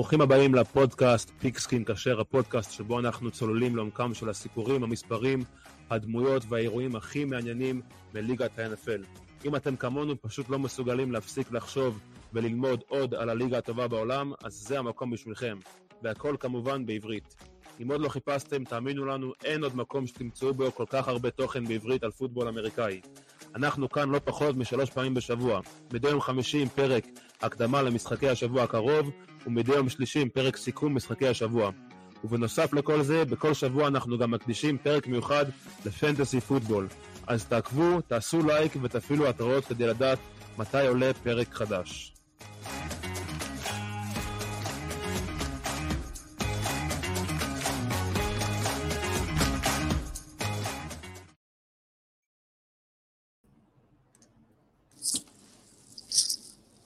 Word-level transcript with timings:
ברוכים 0.00 0.20
הבאים 0.20 0.54
לפודקאסט 0.54 1.30
פיקסקין 1.38 1.84
כשר, 1.84 2.20
הפודקאסט 2.20 2.72
שבו 2.72 2.98
אנחנו 2.98 3.30
צוללים 3.30 3.76
לעומקם 3.76 4.14
של 4.14 4.28
הסיפורים, 4.28 4.82
המספרים, 4.82 5.40
הדמויות 5.90 6.42
והאירועים 6.48 6.96
הכי 6.96 7.24
מעניינים 7.24 7.80
בליגת 8.12 8.58
ה-NFL. 8.58 9.20
אם 9.44 9.56
אתם 9.56 9.76
כמונו 9.76 10.22
פשוט 10.22 10.48
לא 10.48 10.58
מסוגלים 10.58 11.12
להפסיק 11.12 11.52
לחשוב 11.52 12.00
וללמוד 12.32 12.82
עוד 12.88 13.14
על 13.14 13.30
הליגה 13.30 13.58
הטובה 13.58 13.88
בעולם, 13.88 14.32
אז 14.44 14.52
זה 14.52 14.78
המקום 14.78 15.10
בשבילכם. 15.10 15.58
והכל 16.02 16.36
כמובן 16.40 16.86
בעברית. 16.86 17.34
אם 17.82 17.90
עוד 17.90 18.00
לא 18.00 18.08
חיפשתם, 18.08 18.64
תאמינו 18.64 19.04
לנו, 19.04 19.32
אין 19.44 19.64
עוד 19.64 19.76
מקום 19.76 20.06
שתמצאו 20.06 20.54
בו 20.54 20.72
כל 20.72 20.84
כך 20.88 21.08
הרבה 21.08 21.30
תוכן 21.30 21.64
בעברית 21.64 22.04
על 22.04 22.10
פוטבול 22.10 22.48
אמריקאי. 22.48 23.00
אנחנו 23.54 23.88
כאן 23.88 24.10
לא 24.10 24.20
פחות 24.24 24.56
משלוש 24.56 24.90
פעמים 24.90 25.14
בשבוע. 25.14 25.60
מדי 25.92 26.08
יום 26.08 26.20
חמישי 26.20 26.62
עם 26.62 26.68
פרק 26.68 27.04
הקדמה 27.42 27.82
למשחקי 27.82 28.28
השבוע 28.28 28.62
הקרוב, 28.62 29.10
ומדי 29.46 29.72
יום 29.72 29.88
שלישי 29.88 30.20
עם 30.20 30.28
פרק 30.28 30.56
סיכום 30.56 30.94
משחקי 30.94 31.28
השבוע. 31.28 31.70
ובנוסף 32.24 32.72
לכל 32.72 33.02
זה, 33.02 33.24
בכל 33.24 33.54
שבוע 33.54 33.88
אנחנו 33.88 34.18
גם 34.18 34.30
מקדישים 34.30 34.78
פרק 34.78 35.06
מיוחד 35.06 35.44
לפנטסי 35.86 36.40
פוטבול. 36.40 36.88
אז 37.26 37.44
תעקבו, 37.44 38.00
תעשו 38.00 38.46
לייק 38.46 38.72
ותפעילו 38.82 39.28
התראות 39.28 39.64
כדי 39.64 39.86
לדעת 39.86 40.18
מתי 40.58 40.86
עולה 40.86 41.10
פרק 41.22 41.54
חדש. 41.54 42.14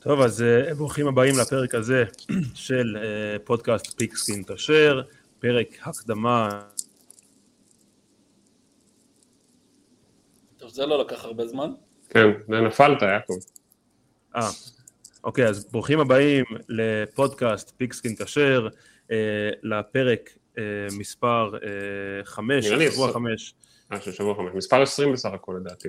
טוב, 0.05 0.21
אז 0.21 0.45
אה, 0.45 0.75
ברוכים 0.75 1.09
הבאים 1.09 1.35
לפרק 1.39 1.75
הזה 1.75 2.05
של 2.55 2.97
uh, 2.97 3.39
פודקאסט 3.45 3.99
פיקסקין 3.99 4.45
כשר, 4.45 5.03
פרק 5.39 5.69
הקדמה. 5.83 6.63
טוב, 10.57 10.71
זה 10.71 10.87
לא 10.87 10.99
לקח 11.01 11.25
הרבה 11.25 11.47
זמן. 11.47 11.71
כן, 12.11 12.29
זה 12.49 12.61
נפלת, 12.61 13.03
יעקב. 13.03 13.39
אה, 14.37 14.49
אוקיי, 15.25 15.49
אז 15.49 15.65
ברוכים 15.73 16.01
הבאים 16.01 16.45
לפודקאסט 16.69 17.73
פיקסקין 17.77 18.17
כשר, 18.17 18.69
אה, 19.09 19.13
לפרק 19.63 20.31
מספר 20.99 21.51
אה, 21.55 22.25
חמש, 22.25 22.67
שבוע 22.67 23.13
חמש. 23.13 23.55
אה, 23.93 24.01
של 24.01 24.13
שבוע 24.13 24.35
חמש, 24.35 24.55
מספר 24.55 24.83
עשרים 24.83 25.13
בסך 25.13 25.31
הכל 25.33 25.57
לדעתי. 25.61 25.89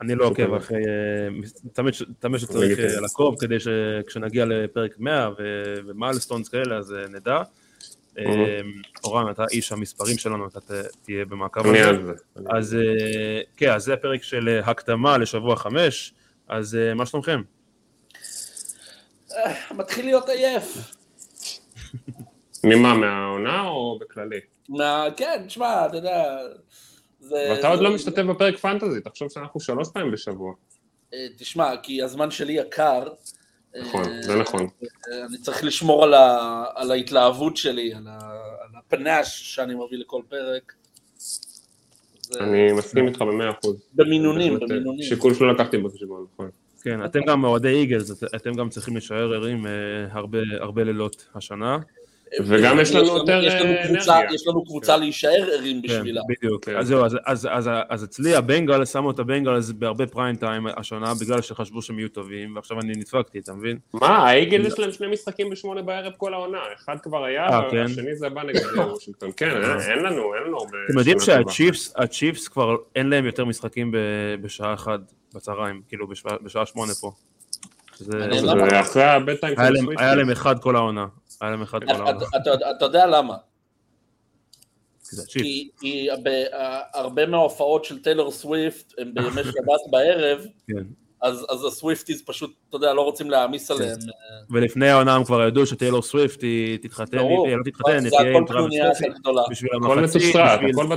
אני 0.00 0.14
לא 0.14 0.24
עוקב 0.24 0.54
אחרי, 0.54 0.82
תמיד 2.20 2.38
שצריך 2.38 2.78
לעקוב 3.00 3.36
כדי 3.40 3.56
שכשנגיע 3.60 4.44
לפרק 4.44 4.94
100 4.98 5.30
ומיילסטונס 5.86 6.48
כאלה 6.48 6.76
אז 6.76 6.94
נדע. 7.10 7.42
אורן, 9.04 9.30
אתה 9.30 9.44
איש 9.50 9.72
המספרים 9.72 10.18
שלנו, 10.18 10.48
אתה 10.48 10.58
תהיה 11.02 11.24
במעקב 11.24 11.66
הזה. 11.66 12.12
אז 12.50 12.76
כן, 13.56 13.70
אז 13.70 13.84
זה 13.84 13.94
הפרק 13.94 14.22
של 14.22 14.60
הקדמה 14.64 15.18
לשבוע 15.18 15.56
5, 15.56 16.14
אז 16.48 16.78
מה 16.94 17.06
שלומכם? 17.06 17.42
מתחיל 19.70 20.04
להיות 20.04 20.28
עייף. 20.28 20.94
ממה, 22.64 22.94
מהעונה 22.94 23.60
או 23.60 23.98
בכללי? 23.98 24.40
כן, 25.16 25.44
תשמע, 25.46 25.86
אתה 25.86 25.96
יודע... 25.96 26.38
ואתה 27.30 27.68
עוד 27.68 27.80
לא 27.80 27.94
משתתף 27.94 28.22
בפרק 28.22 28.56
פנטזי, 28.56 29.00
תחשוב 29.00 29.28
שאנחנו 29.30 29.60
שלוש 29.60 29.88
פעמים 29.94 30.12
בשבוע. 30.12 30.52
תשמע, 31.36 31.76
כי 31.82 32.02
הזמן 32.02 32.30
שלי 32.30 32.52
יקר. 32.52 33.08
נכון, 33.80 34.22
זה 34.22 34.36
נכון. 34.36 34.68
אני 35.28 35.38
צריך 35.38 35.64
לשמור 35.64 36.04
על 36.74 36.90
ההתלהבות 36.90 37.56
שלי, 37.56 37.94
על 37.94 38.06
הפנאש 38.78 39.54
שאני 39.54 39.74
מביא 39.74 39.98
לכל 39.98 40.22
פרק. 40.28 40.72
אני 42.40 42.72
מסכים 42.72 43.08
איתך 43.08 43.22
במאה 43.22 43.50
אחוז. 43.50 43.76
במינונים, 43.94 44.58
במינונים. 44.58 45.02
שיקול 45.02 45.34
שלא 45.34 45.54
לקחתי 45.54 45.78
בחשבון, 45.78 46.26
נכון. 46.34 46.50
כן, 46.82 47.04
אתם 47.04 47.20
גם 47.26 47.44
אוהדי 47.44 47.68
איגלס, 47.68 48.24
אתם 48.36 48.54
גם 48.54 48.68
צריכים 48.68 48.94
להישאר 48.94 49.34
ערים 49.34 49.66
הרבה 50.60 50.84
לילות 50.84 51.26
השנה. 51.34 51.78
וגם 52.40 52.80
יש 52.80 52.94
לנו 52.94 53.06
יותר 53.06 53.38
אנרגיה. 53.38 54.34
יש 54.34 54.46
לנו 54.46 54.64
קבוצה 54.64 54.96
להישאר 54.96 55.50
ערים 55.52 55.82
בשבילה. 55.82 56.20
בדיוק, 56.28 56.68
אז 56.68 56.86
זהו, 56.86 57.04
אז 57.88 58.04
אצלי 58.04 58.34
הבנגל, 58.34 58.84
שמו 58.84 59.10
את 59.10 59.18
הבנגל 59.18 59.60
בהרבה 59.74 60.06
פריים 60.06 60.36
טיים 60.36 60.66
השנה, 60.76 61.12
בגלל 61.20 61.40
שחשבו 61.40 61.82
שהם 61.82 61.98
יהיו 61.98 62.08
טובים, 62.08 62.56
ועכשיו 62.56 62.80
אני 62.80 62.92
נדפקתי, 62.92 63.38
אתה 63.38 63.52
מבין? 63.52 63.78
מה, 63.92 64.08
האיגל 64.08 64.66
יש 64.66 64.78
להם 64.78 64.92
שני 64.92 65.06
משחקים 65.06 65.50
בשמונה 65.50 65.82
בערב 65.82 66.12
כל 66.16 66.34
העונה, 66.34 66.58
אחד 66.76 66.96
כבר 67.02 67.24
היה, 67.24 67.46
והשני 67.72 68.16
זה 68.16 68.26
הבא 68.26 68.42
נגד 68.42 68.60
וושינגטון. 68.76 69.30
כן, 69.36 69.50
אין 69.88 69.98
לנו, 69.98 70.34
אין 70.34 70.42
לנו 70.46 70.58
הרבה... 70.58 70.78
אתם 70.90 70.98
יודעים 70.98 71.18
שהצ'יפס 71.20 72.48
כבר 72.48 72.76
אין 72.96 73.08
להם 73.08 73.26
יותר 73.26 73.44
משחקים 73.44 73.94
בשעה 74.42 74.74
אחת 74.74 75.00
בצהריים, 75.34 75.82
כאילו 75.88 76.06
בשעה 76.42 76.66
שמונה 76.66 76.92
פה. 77.00 77.12
היה 79.98 80.14
להם 80.14 80.30
אחד 80.30 80.58
כל 80.58 80.76
העונה. 80.76 81.06
היה 81.40 81.50
להם 81.50 81.62
אחד 81.62 81.84
כל 81.84 81.90
העונה. 81.90 82.26
אתה 82.76 82.84
יודע 82.84 83.06
למה? 83.06 83.36
כי 85.80 86.08
הרבה 86.94 87.26
מההופעות 87.26 87.84
של 87.84 88.02
טיילור 88.02 88.30
סוויפט 88.30 88.92
הם 88.98 89.14
בימי 89.14 89.44
שבת 89.52 89.80
בערב, 89.90 90.46
אז 91.22 91.64
ה 91.68 91.74
Swifties 91.74 92.22
פשוט, 92.26 92.54
אתה 92.68 92.76
יודע, 92.76 92.92
לא 92.92 93.00
רוצים 93.00 93.30
להעמיס 93.30 93.70
עליהם. 93.70 93.98
ולפני 94.50 94.88
העונה 94.88 95.14
הם 95.14 95.24
כבר 95.24 95.46
ידעו 95.48 95.66
שטיילור 95.66 96.02
סוויפט 96.02 96.42
היא 96.42 96.78
תתחתן, 96.78 97.18
היא 97.18 97.56
לא 97.56 97.62
תתחתן, 97.64 98.04
היא 98.04 98.10
תהיה 98.18 98.36
עם 98.36 98.46
טראוויס 98.46 98.80
בשביל 99.50 99.70
המחצית, 99.74 100.34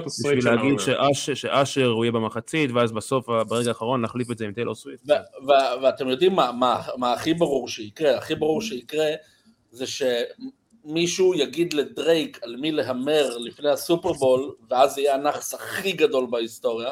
בשביל 0.05 0.45
להגיד 0.45 0.79
שאשר 1.33 1.85
הוא 1.85 2.05
יהיה 2.05 2.11
במחצית, 2.11 2.71
ואז 2.71 2.91
בסוף, 2.91 3.25
ברגע 3.47 3.69
האחרון, 3.69 4.01
להחליף 4.01 4.31
את 4.31 4.37
זה 4.37 4.45
עם 4.45 4.53
טיילור 4.53 4.75
סוויפט. 4.75 5.09
ואתם 5.81 6.09
יודעים 6.09 6.35
מה 6.97 7.13
הכי 7.13 7.33
ברור 7.33 7.67
שיקרה? 7.67 8.17
הכי 8.17 8.35
ברור 8.35 8.61
שיקרה 8.61 9.07
זה 9.77 9.85
שמישהו 9.87 11.35
יגיד 11.35 11.73
לדרייק 11.73 12.39
על 12.43 12.55
מי 12.55 12.71
להמר 12.71 13.37
לפני 13.37 13.69
הסופרבול, 13.69 14.55
ואז 14.69 14.95
זה 14.95 15.01
יהיה 15.01 15.15
הנכס 15.15 15.53
הכי 15.53 15.91
גדול 15.91 16.27
בהיסטוריה. 16.29 16.91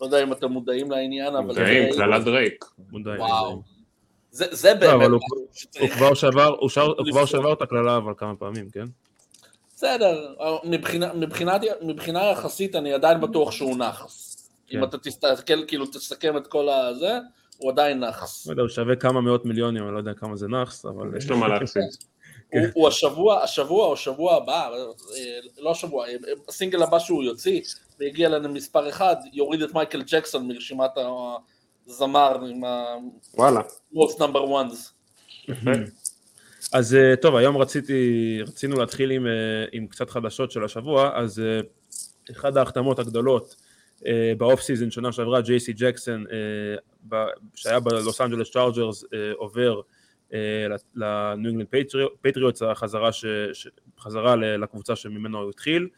לא 0.00 0.06
יודע 0.06 0.22
אם 0.22 0.32
אתם 0.32 0.52
מודעים 0.52 0.90
לעניין, 0.90 1.34
אבל... 1.36 1.46
מודעים, 1.46 1.92
קללת 1.92 2.18
דרייק. 2.18 2.64
וואו. 3.18 3.62
זה 4.30 4.74
באמת... 4.74 5.08
הוא 5.80 5.90
כבר 7.10 7.24
שבר 7.26 7.52
את 7.52 7.62
הקללה 7.62 7.96
אבל 7.96 8.12
כמה 8.16 8.36
פעמים, 8.36 8.70
כן? 8.70 8.84
בסדר, 9.76 10.34
מבחינה 11.82 12.24
יחסית 12.32 12.76
אני 12.76 12.92
עדיין 12.92 13.20
בטוח 13.20 13.50
שהוא. 13.50 13.72
אם 13.72 13.80
כן. 14.68 14.84
אתה 14.84 14.98
תסתכל, 14.98 15.66
כאילו 15.66 15.86
תסכם 15.86 16.36
את 16.36 16.46
כל 16.46 16.68
הזה, 16.68 17.18
הוא 17.60 17.70
עדיין 17.70 18.00
נאחס. 18.00 18.46
לא 18.46 18.52
יודע, 18.52 18.62
הוא 18.62 18.68
שווה 18.68 18.96
כמה 18.96 19.20
מאות 19.20 19.44
מיליונים, 19.44 19.84
אני 19.84 19.92
לא 19.92 19.98
יודע 19.98 20.14
כמה 20.14 20.36
זה 20.36 20.48
נאחס, 20.48 20.84
אבל... 20.84 21.16
יש 21.16 21.30
לו 21.30 21.36
מה 21.36 21.48
להפסיד. 21.48 21.82
הוא 22.74 22.88
השבוע, 22.88 23.42
השבוע 23.42 23.86
או 23.86 23.96
שבוע 23.96 24.36
הבא, 24.36 24.70
לא 25.58 25.70
השבוע, 25.70 26.06
הסינגל 26.48 26.82
הבא 26.82 26.98
שהוא 26.98 27.24
יוציא, 27.24 27.60
ויגיע 27.98 28.28
לנו 28.28 28.48
מספר 28.48 28.88
אחד, 28.88 29.16
יוריד 29.32 29.62
את 29.62 29.74
מייקל 29.74 30.02
ג'קסון 30.02 30.48
מרשימת 30.48 30.90
הזמר 31.86 32.44
עם 32.44 32.64
ה-most 32.64 34.18
number 34.18 34.40
ones. 34.40 34.92
אז 36.72 36.94
אה, 36.94 37.16
טוב, 37.16 37.36
היום 37.36 37.56
רציתי, 37.56 38.38
רצינו 38.46 38.76
להתחיל 38.76 39.10
עם, 39.10 39.26
אה, 39.26 39.32
עם 39.72 39.86
קצת 39.86 40.10
חדשות 40.10 40.50
של 40.50 40.64
השבוע, 40.64 41.10
אז 41.14 41.40
אה, 41.40 41.60
אחת 42.32 42.56
ההחתמות 42.56 42.98
הגדולות 42.98 43.56
ב 44.38 44.44
off 44.44 44.60
season 44.60 44.90
שנה 44.90 45.12
שעברה, 45.12 45.40
ג'ייסי 45.40 45.72
ג'קסון, 45.72 46.24
שהיה 47.54 47.80
בלוס 47.80 48.20
אנג'לס 48.20 48.50
צ'ארג'רס, 48.50 49.04
עובר 49.34 49.80
לניו 50.94 51.50
אינגלנד 51.50 51.66
פטריוטס, 52.20 52.62
החזרה 53.98 54.36
לקבוצה 54.36 54.96
שממנו 54.96 55.38
הוא 55.38 55.50
התחיל. 55.50 55.88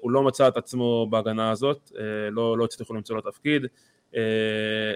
הוא 0.00 0.10
לא 0.10 0.22
מצא 0.22 0.48
את 0.48 0.56
עצמו 0.56 1.06
בהגנה 1.10 1.50
הזאת, 1.50 1.92
לא, 2.30 2.58
לא 2.58 2.64
הצליחו 2.64 2.94
למצוא 2.94 3.16
לו 3.16 3.22
תפקיד. 3.22 3.66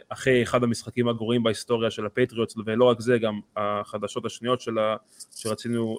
אחרי 0.09 0.43
אחד 0.43 0.63
המשחקים 0.65 1.09
הגרועים 1.09 1.43
בהיסטוריה 1.43 1.91
של 1.91 2.07
הפטריוטס, 2.07 2.55
ולא 2.67 2.85
רק 2.85 3.01
זה, 3.01 3.19
גם 3.19 3.41
החדשות 3.57 4.25
השניות 4.25 4.61
שלה, 4.61 4.97
שרצינו 5.35 5.99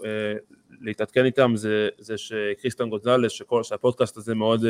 להתעדכן 0.81 1.25
איתם, 1.25 1.51
זה, 1.55 1.89
זה 1.97 2.17
שקריסטן 2.17 2.89
גוזלס, 2.89 3.31
שהפודקאסט 3.63 4.17
הזה 4.17 4.35
מאוד 4.35 4.65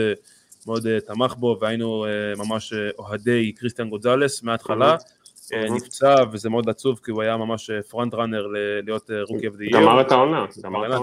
מאוד 0.67 0.85
אה, 0.85 1.07
תמך 1.07 1.33
בו 1.33 1.57
והיינו 1.61 2.05
אה, 2.05 2.39
ממש 2.39 2.73
אה, 2.73 2.75
אוהדי 2.99 3.51
קריסטיאן 3.51 3.89
גונזלס 3.89 4.43
מההתחלה, 4.43 4.95
אה, 4.95 5.55
נפצע 5.75 6.15
וזה 6.31 6.49
מאוד 6.49 6.69
עצוב 6.69 6.99
כי 7.05 7.11
הוא 7.11 7.21
היה 7.21 7.37
ממש 7.37 7.69
front 7.89 8.13
runner 8.13 8.47
להיות 8.83 9.09
rookie 9.29 9.47
of 9.47 9.55
the 9.55 9.65
year. 9.65 9.81
גמר 9.81 10.01
את 10.01 10.11
העונה. 10.11 10.45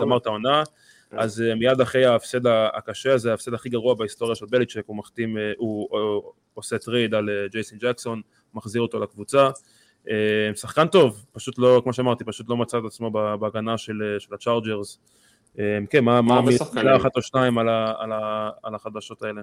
גמר 0.00 0.16
את 0.16 0.26
העונה. 0.26 0.62
כן. 1.10 1.18
אז 1.18 1.42
מיד 1.56 1.80
אחרי 1.80 2.04
ההפסד 2.04 2.46
הקשה 2.46 3.14
הזה, 3.14 3.30
ההפסד 3.30 3.54
הכי 3.54 3.68
גרוע 3.68 3.94
בהיסטוריה 3.94 4.34
של 4.34 4.46
בליצ'ק, 4.50 4.82
הוא 4.86 4.96
מחתים, 4.96 5.36
הוא 5.56 5.88
עושה 6.54 6.78
trade 6.78 7.14
על 7.14 7.28
ג'ייסון 7.52 7.78
ג'קסון, 7.78 8.20
מחזיר 8.54 8.82
אותו 8.82 8.98
לקבוצה. 9.00 9.50
שחקן 10.54 10.86
טוב, 10.86 11.24
פשוט 11.32 11.58
לא, 11.58 11.80
כמו 11.82 11.92
שאמרתי, 11.92 12.24
פשוט 12.24 12.48
לא 12.48 12.56
מצא 12.56 12.78
את 12.78 12.82
עצמו 12.86 13.10
בהגנה 13.10 13.78
של, 13.78 14.16
של 14.18 14.34
הצ'ארג'רס. 14.34 14.98
כן, 15.90 16.04
מה, 16.04 16.22
מה 16.22 16.40
מילה 16.74 16.96
אחת 16.96 17.16
או 17.16 17.22
שתיים 17.22 17.58
על, 17.58 17.68
על, 17.68 18.12
על 18.62 18.74
החדשות 18.74 19.22
האלה? 19.22 19.40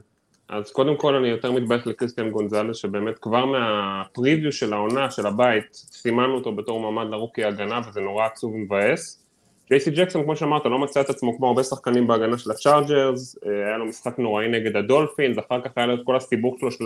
אז 0.49 0.71
קודם 0.71 0.97
כל 0.97 1.15
אני 1.15 1.27
יותר 1.27 1.51
מתבייש 1.51 1.87
לקריסטיאן 1.87 2.29
גונזלס, 2.29 2.77
שבאמת 2.77 3.19
כבר 3.19 3.45
מה 3.45 3.69
preview 3.69 4.51
של 4.51 4.73
העונה, 4.73 5.11
של 5.11 5.27
הבית, 5.27 5.73
סימנו 5.73 6.35
אותו 6.35 6.55
בתור 6.55 6.79
מועמד 6.79 7.11
ל 7.11 7.16
rookie 7.16 7.43
הגנה, 7.43 7.81
וזה 7.87 8.01
נורא 8.01 8.25
עצוב 8.25 8.53
ומבאס. 8.53 9.23
ג'ייסי 9.69 9.91
ג'קסון, 9.91 10.23
כמו 10.23 10.35
שאמרת, 10.35 10.65
לא 10.65 10.79
מצא 10.79 11.01
את 11.01 11.09
עצמו 11.09 11.37
כמו 11.37 11.47
הרבה 11.47 11.63
שחקנים 11.63 12.07
בהגנה 12.07 12.37
של 12.37 12.51
הצ'ארג'רס, 12.51 13.37
אה, 13.45 13.67
היה 13.67 13.77
לו 13.77 13.85
משחק 13.85 14.19
נוראי 14.19 14.47
נגד 14.47 14.75
הדולפינס, 14.75 15.37
אחר 15.39 15.61
כך 15.61 15.71
היה 15.75 15.85
לו 15.85 15.93
את 15.93 15.99
כל 16.03 16.15
הסיבוך 16.15 16.55
שלו 16.59 16.71
של 16.71 16.85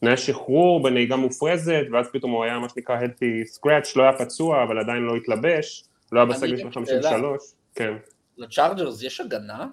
תנאי 0.00 0.16
שחרור 0.16 0.82
בנהיגה 0.82 1.16
מופרזת, 1.16 1.84
ואז 1.92 2.06
פתאום 2.12 2.32
הוא 2.32 2.44
היה 2.44 2.58
מה 2.58 2.68
שנקרא 2.68 3.00
healthy 3.00 3.56
scratch, 3.56 3.92
לא 3.96 4.02
היה 4.02 4.12
פצוע, 4.12 4.62
אבל 4.62 4.78
עדיין 4.78 5.02
לא 5.02 5.16
התלבש, 5.16 5.84
לא 6.12 6.20
היה 6.20 6.26
בסגל 6.26 6.56
של 6.56 6.70
53, 6.70 7.42
כן. 7.74 7.92
לצ'ארג'רס 8.38 9.02
יש 9.02 9.20
הגנה? 9.20 9.66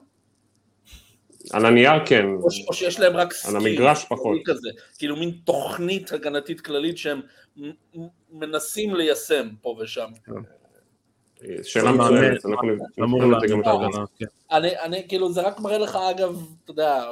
על 1.51 1.65
הנייר 1.65 2.06
כן. 2.06 2.25
או, 2.25 2.47
או 2.67 2.73
שיש 2.73 3.00
להם 3.00 3.15
רק 3.15 3.33
skill. 3.33 3.56
על 3.56 3.62
המגרש 3.62 4.06
פחות. 4.09 4.38
כזה, 4.45 4.69
כאילו 4.97 5.15
מין 5.15 5.31
תוכנית 5.44 6.12
הגנתית 6.12 6.62
כללית 6.62 6.97
שהם 6.97 7.21
מנסים 8.31 8.95
ליישם 8.95 9.50
פה 9.62 9.77
ושם. 9.79 10.07
שאלה 11.63 11.91
מצוינת, 11.91 12.45
אנחנו 12.45 12.67
נבחן 12.97 13.35
את 13.35 13.41
זה 13.41 13.47
גם 13.47 13.62
את 13.62 13.67
ההגנה. 13.67 14.06
אני, 14.83 15.07
כאילו, 15.07 15.31
זה 15.31 15.41
רק 15.41 15.59
מראה 15.59 15.77
לך, 15.77 15.95
אגב, 15.95 16.44
אתה 16.63 16.71
יודע, 16.71 17.03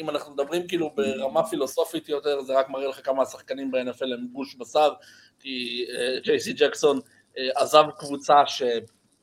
אם 0.00 0.10
אנחנו 0.10 0.34
מדברים 0.34 0.66
כאילו 0.68 0.90
ברמה 0.94 1.46
פילוסופית 1.46 2.08
יותר, 2.08 2.42
זה 2.42 2.58
רק 2.58 2.70
מראה 2.70 2.88
לך 2.88 3.06
כמה 3.06 3.22
השחקנים 3.22 3.70
ב-NFL 3.70 4.04
הם 4.04 4.26
גוש 4.32 4.54
בשר, 4.54 4.92
כי 5.40 5.84
ג'ייסי 6.24 6.50
uh, 6.50 6.54
ג'קסון 6.56 6.98
uh, 6.98 7.38
עזב 7.54 7.84
קבוצה 7.98 8.46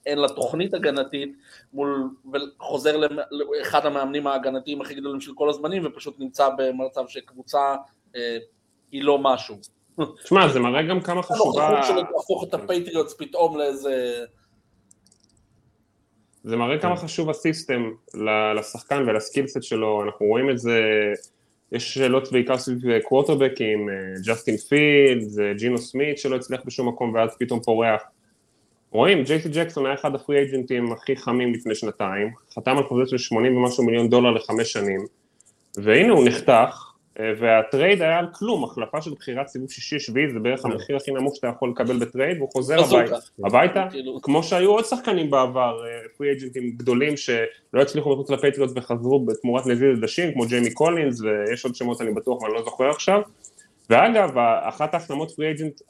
שאין 0.03 0.19
לה 0.19 0.27
תוכנית 0.27 0.73
הגנתית, 0.73 1.37
מול, 1.73 2.09
וחוזר 2.33 2.97
לאחד 3.31 3.85
המאמנים 3.85 4.27
ההגנתיים 4.27 4.81
הכי 4.81 4.95
גדולים 4.95 5.21
של 5.21 5.31
כל 5.35 5.49
הזמנים, 5.49 5.83
ופשוט 5.85 6.19
נמצא 6.19 6.49
במצב 6.57 7.03
שקבוצה 7.07 7.75
uh, 8.13 8.17
היא 8.91 9.03
לא 9.03 9.19
משהו. 9.19 9.55
תשמע, 10.23 10.47
זה 10.47 10.59
מראה 10.59 10.83
גם 10.83 11.01
כמה 11.01 11.23
חשובה... 11.23 11.67
הנוכחות 11.67 11.87
שלו 11.87 12.03
תהפוך 12.03 12.43
את 12.43 12.53
הפטריוטס 12.53 13.15
פתאום 13.17 13.57
לאיזה... 13.57 14.25
זה 16.43 16.55
מראה 16.55 16.79
כמה 16.79 16.97
כן. 16.97 17.03
חשוב 17.03 17.29
ה 17.29 17.38
system 17.38 17.91
לשחקן 18.59 19.09
ול 19.09 19.20
skill 19.20 19.47
set 19.47 19.63
שלו, 19.63 20.03
אנחנו 20.03 20.25
רואים 20.25 20.49
את 20.49 20.57
זה, 20.57 20.81
יש 21.71 21.93
שאלות 21.93 22.31
בעיקר 22.31 22.57
סביב 22.57 22.99
קווטרבקים, 22.99 23.89
ג'סטין 24.25 24.57
פילדס, 24.57 25.57
ג'ינו 25.57 25.77
סמית 25.77 26.17
שלא 26.17 26.35
הצליח 26.35 26.61
בשום 26.65 26.87
מקום 26.87 27.13
ואז 27.13 27.29
פתאום 27.39 27.59
פורח. 27.59 28.01
רואים, 28.91 29.23
ג'ייסי 29.23 29.49
ג'קסון 29.49 29.85
היה 29.85 29.95
אחד 29.95 30.15
ה 30.15 30.21
free 30.21 30.41
agent 30.41 30.77
ים 30.77 30.91
הכי 30.91 31.15
חמים 31.15 31.53
לפני 31.53 31.75
שנתיים, 31.75 32.29
חתם 32.55 32.77
על 32.77 32.83
חוזה 32.83 33.09
של 33.09 33.17
80 33.17 33.57
ומשהו 33.57 33.83
מיליון 33.83 34.09
דולר 34.09 34.31
לחמש 34.31 34.71
שנים, 34.71 34.99
והנה 35.77 36.13
הוא 36.13 36.25
נחתך, 36.25 36.91
אה, 37.19 37.31
וה 37.39 37.57
trade 37.57 38.01
היה 38.01 38.19
על 38.19 38.27
כלום, 38.33 38.63
החלפה 38.63 39.01
של 39.01 39.11
בחירת 39.19 39.47
סיבוב 39.47 39.71
שישי-שביעי 39.71 40.29
זה 40.33 40.39
בערך 40.39 40.59
כן. 40.59 40.71
המחיר 40.71 40.95
הכי 40.95 41.11
נמוך 41.11 41.35
שאתה 41.35 41.47
יכול 41.47 41.69
לקבל 41.69 41.99
ב 41.99 42.06
trade 42.06 42.37
והוא 42.37 42.49
חוזר 42.53 42.79
הביתה, 42.79 43.15
הביתה, 43.45 43.87
כאילו. 43.91 44.21
כמו 44.21 44.43
שהיו 44.43 44.71
עוד 44.71 44.85
שחקנים 44.85 45.31
בעבר, 45.31 45.77
free 46.17 46.27
אה, 46.27 46.33
agent 46.33 46.60
ים 46.60 46.71
גדולים 46.71 47.17
שלא 47.17 47.81
הצליחו 47.81 48.13
מחוץ 48.13 48.29
לפטריוטס 48.29 48.71
וחזרו 48.75 49.25
בתמורת 49.25 49.67
נזיד 49.67 49.97
עדשים 49.97 50.33
כמו 50.33 50.45
ג'יימי 50.45 50.73
קולינס 50.73 51.21
ויש 51.21 51.65
עוד 51.65 51.75
שמות 51.75 52.01
אני 52.01 52.13
בטוח 52.13 52.41
ואני 52.41 52.53
לא 52.53 52.63
זוכר 52.63 52.89
עכשיו 52.89 53.21
ואגב, 53.91 54.37
אחת 54.61 54.93
ההחתמות 54.93 55.31
free 55.31 55.51
agent 55.51 55.81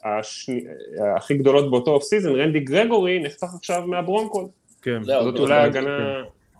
הכי 1.16 1.34
גדולות 1.34 1.70
באותו 1.70 1.90
off 1.90 2.02
season, 2.02 2.30
רנדי 2.30 2.60
גרגורי 2.60 3.18
נחתך 3.18 3.48
עכשיו 3.54 3.86
מהברונקוס, 3.86 4.48
כן. 4.82 5.02
זאת 5.02 5.38
אולי 5.38 5.58
הגנה, 5.58 5.98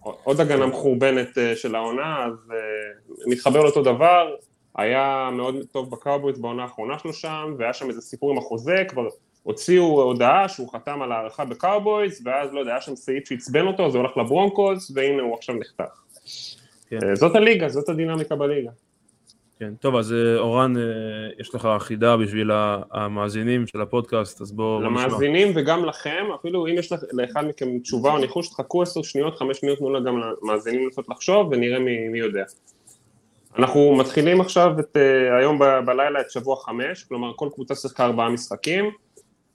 כן. 0.04 0.10
עוד 0.24 0.40
הגנה 0.40 0.66
מחורבנת 0.66 1.38
אה, 1.38 1.56
של 1.56 1.74
העונה, 1.74 2.24
אז 2.24 2.52
מתחבר 3.26 3.62
לאותו 3.62 3.82
דבר, 3.82 4.34
היה 4.76 5.30
מאוד 5.32 5.56
טוב 5.72 5.90
בקאובויז 5.90 6.40
בעונה 6.40 6.62
האחרונה 6.62 6.98
שלו 6.98 7.12
שם, 7.12 7.54
והיה 7.58 7.72
שם 7.72 7.88
איזה 7.88 8.00
סיפור 8.00 8.30
עם 8.30 8.38
החוזה, 8.38 8.84
כבר 8.88 9.08
הוציאו 9.42 10.02
הודעה 10.02 10.48
שהוא 10.48 10.72
חתם 10.72 11.02
על 11.02 11.12
הארכה 11.12 11.44
בקאובויז, 11.44 12.22
ואז 12.24 12.52
לא 12.52 12.60
יודע, 12.60 12.72
היה 12.72 12.80
שם 12.80 12.96
סעיף 12.96 13.28
שעצבן 13.28 13.66
אותו, 13.66 13.90
זה 13.90 13.98
הולך 13.98 14.16
לברונקוס, 14.16 14.92
והנה 14.94 15.22
הוא 15.22 15.34
עכשיו 15.34 15.54
נחתך. 15.54 15.84
כן. 16.90 16.98
אה, 17.08 17.14
זאת 17.14 17.36
הליגה, 17.36 17.68
זאת 17.68 17.88
הדינמיקה 17.88 18.36
בליגה. 18.36 18.70
כן, 19.62 19.74
טוב, 19.74 19.96
אז 19.96 20.12
אה, 20.12 20.38
אורן, 20.38 20.76
אה, 20.76 20.82
יש 21.40 21.54
לך 21.54 21.68
חידה 21.78 22.16
בשביל 22.16 22.50
המאזינים 22.90 23.66
של 23.66 23.80
הפודקאסט, 23.80 24.40
אז 24.40 24.52
בואו 24.52 24.80
נשמע. 24.80 24.88
למאזינים 25.06 25.52
וגם 25.54 25.84
לכם, 25.84 26.24
אפילו 26.40 26.66
אם 26.66 26.74
יש 26.78 26.92
לאחד 27.12 27.44
מכם 27.44 27.78
תשובה 27.78 28.12
או 28.12 28.18
ניחוש, 28.18 28.48
תחכו 28.48 28.82
עשר 28.82 29.02
שניות, 29.02 29.36
חמש 29.36 29.58
שניות, 29.58 29.78
תנו 29.78 29.90
לה 29.90 30.00
גם 30.00 30.20
למאזינים 30.42 30.84
לנסות 30.84 31.08
לחשוב, 31.08 31.48
ונראה 31.52 31.78
מי, 31.78 32.08
מי 32.08 32.18
יודע. 32.18 32.44
אנחנו 33.58 33.96
מתחילים 33.96 34.40
עכשיו 34.40 34.80
את, 34.80 34.96
אה, 34.96 35.34
היום 35.40 35.58
ב, 35.58 35.64
בלילה 35.86 36.20
את 36.20 36.30
שבוע 36.30 36.56
חמש, 36.56 37.04
כלומר 37.04 37.32
כל 37.36 37.48
קבוצה 37.54 37.74
שיחקה 37.74 38.04
ארבעה 38.04 38.28
משחקים, 38.28 38.90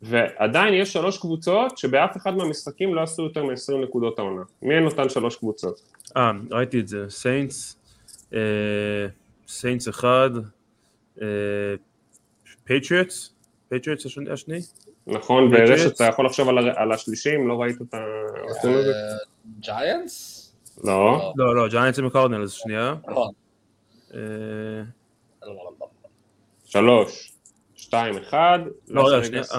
ועדיין 0.01 0.73
יש 0.73 0.93
שלוש 0.93 1.17
קבוצות 1.17 1.77
שבאף 1.77 2.17
אחד 2.17 2.37
מהמשחקים 2.37 2.95
לא 2.95 3.01
עשו 3.01 3.23
יותר 3.23 3.43
מ-20 3.43 3.77
נקודות 3.83 4.19
העונה. 4.19 4.41
מי 4.61 4.75
הן 4.75 4.85
אותן 4.85 5.09
שלוש 5.09 5.35
קבוצות? 5.35 5.81
אה, 6.17 6.31
ראיתי 6.51 6.79
את 6.79 6.87
זה, 6.87 7.05
סיינטס, 7.09 7.77
אה, 8.33 8.39
סיינטס 9.47 9.89
אחד, 9.89 10.29
פטריוטס, 12.63 13.33
פטריוטס 13.69 14.05
השני? 14.31 14.59
נכון, 15.07 15.49
ורשת 15.53 15.95
אתה 15.95 16.03
יכול 16.03 16.25
לחשוב 16.25 16.49
על, 16.49 16.69
על 16.69 16.91
השלישי 16.91 17.35
אם 17.35 17.47
לא 17.47 17.61
ראית 17.61 17.81
את 17.81 17.93
ה... 17.93 17.97
ג'יינטס? 19.59 20.43
לא. 20.83 21.33
לא, 21.35 21.55
לא, 21.55 21.67
ג'יינטס 21.67 21.99
הם 21.99 22.09
קורנלס, 22.09 22.51
שנייה. 22.51 22.95
נכון. 23.07 23.31
שלוש, 26.65 27.33
שתיים, 27.75 28.17
אחד, 28.17 28.59
לא, 28.87 29.07
ריידרס, 29.07 29.51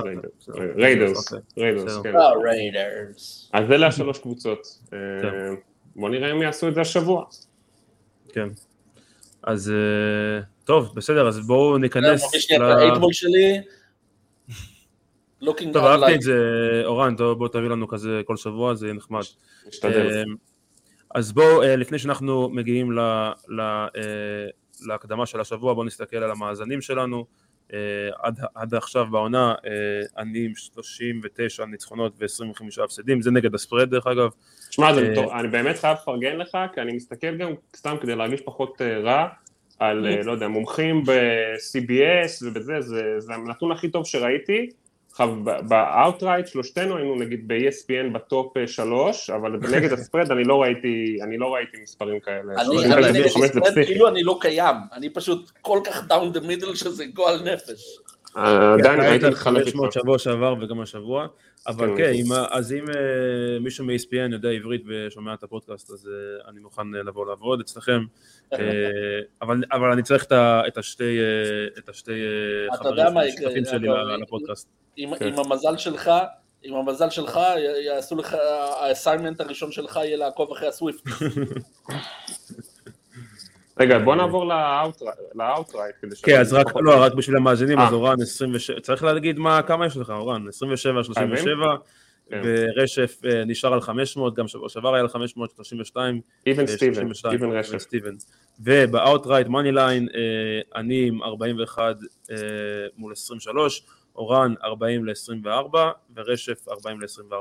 ריידרס, 1.56 1.98
כן. 2.02 2.12
ריידרס. 2.44 3.50
אז 3.52 3.70
אלה 3.70 3.86
השלוש 3.86 4.18
קבוצות. 4.18 4.78
אה. 4.92 4.98
בוא 5.96 6.10
נראה 6.10 6.32
אם 6.32 6.42
יעשו 6.42 6.68
את 6.68 6.74
זה 6.74 6.80
השבוע. 6.80 7.24
כן. 8.28 8.48
אז 9.42 9.71
אה, 9.71 10.40
טוב, 10.64 10.92
בסדר, 10.95 11.28
אז 11.28 11.47
בואו 11.47 11.78
ניכנס. 11.78 12.50
ל... 12.59 12.62
האייטבול 12.62 13.12
שלי. 13.12 13.61
טוב, 15.73 15.85
אהבתי 15.85 16.14
את 16.14 16.23
זה, 16.23 16.37
אורן, 16.85 17.16
בוא 17.16 17.49
תביא 17.49 17.68
לנו 17.68 17.88
כזה 17.88 18.21
כל 18.25 18.37
שבוע, 18.37 18.75
זה 18.75 18.87
יהיה 18.87 18.95
נחמד. 18.95 19.23
אה, 19.85 20.23
אז 21.14 21.33
בואו, 21.33 21.62
אה, 21.62 21.76
לפני 21.76 21.99
שאנחנו 21.99 22.49
מגיעים 22.49 22.92
להקדמה 24.80 25.26
של 25.26 25.40
השבוע, 25.40 25.75
בואו 25.75 25.87
נסתכל 25.87 26.16
על 26.16 26.30
המאזנים 26.30 26.80
שלנו. 26.80 27.26
אה, 27.72 27.78
עד, 28.18 28.40
עד 28.54 28.75
עכשיו 28.75 29.06
בעונה 29.10 29.54
אני 30.18 30.44
עם 30.44 30.54
39 30.54 31.64
ניצחונות 31.64 32.12
ו-25 32.18 32.84
הפסדים, 32.84 33.22
זה 33.22 33.30
נגד 33.30 33.54
ה 33.54 33.60
spread 33.60 33.90
דרך 33.90 34.06
אגב. 34.06 34.30
שמע, 34.70 34.90
אני 35.40 35.48
באמת 35.48 35.78
חייב 35.78 35.96
לפרגן 36.02 36.37
לך, 36.37 36.58
כי 36.75 36.80
אני 36.80 36.92
מסתכל 36.92 37.37
גם 37.37 37.52
סתם 37.76 37.96
כדי 38.00 38.16
להרגיש 38.16 38.40
פחות 38.40 38.82
רע, 38.82 39.28
על, 39.78 40.22
לא 40.22 40.32
יודע, 40.32 40.48
מומחים 40.48 41.04
ב-CBS 41.04 42.46
ובזה, 42.46 42.80
זה, 42.80 43.20
זה 43.20 43.34
הנתון 43.34 43.72
הכי 43.72 43.88
טוב 43.88 44.06
שראיתי, 44.06 44.70
ב 45.68 45.77
outright 45.77 46.46
שלושתנו 46.46 46.96
היינו 46.96 47.14
נגיד 47.14 47.48
ב-ESPN 47.48 48.12
בטופ 48.14 48.56
אה, 48.56 48.66
שלוש, 48.66 49.30
אבל 49.30 49.52
נגד 49.76 49.92
ה 49.92 49.98
spread 49.98 50.30
אני 50.30 50.44
לא 50.44 50.62
ראיתי, 50.62 51.18
אני 51.22 51.38
לא 51.38 51.54
ראיתי 51.54 51.76
מספרים 51.82 52.20
כאלה. 52.20 52.54
אני 52.58 53.10
נגד 53.12 53.25
ה 53.25 53.33
spread 53.33 53.84
כאילו 53.87 54.08
אני 54.08 54.22
לא 54.22 54.38
קיים, 54.40 54.76
אני 54.92 55.10
פשוט 55.10 55.50
כל 55.62 55.80
כך 55.84 56.06
down 56.06 56.32
the 56.32 56.40
middle 56.40 56.75
שזה 56.75 57.04
גועל 57.06 57.52
נפש. 57.52 57.98
עדיין 58.34 59.00
הייתי 59.00 59.28
מתחלק 59.28 59.56
איתך. 59.66 59.70
500 59.70 59.92
שבוע 59.92 60.18
שעבר 60.18 60.54
וגם 60.60 60.80
השבוע, 60.80 61.26
אבל 61.66 61.96
כן, 61.96 62.12
כן 62.12 62.32
אז 62.50 62.72
אם 62.72 62.84
אה, 62.88 63.58
מישהו 63.60 63.84
מ-ESPN 63.84 64.32
יודע 64.32 64.48
עברית 64.48 64.82
ושומע 64.86 65.34
את 65.34 65.42
הפודקאסט, 65.42 65.90
אז 65.90 66.10
אני 66.48 66.60
מוכן 66.60 66.90
לבוא 66.90 67.26
לעבוד 67.26 67.60
אצלכם, 67.60 68.00
אבל 69.72 69.92
אני 69.92 70.02
צריך 70.02 70.24
את 70.24 70.78
השתי 70.78 71.18
חברים 72.72 73.64
שלי 73.64 73.88
לפודקאסט. 74.20 74.68
עם, 74.96 75.16
כן. 75.16 75.26
עם 75.26 75.38
המזל 75.38 75.76
שלך, 75.76 76.10
עם 76.62 76.74
המזל 76.74 77.10
שלך, 77.10 77.40
יעשו 77.86 78.16
לך, 78.16 78.36
האסיימנט 78.80 79.40
הראשון 79.40 79.72
שלך 79.72 79.96
יהיה 79.96 80.16
לעקוב 80.16 80.52
אחרי 80.52 80.68
הסוויפט. 80.68 81.02
רגע, 83.78 83.99
בוא 83.99 84.14
נעבור 84.16 84.52
ל 85.34 85.40
outright. 85.40 85.94
כן, 86.23 86.40
אז 86.40 86.52
רק, 86.52 86.66
לא, 86.76 87.02
רק 87.02 87.14
בשביל 87.14 87.37
המאזינים, 87.37 87.78
אז 87.78 87.88
אה. 87.88 87.94
אורן 87.94 88.23
27, 88.23 88.80
צריך 88.80 89.02
להגיד 89.02 89.38
מה, 89.38 89.62
כמה 89.62 89.87
יש 89.87 89.97
לך, 89.97 90.11
אורן? 90.11 90.49
27, 90.49 91.04
37, 91.04 91.76
כן. 92.30 92.40
ורשף 92.44 93.20
אה, 93.25 93.44
נשאר 93.44 93.73
על 93.73 93.80
500, 93.80 94.35
גם 94.35 94.49
שבוע 94.49 94.68
שעבר 94.68 94.94
היה 94.94 95.02
על 95.02 95.08
532. 95.08 96.20
איבן 96.47 96.66
סטיבן, 96.66 97.08
איבן 97.32 97.50
רשף. 97.50 97.87
וב 98.60 98.78
outright 98.78 99.46
money 99.46 99.72
line, 99.72 100.08
אני 100.76 101.08
עם 101.08 101.23
41 101.23 101.97
מול 102.97 103.12
23, 103.12 103.82
אורן 104.16 104.54
40 104.64 105.06
ל-24 105.06 105.76
ורשף 106.16 106.68
40 106.68 107.00
ל-24. 107.00 107.35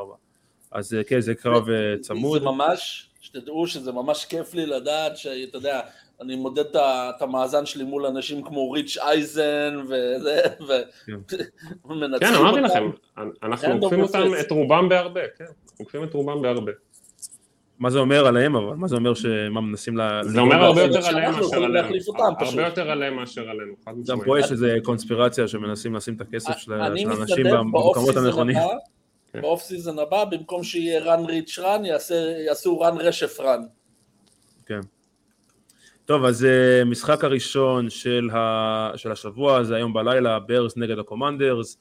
אז 0.71 0.93
אה, 0.93 1.03
כן, 1.03 1.19
זה 1.19 1.35
קרב 1.35 1.69
אה, 1.69 1.95
צמוד. 2.01 2.39
זה 2.39 2.45
ממש, 2.45 3.09
שתדעו 3.21 3.67
שזה 3.67 3.91
ממש 3.91 4.25
כיף 4.25 4.53
לי 4.53 4.65
לדעת 4.65 5.17
שאתה 5.17 5.57
יודע, 5.57 5.81
אני 6.21 6.35
מודד 6.35 6.75
את 6.75 7.21
המאזן 7.21 7.65
שלי 7.65 7.83
מול 7.83 8.05
אנשים 8.05 8.43
כמו 8.43 8.71
ריץ' 8.71 8.97
אייזן 8.97 9.77
וזה, 9.83 10.41
ומנצחים 11.85 12.27
כן, 12.33 12.35
אמרתי 12.35 12.61
לכם, 12.61 12.89
אנחנו 13.43 13.73
עוקפים 13.73 14.01
אותם. 14.01 14.19
את 14.39 14.51
רובם 14.51 14.89
בהרבה, 14.89 15.21
כן, 15.37 15.45
עוקפים 15.79 16.03
את 16.03 16.13
רובם 16.13 16.41
בהרבה. 16.41 16.71
מה 17.79 17.89
זה 17.89 17.99
אומר 17.99 18.27
עליהם 18.27 18.55
אבל? 18.55 18.75
מה 18.75 18.87
זה 18.87 18.95
אומר 18.95 19.13
שמה 19.13 19.61
מנסים 19.61 19.97
ל... 19.97 20.23
זה 20.23 20.39
אומר 20.39 20.55
הרבה 20.55 20.81
יותר 20.81 21.07
עליהם 21.07 21.31
מאשר 21.31 21.55
עלינו. 21.63 21.85
הרבה 22.39 22.61
יותר 22.61 22.91
עליהם 22.91 23.15
מאשר 23.15 23.49
עלינו, 23.49 23.73
גם. 24.07 24.19
פה 24.25 24.39
יש 24.39 24.51
איזה 24.51 24.77
קונספירציה 24.83 25.47
שמנסים 25.47 25.95
לשים 25.95 26.15
את 26.15 26.21
הכסף 26.21 26.57
של 26.57 26.73
האנשים 26.73 27.45
במקומות 27.51 28.15
הנכונים. 28.15 28.57
כן. 29.33 29.41
באוף 29.41 29.61
סיזן 29.61 29.99
הבא, 29.99 30.25
במקום 30.25 30.63
שיהיה 30.63 30.99
רן 30.99 31.25
ריץ' 31.25 31.59
רן, 31.59 31.81
יעשו 32.45 32.79
רן 32.79 32.97
רשף 32.97 33.39
רן. 33.39 33.61
טוב, 36.07 36.25
אז 36.25 36.45
אה, 36.45 36.85
משחק 36.85 37.23
הראשון 37.23 37.89
של, 37.89 38.29
ה... 38.33 38.91
של 38.95 39.11
השבוע 39.11 39.63
זה 39.63 39.75
היום 39.75 39.93
בלילה, 39.93 40.39
בירס 40.39 40.77
נגד 40.77 40.99
הקומנדרס, 40.99 41.77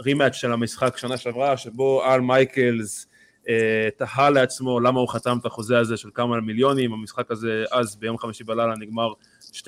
rematch 0.00 0.34
של 0.34 0.52
המשחק 0.52 0.96
שנה 0.96 1.16
שעברה, 1.16 1.56
שבו 1.56 2.04
אל 2.04 2.20
מייקלס 2.20 3.06
אה, 3.48 3.88
תהה 3.96 4.30
לעצמו 4.30 4.80
למה 4.80 5.00
הוא 5.00 5.08
חתם 5.08 5.38
את 5.40 5.46
החוזה 5.46 5.78
הזה 5.78 5.96
של 5.96 6.08
כמה 6.14 6.40
מיליונים, 6.40 6.92
המשחק 6.92 7.30
הזה 7.30 7.64
אז 7.70 7.96
ביום 7.96 8.18
חמישי 8.18 8.44
בלילה 8.44 8.74
נגמר 8.76 9.12
12-7, 9.52 9.60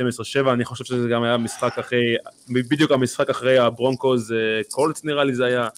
אני 0.53 0.65
חושב 0.65 0.85
שזה 0.85 1.09
גם 1.09 1.23
היה 1.23 1.37
משחק 1.37 1.79
אחרי, 1.79 2.17
בדיוק 2.49 2.91
המשחק 2.91 3.31
אחרי 3.31 3.59
הברונקוז 3.59 4.33
אה, 4.33 4.61
קולץ 4.71 5.05
נראה 5.05 5.25
לי 5.25 5.35
זה 5.35 5.45
היה, 5.45 5.69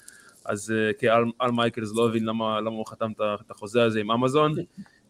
אז 0.44 0.70
אה, 0.76 0.92
כי 0.98 1.10
אל, 1.10 1.24
אל 1.42 1.50
מייקלס 1.50 1.92
לא 1.94 2.08
הבין 2.08 2.24
למה, 2.24 2.60
למה 2.60 2.76
הוא 2.76 2.86
חתם 2.86 3.12
את 3.18 3.50
החוזה 3.50 3.82
הזה 3.82 4.00
עם 4.00 4.10
אמזון. 4.10 4.54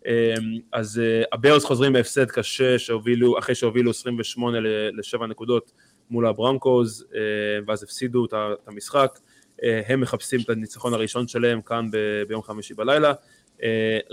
אמ, 0.06 0.58
אז 0.72 0.98
אה, 0.98 1.22
הבירס 1.32 1.64
חוזרים 1.64 1.92
בהפסד 1.92 2.30
קשה 2.30 2.78
שהובילו, 2.78 3.38
אחרי 3.38 3.54
שהובילו 3.54 3.90
28 3.90 4.60
ל-7 4.60 5.26
נקודות 5.26 5.72
מול 6.10 6.26
הברונקוז 6.26 7.06
אה, 7.14 7.20
ואז 7.66 7.82
הפסידו 7.82 8.24
את 8.24 8.34
המשחק. 8.66 9.18
אה, 9.62 9.80
הם 9.86 10.00
מחפשים 10.00 10.40
את 10.40 10.50
הניצחון 10.50 10.94
הראשון 10.94 11.28
שלהם 11.28 11.62
כאן 11.62 11.90
ב- 11.90 12.22
ביום 12.28 12.42
חמישי 12.42 12.74
בלילה. 12.74 13.12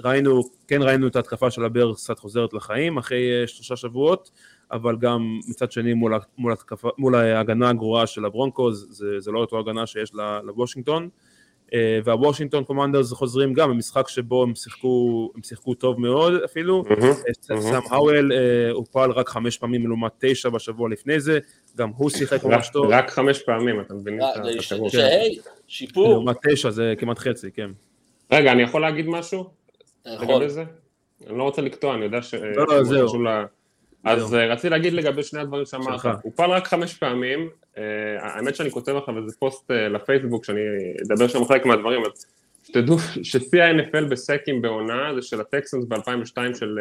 ראינו, 0.04 0.44
כן 0.68 0.82
ראינו 0.82 1.08
את 1.08 1.16
ההתקפה 1.16 1.52
של 1.52 1.66
הבירס 1.66 2.04
קצת 2.04 2.20
חוזרת 2.20 2.54
לחיים 2.54 2.98
אחרי 2.98 3.48
שלושה 3.48 3.76
שבועות, 3.76 4.32
אבל 4.72 4.98
גם 4.98 5.40
מצד 5.48 5.72
שני 5.72 5.94
מול, 5.94 6.14
מול, 6.38 6.54
התקפה, 6.54 6.90
מול 6.98 7.16
ההגנה 7.16 7.70
הגרועה 7.70 8.08
של 8.08 8.26
הברונקוז, 8.26 8.88
זה, 8.90 9.20
זה 9.20 9.32
לא 9.32 9.40
אותו 9.40 9.60
הגנה 9.60 9.88
שיש 9.88 10.12
לוושינגטון. 10.44 11.04
אה, 11.04 11.10
והוושינגטון 12.04 12.64
קומנדרס 12.64 13.14
חוזרים 13.14 13.54
גם 13.54 13.70
במשחק 13.70 14.08
שבו 14.08 14.44
הם 14.44 14.56
שיחקו, 14.56 15.30
הם 15.36 15.44
שיחקו 15.44 15.74
טוב 15.74 16.00
מאוד 16.00 16.34
אפילו, 16.46 16.84
אה. 16.92 17.14
סאם 17.44 17.82
האוול 17.92 18.32
אה, 18.34 18.72
הופל 18.72 19.12
רק 19.12 19.30
חמש 19.30 19.58
פעמים 19.58 19.88
לעומת 19.88 20.12
תשע 20.20 20.50
בשבוע 20.50 20.90
לפני 20.90 21.20
זה, 21.20 21.40
גם 21.78 21.90
הוא 21.96 22.10
שיחק 22.10 22.44
ממש 22.44 22.70
טוב, 22.70 22.86
רק 22.90 23.10
חמש 23.10 23.42
פעמים, 23.42 23.82
מבינים 23.92 24.22
אה, 24.22 24.52
את. 24.52 24.62
שהי, 24.90 25.38
שיפור, 25.68 26.10
לעומת 26.10 26.38
תשע 26.50 26.70
זה 26.70 26.94
כמעט 26.98 27.20
חצי, 27.20 27.52
כן. 27.52 27.72
רגע, 28.32 28.52
אני 28.52 28.62
יכול 28.62 28.82
להגיד 28.82 29.08
משהו 29.08 29.50
אתה 30.02 30.10
יכול. 30.10 30.36
לגבי 30.36 30.50
זה? 30.50 30.64
אני 31.28 31.38
לא 31.38 31.44
רוצה 31.44 31.62
לקטוע, 31.62 31.96
אני 31.96 32.06
יודע 32.06 32.22
ש... 32.22 32.34
לא, 32.34 32.68
לא, 32.68 32.84
זהו. 32.84 33.08
אז 34.04 34.36
אה, 34.36 34.46
רציתי 34.48 34.70
להגיד 34.70 34.94
לגבי 34.94 35.24
שני 35.24 35.40
הדברים 35.40 35.66
שאמרת. 35.66 36.06
הוא 36.22 36.32
פעל 36.36 36.52
רק 36.52 36.68
חמש 36.68 36.94
פעמים, 36.94 37.50
אה, 37.78 37.84
האמת 38.20 38.56
שאני 38.56 38.72
כותב 38.72 38.92
לך 38.92 39.08
וזה 39.08 39.36
פוסט 39.40 39.72
אה, 39.72 39.90
לפייסבוק 39.90 40.46
שאני 40.46 40.62
אדבר 41.06 41.28
שם 41.28 41.46
חלק 41.46 41.66
מהדברים, 41.66 42.02
אז 42.06 42.26
שתדעו 42.64 43.00
ששיא 43.24 43.64
ה-NFL 43.64 44.06
בסקים 44.10 44.62
בעונה 44.62 45.12
זה 45.16 45.22
של 45.22 45.42
הטקסנס 45.42 45.86
ב-2002 45.88 46.56
של 46.60 46.80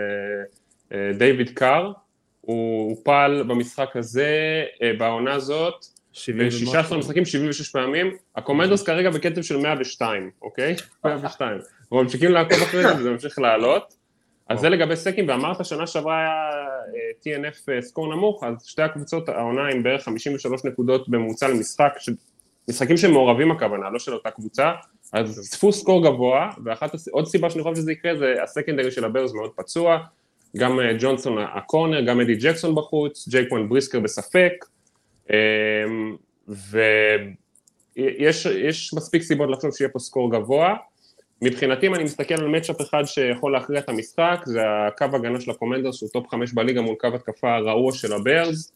דיוויד 1.18 1.50
קאר, 1.50 1.92
הוא 2.40 2.96
פעל 3.04 3.42
במשחק 3.42 3.96
הזה, 3.96 4.64
בעונה 4.98 5.34
הזאת, 5.34 5.86
70 6.12 6.48
ב-16 6.48 6.76
ומשהו. 6.76 6.98
משחקים 6.98 7.24
76 7.24 7.68
פעמים, 7.68 8.16
הקומנדוס 8.36 8.82
כרגע 8.82 9.10
בקצב 9.10 9.42
של 9.42 9.56
102, 9.56 10.30
אוקיי? 10.42 10.74
102. 11.04 11.58
אנחנו 11.80 12.02
ממשיכים 12.02 12.30
לעקוב 12.30 12.58
אחרי 12.62 12.82
זה 12.82 12.96
וזה 12.96 13.10
ממשיך 13.10 13.38
לעלות. 13.38 13.94
אז 14.48 14.60
זה 14.60 14.68
לגבי 14.68 14.96
סקים, 14.96 15.28
ואמרת 15.28 15.64
שנה 15.64 15.86
שעברה 15.86 16.18
היה 16.18 16.28
אה, 16.28 17.48
TNF 17.50 17.72
אה, 17.72 17.82
סקור 17.82 18.14
נמוך, 18.14 18.44
אז 18.44 18.64
שתי 18.66 18.82
הקבוצות, 18.82 19.28
העונה 19.28 19.68
עם 19.68 19.82
בערך 19.82 20.04
53 20.04 20.64
נקודות 20.64 21.08
בממוצע 21.08 21.48
למשחק, 21.48 21.92
ש- 21.98 22.10
משחקים 22.68 22.96
שמעורבים 22.96 23.50
הכוונה, 23.50 23.90
לא 23.90 23.98
של 23.98 24.14
אותה 24.14 24.30
קבוצה, 24.30 24.72
אז 25.12 25.48
צפו 25.50 25.72
score 25.72 26.04
גבוה, 26.04 26.50
ואחת, 26.64 26.94
הס- 26.94 27.08
עוד 27.08 27.26
סיבה 27.26 27.50
שאני 27.50 27.62
חושב 27.62 27.76
שזה 27.76 27.92
יקרה 27.92 28.16
זה 28.16 28.34
ה 28.42 28.47
secondary 28.47 28.90
של 28.90 29.04
הבירס 29.04 29.32
מאוד 29.32 29.50
פצוע, 29.56 29.98
גם 30.56 30.80
אה, 30.80 30.92
ג'ונסון 30.98 31.38
ה 31.38 31.46
corner, 31.46 32.00
גם 32.00 32.20
אדי 32.20 32.34
ג'קסון 32.34 32.74
בחוץ, 32.74 33.28
ג'קוואן 33.28 33.68
בריסקר 33.68 34.00
בספק, 34.00 34.52
ויש 37.96 38.46
יש 38.46 38.94
מספיק 38.94 39.22
סיבות 39.22 39.50
לחשוב 39.50 39.70
שיהיה 39.74 39.88
פה 39.90 39.98
score 39.98 40.30
גבוה. 40.30 40.74
מבחינתי 41.42 41.86
אם 41.86 41.94
אני 41.94 42.04
מסתכל 42.04 42.34
על 42.34 42.46
matchup 42.46 42.80
אחד 42.80 43.04
שיכול 43.04 43.52
להכריע 43.52 43.80
את 43.80 43.88
המשחק, 43.88 44.40
זה 44.44 44.60
הקו 44.88 45.04
הגנה 45.12 45.40
של 45.40 45.50
הקומנדרס 45.50 45.96
שהוא 45.96 46.08
טופ 46.12 46.28
חמש 46.28 46.52
בליגה 46.52 46.80
מול 46.80 46.94
קו 46.94 47.08
התקפה 47.14 47.54
הרעוע 47.54 47.92
של 47.92 48.12
הבירס. 48.12 48.72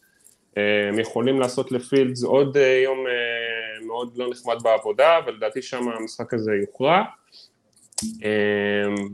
הם 0.57 0.99
יכולים 0.99 1.40
לעשות 1.40 1.73
לפילדס 1.73 2.23
עוד 2.25 2.57
אה, 2.57 2.81
יום 2.85 2.99
אה, 3.07 3.87
מאוד 3.87 4.16
לא 4.16 4.31
נחמד 4.31 4.57
בעבודה, 4.62 5.19
ולדעתי 5.26 5.62
שם 5.62 5.88
המשחק 5.88 6.35
הזה 6.35 6.52
יוכרע. 6.61 7.02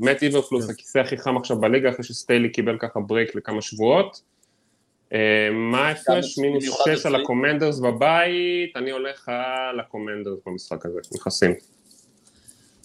מאט 0.01 0.23
איברפלוס 0.23 0.71
הכיסא 0.71 0.99
הכי 0.99 1.19
חם 1.19 1.37
עכשיו 1.37 1.61
בליגה 1.61 1.91
אחרי 1.91 2.05
שסטיילי 2.05 2.49
קיבל 2.49 2.79
ככה 2.79 3.01
break 3.01 3.35
לכמה 3.35 3.63
שבועות. 3.63 4.21
אה, 5.13 5.51
מה 5.53 5.89
ההפרש? 5.89 6.39
מינוס 6.39 6.65
במיוחד 6.65 6.95
6 6.97 7.07
על. 7.07 7.15
הקומנדרס 7.15 7.79
בבית, 7.79 8.77
אני 8.77 8.91
הולך 8.91 9.29
על 9.29 9.81
הקומנדרס 9.81 10.39
במשחק 10.47 10.87
הזה, 10.87 11.01
נכנסים. 11.15 11.78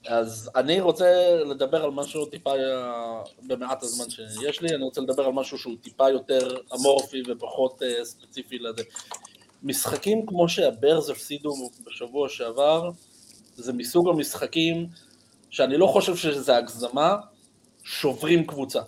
אז 0.08 0.50
אני 0.56 0.82
רוצה 0.82 1.36
לדבר 1.46 1.84
על 1.84 1.92
משהו 1.92 2.26
טיפה, 2.26 2.52
אה, 2.52 3.22
במעט 3.48 3.84
הזמן 3.84 4.06
שיש 4.10 4.62
לי, 4.62 4.76
אני 4.76 4.84
רוצה 4.84 5.02
לדבר 5.02 5.26
על 5.26 5.32
משהו 5.32 5.58
שהוא 5.58 5.76
טיפה 5.82 6.10
יותר 6.10 6.58
אמורפי 6.76 7.24
ופחות 7.28 7.84
אה, 7.84 8.06
ספציפי 8.06 8.60
לזה. 8.60 8.84
משחקים 9.64 10.26
כמו 10.26 10.50
שהברז 10.50 11.10
הפסידו 11.10 11.54
בשבוע 11.86 12.30
שעבר, 12.30 12.90
זה 13.56 13.74
מסוג 13.74 14.10
המשחקים 14.10 14.88
שאני 15.50 15.78
לא 15.78 15.88
חושב 15.88 16.16
שזה 16.16 16.58
הגזמה, 16.58 17.16
שוברים 17.84 18.48
קבוצה. 18.48 18.82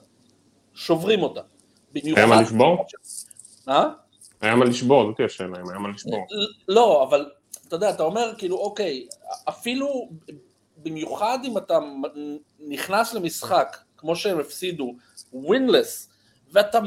שוברים 0.73 1.23
אותה. 1.23 1.41
במיוחד... 1.93 2.21
היה 2.21 2.27
מה 2.27 2.41
לשבור? 2.41 2.85
אה? 3.69 3.89
היה 4.41 4.55
מה 4.55 4.65
לשבור, 4.65 5.11
זאת 5.11 5.19
השאלה, 5.25 5.57
היה 5.57 5.79
מה 5.79 5.89
לשבור. 5.89 6.25
לא, 6.67 7.03
אבל 7.03 7.29
אתה 7.67 7.75
יודע, 7.75 7.89
אתה 7.89 8.03
אומר 8.03 8.33
כאילו, 8.37 8.57
אוקיי, 8.57 9.07
אפילו 9.49 10.09
במיוחד 10.85 11.39
אם 11.43 11.57
אתה 11.57 11.79
נכנס 12.59 13.13
למשחק, 13.13 13.77
כמו 13.97 14.15
שהם 14.15 14.39
הפסידו, 14.39 14.93
winless, 15.33 16.09
ואתה 16.51 16.79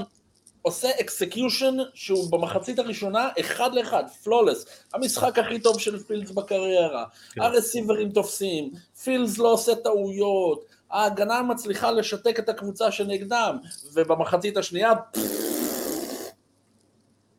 עושה 0.62 0.88
execution 1.00 1.76
שהוא 1.95 2.33
במחצית 2.33 2.78
הראשונה 2.78 3.28
אחד 3.40 3.75
לאחד, 3.75 4.05
flawless, 4.25 4.66
המשחק 4.95 5.38
הכי 5.38 5.59
טוב 5.59 5.81
של 5.81 5.99
פילדס 5.99 6.31
בקריירה, 6.31 7.05
כן. 7.33 7.43
ה 7.42 7.49
receiverים 7.49 8.12
תופסים, 8.12 8.71
פילדס 9.05 9.38
לא 9.38 9.52
עושה 9.52 9.75
טעויות, 9.75 10.64
ההגנה 10.90 11.43
מצליחה 11.43 11.90
לשתק 11.90 12.38
את 12.38 12.49
הקבוצה 12.49 12.93
שנגדם, 12.93 13.59
ובמחצית 13.93 14.57
השנייה, 14.57 14.93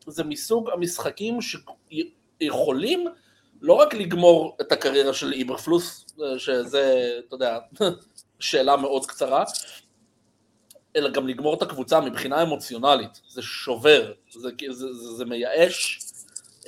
זה 0.08 0.24
מסוג 0.24 0.70
המשחקים 0.70 1.40
שיכולים 1.42 3.08
לא 3.62 3.74
רק 3.74 3.94
לגמור 3.94 4.58
את 4.62 4.72
הקריירה 4.72 5.14
של 5.14 5.34
איברפלוס, 5.34 6.06
שזה, 6.38 7.12
אתה 7.28 7.36
יודע, 7.36 7.60
שאלה 8.40 8.78
מאוד 8.78 9.06
קצרה, 9.06 9.44
אלא 10.96 11.10
גם 11.10 11.28
לגמור 11.28 11.54
את 11.54 11.62
הקבוצה 11.62 12.02
מבחינה 12.02 12.44
אמוציונלית, 12.44 13.22
זה 13.28 13.42
שובר, 13.42 14.14
זה, 14.32 14.50
זה, 14.72 14.74
זה, 14.94 15.14
זה 15.18 15.26
מייאש, 15.26 16.00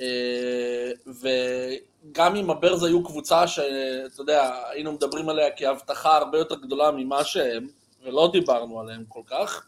אה, 0.00 0.90
וגם 1.06 2.36
אם 2.36 2.50
הברז 2.50 2.82
היו 2.82 3.04
קבוצה 3.04 3.48
שאתה 3.48 4.20
יודע, 4.22 4.54
היינו 4.70 4.92
מדברים 4.92 5.28
עליה 5.28 5.48
כהבטחה 5.56 6.16
הרבה 6.16 6.38
יותר 6.38 6.54
גדולה 6.54 6.90
ממה 6.90 7.24
שהם, 7.24 7.68
ולא 8.04 8.30
דיברנו 8.32 8.80
עליהם 8.80 9.04
כל 9.08 9.22
כך, 9.26 9.66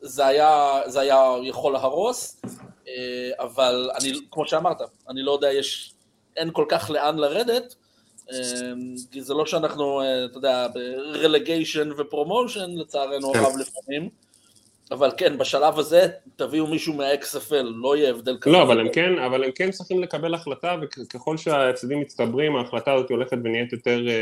זה 0.00 0.26
היה, 0.26 0.80
זה 0.86 1.00
היה 1.00 1.34
יכול 1.42 1.72
להרוס, 1.72 2.42
אה, 2.88 3.30
אבל 3.38 3.90
אני, 4.00 4.12
כמו 4.30 4.46
שאמרת, 4.46 4.80
אני 5.08 5.22
לא 5.22 5.32
יודע, 5.32 5.52
יש, 5.52 5.94
אין 6.36 6.50
כל 6.52 6.64
כך 6.68 6.90
לאן 6.90 7.18
לרדת, 7.18 7.74
אה, 8.32 8.36
כי 9.10 9.22
זה 9.22 9.34
לא 9.34 9.46
שאנחנו, 9.46 10.00
אה, 10.00 10.24
אתה 10.24 10.38
יודע, 10.38 10.66
ברלגיישן 10.74 11.90
ופרומושן, 11.96 12.70
לצערנו 12.70 13.32
כן. 13.32 13.38
הרב 13.38 13.52
לפעמים, 13.58 14.08
אבל 14.90 15.10
כן, 15.16 15.38
בשלב 15.38 15.78
הזה 15.78 16.08
תביאו 16.36 16.66
מישהו 16.66 16.94
מה-XFL, 16.94 17.62
לא 17.62 17.96
יהיה 17.96 18.10
הבדל 18.10 18.38
כזה. 18.40 18.56
לא, 18.56 18.62
אבל 18.62 18.80
הם 18.80 18.88
כן, 18.92 19.18
אבל 19.18 19.44
הם 19.44 19.50
כן 19.54 19.70
צריכים 19.70 20.02
לקבל 20.02 20.34
החלטה, 20.34 20.76
וככל 20.82 21.36
שההפסדים 21.36 22.00
מצטברים, 22.00 22.56
ההחלטה 22.56 22.92
הזאת 22.92 23.10
הולכת 23.10 23.36
ונהיית 23.44 23.72
יותר 23.72 24.08
אה, 24.08 24.14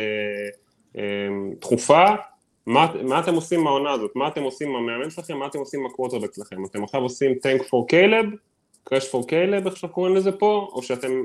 אה, 0.97 1.29
דחופה. 1.61 2.05
מה, 2.67 2.93
מה 3.03 3.21
אתם 3.21 3.35
עושים 3.35 3.61
מהעונה 3.61 3.91
הזאת? 3.91 4.11
מה 4.15 4.29
אתם 4.29 4.43
עושים 4.43 4.69
עם 4.69 4.77
המאמן 4.77 5.11
שלכם? 5.11 5.37
מה 5.37 5.47
אתם 5.47 5.59
עושים 5.59 5.81
עם 5.81 5.87
הקווטרבק 5.87 6.35
שלכם? 6.35 6.65
אתם 6.65 6.85
עכשיו 6.85 7.01
עושים 7.01 7.35
טנק 7.35 7.63
פור 7.63 7.89
קיילב? 7.89 8.27
קראש 8.85 9.09
פור 9.09 9.27
קיילב, 9.27 9.67
איך 9.67 9.77
שאנחנו 9.77 9.95
קוראים 9.95 10.17
לזה 10.17 10.33
פה? 10.33 10.71
או 10.73 10.83
שאתם 10.83 11.23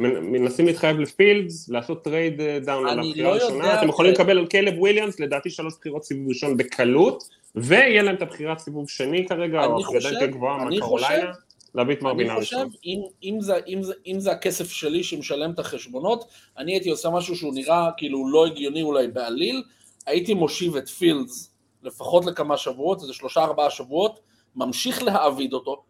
מנסים 0.00 0.66
להתחייב 0.66 1.00
לפילדס, 1.00 1.68
לעשות 1.68 2.04
טרייד 2.04 2.42
דאון 2.42 2.88
על 2.88 2.98
הבחירה 2.98 3.28
לא 3.28 3.34
הראשונה? 3.34 3.78
אתם 3.78 3.88
יכולים 3.88 4.12
לקבל 4.12 4.38
על 4.38 4.46
קיילב 4.46 4.78
וויליאמס, 4.78 5.20
לדעתי 5.20 5.50
שלוש 5.50 5.74
בחירות 5.80 6.04
סיבוב 6.04 6.28
ראשון 6.28 6.56
בקלות. 6.56 7.38
ויהיה 7.54 8.02
להם 8.02 8.14
את 8.14 8.22
הבחירת 8.22 8.58
סיבוב 8.58 8.88
שני 8.88 9.26
כרגע, 9.28 9.64
או 9.64 9.80
הפקדה 9.80 10.08
יותר 10.08 10.26
גבוהה 10.26 10.64
מהקרוליינה, 10.64 11.32
להביא 11.74 11.94
את 11.94 12.02
מרבינה 12.02 12.34
ראשון. 12.34 12.60
אני 12.60 12.68
חושב, 12.68 12.80
אם, 12.84 13.00
אם, 13.22 13.40
זה, 13.40 13.54
אם, 13.68 13.82
זה, 13.82 13.92
אם 14.06 14.20
זה 14.20 14.32
הכסף 14.32 14.70
שלי 14.70 15.02
שמשלם 15.02 15.50
את 15.50 15.58
החשבונות, 15.58 16.24
אני 16.58 16.72
הייתי 16.72 16.90
עושה 16.90 17.10
משהו 17.10 17.36
שהוא 17.36 17.54
נראה 17.54 17.90
כאילו 17.96 18.30
לא 18.30 18.46
הגיוני 18.46 18.82
אולי 18.82 19.08
בעליל, 19.08 19.62
הייתי 20.08 20.34
מושיב 20.34 20.76
את 20.76 20.88
פילדס 20.88 21.54
לפחות 21.82 22.26
לכמה 22.26 22.56
שבועות, 22.56 23.02
איזה 23.02 23.12
שלושה 23.12 23.40
ארבעה 23.40 23.70
שבועות, 23.70 24.20
ממשיך 24.56 25.02
להעביד 25.02 25.52
אותו, 25.52 25.82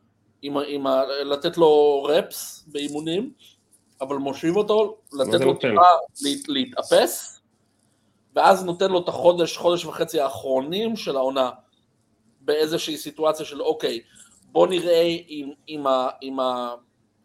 עם, 0.43 0.57
עם, 0.57 0.87
עם, 0.87 0.87
לתת 1.25 1.57
לו 1.57 2.03
רפס 2.03 2.65
באימונים, 2.67 3.33
אבל 4.01 4.17
מושיב 4.17 4.57
אותו, 4.57 4.97
לתת 5.13 5.41
לו 5.41 5.55
טיפה 5.55 5.83
להתאפס, 6.49 7.41
ואז 8.35 8.65
נותן 8.65 8.91
לו 8.91 9.01
את 9.01 9.09
החודש, 9.09 9.57
חודש 9.57 9.85
וחצי 9.85 10.21
האחרונים 10.21 10.97
של 10.97 11.17
העונה 11.17 11.51
באיזושהי 12.41 12.97
סיטואציה 12.97 13.47
של 13.47 13.63
אוקיי, 13.63 14.01
בוא 14.53 14.67
נראה 14.67 15.03
אם, 15.29 15.53
אם, 15.69 15.87
ה, 15.87 16.09
אם 16.23 16.41
ה 16.41 16.75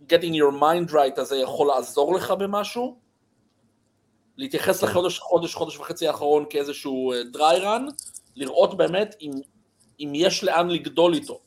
getting 0.10 0.34
your 0.34 0.62
mind 0.62 0.92
right 0.92 1.22
הזה 1.22 1.38
יכול 1.38 1.68
לעזור 1.68 2.16
לך 2.16 2.32
במשהו, 2.32 2.98
להתייחס 4.38 4.82
כן. 4.82 4.88
לחודש, 4.88 5.20
חודש, 5.20 5.56
חודש 5.56 5.78
וחצי 5.78 6.08
האחרון 6.08 6.46
כאיזשהו 6.50 7.14
אה, 7.14 7.22
dry 7.34 7.64
run, 7.64 7.94
לראות 8.36 8.78
באמת 8.78 9.16
אם, 9.22 9.32
אם 10.00 10.12
יש 10.16 10.44
לאן 10.44 10.70
לגדול 10.70 11.14
איתו. 11.14 11.40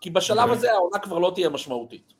כי 0.00 0.10
בשלב 0.10 0.38
אוקיי. 0.38 0.56
הזה 0.56 0.72
העונה 0.72 0.98
כבר 0.98 1.18
לא 1.18 1.32
תהיה 1.34 1.48
משמעותית. 1.48 2.12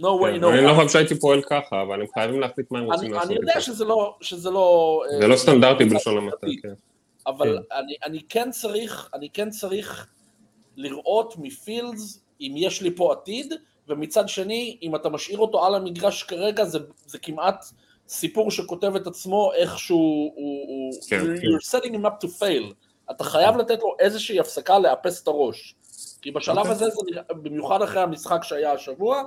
no 0.00 0.02
way, 0.02 0.34
כן, 0.34 0.44
no 0.44 0.48
אני 0.48 0.64
לא 0.64 0.74
חושב 0.74 0.88
שהייתי 0.88 1.20
פועל 1.20 1.42
ככה, 1.42 1.82
אבל 1.82 2.00
הם 2.00 2.06
חייבים 2.14 2.40
להחליט 2.40 2.70
מה 2.70 2.78
הם 2.78 2.84
רוצים 2.84 3.12
לעשות. 3.12 3.30
אני 3.30 3.38
יודע 3.40 3.60
שזה 3.60 3.84
לא... 3.84 4.16
שזה 4.20 4.50
לא 4.50 5.02
זה 5.20 5.26
לא 5.26 5.36
סטנדרטי 5.36 5.84
בלשון 5.84 6.16
המעטה, 6.16 6.46
כן. 6.62 6.72
אבל 7.26 7.58
כן. 7.70 7.76
אני 8.04 8.20
כן 8.28 8.50
צריך, 8.50 9.10
אני 9.14 9.28
כן 9.30 9.50
צריך 9.50 10.06
לראות 10.76 11.34
מפילדס 11.38 12.24
אם 12.40 12.52
יש 12.56 12.82
לי 12.82 12.96
פה 12.96 13.12
עתיד, 13.12 13.54
ומצד 13.88 14.28
שני, 14.28 14.78
אם 14.82 14.94
אתה 14.96 15.08
משאיר 15.08 15.38
אותו 15.38 15.66
על 15.66 15.74
המגרש 15.74 16.22
כרגע, 16.22 16.64
זה 17.06 17.18
כמעט 17.22 17.64
סיפור 18.08 18.50
שכותב 18.50 18.96
את 18.96 19.06
עצמו 19.06 19.52
איכשהו, 19.54 20.32
הוא, 20.34 20.92
כן, 21.08 21.20
you're, 21.20 21.40
כן. 21.40 21.46
you're 21.46 21.80
setting 21.80 21.92
him 21.92 22.06
up 22.06 22.26
to 22.26 22.40
fail. 22.40 22.74
אתה 23.10 23.24
חייב 23.24 23.56
לתת 23.56 23.78
לו 23.78 23.96
איזושהי 24.00 24.40
הפסקה 24.40 24.78
לאפס 24.78 25.22
את 25.22 25.28
הראש. 25.28 25.74
כי 26.22 26.30
בשלב 26.30 26.56
okay. 26.56 26.58
אוקיי. 26.58 26.72
הזה, 26.72 26.84
זה, 26.84 27.20
במיוחד 27.42 27.82
אחרי 27.82 28.02
המשחק 28.02 28.40
שהיה 28.42 28.72
השבוע, 28.72 29.22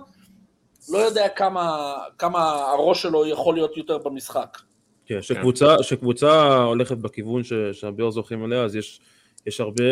לא 0.90 0.98
יודע 0.98 1.30
כמה, 1.30 1.96
כמה 2.18 2.42
הראש 2.54 3.02
שלו 3.02 3.27
יכול 3.27 3.55
להיות 3.55 3.77
יותר 3.77 3.98
במשחק. 3.98 4.58
כן, 5.05 5.22
שקבוצה, 5.22 5.75
שקבוצה 5.84 6.55
הולכת 6.64 6.98
בכיוון 6.98 7.42
שהביור 7.74 8.12
זוכים 8.12 8.44
עליה, 8.44 8.64
אז 8.64 8.75
יש, 8.75 9.01
יש 9.46 9.62
הרבה, 9.62 9.84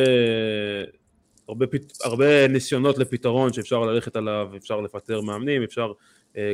הרבה, 1.47 1.65
הרבה 2.03 2.47
ניסיונות 2.47 2.97
לפתרון 2.97 3.53
שאפשר 3.53 3.79
ללכת 3.79 4.15
עליו, 4.15 4.49
אפשר 4.57 4.81
לפטר 4.81 5.21
מאמנים, 5.21 5.63
אפשר, 5.63 5.91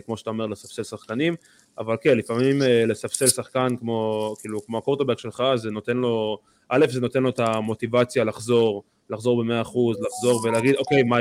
כמו 0.05 0.17
שאתה 0.17 0.29
אומר, 0.29 0.45
לספסל 0.45 0.83
שחקנים, 0.83 1.35
אבל 1.77 1.95
כן, 2.01 2.17
לפעמים 2.17 2.61
אה, 2.61 2.85
לספסל 2.85 3.27
שחקן 3.27 3.67
כמו, 3.79 4.33
כאילו, 4.39 4.65
כמו 4.65 4.77
הקורטובק 4.77 5.19
שלך, 5.19 5.43
זה 5.55 5.71
נותן 5.71 5.97
לו, 5.97 6.37
א', 6.69 6.85
זה 6.89 7.01
נותן 7.01 7.23
לו 7.23 7.29
את 7.29 7.39
המוטיבציה 7.39 8.23
לחזור, 8.23 8.83
לחזור 9.09 9.43
ב-100%, 9.43 9.77
לחזור 10.05 10.41
ולהגיד, 10.43 10.75
אוקיי, 10.75 11.03
מה, 11.03 11.17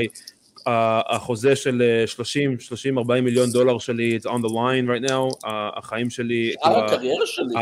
החוזה 0.67 1.57
של 1.57 1.83
30, 2.07 2.61
30, 2.61 2.99
40 2.99 3.25
מיליון 3.25 3.51
דולר 3.51 3.79
שלי, 3.79 4.19
it's 4.19 4.27
on 4.27 4.39
the 4.39 4.49
line 4.49 4.89
right 4.89 5.11
now, 5.11 5.49
החיים 5.77 6.11
שלי, 6.11 6.53
כל 6.63 6.71
הקריירה 6.71 7.27
שלי, 7.27 7.55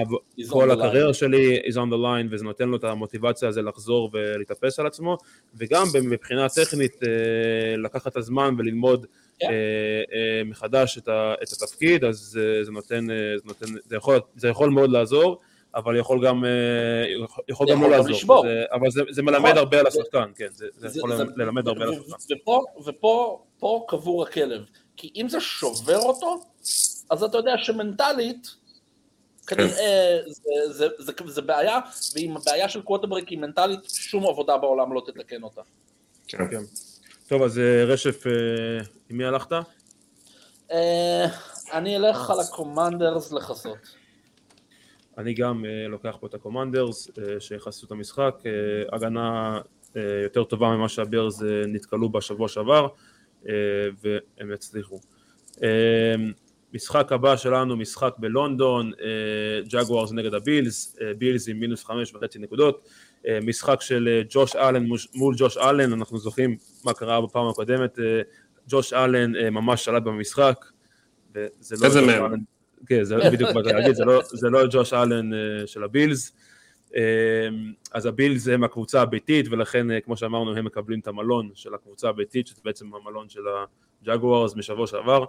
כל 0.48 0.70
הקריירה 0.70 1.14
שלי 1.14 1.58
is 1.58 1.74
on 1.74 1.92
the 1.92 1.96
line, 2.04 2.26
וזה 2.30 2.44
נותן 2.44 2.68
לו 2.68 2.76
את 2.76 2.84
המוטיבציה 2.84 3.48
הזה 3.48 3.62
לחזור 3.62 4.10
ולהתאפס 4.12 4.78
על 4.78 4.86
עצמו, 4.86 5.16
וגם 5.54 5.86
מבחינה 6.04 6.48
טכנית 6.48 7.02
אה, 7.02 7.76
לקחת 7.76 8.06
את 8.06 8.16
הזמן 8.16 8.54
וללמוד 8.58 9.06
כן. 9.38 9.46
אה, 9.46 9.52
אה, 10.14 10.44
מחדש 10.44 10.98
את 10.98 11.52
התפקיד, 11.52 12.04
אז 12.04 12.38
זה 12.62 12.70
נותן, 12.70 13.06
זה 13.06 13.44
נותן, 13.44 13.66
זה 13.86 13.96
יכול, 13.96 14.20
זה 14.36 14.48
יכול 14.48 14.70
מאוד 14.70 14.90
לעזור. 14.90 15.40
אבל 15.74 15.96
יכול 15.96 16.26
גם, 16.26 16.44
אה, 16.44 16.50
יכול 17.48 17.66
גם 17.70 17.82
לא 17.82 17.90
לעזור, 17.90 18.42
זה, 18.42 18.64
אבל 18.72 18.90
זה, 18.90 19.02
זה 19.10 19.22
מלמד 19.22 19.44
נכון. 19.44 19.58
הרבה 19.58 19.80
על 19.80 19.86
השחקן, 19.86 20.30
כן, 20.36 20.48
זה, 20.50 20.66
זה, 20.74 20.88
זה 20.88 20.98
יכול 20.98 21.16
זה, 21.16 21.24
ללמד 21.36 21.68
הרבה 21.68 21.84
על 21.84 21.92
השחקן. 21.92 22.34
ופה, 22.34 22.64
ופה 22.84 23.42
פה 23.58 23.84
קבור 23.88 24.22
הכלב, 24.22 24.64
כי 24.96 25.10
אם 25.16 25.28
זה 25.28 25.40
שובר 25.40 25.98
אותו, 25.98 26.40
אז 27.10 27.22
אתה 27.22 27.38
יודע 27.38 27.54
שמנטלית, 27.58 28.54
כנראה 29.46 29.68
כן. 29.68 29.74
זה, 30.26 30.72
זה, 30.72 30.88
זה, 30.98 31.12
זה, 31.24 31.32
זה 31.32 31.42
בעיה, 31.42 31.78
ואם 32.14 32.36
הבעיה 32.36 32.68
של 32.68 32.82
קווטברק 32.82 33.28
היא 33.28 33.38
מנטלית, 33.38 33.80
שום 33.84 34.26
עבודה 34.26 34.56
בעולם 34.56 34.92
לא 34.92 35.02
תתקן 35.06 35.42
אותה. 35.42 35.62
כן. 36.28 36.38
טוב, 37.28 37.42
אז 37.42 37.58
אה, 37.58 37.84
רשף, 37.84 38.26
אה, 38.26 38.32
עם 39.10 39.16
מי 39.16 39.24
הלכת? 39.24 39.52
אני 41.72 41.96
אלך 41.96 42.30
על 42.30 42.40
הקומנדרס 42.40 43.32
לכסות. 43.32 43.96
אני 45.18 45.34
גם 45.34 45.64
לוקח 45.88 46.16
פה 46.20 46.26
את 46.26 46.34
הקומנדרס 46.34 47.10
שיכסו 47.38 47.86
את 47.86 47.92
המשחק, 47.92 48.34
הגנה 48.92 49.58
יותר 50.22 50.44
טובה 50.44 50.68
ממה 50.68 50.88
שהבירס 50.88 51.42
נתקלו 51.68 52.08
בשבוע 52.08 52.48
שעבר 52.48 52.88
והם 54.02 54.52
יצליחו. 54.54 55.00
משחק 56.74 57.12
הבא 57.12 57.36
שלנו 57.36 57.76
משחק 57.76 58.14
בלונדון, 58.18 58.92
ג'אגוורס 59.68 60.12
נגד 60.12 60.34
הבילס, 60.34 60.96
בילס 61.18 61.48
עם 61.48 61.60
מינוס 61.60 61.84
חמש 61.84 62.14
וחצי 62.14 62.38
נקודות, 62.38 62.88
משחק 63.42 63.80
של 63.80 64.22
uh, 64.22 64.26
ג'וש 64.30 64.56
אלן 64.56 64.86
מול 65.14 65.34
ג'וש 65.36 65.56
אלן, 65.56 65.92
אנחנו 65.92 66.18
זוכרים 66.18 66.56
מה 66.84 66.92
קרה 66.92 67.20
בפעם 67.20 67.48
הקודמת, 67.48 67.98
uh, 67.98 68.02
ג'וש 68.68 68.92
אלן 68.92 69.32
ממש 69.54 69.84
שלט 69.84 70.02
במשחק, 70.02 70.64
וזה 71.34 71.76
לא... 71.80 71.86
איזה 71.86 72.00
מהם? 72.00 72.44
כן, 72.86 73.04
זה 73.04 73.16
בדיוק 73.32 73.50
מה 73.54 73.60
שאני 73.64 73.86
אגיד, 73.86 73.98
לא- 73.98 74.22
זה 74.24 74.50
לא 74.50 74.60
ג'וש 74.70 74.92
אלן 74.92 75.32
אה, 75.32 75.66
של 75.66 75.84
הבילס. 75.84 76.32
אה, 76.96 77.48
אז 77.92 78.06
הבילס 78.06 78.48
הם 78.48 78.64
הקבוצה 78.64 79.02
הביתית, 79.02 79.46
ולכן, 79.50 79.90
אה, 79.90 80.00
כמו 80.00 80.16
שאמרנו, 80.16 80.56
הם 80.56 80.64
מקבלים 80.64 81.00
את 81.00 81.06
המלון 81.06 81.50
של 81.54 81.74
הקבוצה 81.74 82.08
הביתית, 82.08 82.46
שזה 82.46 82.60
בעצם 82.64 82.94
המלון 82.94 83.28
של 83.28 83.40
הג'אגוארס 84.02 84.56
משבוע 84.56 84.86
שעבר. 84.86 85.24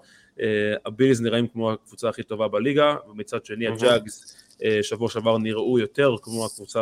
הבילס 0.86 1.22
נראים 1.22 1.48
כמו 1.48 1.72
הקבוצה 1.72 2.10
הכי 2.10 2.24
טובה 2.24 2.48
בליגה, 2.48 2.96
ומצד 3.10 3.46
שני 3.46 3.68
הג'אגס 3.68 4.43
שבוע 4.82 5.10
שעבר 5.10 5.38
נראו 5.38 5.80
יותר 5.80 6.16
כמו 6.22 6.46
הקבוצה 6.46 6.82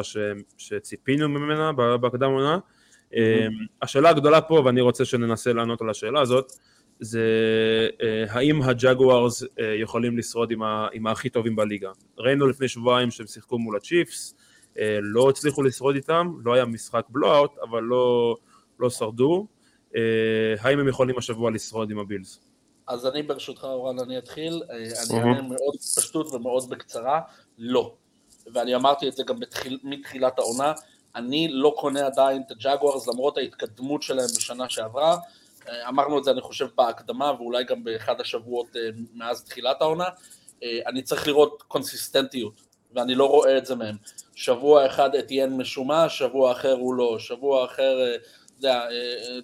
שציפינו 0.58 1.30
ממנה 1.30 1.72
בהקדם 1.98 2.32
עונה. 2.32 2.58
השאלה 3.82 4.10
הגדולה 4.10 4.42
פה, 4.42 4.62
ואני 4.66 4.82
רוצה 4.82 5.06
שננסה 5.06 5.54
לענות 5.54 5.82
על 5.82 5.90
השאלה 5.90 6.22
הזאת, 6.22 6.52
זה 7.02 7.20
אה, 8.02 8.26
האם 8.30 8.62
הג'גוארס 8.62 9.44
אה, 9.44 9.76
יכולים 9.82 10.18
לשרוד 10.18 10.52
עם, 10.52 10.64
ה, 10.64 10.88
עם 10.94 11.08
הכי 11.08 11.30
טובים 11.30 11.56
בליגה. 11.56 11.92
ראינו 12.18 12.48
לפני 12.48 12.68
שבועיים 12.68 13.12
שהם 13.12 13.28
שיחקו 13.28 13.60
מול 13.60 13.76
הצ'יפס, 13.76 14.36
אה, 14.80 15.00
לא 15.02 15.30
הצליחו 15.30 15.64
לשרוד 15.64 15.96
איתם, 15.96 16.34
לא 16.44 16.54
היה 16.54 16.66
משחק 16.66 17.06
בלואוט, 17.10 17.52
אבל 17.70 17.84
לא, 17.84 18.36
לא 18.80 18.90
שרדו. 18.90 19.48
האם 20.60 20.80
הם 20.80 20.88
יכולים 20.88 21.18
השבוע 21.18 21.52
לשרוד 21.52 21.92
עם 21.92 22.00
הבילס? 22.00 22.40
אז 22.88 23.06
אני 23.06 23.24
ברשותך 23.24 23.64
אורן 23.64 24.00
אני 24.00 24.18
אתחיל, 24.18 24.62
אני 24.70 25.20
אענה 25.20 25.42
מאוד 25.42 25.76
פשטות 25.96 26.34
ומאוד 26.34 26.70
בקצרה, 26.70 27.22
לא. 27.58 27.94
ואני 28.54 28.76
אמרתי 28.76 29.08
את 29.08 29.16
זה 29.16 29.24
גם 29.24 29.40
בתחיל, 29.40 29.80
מתחילת 29.84 30.40
העונה, 30.40 30.74
אני 31.16 31.48
לא 31.52 31.76
קונה 31.78 32.06
עדיין 32.06 32.42
את 32.48 32.52
הג'גוארס 32.52 33.08
למרות 33.08 33.38
ההתקדמות 33.38 34.04
שלהם 34.04 34.28
בשנה 34.38 34.70
שעברה, 34.70 35.18
אמרנו 35.88 36.20
את 36.20 36.24
זה 36.24 36.32
אני 36.32 36.42
חושב 36.42 36.68
בהקדמה 36.76 37.34
ואולי 37.38 37.64
גם 37.64 37.84
באחד 37.84 38.22
השבועות 38.22 38.76
אה, 38.76 38.90
מאז 39.14 39.44
תחילת 39.44 39.82
העונה, 39.82 40.06
אה, 40.64 40.80
אני 40.88 41.02
צריך 41.02 41.28
לראות 41.28 41.64
קונסיסטנטיות 41.68 42.62
ואני 42.94 43.16
לא 43.16 43.26
רואה 43.30 43.58
את 43.58 43.66
זה 43.66 43.76
מהם. 43.76 43.96
שבוע 44.36 44.86
אחד 44.86 45.16
אתיין 45.16 45.58
משומש, 45.58 46.18
שבוע 46.20 46.52
אחר 46.52 46.74
הוא 46.74 46.96
לא, 46.96 47.20
שבוע 47.20 47.66
אחר, 47.66 48.02
אה, 48.02 48.16
אתה 48.16 48.68
יודע, 48.68 48.86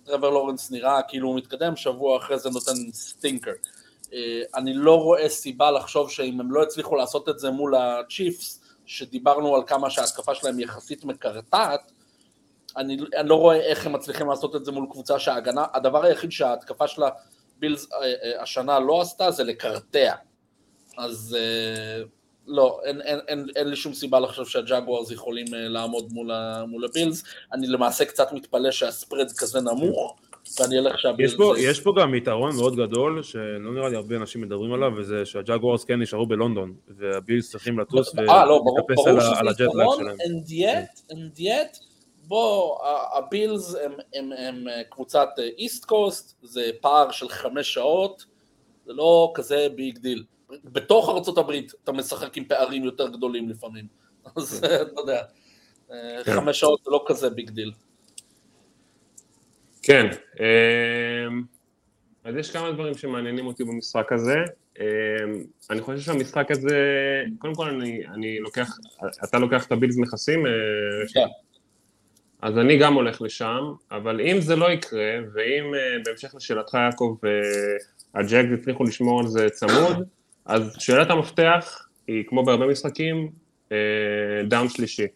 טרוור 0.04 0.30
לורנס 0.30 0.72
נראה 0.72 1.02
כאילו 1.08 1.28
הוא 1.28 1.38
מתקדם, 1.38 1.76
שבוע 1.76 2.17
אחרי 2.17 2.39
זה 2.39 2.50
נותן 2.50 2.91
סטינקר. 2.93 3.52
אני 4.56 4.74
לא 4.74 5.02
רואה 5.02 5.30
סיבה 5.30 5.72
לחשוב 5.72 6.12
שאם 6.12 6.39
הם 6.39 6.52
לא 6.52 6.63
הצליחו 6.63 6.96
לעשות 6.96 7.30
את 7.30 7.39
זה 7.39 7.52
מול 7.52 7.76
הצ'יפס, 7.76 8.62
שדיברנו 8.86 9.56
על 9.56 9.62
כמה 9.67 9.89
שההתקפה 9.89 10.36
שלהם 10.36 10.60
יחסית 10.60 11.06
מקרטעת, 11.06 11.91
אני, 12.78 12.98
אני 13.17 13.30
לא 13.30 13.36
רואה 13.36 13.56
איך 13.56 13.86
הם 13.86 13.93
מצליחים 13.93 14.30
לעשות 14.30 14.56
את 14.56 14.65
זה 14.65 14.72
מול 14.72 14.88
קבוצה 14.91 15.20
שההגנה, 15.20 15.65
הדבר 15.74 16.06
היחיד 16.06 16.32
שההתקפה 16.32 16.88
של 16.88 17.02
הבילס 17.04 17.88
אה, 17.93 18.00
אה, 18.24 18.41
השנה 18.41 18.80
לא 18.80 19.02
עשתה 19.02 19.32
זה 19.32 19.43
לקרטע. 19.43 20.13
אז 20.98 21.38
אה, 21.39 22.04
לא, 22.48 22.80
אין, 22.84 23.02
אין, 23.02 23.20
אין, 23.28 23.48
אין 23.56 23.67
לי 23.67 23.76
שום 23.76 23.93
סיבה 23.93 24.20
לחשוב 24.20 24.48
שהג'אגוארס 24.48 25.12
יכולים 25.12 25.46
לעמוד 25.52 26.13
מול, 26.13 26.32
מול 26.67 26.86
הבילס. 26.86 27.24
אני 27.54 27.67
למעשה 27.67 28.06
קצת 28.06 28.32
מתפלא 28.32 28.72
שהספרד 28.72 29.32
כזה 29.32 29.62
נמוך. 29.62 30.15
ואני 30.60 30.79
אלך 30.79 30.99
שהבילס... 30.99 31.31
יש 31.31 31.38
פה, 31.38 31.53
יש 31.57 31.79
פה 31.79 31.93
גם 32.01 32.15
יתרון 32.15 32.55
מאוד 32.55 32.75
גדול, 32.75 33.23
שלא 33.23 33.73
נראה 33.73 33.89
לי 33.89 33.95
הרבה 33.95 34.15
אנשים 34.15 34.41
מדברים 34.41 34.73
עליו, 34.73 34.91
וזה 34.97 35.25
שהג'אגוורס 35.25 35.83
כן 35.83 36.01
נשארו 36.01 36.25
בלונדון, 36.25 36.73
והבילס 36.88 37.51
צריכים 37.51 37.79
לטוס 37.79 38.13
ולהתאפס 38.13 39.07
על, 39.07 39.19
על 39.19 39.47
ה 39.47 39.53
jet 39.53 39.69
lag 39.69 39.86
שלהם. 39.97 40.15
And 40.17 40.49
yet, 40.49 41.12
and 41.12 41.39
yet, 41.39 41.79
בוא, 42.27 42.77
הבילס 43.13 43.75
הם, 43.75 43.91
הם, 44.13 44.31
הם 44.38 44.65
קבוצת 44.89 45.29
east 45.58 45.86
coast, 45.86 46.38
זה 46.43 46.69
פער 46.81 47.12
של 47.12 47.29
חמש 47.29 47.73
שעות, 47.73 48.25
זה 48.86 48.93
לא 48.93 49.31
כזה 49.36 49.67
big 49.76 49.97
deal. 49.97 50.23
בתוך 50.63 51.10
ארצות 51.10 51.38
הברית 51.38 51.73
אתה 51.83 51.91
משחק 51.91 52.38
עם 52.38 52.45
פערים 52.45 52.83
יותר 52.83 53.07
גדולים 53.07 53.49
לפעמים, 53.49 53.88
אז 54.36 54.65
אתה 54.81 55.01
יודע, 55.01 55.21
כן. 56.23 56.33
חמש 56.33 56.60
שעות 56.60 56.79
זה 56.86 56.91
לא 56.91 57.03
כזה 57.07 57.29
big 57.30 57.50
deal. 57.50 57.71
כן, 59.88 60.08
אמ, 60.39 61.43
אז 62.23 62.36
יש 62.36 62.52
כמה 62.52 62.71
דברים 62.71 62.93
שמעניינים 62.97 63.47
אותי 63.47 63.63
במשחק 63.63 64.12
הזה. 64.12 64.36
אמ, 64.80 64.84
אני 65.69 65.82
חושב 65.82 66.00
שהמשחק 66.00 66.52
הזה, 66.52 66.78
קודם 67.38 67.56
כל 67.56 67.69
אני, 67.69 68.08
אני 68.13 68.39
לוקח, 68.39 68.78
אתה 69.23 69.39
לוקח 69.39 69.65
את 69.65 69.71
הבילס 69.71 69.97
מכסים? 69.97 70.45
אה, 70.45 70.52
כן. 71.13 71.28
אז 72.41 72.58
אני 72.58 72.78
גם 72.78 72.93
הולך 72.93 73.21
לשם, 73.21 73.63
אבל 73.91 74.21
אם 74.21 74.41
זה 74.41 74.56
לא 74.56 74.71
יקרה, 74.71 75.13
ואם 75.34 75.76
אה, 75.76 75.97
בהמשך 76.06 76.36
לשאלתך 76.36 76.73
יעקב, 76.73 77.17
אה, 77.26 77.32
הג'אגס 78.19 78.60
הצליחו 78.60 78.84
לשמור 78.84 79.19
על 79.19 79.28
זה 79.28 79.50
צמוד, 79.50 80.08
אז 80.45 80.76
שאלת 80.80 81.10
המפתח 81.10 81.88
היא 82.08 82.23
כמו 82.28 82.45
בהרבה 82.45 82.67
משחקים, 82.67 83.30
down 84.47 84.69
שלישי. 84.69 85.08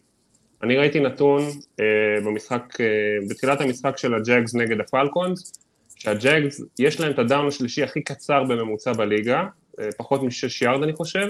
אני 0.62 0.76
ראיתי 0.76 1.00
נתון 1.00 1.42
uh, 1.48 1.82
במשחק, 2.24 2.62
uh, 2.74 3.30
בתחילת 3.30 3.60
המשחק 3.60 3.98
של 3.98 4.14
הג'אגס 4.14 4.54
נגד 4.54 4.80
הפלקונס, 4.80 5.52
שהג'אגס, 5.96 6.60
יש 6.78 7.00
להם 7.00 7.12
את 7.12 7.18
ה 7.18 7.24
down 7.24 7.46
השלישי 7.46 7.82
הכי 7.82 8.02
קצר 8.02 8.44
בממוצע 8.44 8.92
בליגה, 8.92 9.44
uh, 9.44 9.82
פחות 9.96 10.22
משש 10.22 10.62
יארד 10.62 10.82
אני 10.82 10.92
חושב, 10.92 11.26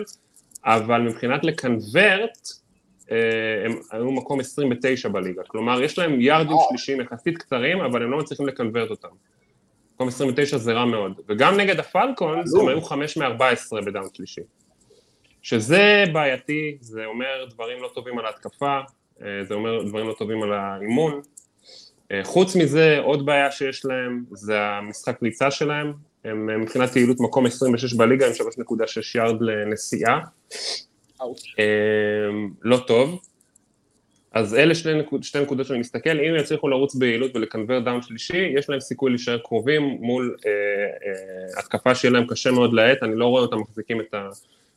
אבל 0.65 1.01
מבחינת 1.01 1.45
ל 1.45 1.55
convert, 1.55 2.39
uh, 3.03 3.13
הם 3.65 3.73
היו 3.91 4.13
מקום 4.13 4.41
29 4.41 5.09
בליגה, 5.09 5.43
כלומר 5.47 5.83
יש 5.83 5.99
להם 5.99 6.21
יארדים 6.21 6.57
שלישיים 6.69 7.01
יחסית 7.01 7.39
קצרים, 7.39 7.81
אבל 7.81 8.03
הם 8.03 8.11
לא 8.11 8.19
מצליחים 8.19 8.47
ל 8.47 8.52
convert 8.52 8.91
אותם. 8.91 9.09
מקום 9.95 10.09
29 10.09 10.59
זה 10.59 10.73
רע 10.73 10.85
מאוד, 10.85 11.21
וגם 11.29 11.57
נגד 11.57 11.81
הפלקונס 11.81 12.55
הם 12.55 12.69
היו 12.69 12.83
5 12.83 13.17
מ-14 13.17 13.85
ב 13.87 13.91
down 13.91 14.09
שלישי. 14.15 14.41
שזה 15.43 16.05
בעייתי, 16.13 16.77
זה 16.81 17.07
אומר 17.07 17.47
דברים 17.51 17.83
לא 17.83 17.91
טובים 17.95 18.19
על 18.19 18.27
ההתקפה, 18.27 18.81
זה 19.19 19.55
אומר 19.55 19.83
דברים 19.83 20.09
לא 20.09 20.15
טובים 20.19 20.43
על 20.43 20.53
האימון. 20.53 21.21
אה, 22.13 22.21
חוץ 22.25 22.57
מזה, 22.57 22.99
עוד 22.99 23.27
בעיה 23.27 23.51
שיש 23.51 23.85
להם 23.85 24.25
זה 24.31 24.61
המשחק 24.61 25.19
קליצה 25.19 25.51
שלהם, 25.51 25.93
הם 26.25 26.51
אה, 26.51 26.57
מבחינת 26.57 26.97
יעילות 26.97 27.21
מקום 27.21 27.47
26 27.47 27.95
בליגה 27.95 28.27
עם 28.27 28.33
3.6 28.33 28.39
יארד 29.15 29.43
לנסיעה. 29.43 30.21
לא 32.63 32.77
טוב. 32.87 33.21
אז 34.33 34.55
אלה 34.55 34.75
שני, 34.75 34.95
נקוד, 34.95 35.23
שתי 35.23 35.41
נקודות 35.41 35.67
שאני 35.67 35.79
מסתכל, 35.79 36.11
אם 36.11 36.35
יצליחו 36.37 36.69
לרוץ 36.69 36.95
ביעילות 36.95 37.37
ולקנבר 37.37 37.81
דאון 37.81 38.03
שלישי, 38.03 38.37
יש 38.37 38.71
להם 38.71 38.81
סיכוי 38.81 39.11
להישאר 39.11 39.39
קרובים 39.39 39.83
מול 39.83 40.37
אה, 40.47 40.51
אה, 40.51 41.59
התקפה 41.59 41.95
שיהיה 41.95 42.13
להם 42.13 42.27
קשה 42.27 42.51
מאוד 42.51 42.73
לעט, 42.73 43.03
אני 43.03 43.17
לא 43.17 43.27
רואה 43.27 43.43
אותם 43.43 43.59
מחזיקים 43.59 44.01
את 44.01 44.15
ה... 44.15 44.29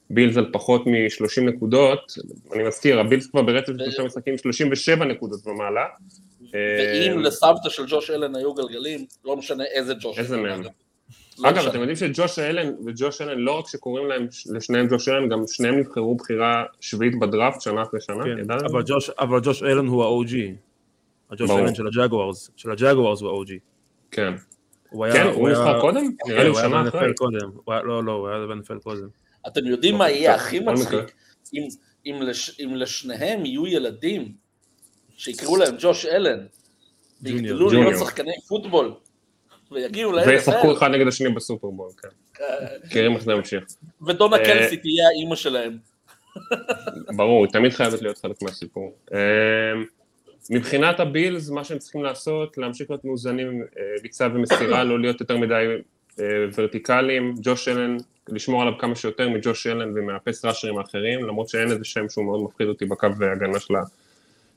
בילס 0.09 0.37
על 0.37 0.49
פחות 0.53 0.87
מ-30 0.87 1.41
נקודות, 1.41 2.13
אני 2.53 2.63
מזכיר, 2.63 2.99
הבילס 2.99 3.27
כבר 3.27 3.41
ברצף 3.41 3.67
של 3.67 3.77
שלושה 3.79 4.03
משחקים 4.03 4.37
37 4.37 5.05
נקודות 5.05 5.47
ומעלה. 5.47 5.85
ואם 6.53 7.19
לסבתא 7.19 7.69
של 7.69 7.83
ג'וש 7.87 8.09
אלן 8.09 8.35
היו 8.35 8.53
גלגלים, 8.53 9.05
לא 9.25 9.37
משנה 9.37 9.63
איזה 9.63 9.93
ג'וש. 9.99 10.19
איזה 10.19 10.37
מהם. 10.37 10.63
לא 11.39 11.49
אגב, 11.49 11.67
אתם 11.67 11.79
יודעים 11.79 11.95
שג'וש 11.95 12.39
אלן 12.39 12.73
וג'וש 12.85 13.21
אלן, 13.21 13.39
לא 13.39 13.51
רק 13.59 13.67
שקוראים 13.67 14.07
להם 14.07 14.27
לשניהם 14.53 14.87
ג'וש 14.87 15.09
אלן, 15.09 15.29
גם 15.29 15.43
שניהם 15.47 15.79
נבחרו 15.79 16.15
בחירה 16.15 16.63
שביעית 16.79 17.19
בדראפט 17.19 17.61
שנה 17.61 17.83
אחרי 17.83 18.01
שנה, 18.01 18.23
כן, 18.23 18.51
אבל 19.19 19.39
ג'וש 19.43 19.63
אלן 19.63 19.87
הוא 19.87 20.03
ה-OG. 20.03 20.35
הג'וש 21.31 21.51
אלן 21.51 21.75
של 21.75 21.87
הג'אגוורס, 21.87 22.51
של 22.55 22.71
הג'אגוורס 22.71 23.21
הוא 23.21 23.29
ה-OG. 23.29 23.51
כן. 24.11 24.33
כן, 25.13 25.27
הוא 25.33 25.49
נבחר 25.49 25.81
קודם? 25.81 26.11
נראה 26.27 26.43
לי 26.43 26.49
הוא 26.49 26.59
שנה 26.59 26.87
אחרי. 26.87 27.11
לא, 27.67 28.03
לא, 28.03 28.11
הוא 28.11 28.27
היה 28.27 28.47
בנפל 28.47 28.79
קודם. 28.79 29.07
אתם 29.47 29.65
יודעים 29.65 29.95
מה 29.95 30.09
יהיה 30.09 30.35
הכי 30.35 30.59
מצחיק? 30.59 31.15
אם, 31.53 31.67
אם, 32.05 32.21
לש, 32.21 32.59
אם 32.59 32.75
לשניהם 32.75 33.45
יהיו 33.45 33.67
ילדים 33.67 34.31
שיקראו 35.17 35.57
להם 35.57 35.75
ג'וש 35.79 36.05
אלן, 36.05 36.45
ויגדלו 37.21 37.69
להיות 37.69 37.99
שחקני 37.99 38.33
פוטבול, 38.47 38.93
ויגיעו 39.71 40.11
ל-NFL. 40.11 40.27
וישחקו 40.27 40.77
אחד 40.77 40.91
נגד 40.91 41.07
השני 41.07 41.29
בסופרבול, 41.29 41.89
כן. 42.01 42.07
מכירים 42.85 43.15
איך 43.15 43.23
זה 43.23 43.35
ממשיך. 43.35 43.63
ודונה 44.07 44.37
אה, 44.37 44.45
קלסי 44.45 44.77
תהיה 44.77 45.07
האימא 45.07 45.35
שלהם. 45.35 45.77
ברור, 47.15 47.45
היא 47.45 47.53
תמיד 47.53 47.71
חייבת 47.71 48.01
להיות 48.01 48.17
חלק 48.17 48.41
מהסיפור. 48.41 48.95
אה, 49.13 49.19
מבחינת 50.49 50.99
הבילס, 50.99 51.49
מה 51.49 51.63
שהם 51.63 51.79
צריכים 51.79 52.03
לעשות, 52.03 52.57
להמשיך 52.57 52.89
להיות 52.89 53.05
מאוזנים, 53.05 53.61
אה, 53.61 53.83
בריצה 54.01 54.27
ומסירה, 54.33 54.83
לא 54.83 54.99
להיות 54.99 55.19
יותר 55.21 55.37
מדי 55.37 55.65
ורטיקליים, 56.53 57.35
ג'וש 57.41 57.67
אלן 57.67 57.97
לשמור 58.29 58.61
עליו 58.61 58.73
כמה 58.77 58.95
שיותר 58.95 59.29
מג'וש 59.29 59.67
אלן 59.67 59.91
ומהפס 59.95 60.45
ראשרים 60.45 60.77
האחרים, 60.77 61.25
למרות 61.25 61.49
שאין 61.49 61.71
איזה 61.71 61.85
שם 61.85 62.09
שהוא 62.09 62.25
מאוד 62.25 62.41
מפחיד 62.43 62.67
אותי 62.67 62.85
בקו 62.85 63.07
ההגנה 63.21 63.59
של, 63.59 63.73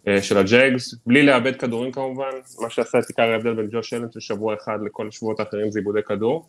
אה, 0.08 0.22
של 0.22 0.38
הג'אגס, 0.38 0.94
בלי 1.06 1.22
לאבד 1.22 1.56
כדורים 1.56 1.92
כמובן, 1.92 2.30
מה 2.60 2.70
שעשה 2.70 2.98
את 2.98 3.04
עיקר 3.08 3.22
ההבדל 3.22 3.54
בין 3.54 3.68
ג'וש 3.72 3.94
אלן 3.94 4.12
של 4.12 4.20
שבוע 4.20 4.54
אחד 4.54 4.78
לכל 4.86 5.08
השבועות 5.08 5.40
האחרים 5.40 5.70
זה 5.70 5.78
איבודי 5.78 6.02
כדור. 6.02 6.46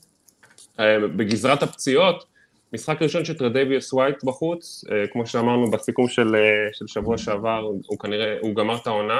אה, 0.80 1.00
בגזרת 1.00 1.64
הפציעות, 1.64 2.26
משחק 2.74 3.02
ראשון 3.02 3.26
של 3.26 3.38
טרדביוס 3.38 3.94
ווייט 3.94 4.24
בחוץ, 4.24 4.86
אה, 4.92 5.08
כמו 5.08 5.28
שאמרנו 5.28 5.72
בסיכום 5.72 6.08
של, 6.08 6.36
של 6.74 6.88
שבוע 6.88 7.18
שעבר, 7.18 7.60
הוא 7.88 8.00
כנראה, 8.00 8.38
הוא 8.42 8.56
גמר 8.56 8.76
את 8.76 8.88
העונה, 8.88 9.20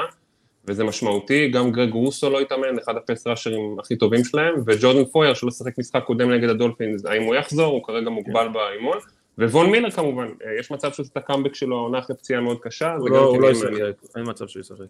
וזה 0.64 0.84
משמעותי, 0.84 1.48
גם 1.48 1.72
גרג 1.72 1.92
רוסו 1.92 2.30
לא 2.30 2.40
התאמן, 2.40 2.78
אחד 2.78 2.96
הפס 2.96 3.26
ראשרים 3.26 3.76
הכי 3.78 3.96
טובים 3.96 4.24
שלהם, 4.24 4.54
וג'ורדן 4.66 5.04
פויר 5.04 5.34
שלא 5.34 5.50
שיחק 5.50 5.78
משחק 5.78 6.04
קודם 6.04 6.30
נגד 6.30 6.48
הדולפינס, 6.48 7.04
האם 7.04 7.22
הוא 7.22 7.34
יחזור, 7.34 7.72
הוא 7.72 7.84
כרגע 7.84 8.10
מוגבל 8.10 8.46
כן. 8.46 8.52
באימון, 8.52 8.98
ווון 9.38 9.70
מילר 9.70 9.90
כמובן, 9.90 10.28
אה, 10.46 10.58
יש 10.60 10.70
מצב 10.70 10.92
שהוא 10.92 11.04
עושה 11.04 11.12
את 11.12 11.16
הקאמבק 11.16 11.54
שלו 11.54 11.76
העונה 11.76 11.98
אחרי 11.98 12.16
פציעה 12.16 12.40
מאוד 12.40 12.58
קשה, 12.60 12.96
לא, 13.10 13.24
הוא 13.24 13.42
לא 13.42 13.50
ישחק, 13.50 13.70
אין 14.16 14.24
מצב 14.26 14.48
שהוא 14.48 14.60
ישחק, 14.60 14.84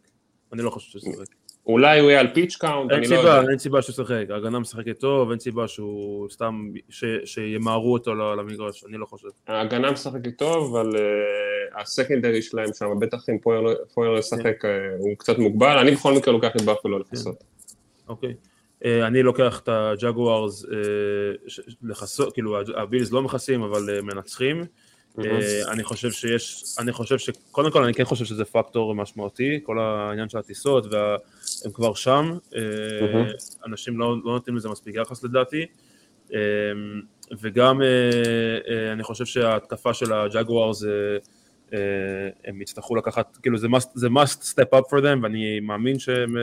אני 0.52 0.62
לא 0.62 0.70
חושב 0.70 0.98
שהוא 0.98 1.12
ישחק. 1.12 1.34
אולי 1.70 2.00
הוא 2.00 2.10
יהיה 2.10 2.20
על 2.20 2.28
pitch 2.34 2.56
count, 2.56 2.92
אני 2.92 3.08
לא 3.08 3.16
יודע. 3.16 3.42
אין 3.50 3.58
סיבה 3.58 3.82
שהוא 3.82 3.92
ישחק, 3.92 4.24
ההגנה 4.30 4.58
משחקת 4.58 4.98
טוב, 4.98 5.30
אין 5.30 5.38
סיבה 5.38 5.68
שהוא 5.68 6.30
סתם, 6.30 6.70
שימהרו 7.24 7.92
אותו 7.92 8.14
למגרש, 8.14 8.84
אני 8.84 8.98
לא 8.98 9.06
חושב. 9.06 9.28
ההגנה 9.46 9.92
משחקת 9.92 10.38
טוב, 10.38 10.76
אבל 10.76 10.90
uh, 10.90 11.80
הסקנדרי 11.80 12.42
שלהם 12.42 12.68
שם, 12.78 12.86
בטח 13.00 13.28
אם 13.28 13.38
פויר 13.94 14.10
לא 14.10 14.18
ישחק, 14.18 14.64
uh, 14.64 14.68
הוא 14.98 15.14
קצת 15.18 15.38
מוגבל, 15.38 15.78
אני 15.78 15.90
בכל 15.90 16.14
מקרה 16.14 16.32
לוקח 16.32 16.50
את 16.56 16.62
באפלו 16.62 16.98
לכסות. 16.98 17.44
אוקיי. 18.08 18.34
Uh, 18.82 18.86
אני 19.06 19.22
לוקח 19.22 19.60
את 19.60 19.68
הג'גוארס 19.68 20.64
uh, 20.64 20.68
לכסות, 21.82 22.32
כאילו 22.32 22.58
הבילס 22.76 23.12
לא 23.12 23.22
מכסים, 23.22 23.62
אבל 23.62 23.98
uh, 23.98 24.02
מנצחים. 24.02 24.64
אה, 25.18 25.72
אני 25.72 25.84
חושב 25.84 26.10
שיש, 26.10 26.64
אני 26.78 26.92
חושב 26.92 27.18
שקודם 27.18 27.70
כל 27.70 27.84
אני 27.84 27.94
כן 27.94 28.04
חושב 28.04 28.24
שזה 28.24 28.44
פקטור 28.44 28.94
משמעותי, 28.94 29.60
כל 29.62 29.78
העניין 29.78 30.28
של 30.28 30.38
הטיסות 30.38 30.86
והם 31.62 31.72
כבר 31.72 31.94
שם, 31.94 32.38
אה, 32.56 32.60
אנשים 33.66 33.98
לא, 33.98 34.16
לא 34.24 34.32
נותנים 34.32 34.56
לזה 34.56 34.68
מספיק 34.68 34.94
יחס 34.94 35.24
לדעתי, 35.24 35.66
אה, 36.34 36.38
וגם 37.40 37.80
אני 38.92 39.02
חושב 39.02 39.24
שההתקפה 39.24 39.94
של 39.94 40.12
הג'גואר 40.12 40.72
זה, 40.72 41.18
הם 42.44 42.62
יצטרכו 42.62 42.96
לקחת, 42.96 43.36
כאילו 43.42 43.58
זה 43.58 43.66
must, 43.66 43.88
זה 43.94 44.08
must 44.08 44.42
step 44.42 44.78
up 44.78 44.82
for 44.90 45.02
them 45.02 45.22
ואני 45.22 45.60
מאמין 45.60 45.98
שהם 45.98 46.36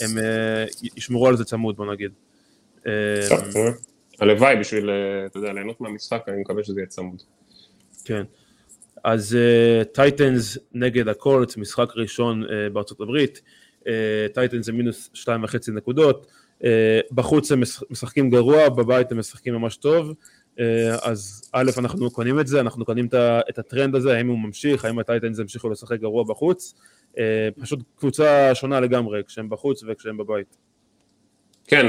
הם, 0.00 0.10
ישמרו 0.96 1.28
על 1.28 1.36
זה 1.36 1.44
צמוד 1.44 1.76
בוא 1.76 1.92
נגיד. 1.92 2.12
הלוואי 4.20 4.56
בשביל, 4.56 4.90
אתה 5.26 5.38
יודע, 5.38 5.52
ליהנות 5.52 5.80
מהמשחק, 5.80 6.22
אני 6.28 6.40
מקווה 6.40 6.64
שזה 6.64 6.80
יהיה 6.80 6.86
צמוד. 6.86 7.22
כן. 8.04 8.22
אז 9.04 9.38
טייטנס 9.92 10.58
נגד 10.72 11.08
הקולץ, 11.08 11.56
משחק 11.56 11.88
ראשון 11.96 12.44
בארצות 12.72 13.00
הברית, 13.00 13.42
טייטנס 14.34 14.66
זה 14.66 14.72
מינוס 14.72 15.10
שתיים 15.14 15.44
וחצי 15.44 15.70
נקודות, 15.70 16.26
uh, 16.60 16.64
בחוץ 17.12 17.52
הם 17.52 17.62
משחקים 17.90 18.30
גרוע, 18.30 18.68
בבית 18.68 19.12
הם 19.12 19.18
משחקים 19.18 19.54
ממש 19.54 19.76
טוב, 19.76 20.10
uh, 20.10 20.60
אז 21.02 21.50
א', 21.52 21.70
אנחנו 21.78 22.10
קונים 22.10 22.40
את 22.40 22.46
זה, 22.46 22.60
אנחנו 22.60 22.84
קונים 22.84 23.08
את 23.48 23.58
הטרנד 23.58 23.94
הזה, 23.94 24.16
האם 24.16 24.28
הוא 24.28 24.38
ממשיך, 24.38 24.84
האם 24.84 24.98
הטייטנס 24.98 25.38
ימשיכו 25.38 25.70
לשחק 25.70 26.00
גרוע 26.00 26.24
בחוץ, 26.24 26.74
פשוט 27.60 27.80
קבוצה 27.96 28.54
שונה 28.54 28.80
לגמרי 28.80 29.22
כשהם 29.26 29.48
בחוץ 29.48 29.84
וכשהם 29.88 30.16
בבית. 30.16 30.56
כן, 31.66 31.86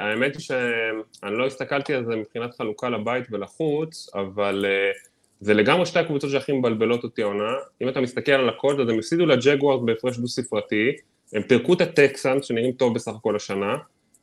האמת 0.00 0.34
היא 0.34 0.42
שאני 0.42 1.38
לא 1.38 1.46
הסתכלתי 1.46 1.94
על 1.94 2.04
זה 2.04 2.16
מבחינת 2.16 2.54
חלוקה 2.54 2.88
לבית 2.88 3.24
ולחוץ, 3.30 4.10
אבל 4.14 4.64
זה 5.40 5.54
לגמרי 5.54 5.86
שתי 5.86 5.98
הקבוצות 5.98 6.30
שהכי 6.30 6.52
מבלבלות 6.52 7.04
אותי 7.04 7.22
העונה. 7.22 7.52
אם 7.82 7.88
אתה 7.88 8.00
מסתכל 8.00 8.32
על 8.32 8.48
הקולטס, 8.48 8.80
אז 8.80 8.88
הם 8.88 8.98
הפסידו 8.98 9.26
לג'גוורס 9.26 9.80
בהפרש 9.84 10.18
דו 10.18 10.28
ספרתי, 10.28 10.92
הם 11.32 11.42
פירקו 11.42 11.72
את 11.72 11.80
הטקסאנס 11.80 12.44
שנראים 12.44 12.72
טוב 12.72 12.94
בסך 12.94 13.12
הכל 13.14 13.36
השנה, 13.36 13.76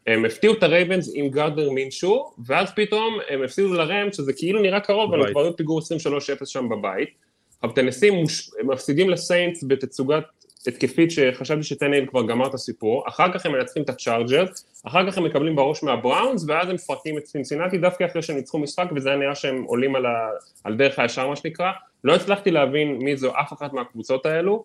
הם 0.08 0.26
הפתיעו 0.26 0.54
את 0.54 0.63
הרייבנס 0.63 1.12
עם 1.15 1.30
גארדנר 1.29 1.69
מינשו, 1.69 2.32
ואז 2.45 2.72
פתאום 2.76 3.17
הם 3.30 3.43
הפסידו 3.43 3.74
לראמס, 3.73 4.12
שזה 4.12 4.34
כאילו 4.34 4.62
נראה 4.62 4.80
קרוב, 4.80 5.13
אבל 5.13 5.26
הם 5.26 5.32
כבר 5.32 5.41
היו 5.43 5.56
פיגור 5.56 5.80
23-0 6.41 6.45
שם 6.45 6.69
בבית. 6.69 7.10
אבל 7.63 7.72
טנסי 7.71 8.13
מפסידים 8.63 9.10
לסיינטס 9.10 9.63
בתצוגת 9.67 10.24
התקפית 10.67 11.12
שחשבתי 11.12 11.63
שטנהיל 11.63 12.05
כבר 12.06 12.28
גמר 12.28 12.48
את 12.48 12.54
הסיפור, 12.54 13.04
אחר 13.08 13.34
כך 13.34 13.45
הם 13.45 13.52
מנצחים 13.52 13.84
את 13.84 13.89
הצ'ארג'רס, 13.89 14.82
אחר 14.88 15.12
כך 15.12 15.17
הם 15.17 15.24
מקבלים 15.24 15.56
בראש 15.56 15.84
מהבראונס, 15.84 16.45
ואז 16.48 16.69
הם 16.69 16.76
מפרקים 16.76 17.17
את 17.17 17.24
צינסינטי 17.24 17.78
דווקא 17.78 18.06
אחרי 18.06 18.22
שהם 18.22 18.36
ניצחו 18.36 18.60
משחק, 18.60 18.86
וזה 18.95 19.10
היה 19.10 19.17
נראה 19.17 19.36
שהם 19.36 19.63
עולים 19.63 19.95
על, 19.95 20.06
ה... 20.06 20.30
על 20.63 20.76
דרך 20.76 21.00
הישר 21.00 21.28
מה 21.28 21.36
שנקרא. 21.36 21.72
לא 22.04 22.15
הצלחתי 22.15 22.52
להבין 22.52 22.98
מי 22.98 23.17
זו 23.17 23.32
אף 23.39 23.54
אחת 23.54 23.74
מהקבוצות 23.74 24.26
האלו. 24.26 24.63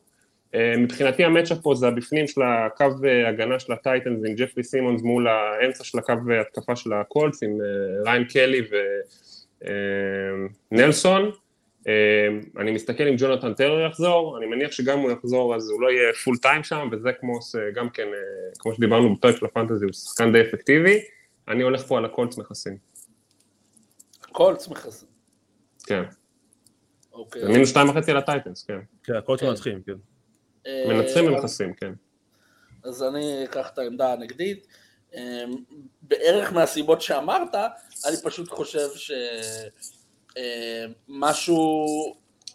אה, 0.54 0.76
מבחינתי 0.76 1.24
ה 1.24 1.28
matchup 1.28 1.58
פה 1.58 1.74
זה 1.74 1.88
הבפנים 1.88 2.26
של 2.26 2.42
הקו 2.42 2.84
אה, 3.04 3.28
הגנה 3.28 3.58
של 3.58 3.72
הטייטנס 3.72 4.20
עם 4.26 4.34
ג'פרי 4.34 4.64
סימונס 4.64 5.02
מול 5.02 5.28
האמצע 5.28 5.84
של 5.84 5.98
הקו 5.98 6.12
התקפה 6.40 6.76
של 6.76 6.92
הקולטס 6.92 7.42
עם 7.42 7.50
אה, 7.50 8.10
ריין 8.10 8.24
קלי 8.24 8.62
ונלסון. 10.72 11.30
אני 12.58 12.70
מסתכל 12.70 13.02
אם 13.08 13.14
ג'ונתן 13.18 13.54
טיילור 13.54 13.86
יחזור, 13.86 14.38
אני 14.38 14.46
מניח 14.46 14.72
שגם 14.72 14.98
הוא 14.98 15.10
יחזור 15.10 15.54
אז 15.54 15.70
הוא 15.70 15.82
לא 15.82 15.90
יהיה 15.90 16.12
full 16.24 16.36
time 16.36 16.62
שם 16.62 16.88
וזה 16.92 17.12
כמו 17.12 17.38
גם 17.74 17.90
כן, 17.90 18.08
כמו 18.58 18.74
שדיברנו 18.74 19.14
בפרק 19.14 19.36
של 19.36 19.46
ה 19.46 19.50
fantasy, 19.50 19.84
הוא 19.84 19.92
שחקן 19.92 20.32
די 20.32 20.40
אפקטיבי, 20.40 21.00
אני 21.48 21.62
הולך 21.62 21.82
פה 21.82 21.98
על 21.98 22.04
הקולץ 22.04 22.38
מכסים. 22.38 22.76
קולץ 24.32 24.68
מכסים? 24.68 25.08
כן. 25.86 26.02
אוקיי. 27.12 27.42
זה 27.42 27.48
מינוס 27.48 27.68
שתיים 27.68 27.88
וחצי 27.88 28.10
על 28.10 28.16
הטייטנס, 28.16 28.64
כן. 28.64 28.78
כן, 29.04 29.14
הקולץ 29.14 29.40
כן. 29.40 29.46
מנצחים, 29.46 29.82
כן. 29.86 30.13
מנצחים 30.88 31.26
ומכסים, 31.32 31.74
כן. 31.74 31.92
אז 32.84 33.02
אני 33.02 33.44
אקח 33.44 33.70
את 33.70 33.78
העמדה 33.78 34.12
הנגדית. 34.12 34.66
בערך 36.02 36.52
מהסיבות 36.52 37.02
שאמרת, 37.02 37.54
אני 38.06 38.16
פשוט 38.22 38.50
חושב 38.50 38.88
שמשהו, 41.08 41.86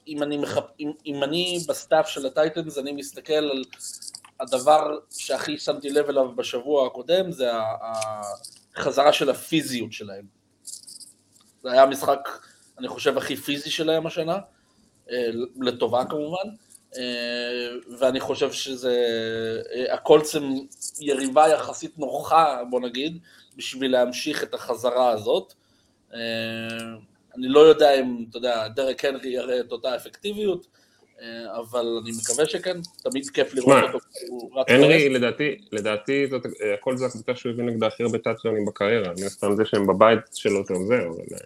אם 0.07 0.23
אני, 0.23 0.37
מחפ... 0.37 0.63
אם, 0.79 0.91
אם 1.05 1.23
אני 1.23 1.59
ב 1.67 1.74
staff 1.74 2.09
של 2.09 2.25
הטייטנס, 2.25 2.77
אני 2.77 2.91
מסתכל 2.91 3.33
על 3.33 3.63
הדבר 4.39 4.97
שהכי 5.09 5.57
שמתי 5.57 5.89
לב 5.89 6.09
אליו 6.09 6.35
בשבוע 6.35 6.87
הקודם, 6.87 7.31
זה 7.31 7.51
החזרה 8.75 9.13
של 9.13 9.29
הפיזיות 9.29 9.93
שלהם. 9.93 10.25
זה 11.63 11.71
היה 11.71 11.83
המשחק, 11.83 12.29
אני 12.79 12.87
חושב, 12.87 13.17
הכי 13.17 13.35
פיזי 13.35 13.71
שלהם 13.71 14.07
השנה, 14.07 14.37
לטובה 15.61 16.05
כמובן. 16.05 16.49
אה, 16.97 17.69
ואני 17.99 18.19
חושב 18.19 18.51
שזה, 18.51 18.95
אה, 19.73 19.93
הקולצם 19.93 20.43
יריבה 20.99 21.47
יחסית 21.47 21.99
נוחה, 21.99 22.61
בוא 22.69 22.79
נגיד, 22.79 23.17
בשביל 23.57 23.91
להמשיך 23.91 24.43
את 24.43 24.53
החזרה 24.53 25.09
הזאת. 25.09 25.53
אה, 26.13 26.19
אני 27.37 27.47
לא 27.47 27.59
יודע 27.59 27.99
אם, 27.99 28.25
אתה 28.29 28.37
יודע, 28.37 28.67
דרק 28.67 29.05
הנרי 29.05 29.29
יראה 29.29 29.59
את 29.59 29.71
אותה 29.71 29.95
אפקטיביות, 29.95 30.67
אבל 31.57 31.99
אני 32.01 32.11
מקווה 32.21 32.45
שכן, 32.45 32.77
תמיד 33.03 33.29
כיף 33.29 33.53
לראות 33.53 33.83
אותו. 33.93 34.05
הנרי, 34.67 35.09
לדעתי, 35.09 35.57
לדעתי, 35.71 36.27
זאת, 36.27 36.45
הקולטס 36.79 36.97
זה 36.97 37.05
הקבוצה 37.05 37.35
שהוא 37.35 37.51
הביא 37.51 37.63
נגדה 37.63 37.87
הכי 37.87 38.03
הרבה 38.03 38.17
טאצ'דאונים 38.17 38.65
בקריירה, 38.65 39.13
מן 39.17 39.25
הסתם 39.25 39.55
זה 39.55 39.65
שהם 39.65 39.87
בבית 39.87 40.19
שלו 40.33 40.63
זה 40.65 40.73
עוזר, 40.73 41.07
אבל... 41.07 41.37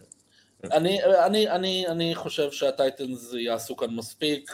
אני, 0.71 1.03
אני, 1.03 1.49
אני, 1.49 1.87
אני 1.87 2.15
חושב 2.15 2.51
שהטייטנס 2.51 3.33
יעשו 3.33 3.77
כאן 3.77 3.89
מספיק, 3.95 4.51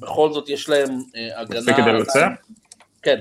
בכל 0.00 0.32
זאת 0.32 0.48
יש 0.48 0.68
להם 0.68 0.88
אה, 1.16 1.40
הגנה... 1.40 1.60
מספיק 1.60 1.76
כדי 1.76 1.92
לנצח? 1.92 2.28
כן, 3.02 3.20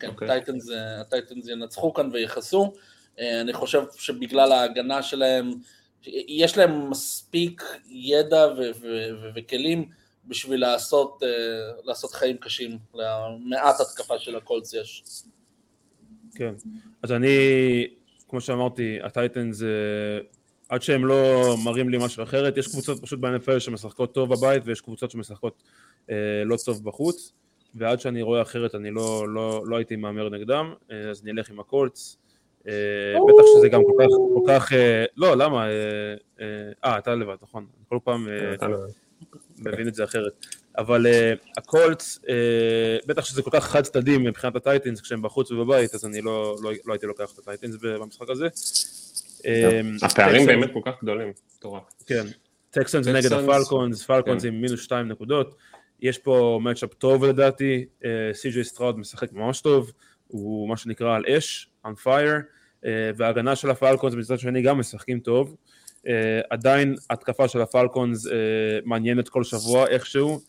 כן, 0.00 0.10
okay. 0.10 0.26
טייטנס, 0.26 0.68
הטייטנס 1.00 1.48
ינצחו 1.48 1.94
כאן 1.94 2.10
ויכסו. 2.12 2.72
אה, 3.18 3.40
אני 3.40 3.52
חושב 3.52 3.82
שבגלל 3.94 4.52
ההגנה 4.52 5.02
שלהם, 5.02 5.50
יש 6.28 6.58
להם 6.58 6.90
מספיק 6.90 7.62
ידע 7.88 8.46
ו- 8.46 8.60
ו- 8.80 9.08
ו- 9.22 9.28
וכלים 9.34 9.88
בשביל 10.24 10.60
לעשות, 10.60 11.22
לעשות 11.84 12.12
חיים 12.12 12.36
קשים 12.36 12.78
למעט 12.94 13.80
התקפה 13.80 14.18
של 14.18 14.36
הקולץ 14.36 14.74
יש. 14.74 15.04
כן, 16.34 16.54
אז 17.02 17.12
אני, 17.12 17.36
כמו 18.28 18.40
שאמרתי, 18.40 18.98
הטייטנס 19.02 19.62
עד 20.72 20.82
שהם 20.82 21.06
לא 21.06 21.54
מראים 21.64 21.88
לי 21.88 21.98
משהו 22.00 22.22
אחרת, 22.22 22.56
יש 22.56 22.68
קבוצות 22.68 23.02
פשוט 23.02 23.20
ב-NFL 23.20 23.58
שמשחקות 23.58 24.14
טוב 24.14 24.34
בבית 24.34 24.62
ויש 24.66 24.80
קבוצות 24.80 25.10
שמשחקות 25.10 25.62
אה, 26.10 26.42
לא 26.44 26.56
טוב 26.64 26.84
בחוץ. 26.84 27.32
ועד 27.74 28.00
שאני 28.00 28.22
רואה 28.22 28.42
אחרת 28.42 28.74
אני 28.74 28.90
לא, 28.90 29.28
לא, 29.28 29.64
לא 29.66 29.76
הייתי 29.76 29.96
מהמר 29.96 30.28
נגדם, 30.28 30.74
אה, 30.90 31.10
אז 31.10 31.24
נלך 31.24 31.50
עם 31.50 31.60
הקולטס, 31.60 32.16
אה, 32.68 32.72
בטח 33.28 33.46
שזה 33.56 33.68
גם 33.68 33.82
כל 33.84 33.92
כך, 33.98 34.06
כל 34.34 34.44
כך 34.48 34.72
אה, 34.72 35.04
לא 35.16 35.36
למה, 35.36 35.66
אה, 35.66 35.70
אה, 36.40 36.72
אה 36.84 36.98
אתה 36.98 37.14
לבד 37.14 37.36
נכון, 37.42 37.66
כל 37.88 37.98
פעם 38.04 38.28
אה, 38.28 38.68
מבין 39.58 39.88
את 39.88 39.94
זה 39.94 40.04
אחרת, 40.04 40.46
אבל 40.78 41.06
אה, 41.06 41.32
הקולטס, 41.58 42.20
אה, 42.28 42.96
בטח 43.06 43.24
שזה 43.24 43.42
כל 43.42 43.50
כך 43.52 43.64
חד 43.64 43.82
צדדי 43.82 44.18
מבחינת 44.18 44.56
הטייטינס 44.56 45.00
כשהם 45.00 45.22
בחוץ 45.22 45.50
ובבית 45.50 45.94
אז 45.94 46.04
אני 46.04 46.20
לא, 46.20 46.56
לא, 46.62 46.72
לא 46.84 46.92
הייתי 46.92 47.06
לוקח 47.06 47.32
את 47.34 47.38
הטייטינס 47.38 47.76
במשחק 47.82 48.30
הזה 48.30 48.48
הפערים 50.02 50.46
באמת 50.46 50.70
כל 50.72 50.80
כך 50.84 51.02
גדולים, 51.02 51.32
מטורף. 51.56 51.82
כן, 52.06 52.24
טקסנס 52.70 53.06
נגד 53.06 53.32
הפלקונס, 53.32 54.04
פלקונס 54.04 54.44
עם 54.44 54.60
מינוס 54.60 54.82
שתיים 54.82 55.08
נקודות, 55.08 55.56
יש 56.00 56.18
פה 56.18 56.60
מצ'אפ 56.62 56.94
טוב 56.94 57.24
לדעתי, 57.24 57.84
סי.ג'יי 58.32 58.64
סטראוד 58.64 58.98
משחק 58.98 59.32
ממש 59.32 59.60
טוב, 59.60 59.92
הוא 60.26 60.68
מה 60.68 60.76
שנקרא 60.76 61.16
על 61.16 61.24
אש, 61.26 61.70
on 61.86 61.90
fire, 62.04 62.42
אה, 62.84 63.10
וההגנה 63.16 63.56
של 63.56 63.70
הפלקונס 63.70 64.14
מצד 64.14 64.38
שני 64.38 64.62
גם 64.62 64.78
משחקים 64.78 65.20
טוב, 65.20 65.56
אה, 66.06 66.40
עדיין 66.50 66.94
התקפה 67.10 67.48
של 67.48 67.60
הפלקונס 67.60 68.26
אה, 68.26 68.32
מעניינת 68.84 69.28
כל 69.28 69.44
שבוע 69.44 69.86
איכשהו, 69.86 70.40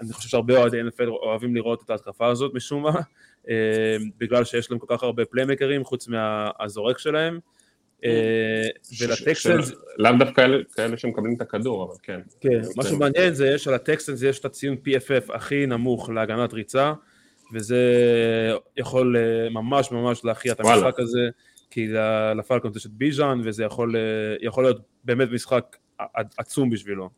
אני 0.00 0.12
חושב 0.12 0.28
שהרבה 0.28 0.56
אוהדי 0.56 0.80
NFL 0.80 1.08
אוהבים 1.08 1.56
לראות 1.56 1.82
את 1.84 1.90
ההתקפה 1.90 2.26
הזאת 2.26 2.54
משום 2.54 2.82
מה, 2.82 3.00
בגלל 4.18 4.44
שיש 4.44 4.70
להם 4.70 4.80
כל 4.80 4.96
כך 4.96 5.02
הרבה 5.02 5.24
פליימקרים 5.24 5.84
חוץ 5.84 6.08
מהזורק 6.08 6.98
שלהם, 6.98 7.34
אה, 7.34 7.40
ולטקסנס... 9.00 9.72
לאו 9.98 10.12
דווקא 10.18 10.46
כאלה 10.76 10.96
שמקבלים 10.96 11.34
את 11.36 11.40
הכדור, 11.40 11.84
אבל 11.84 11.94
כן. 12.02 12.20
כן, 12.40 12.60
מה 12.76 12.84
שמעניין 12.84 13.34
זה 13.34 13.58
שלטקסנס 13.58 14.22
יש 14.22 14.38
את 14.38 14.44
הציון 14.44 14.76
PFF 14.76 15.34
הכי 15.34 15.66
נמוך 15.66 16.10
להגנת 16.10 16.52
ריצה, 16.52 16.92
וזה 17.52 17.78
יכול 18.76 19.16
אה, 19.16 19.50
ממש 19.50 19.92
ממש 19.92 20.24
להכריע 20.24 20.54
את 20.54 20.60
המשחק 20.60 21.00
הזה, 21.00 21.28
כי 21.70 21.88
לפלקונס 22.36 22.76
יש 22.76 22.86
את 22.86 22.90
ביז'אן, 22.90 23.40
וזה 23.44 23.64
יכול, 23.64 23.96
אה, 23.96 24.62
להיות 24.62 24.80
באמת 25.04 25.28
משחק 25.32 25.76
עצום 26.38 26.70
בשבילו, 26.70 27.10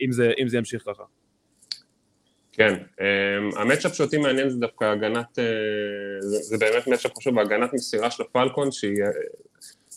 אם 0.00 0.12
זה, 0.12 0.32
אם 0.38 0.48
זה 0.48 0.58
ימשיך 0.58 0.82
ככה. 0.86 1.02
כן, 2.52 2.74
המצ'אפ 3.56 3.94
שאותי 3.94 4.18
מעניין 4.18 4.50
זה 4.50 4.58
דווקא 4.58 4.84
הגנת, 4.84 5.38
זה 6.20 6.58
באמת 6.58 6.86
מצ'אפ 6.86 7.12
חשוב, 7.18 7.38
הגנת 7.38 7.72
מסירה 7.72 8.10
של 8.10 8.22
הפלקון 8.22 8.72
שהיא 8.72 9.02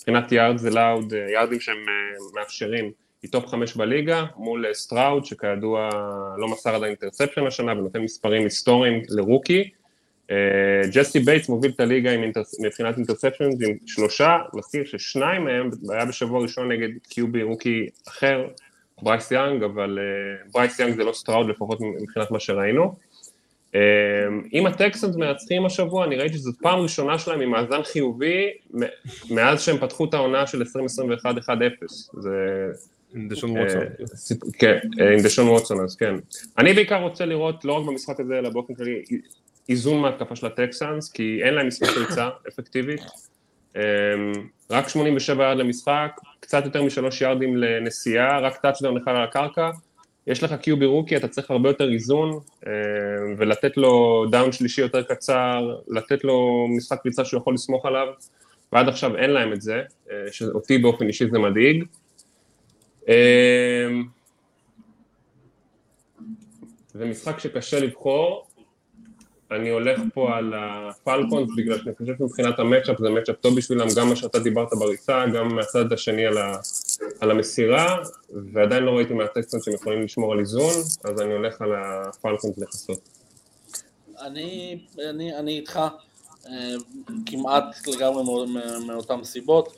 מבחינת 0.04 0.32
yards 0.32 0.70
allowed, 0.70 1.14
יארדים 1.34 1.60
שהם 1.60 1.76
אה, 1.78 2.42
מאפשרים, 2.42 2.92
היא 3.24 3.32
top 3.32 3.48
חמש 3.48 3.76
בליגה, 3.76 4.26
מול 4.36 4.66
אה, 4.66 4.74
סטראוד 4.74 5.26
שכידוע 5.26 5.90
לא 6.38 6.48
מסר 6.48 6.76
עדיין 6.76 6.90
interception 6.90 7.48
השנה 7.48 7.72
ונותן 7.72 8.00
מספרים 8.00 8.44
היסטוריים 8.44 9.02
ל 9.10 9.17
rookie. 9.17 9.70
אה, 10.32 10.82
ג'סי 10.94 11.20
בייטס 11.20 11.50
מוביל 11.50 11.72
את 11.76 11.80
הליגה 11.80 12.12
מבחינת 12.60 12.98
interception 12.98 13.44
עם 13.44 13.78
שלושה, 13.86 14.38
מזכיר 14.54 14.86
ששניים 14.86 15.44
מהם 15.44 15.70
היה 15.90 16.06
בשבוע 16.06 16.42
ראשון 16.42 16.72
נגד 16.72 16.90
QB 17.10 17.44
rookie 17.44 17.88
אחר, 18.08 18.48
ברייס 19.02 19.32
יאנג, 19.32 19.64
אבל 19.64 20.00
ברייס 20.52 20.80
יאנג 20.80 20.96
זה 20.96 21.04
לא 21.04 21.14
סטראוד 21.14 21.50
לפחות 21.50 21.80
מבחינת 22.02 22.32
מה 22.32 22.40
שראינו. 22.40 22.96
אמ, 23.76 23.80
אם 24.54 24.66
הטקסנס 24.66 25.16
מנצחים 25.16 25.66
השבוע, 25.66 26.06
אני 26.06 26.16
ראיתי 26.16 26.38
שזאת 26.38 26.56
פעם 26.62 26.80
ראשונה 26.80 27.20
שלהם 27.20 27.42
עם 27.42 27.50
מאזן 27.52 27.84
חיובי 27.84 28.52
מאז 29.30 29.62
שהם 29.62 29.78
פתחו 29.78 30.06
את 30.06 30.14
העונה 30.14 30.48
של 30.48 30.60
2021 30.60 31.36
1-0. 31.36 32.20
זה... 32.22 32.30
עם 33.16 33.28
דשון 33.28 33.58
ווטסון. 33.58 33.84
כן, 34.60 34.78
עם 35.14 35.24
דשון 35.24 35.48
ווטסון, 35.48 35.84
אז 35.84 35.96
כן. 35.96 36.16
אני 36.58 36.74
בעיקר 36.74 37.02
רוצה 37.02 37.26
לראות, 37.26 37.66
לא 37.66 37.74
רק 37.74 37.86
במשחק 37.88 38.20
הזה, 38.20 38.40
אלא 38.40 38.50
באופן 38.50 38.74
כללי, 38.74 39.02
איזון 39.70 40.02
מהתקפה 40.02 40.36
של 40.36 40.46
הטקסנס, 40.46 41.12
כי 41.12 41.40
אין 41.44 41.54
להם 41.54 41.68
מספיק 41.68 41.90
ריצה 41.98 42.30
אפקטיבית. 42.50 43.02
רק 44.72 44.90
87 44.90 45.44
יארד 45.44 45.58
למשחק, 45.58 46.12
קצת 46.40 46.66
יותר 46.66 46.84
משלוש 46.84 47.22
יארדים 47.22 47.58
לנשיאה, 47.58 48.40
רק 48.40 48.58
touchdown 48.58 48.98
אחד 48.98 49.12
על 49.12 49.24
הקרקע, 49.24 49.70
יש 50.28 50.44
לך 50.44 50.54
QB 50.54 50.86
rookie, 50.86 51.18
אתה 51.18 51.28
צריך 51.28 51.52
הרבה 51.52 51.70
יותר 51.70 51.92
איזון, 51.92 52.40
ולתת 53.38 53.78
לו 53.78 54.26
down 54.32 54.52
שלישי 54.52 54.82
יותר 54.82 55.04
קצר, 55.04 55.78
לתת 55.88 56.24
לו 56.24 56.68
משחק 56.78 57.02
ריצה 57.04 57.26
שהוא 57.26 57.42
יכול 57.42 57.54
לסמוך 57.54 57.86
עליו, 57.86 58.08
ועד 58.72 58.90
עכשיו 58.90 59.16
אין 59.18 59.30
להם 59.30 59.54
את 59.54 59.62
זה, 59.62 59.82
שאותי 60.32 60.78
באופן 60.78 61.08
אישי 61.08 61.30
זה 61.32 61.40
מדאיג. 61.40 61.84
זה 66.94 67.06
משחק 67.06 67.40
שקשה 67.40 67.80
לבחור, 67.80 68.46
אני 69.52 69.70
הולך 69.70 70.02
פה 70.14 70.38
על 70.38 70.54
הפלקונס 70.58 71.50
בגלל 71.58 71.78
שאני 71.78 71.96
חושב 71.96 72.14
שמבחינת 72.18 72.60
המצ'אפ 72.60 73.00
זה 73.00 73.10
מצ'אפ 73.10 73.36
טוב 73.36 73.58
בשבילם, 73.58 73.88
גם 73.98 74.10
מה 74.10 74.16
שאתה 74.16 74.40
דיברת 74.40 74.68
בריצה, 74.80 75.26
גם 75.34 75.56
מהצד 75.56 75.94
השני 75.94 76.26
על, 76.26 76.38
ה, 76.38 76.58
על 77.20 77.32
המסירה, 77.32 78.04
ועדיין 78.54 78.84
לא 78.84 78.92
ראיתי 78.92 79.14
מהטקסטים 79.14 79.60
שהם 79.62 79.74
יכולים 79.74 80.04
לשמור 80.04 80.34
על 80.34 80.40
איזון, 80.40 80.74
אז 81.04 81.22
אני 81.22 81.34
הולך 81.34 81.62
על 81.62 81.70
הפלקונס 81.76 82.58
לכסות. 82.58 83.00
אני, 84.20 84.80
אני, 85.10 85.36
אני 85.36 85.60
איתך, 85.60 85.80
כמעט 87.26 87.88
לגמרי 87.88 88.24
מאותן 88.88 89.24
סיבות. 89.24 89.78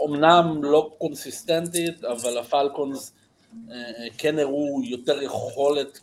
אומנם 0.00 0.64
לא 0.64 0.94
קונסיסטנטית, 0.98 2.04
אבל 2.04 2.38
הפלקונס 2.38 3.12
כן 4.18 4.38
הראו 4.38 4.80
יותר 4.84 5.22
יכולת 5.22 6.00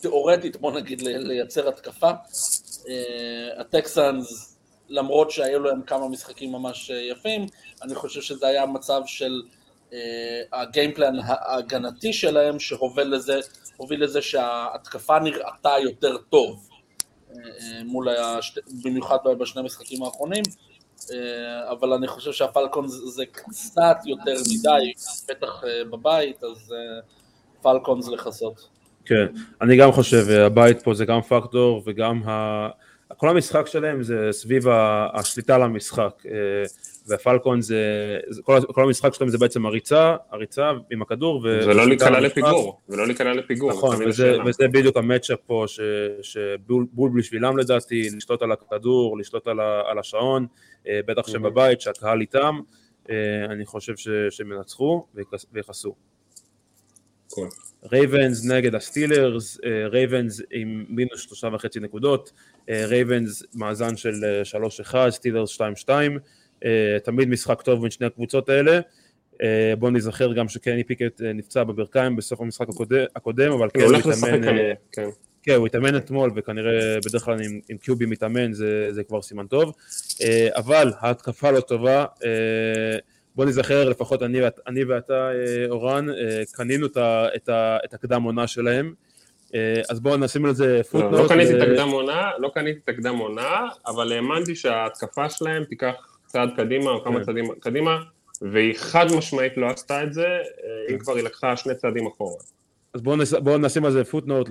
תיאורטית, 0.00 0.56
בוא 0.56 0.72
נגיד, 0.72 1.02
לייצר 1.02 1.68
התקפה. 1.68 2.10
הטקסאנס, 3.58 4.47
למרות 4.88 5.30
שהיו 5.30 5.62
להם 5.62 5.82
כמה 5.82 6.08
משחקים 6.08 6.52
ממש 6.52 6.90
יפים, 6.90 7.46
אני 7.82 7.94
חושב 7.94 8.20
שזה 8.20 8.46
היה 8.46 8.66
מצב 8.66 9.00
של 9.06 9.42
הגיימפלן 10.52 11.14
ההגנתי 11.24 12.12
שלהם, 12.12 12.58
שהוביל 12.58 13.14
לזה, 13.14 13.40
לזה 13.90 14.22
שההתקפה 14.22 15.18
נראתה 15.18 15.72
יותר 15.82 16.16
טוב, 16.18 16.68
מול 17.84 18.08
השת... 18.08 18.58
במיוחד 18.84 19.18
בשני 19.38 19.60
המשחקים 19.60 20.02
האחרונים. 20.02 20.42
אבל 21.70 21.92
אני 21.92 22.06
חושב 22.06 22.32
שהפלקון 22.32 22.88
זה 22.88 23.24
קצת 23.26 23.96
יותר 24.04 24.32
מדי, 24.32 24.92
בטח 25.28 25.62
בבית, 25.90 26.44
אז 26.44 26.74
פלקון 27.62 28.02
זה 28.02 28.10
לכסות. 28.10 28.68
כן, 29.04 29.26
אני 29.60 29.76
גם 29.76 29.92
חושב, 29.92 30.30
הבית 30.30 30.82
פה 30.82 30.94
זה 30.94 31.04
גם 31.04 31.20
פקטור 31.22 31.82
וגם 31.86 32.22
ה... 32.28 32.68
כל 33.16 33.28
המשחק 33.28 33.66
שלהם 33.66 34.02
זה 34.02 34.28
סביב 34.30 34.64
השליטה 35.12 35.54
על 35.54 35.62
המשחק, 35.62 36.22
והפלקון 37.06 37.60
זה, 37.60 37.82
כל, 38.42 38.60
כל 38.74 38.82
המשחק 38.82 39.14
שלהם 39.14 39.30
זה 39.30 39.38
בעצם 39.38 39.66
הריצה, 39.66 40.16
הריצה 40.30 40.70
עם 40.90 41.02
הכדור. 41.02 41.40
ולא 41.42 41.86
להיקלע 41.86 42.20
לפיגור, 42.20 42.80
ולא 42.88 43.06
להיקלע 43.06 43.34
לפיגור. 43.34 43.70
נכון, 43.70 43.96
וזה, 44.08 44.36
וזה 44.46 44.68
בדיוק 44.68 44.96
המצ'אפ 44.96 45.38
פה, 45.46 45.64
ש, 45.66 45.80
חשוב 46.22 47.10
בשבילם 47.16 47.58
לדעתי, 47.58 48.08
לשלוט 48.16 48.42
על 48.42 48.52
הכדור, 48.52 49.18
לשלוט 49.18 49.46
על, 49.46 49.60
על 49.60 49.98
השעון, 49.98 50.46
בטח 50.86 51.28
שהם 51.28 51.42
בבית, 51.42 51.80
שהקהל 51.80 52.20
איתם, 52.20 52.60
אני 53.50 53.66
חושב 53.66 53.96
שהם 54.30 54.52
ינצחו 54.52 55.06
ויכסו. 55.52 55.94
רייבנס 57.92 58.44
נגד 58.44 58.74
הסטילרס, 58.74 59.58
רייבנס 59.90 60.40
עם 60.50 60.84
מינוס 60.88 61.20
שלושה 61.20 61.48
וחצי 61.52 61.80
נקודות, 61.80 62.32
רייבנס 62.68 63.42
מאזן 63.54 63.96
של 63.96 64.24
שלוש 64.44 64.80
אחד, 64.80 65.10
סטילרס 65.10 65.50
שתיים 65.50 65.76
שתיים, 65.76 66.18
תמיד 67.04 67.28
משחק 67.28 67.62
טוב 67.62 67.82
בין 67.82 67.90
שני 67.90 68.06
הקבוצות 68.06 68.48
האלה. 68.48 68.80
בואו 69.78 69.90
נזכר 69.90 70.32
גם 70.32 70.48
שקני 70.48 70.84
פיקט 70.84 71.20
נפצע 71.20 71.64
בברכיים 71.64 72.16
בסוף 72.16 72.40
המשחק 72.40 72.66
הקודם, 73.16 73.52
אבל 73.52 73.68
כן, 73.74 73.80
הוא 73.80 73.96
התאמן, 73.96 74.42
כן. 74.92 75.08
כן, 75.42 75.54
הוא 75.54 75.66
התאמן 75.66 75.96
אתמול 75.96 76.30
וכנראה 76.36 76.98
בדרך 77.06 77.22
כלל 77.22 77.40
עם, 77.44 77.60
עם 77.68 77.76
קיובי 77.76 78.06
מתאמן 78.06 78.52
זה, 78.52 78.88
זה 78.90 79.04
כבר 79.04 79.22
סימן 79.22 79.46
טוב, 79.46 79.72
אבל 80.56 80.92
ההתקפה 80.98 81.50
לא 81.50 81.60
טובה, 81.60 82.04
בוא 83.38 83.44
נזכר 83.44 83.88
לפחות 83.88 84.22
אני, 84.22 84.40
אני 84.66 84.84
ואתה 84.84 85.30
אורן, 85.70 86.06
קנינו 86.52 86.86
את, 86.86 86.96
את, 87.36 87.48
את 87.84 87.94
הקדם 87.94 88.22
עונה 88.22 88.46
שלהם, 88.46 88.94
אז 89.90 90.00
בואו 90.00 90.16
נשים 90.16 90.44
על 90.44 90.54
זה 90.54 90.80
פוטנוט. 90.90 91.12
לא, 91.12 91.22
לא 91.22 91.28
קניתי 91.28 91.56
את 91.56 91.62
הקדם 91.62 91.88
עונה, 91.88 92.30
לא 92.38 92.50
קניתי 92.54 92.80
את 92.84 92.88
הקדם 92.88 93.16
עונה, 93.16 93.66
אבל 93.86 94.12
האמנתי 94.12 94.54
שההתקפה 94.54 95.30
שלהם 95.30 95.64
תיקח 95.64 95.94
צעד 96.26 96.50
קדימה 96.56 96.90
או 96.90 97.04
כמה 97.04 97.18
כן. 97.18 97.24
צעדים 97.24 97.44
קדימה, 97.60 97.98
והיא 98.42 98.74
חד 98.76 99.06
משמעית 99.16 99.56
לא 99.56 99.66
עשתה 99.66 100.02
את 100.02 100.12
זה, 100.12 100.26
אם 100.90 100.98
כבר 100.98 101.14
היא 101.14 101.24
לקחה 101.24 101.56
שני 101.56 101.74
צעדים 101.74 102.06
אחורה. 102.06 102.42
אז 102.94 103.02
בואו 103.02 103.16
נס, 103.16 103.34
בוא 103.34 103.58
נשים 103.58 103.84
על 103.84 103.92
זה 103.92 104.04
פוטנוט 104.04 104.48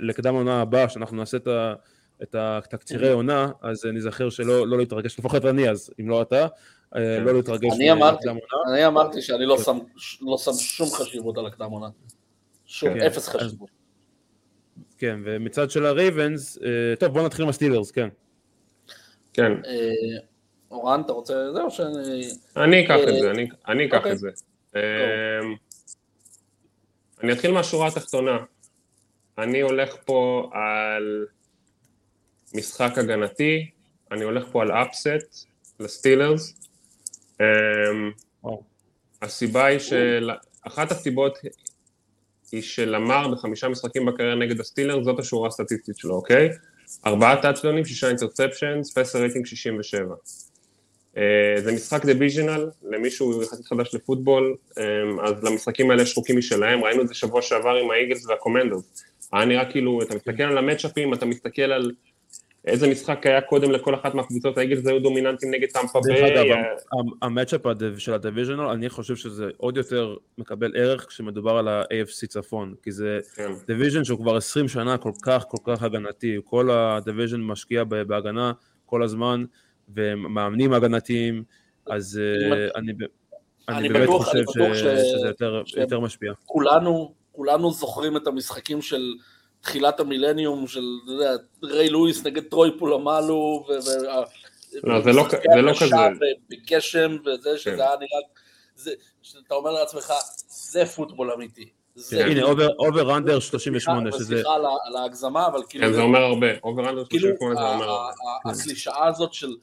לקדם 0.00 0.34
העונה 0.34 0.60
הבאה, 0.60 0.88
שאנחנו 0.88 1.16
נעשה 1.16 1.36
את, 1.36 1.46
ה, 1.46 1.74
את 2.22 2.34
התקצירי 2.38 3.12
עונה, 3.12 3.50
אז 3.62 3.84
נזכר 3.92 4.30
שלא 4.30 4.66
לא 4.66 4.78
להתרגש, 4.78 5.18
לפחות 5.18 5.44
אני 5.44 5.70
אז, 5.70 5.90
אם 6.00 6.08
לא 6.08 6.22
אתה, 6.22 6.46
כן. 6.48 6.54
לא 6.94 7.34
להתרגש. 7.34 7.72
אני 7.76 7.92
אמרתי, 7.92 8.28
אני 8.72 8.86
אמרתי 8.86 9.22
שאני 9.22 9.46
לא 9.46 9.58
שם, 9.58 9.78
לא 10.20 10.38
שם 10.38 10.52
שום 10.52 10.88
חשיבות 10.90 11.38
על 11.38 11.46
הקדם 11.46 11.70
עונה. 11.70 11.88
שום, 12.66 12.94
כן. 12.94 13.00
אפס 13.00 13.28
חשיבות. 13.28 13.68
כן, 14.98 15.20
ומצד 15.24 15.70
של 15.70 15.86
הרייבנס, 15.86 16.58
טוב 17.00 17.12
בואו 17.12 17.26
נתחיל 17.26 17.42
עם 17.42 17.48
הסטילרס, 17.48 17.90
כן. 17.90 18.08
כן. 19.32 19.52
אורן, 20.70 21.00
אתה 21.00 21.12
רוצה 21.12 21.52
זה 21.52 21.62
או 21.62 21.70
שאני... 21.70 22.28
אני 22.56 22.84
אקח 22.84 22.96
את 23.08 23.14
זה, 23.20 23.30
אני 23.68 23.86
אקח 23.86 24.06
את 24.06 24.18
זה. 24.18 24.28
אני 27.22 27.32
אתחיל 27.32 27.50
מהשורה 27.50 27.88
התחתונה. 27.88 28.38
אני 29.38 29.60
הולך 29.60 29.96
פה 30.04 30.50
על 30.52 31.26
משחק 32.54 32.98
הגנתי, 32.98 33.70
אני 34.12 34.24
הולך 34.24 34.44
פה 34.52 34.62
על 34.62 34.72
אפסט 34.72 35.46
לסטילרס. 35.80 36.67
הסיבה 39.22 39.64
היא 39.64 39.78
של... 39.78 40.30
אחת 40.62 40.92
הסיבות 40.92 41.38
היא 42.52 42.62
שלמר 42.62 43.28
בחמישה 43.28 43.68
משחקים 43.68 44.06
בקריירה 44.06 44.34
נגד 44.34 44.60
הסטילרס, 44.60 45.04
זאת 45.04 45.18
השורה 45.18 45.48
הסטטיסטית 45.48 45.98
שלו, 45.98 46.14
אוקיי? 46.14 46.48
ארבעה 47.06 47.42
טאצ'דונים, 47.42 47.84
שישה 47.84 48.08
interceptions, 48.08 48.98
passer 48.98 49.18
rating 49.18 49.46
67. 49.46 50.14
Uh, 51.14 51.20
זה 51.60 51.72
משחק 51.72 52.06
divisional, 52.06 52.70
למישהו 52.82 53.42
יחסית 53.42 53.66
חדש 53.66 53.94
לפוטבול, 53.94 54.56
um, 54.70 54.80
אז 55.22 55.44
למשחקים 55.44 55.90
האלה 55.90 56.02
יש 56.02 56.14
חוקים 56.14 56.38
משלהם, 56.38 56.84
ראינו 56.84 57.02
את 57.02 57.08
זה 57.08 57.14
שבוע 57.14 57.42
שעבר 57.42 57.74
עם 57.74 57.90
האיגלס 57.90 58.26
והקומנדרס. 58.26 59.04
היה 59.32 59.44
נראה 59.44 59.72
כאילו, 59.72 60.02
אתה 60.02 60.14
מסתכל 60.14 60.42
על 60.42 60.58
המאצ'אפים, 60.58 61.14
אתה 61.14 61.26
מסתכל 61.26 61.62
על 61.62 61.92
איזה 62.64 62.88
משחק 62.90 63.26
היה 63.26 63.40
קודם 63.40 63.70
לכל 63.70 63.94
אחת 63.94 64.14
מהקבוצות, 64.14 64.58
האיגלס 64.58 64.86
היו 64.86 65.00
דומיננטים 65.00 65.50
נגד 65.50 65.68
טמפה 65.68 66.00
ביי. 66.04 66.20
דרך 66.20 66.46
אגב, 66.46 67.04
ה 67.22 67.27
matchup 67.27 67.60
של 67.98 68.14
ה 68.14 68.18
divisional, 68.18 68.60
אני 68.60 68.88
חושב 68.88 69.16
שזה 69.16 69.50
עוד 69.56 69.76
יותר 69.76 70.16
מקבל 70.38 70.72
ערך 70.76 71.06
כשמדובר 71.08 71.56
על 71.56 71.68
ה-AFC 71.68 72.26
צפון, 72.26 72.74
כי 72.82 72.92
זה 72.92 73.18
division 73.66 74.04
שהוא 74.04 74.18
כבר 74.18 74.36
20 74.36 74.68
שנה 74.68 74.98
כל 74.98 75.12
כך 75.22 75.44
כל 75.48 75.58
כך 75.64 75.82
הגנתי, 75.82 76.36
כל 76.44 76.70
ה 76.70 76.78
division 76.78 77.40
משקיע 77.40 77.84
בהגנה 77.84 78.52
כל 78.86 79.02
הזמן. 79.02 79.44
ומאמנים 79.94 80.72
הגנתיים, 80.72 81.44
אז 81.86 82.20
אני, 82.76 82.92
אני, 83.68 83.88
באמת 83.88 84.08
חושב. 84.08 84.42
שזה 84.74 85.80
יותר, 85.80 86.00
משפיע. 86.00 86.32
כולנו, 86.44 87.14
כולנו 87.32 87.70
זוכרים 87.70 88.16
את 88.16 88.26
המשחקים 88.26 88.82
של 88.82 89.14
תחילת 89.60 90.00
המילניום, 90.00 90.66
של 90.66 90.84
יודע, 91.06 91.30
ריי 91.62 91.88
לואיס 91.88 92.24
נגד 92.24 92.42
טרוי 92.42 92.78
פולמלו, 92.78 93.66
ו... 93.68 93.72
לא, 94.82 95.00
זה 95.00 95.12
לא, 95.12 95.24
זה 95.54 95.62
לא 95.62 95.72
כזה. 95.80 95.96
בגשם 96.48 97.16
וזה, 97.24 97.58
שזה 97.58 97.70
כן. 97.70 97.80
היה 97.80 97.90
נראה, 97.90 98.18
זה, 98.76 98.90
שאתה 99.22 99.54
אומר 99.54 99.70
לעצמך, 99.70 100.12
זה 100.48 100.86
פוטבול 100.86 101.32
אמיתי. 101.32 101.68
כן. 102.10 102.30
הנה, 102.30 102.42
over 102.78 103.16
under 103.16 103.40
38, 103.40 104.12
שזה... 104.12 104.24
סליחה 104.24 104.50
על 104.84 104.96
ההגזמה, 104.96 105.46
אבל 105.46 105.62
כאילו... 105.68 105.86
כן, 105.86 105.92
זה 105.92 106.00
אומר 106.00 106.18
הרבה, 106.18 106.46
over 106.62 106.90
under 106.90 107.04
38 107.04 107.54
זה 107.54 107.60
אומר 107.60 107.88
הרבה. 107.90 108.12
הקלישאה 108.44 109.06
הזאת 109.06 109.34
של 109.34 109.54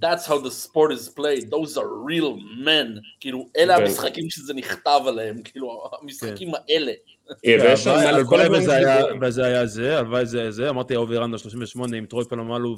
That's 0.00 0.26
how 0.26 0.38
the 0.38 0.50
sport 0.50 0.90
is 0.90 1.08
played, 1.08 1.50
those 1.50 1.76
are 1.76 1.90
real 2.10 2.36
men, 2.66 3.00
כאילו, 3.20 3.48
אלה 3.56 3.76
כן. 3.76 3.82
המשחקים 3.82 4.30
שזה 4.30 4.54
נכתב 4.54 5.00
עליהם, 5.06 5.42
כאילו, 5.42 5.90
המשחקים 6.02 6.52
האלה. 6.54 6.92
וזה 9.20 9.44
היה 9.44 9.66
זה, 9.66 9.98
הלוואי 9.98 10.26
זה 10.26 10.50
זה, 10.50 10.68
אמרתי 10.68 10.96
over 10.96 11.24
under 11.24 11.36
38 11.36 11.96
עם 11.96 12.06
טרוי 12.06 12.24
פולמלו 12.24 12.74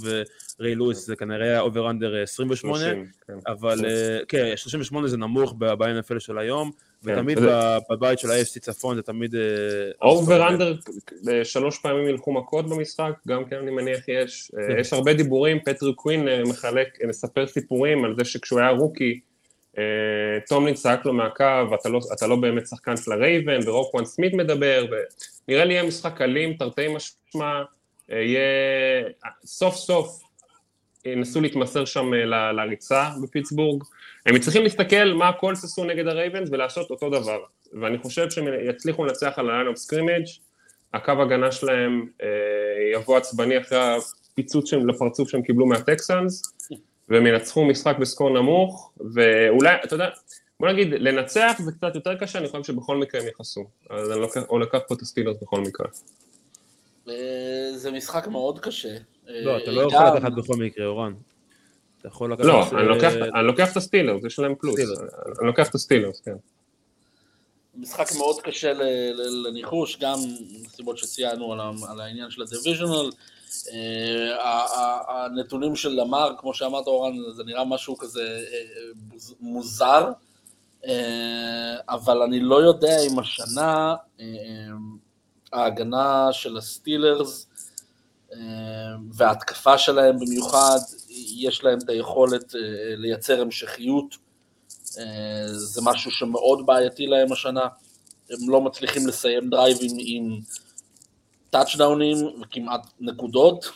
וריי 0.61 0.74
לואיס, 0.74 1.07
זה 1.07 1.16
כנראה 1.16 1.46
היה 1.46 1.61
over 1.61 1.91
under 1.91 2.22
28, 2.22 2.84
אבל 3.46 3.78
כן, 4.28 4.52
38 4.57 5.09
זה 5.09 5.16
נמוך 5.16 5.55
ב-NFL 5.59 6.18
של 6.18 6.38
היום, 6.38 6.70
ותמיד 7.05 7.38
בבית 7.90 8.18
של 8.18 8.30
ה-AFC 8.30 8.61
צפון 8.61 8.96
זה 8.96 9.02
תמיד... 9.02 9.34
over 10.03 10.49
under, 10.49 10.74
שלוש 11.44 11.78
פעמים 11.78 12.09
ילכו 12.09 12.32
מכות 12.32 12.68
במשחק, 12.68 13.12
גם 13.28 13.44
כן 13.44 13.57
אני 13.57 13.70
מניח 13.70 14.09
יש. 14.09 14.52
יש 14.78 14.92
הרבה 14.92 15.14
דיבורים, 15.14 15.59
פטריק 15.64 15.95
קווין 15.94 16.28
מחלק, 16.46 16.88
מספר 17.09 17.46
סיפורים 17.46 18.05
על 18.05 18.14
זה 18.16 18.24
שכשהוא 18.24 18.61
היה 18.61 18.70
rookie, 18.70 19.20
טומלין 20.49 20.75
צעק 20.75 21.07
לו 21.07 21.12
מהקו, 21.12 21.75
אתה 21.81 21.89
לא, 21.89 22.01
אתה 22.12 22.27
לא 22.27 22.37
באמת 22.37 22.66
שחקן 22.66 22.97
של 22.97 23.12
הרייבנס, 23.12 23.59
ורוקוואן 23.66 24.05
סמית 24.05 24.35
מדבר, 24.35 24.87
ונראה 25.49 25.64
לי 25.64 25.75
יהיה 25.75 25.83
משחק 25.83 26.20
אלים, 26.20 26.55
תרתי 26.55 26.89
משמע, 26.89 27.62
יהיה 28.09 28.41
סוף 29.45 29.75
סוף 29.75 30.20
ינסו 31.05 31.41
להתמסר 31.41 31.85
שם 31.85 32.14
לריצה 32.57 33.09
בפיטסבורג, 33.22 33.83
הם 34.27 34.39
צריכים 34.39 34.62
להסתכל 34.62 35.12
מה 35.12 35.29
הקולטס 35.28 35.64
עשו 35.64 35.85
נגד 35.85 36.07
הרייבנס 36.07 36.49
ולעשות 36.53 36.91
אותו 36.91 37.11
דבר, 37.11 37.39
ואני 37.81 37.99
חושב 37.99 38.31
שהם 38.31 38.45
יצליחו 38.68 39.05
לנצח 39.05 39.33
על 39.37 39.51
ה-line 39.51 39.77
of 39.77 39.79
scrimmage, 39.79 40.41
הקו 40.95 41.12
הגנה 41.12 41.53
שלהם 41.53 42.07
יבוא 42.95 43.16
עצבני 43.16 43.59
אחרי 43.59 43.79
הפיצוץ 44.33 44.70
שהם, 44.70 44.89
לפרצוף 44.89 45.29
שהם 45.29 45.43
קיבלו 45.43 45.66
מהטקסאנס, 45.66 46.43
והם 47.09 47.26
ינצחו 47.26 47.64
משחק 47.64 47.96
ב 48.01 48.05
score 48.05 48.30
נמוך, 48.30 48.92
ואולי, 49.14 49.74
אתה 49.84 49.94
יודע, 49.94 50.09
בוא 50.61 50.68
נגיד, 50.68 50.88
לנצח 50.90 51.57
זה 51.59 51.72
קצת 51.72 51.94
יותר 51.94 52.14
קשה, 52.14 52.38
אני 52.38 52.48
חושב 52.48 52.64
שבכל 52.64 52.96
מקרה 52.96 53.20
הם 53.20 53.26
יכסו, 53.28 53.64
אז 53.90 54.11
אני 54.11 54.20
לוקח, 54.20 54.42
או 54.48 54.59
לקח 54.59 54.78
פה 54.88 54.94
את 54.94 55.02
הסטילרס 55.02 55.36
בכל 55.42 55.61
מקרה. 55.61 55.86
זה 57.74 57.90
משחק 57.92 58.26
מאוד 58.26 58.59
קשה. 58.59 58.96
לא, 59.26 59.59
אתה 59.59 59.70
לא 59.70 59.82
יכול 59.82 60.07
לקחת 60.16 60.32
בכל 60.32 60.57
מקרה, 60.57 60.86
אורן. 60.86 61.12
אתה 62.00 62.09
יכול 62.09 62.32
לקחת... 62.32 62.44
לא, 62.44 62.64
אני 63.38 63.46
לוקח 63.46 63.72
את 63.72 63.76
הסטילרס, 63.76 64.24
יש 64.24 64.38
להם 64.38 64.55
פלוס. 64.55 64.80
אני 65.40 65.46
לוקח 65.46 65.68
את 65.68 65.74
הסטילרס, 65.74 66.20
כן. 66.20 66.34
משחק 67.76 68.07
מאוד 68.18 68.40
קשה 68.40 68.72
לניחוש, 69.46 69.98
גם 70.00 70.18
מסיבות 70.64 70.98
שציינו 70.98 71.52
על 71.88 72.00
העניין 72.00 72.30
של 72.30 72.42
ה 72.43 72.48
divisional. 72.48 73.11
הנתונים 75.09 75.76
של 75.76 75.88
למר, 75.88 76.34
כמו 76.38 76.55
שאמרת 76.55 76.86
אורן, 76.86 77.14
זה 77.36 77.44
נראה 77.44 77.64
משהו 77.64 77.96
כזה 77.96 78.44
מוזר, 79.40 80.12
אבל 81.88 82.22
אני 82.22 82.40
לא 82.40 82.62
יודע 82.62 82.96
אם 83.00 83.18
השנה 83.18 83.94
ההגנה 85.52 86.28
של 86.32 86.57
הסטילרס 86.57 87.46
וההתקפה 89.12 89.78
שלהם 89.78 90.16
במיוחד, 90.18 90.78
יש 91.36 91.64
להם 91.64 91.78
את 91.78 91.88
היכולת 91.88 92.55
לייצר 92.96 93.40
המשכיות, 93.40 94.14
זה 95.46 95.80
משהו 95.84 96.11
שמאוד 96.11 96.66
בעייתי 96.66 97.07
להם 97.07 97.32
השנה, 97.32 97.68
הם 98.30 98.50
לא 98.50 98.61
מצליחים 98.61 99.07
לסיים 99.07 99.50
דרייבים 99.50 99.90
עם 99.98 100.40
טאצ'דאונים 101.55 102.16
וכמעט 102.40 102.86
נקודות. 103.00 103.70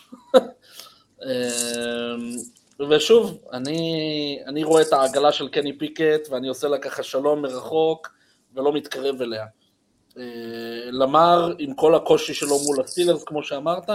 ושוב, 2.91 3.39
אני, 3.53 4.39
אני 4.47 4.65
רואה 4.65 4.83
את 4.83 4.93
העגלה 4.93 5.33
של 5.33 5.49
קני 5.49 5.79
פיקט 5.79 6.29
ואני 6.31 6.49
עושה 6.49 6.69
לה 6.69 6.79
ככה 6.79 7.03
שלום 7.03 7.43
מרחוק 7.43 8.09
ולא 8.55 8.73
מתקרב 8.73 9.23
אליה. 9.23 9.47
למר, 10.93 11.53
עם 11.59 11.75
כל 11.75 11.95
הקושי 11.95 12.35
שלו 12.35 12.59
מול 12.67 12.81
הסטילרס, 12.81 13.25
כמו 13.25 13.43
שאמרת, 13.43 13.91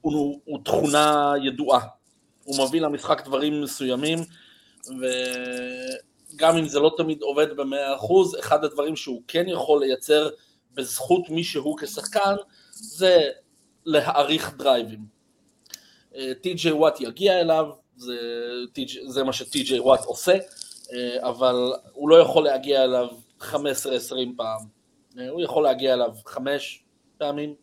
הוא, 0.00 0.40
הוא 0.44 0.58
תכונה 0.64 1.32
ידועה. 1.42 1.86
הוא 2.44 2.66
מביא 2.66 2.80
למשחק 2.80 3.24
דברים 3.24 3.62
מסוימים, 3.62 4.18
וגם 6.34 6.56
אם 6.56 6.68
זה 6.68 6.80
לא 6.80 6.94
תמיד 6.96 7.22
עובד 7.22 7.56
במאה 7.56 7.96
אחוז, 7.96 8.38
אחד 8.38 8.64
הדברים 8.64 8.96
שהוא 8.96 9.22
כן 9.28 9.44
יכול 9.48 9.80
לייצר 9.80 10.28
בזכות 10.74 11.28
מי 11.28 11.44
שהוא 11.44 11.78
כשחקן, 11.78 12.34
זה 12.72 13.30
להעריך 13.84 14.56
דרייבים. 14.56 15.06
טי.ג'יי 16.40 16.72
וואט 16.72 17.00
יגיע 17.00 17.40
אליו, 17.40 17.66
זה, 17.96 18.16
זה 19.06 19.24
מה 19.24 19.32
שטי.ג'יי 19.32 19.80
וואט 19.80 20.04
עושה, 20.04 20.36
אבל 21.18 21.72
הוא 21.92 22.08
לא 22.08 22.16
יכול 22.16 22.44
להגיע 22.44 22.84
אליו 22.84 23.08
15-20 23.40 23.54
פעם. 24.36 24.60
הוא 25.28 25.42
יכול 25.42 25.62
להגיע 25.62 25.94
אליו 25.94 26.14
5 26.26 26.84
פעמים, 27.18 27.54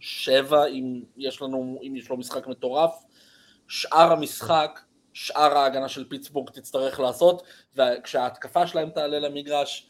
7 0.00 0.66
אם 0.66 1.02
יש, 1.16 1.42
לנו, 1.42 1.80
אם 1.82 1.96
יש 1.96 2.08
לו 2.08 2.16
משחק 2.16 2.46
מטורף. 2.46 2.94
שאר 3.68 4.12
המשחק, 4.12 4.80
שאר 5.12 5.58
ההגנה 5.58 5.88
של 5.88 6.08
פיטסבורג 6.08 6.50
תצטרך 6.50 7.00
לעשות, 7.00 7.42
וכשההתקפה 7.76 8.66
שלהם 8.66 8.90
תעלה 8.90 9.18
למגרש, 9.18 9.86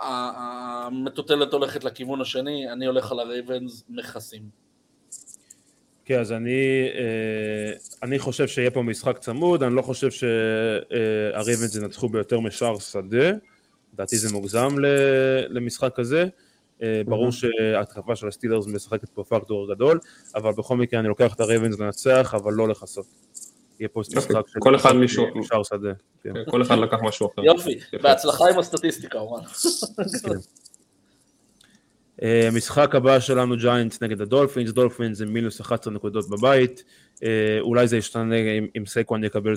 המטוטלת 0.00 1.52
הולכת 1.52 1.84
לכיוון 1.84 2.20
השני, 2.20 2.72
אני 2.72 2.86
הולך 2.86 3.12
על 3.12 3.20
הרייבנס 3.20 3.84
מכסים. 3.88 4.42
כן, 6.04 6.20
אז 6.20 6.32
אני, 6.32 6.88
אה, 6.94 7.72
אני 8.02 8.18
חושב 8.18 8.48
שיהיה 8.48 8.70
פה 8.70 8.82
משחק 8.82 9.18
צמוד, 9.18 9.62
אני 9.62 9.74
לא 9.74 9.82
חושב 9.82 10.10
שהרייבנס 10.10 11.76
ינצחו 11.76 12.08
ביותר 12.08 12.40
משער 12.40 12.78
שדה, 12.78 13.30
לדעתי 13.94 14.16
זה 14.16 14.32
מוגזם 14.32 14.68
למשחק 15.48 15.92
כזה. 15.96 16.26
אה, 16.82 17.02
ברור 17.06 17.32
שההתקפה 17.32 18.16
של 18.16 18.28
הסטילרס 18.28 18.66
משחקת 18.66 19.08
פה 19.08 19.24
פקטור 19.24 19.74
גדול, 19.74 20.00
אבל 20.34 20.52
בכל 20.52 20.76
מקרה 20.76 21.00
אני 21.00 21.08
לוקח 21.08 21.34
את 21.34 21.40
הרייבנס 21.40 21.78
לנצח, 21.78 22.34
אבל 22.36 22.52
לא 22.52 22.68
לכסות. 22.68 23.06
יהיה 23.80 23.88
פה 23.88 24.00
משחק 24.00 24.48
של 24.48 24.60
כל 24.60 24.76
אחד 24.76 24.92
מישהו, 24.92 25.26
שער 25.42 25.62
שדה. 25.62 25.92
כן. 26.22 26.34
כן, 26.34 26.50
כל 26.50 26.62
אחד 26.62 26.78
לקח 26.78 26.96
משהו 27.02 27.30
אחר. 27.34 27.44
יופי, 27.44 27.78
בהצלחה 28.02 28.44
עם 28.50 28.58
הסטטיסטיקה, 28.58 29.18
אורן. 29.18 29.42
כן. 30.24 30.34
אה, 32.22 32.48
משחק 32.52 32.94
הבא 32.94 33.20
שלנו 33.20 33.56
ג'יינטס 33.56 34.02
נגד 34.02 34.20
הדולפינס, 34.20 34.70
דולפינס 34.70 35.18
זה 35.18 35.26
מינוס 35.26 35.60
11 35.60 35.92
נקודות 35.92 36.28
בבית, 36.30 36.84
אה, 37.22 37.58
אולי 37.60 37.88
זה 37.88 37.96
ישתנה 37.96 38.34
אם 38.78 38.86
סייקוואן 38.86 39.24
יקבל 39.24 39.54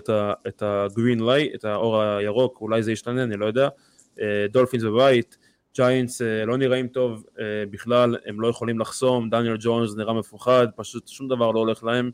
את 0.47 0.63
ה 0.65 0.75
green 0.75 1.25
light, 1.25 1.51
את 1.55 1.65
האור 1.65 2.01
הירוק, 2.01 2.61
אולי 2.61 2.83
זה 2.83 2.91
ישתנה, 2.91 3.23
אני 3.23 3.37
לא 3.37 3.45
יודע. 3.45 3.69
דולפינס 4.51 4.83
בבית, 4.83 5.37
ג'יינטס 5.75 6.21
לא 6.21 6.57
נראים 6.57 6.87
טוב 6.87 7.23
בכלל, 7.71 8.15
הם 8.25 8.41
לא 8.41 8.47
יכולים 8.47 8.79
לחסום, 8.79 9.29
דניאל 9.29 9.57
ג'ונס 9.59 9.95
נראה 9.95 10.13
מפוחד, 10.13 10.67
פשוט 10.75 11.07
שום 11.07 11.27
דבר 11.27 11.51
לא 11.51 11.59
הולך 11.59 11.83
להם. 11.83 12.11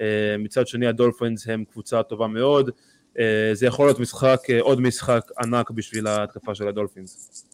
אה, 0.00 0.36
מצד 0.38 0.66
שני 0.66 0.86
הדולפינס 0.86 1.48
הם 1.48 1.64
קבוצה 1.64 2.02
טובה 2.02 2.26
מאוד, 2.26 2.70
אה, 3.18 3.50
זה 3.52 3.66
יכול 3.66 3.86
להיות 3.86 4.00
משחק, 4.00 4.40
אה, 4.50 4.60
עוד 4.60 4.80
משחק 4.80 5.30
ענק 5.42 5.70
בשביל 5.70 6.06
ההתקפה 6.06 6.54
של 6.54 6.68
הדולפינס. 6.68 7.44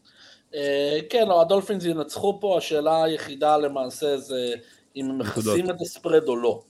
כן, 1.10 1.28
לא, 1.28 1.40
הדולפינס 1.40 1.84
ינצחו 1.84 2.38
פה, 2.40 2.58
השאלה 2.58 3.04
היחידה 3.04 3.56
למעשה 3.56 4.16
זה 4.16 4.54
אם 4.96 5.10
הם 5.10 5.18
מכסים 5.18 5.70
את 5.70 5.80
ה 5.80 5.87
spread 5.87 6.28
או 6.28 6.36
לא. 6.36 6.62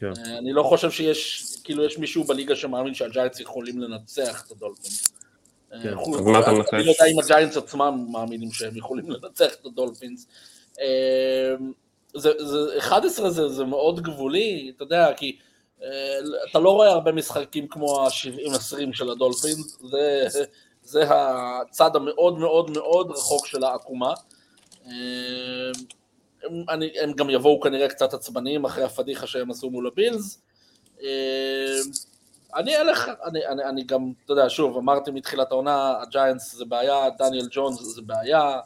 כן. 0.00 0.12
אני 0.38 0.52
לא 0.52 0.62
חושב 0.62 0.90
שיש, 0.90 1.46
כאילו 1.64 1.84
יש 1.84 1.98
מישהו 1.98 2.24
בליגה 2.24 2.56
שמאמין 2.56 2.94
שהג'יינטס 2.94 3.40
יכולים 3.40 3.78
לנצח 3.78 4.44
את 4.46 4.50
הדולפינס. 4.50 5.08
כן, 5.70 5.94
אז 5.98 6.20
מה 6.24 6.40
אתה 6.40 6.52
מנחש? 6.52 6.74
אני 6.74 6.84
לא 6.84 6.90
יודע 6.90 7.04
אם 7.12 7.18
הג'יינטס 7.18 7.56
עצמם 7.56 8.06
מאמינים 8.12 8.52
שהם 8.52 8.76
יכולים 8.76 9.10
לנצח 9.10 9.54
את 9.60 9.66
הדולפינס. 9.66 10.26
זה, 12.14 12.30
זה, 12.38 12.78
11 12.78 13.30
זה, 13.30 13.48
זה 13.48 13.64
מאוד 13.64 14.00
גבולי, 14.00 14.72
אתה 14.76 14.82
יודע, 14.82 15.14
כי 15.16 15.38
אה, 15.82 16.18
אתה 16.50 16.58
לא 16.58 16.70
רואה 16.70 16.88
הרבה 16.88 17.12
משחקים 17.12 17.68
כמו 17.68 18.06
ה-70-20 18.06 18.92
של 18.92 19.10
הדולפינס, 19.10 19.78
זה, 19.90 20.28
זה 20.82 21.04
הצד 21.10 21.96
המאוד 21.96 22.38
מאוד 22.38 22.70
מאוד 22.70 23.10
רחוק 23.10 23.46
של 23.46 23.64
העקומה. 23.64 24.14
אה, 24.86 24.92
הם, 26.44 26.64
אני, 26.68 26.90
הם 27.00 27.12
גם 27.12 27.30
יבואו 27.30 27.60
כנראה 27.60 27.88
קצת 27.88 28.14
עצבניים 28.14 28.64
אחרי 28.64 28.84
הפדיחה 28.84 29.26
שהם 29.26 29.50
עשו 29.50 29.70
מול 29.70 29.86
הבילס. 29.86 30.42
אה, 31.02 31.78
אני 32.54 32.76
אלך, 32.76 33.10
אני, 33.24 33.46
אני, 33.46 33.64
אני 33.64 33.82
גם, 33.84 34.12
אתה 34.24 34.32
יודע, 34.32 34.44
שוב, 34.48 34.76
אמרתי 34.76 35.10
מתחילת 35.10 35.52
העונה, 35.52 35.94
הג'יינטס 36.02 36.54
זה 36.54 36.64
בעיה, 36.64 37.10
דניאל 37.18 37.48
ג'ונס 37.50 37.80
זה 37.80 38.02
בעיה, 38.02 38.60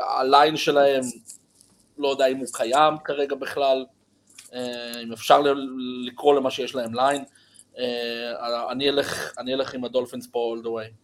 הליין 0.00 0.56
שלהם 0.56 1.02
לא 2.00 2.08
יודע 2.08 2.26
אם 2.26 2.36
הוא 2.36 2.46
קיים 2.52 2.94
כרגע 3.04 3.36
בכלל, 3.36 3.84
אה, 4.54 5.00
אם 5.02 5.12
אפשר 5.12 5.42
לקרוא 6.06 6.34
למה 6.34 6.50
שיש 6.50 6.74
להם 6.74 6.94
ליין. 6.94 7.24
אה, 7.78 8.72
אני 8.72 8.88
אלך, 8.88 9.38
אני 9.38 9.54
אלך 9.54 9.74
עם 9.74 9.84
הדולפינס 9.84 10.28
פה 10.32 10.54
all 10.56 10.64
the 10.64 10.68
way. 10.68 10.94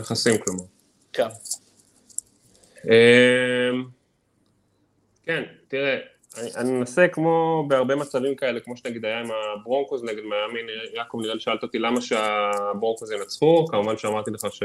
נכסים 0.00 0.38
כלומר. 0.38 0.64
כן. 1.12 1.28
אה, 2.90 3.70
כן, 5.22 5.42
תראה, 5.68 5.98
אני 6.56 6.70
מנסה 6.70 7.08
כמו 7.08 7.64
בהרבה 7.68 7.96
מצבים 7.96 8.36
כאלה, 8.36 8.60
כמו 8.60 8.76
שנגיד 8.76 9.04
היה 9.04 9.20
עם 9.20 9.28
הברונקוס 9.30 10.02
נגד 10.02 10.22
מיאמי, 10.22 10.72
יעקב 10.94 11.18
נראה 11.22 11.34
לי 11.34 11.40
שאלת 11.40 11.62
אותי 11.62 11.78
למה 11.78 12.00
שהברונקוס 12.00 13.10
ינצחו, 13.10 13.66
כמובן 13.70 13.98
שאמרתי 13.98 14.30
לך 14.30 14.46
ש... 14.50 14.62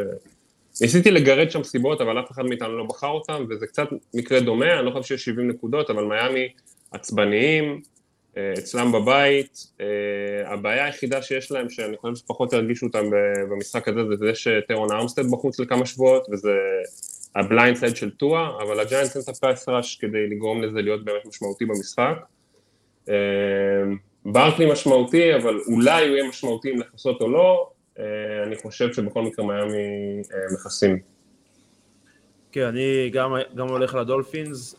ניסיתי 0.82 1.12
לגרד 1.12 1.52
שם 1.52 1.64
סיבות, 1.64 2.02
אבל 2.02 2.20
אף 2.20 2.32
אחד 2.32 2.46
מאיתנו 2.46 2.78
לא 2.78 2.84
בחר 2.84 3.08
אותם, 3.08 3.46
וזה 3.50 3.68
קצת 3.68 3.88
מקרה 4.14 4.40
דומה, 4.40 4.80
אני 4.80 4.86
לא 4.86 4.92
חושב 4.92 5.04
שיש 5.04 5.26
70 5.26 5.48
נקודות, 5.48 5.90
אבל 5.90 6.04
מיאמי 6.04 6.48
עצבניים, 6.92 7.82
אה, 8.38 8.54
אצלם 8.58 8.92
בבית, 8.92 9.68
אה, 9.82 10.54
הבעיה 10.54 10.86
היחידה 10.86 11.22
שיש 11.22 11.52
להם, 11.52 11.70
שאני 11.70 11.98
חושב 11.98 12.16
שפחות 12.16 12.54
ירגישו 12.54 12.86
אותם 12.86 13.06
במשחק 13.50 13.88
הזה, 13.88 14.00
זה 14.10 14.16
זה 14.16 14.36
שטרון 14.36 14.92
ארמסטד 14.92 15.32
בחוץ 15.32 15.60
לכמה 15.60 15.86
שבועות, 15.86 16.28
וזה 16.32 16.52
ה 17.36 17.43
blind 17.43 17.78
side 17.78 17.96
של 17.96 18.10
טואה, 18.12 18.50
אבל 18.64 18.80
הג'יינטס 18.80 19.16
אין 19.16 19.24
את 19.24 19.30
ה 19.30 19.38
pass 19.38 19.70
rush 19.70 19.96
כדי 19.96 20.28
לגרום 20.30 20.64
לזה 20.64 20.82
להיות 20.82 21.06
באמת 21.06 21.26
משמעותי 21.26 21.66
במשחק. 21.66 22.16
אה, 23.10 23.16
ברקלי 24.26 24.72
משמעותי, 24.72 25.36
אבל 25.36 25.60
אולי 25.68 26.08
הוא 26.08 26.16
יהיה 26.18 26.30
משמעותי 26.30 26.72
אם 26.72 26.80
לכסות 26.80 27.22
או 27.22 27.30
לא, 27.30 27.70
אני 28.44 28.56
חושב 28.62 28.94
שבכל 28.94 29.22
מקרה 29.22 29.46
מיאמי 29.46 30.22
מכסים. 30.54 31.00
כן, 32.52 32.66
אני 32.66 33.10
גם, 33.14 33.36
גם 33.56 33.68
הולך 33.68 33.96
לדולפינס, 33.96 34.76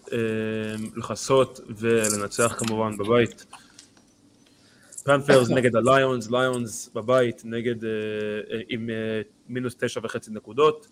לכסות 0.96 1.60
ולנצח 1.76 2.54
כמובן 2.58 2.96
בבית. 2.96 3.46
פנת'רס 5.04 5.50
נגד 5.50 5.76
הליונס, 5.76 6.30
ליונס 6.30 6.90
בבית 6.94 7.42
נגד, 7.44 7.76
עם 8.68 8.90
מינוס 9.48 9.76
תשע 9.78 10.00
וחצי 10.02 10.30
נקודות. 10.30 10.88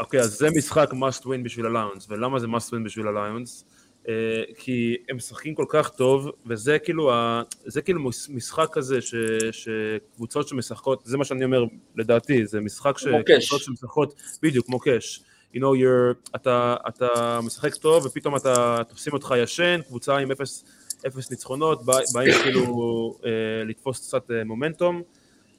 אוקיי, 0.00 0.20
אז 0.20 0.38
זה 0.38 0.48
משחק 0.56 0.90
must 0.92 1.22
win 1.22 1.42
בשביל 1.42 1.66
הליונס, 1.66 2.06
ולמה 2.10 2.38
זה 2.38 2.46
must 2.46 2.70
win 2.70 2.84
בשביל 2.84 3.08
הליונס? 3.08 3.64
אה, 4.08 4.42
כי 4.58 4.96
הם 5.08 5.16
משחקים 5.16 5.54
כל 5.54 5.64
כך 5.68 5.88
טוב, 5.88 6.30
וזה 6.46 6.78
כאילו, 6.78 7.12
ה, 7.12 7.42
זה 7.64 7.82
כאילו 7.82 8.10
משחק 8.28 8.68
כזה 8.72 9.00
ש, 9.00 9.14
שקבוצות 9.52 10.48
שמשחקות, 10.48 11.02
זה 11.04 11.18
מה 11.18 11.24
שאני 11.24 11.44
אומר 11.44 11.64
לדעתי, 11.96 12.46
זה 12.46 12.60
משחק 12.60 12.98
שקבוצות 12.98 13.60
שמשחקות, 13.60 14.14
בדיוק, 14.42 14.66
כמו 14.66 14.78
קאש. 14.78 15.20
You 15.54 15.58
know, 15.58 15.60
you're, 15.60 16.36
אתה, 16.36 16.76
אתה 16.88 17.40
משחק 17.42 17.74
טוב 17.74 18.06
ופתאום 18.06 18.36
אתה, 18.36 18.82
תופסים 18.88 19.12
אותך 19.12 19.34
ישן, 19.38 19.80
קבוצה 19.86 20.16
עם 20.16 20.30
אפס, 20.30 20.64
אפס 21.06 21.30
ניצחונות, 21.30 21.82
באים 22.14 22.34
כאילו 22.42 23.18
אה, 23.24 23.30
לתפוס 23.64 24.06
קצת 24.06 24.30
אה, 24.30 24.44
מומנטום, 24.44 25.02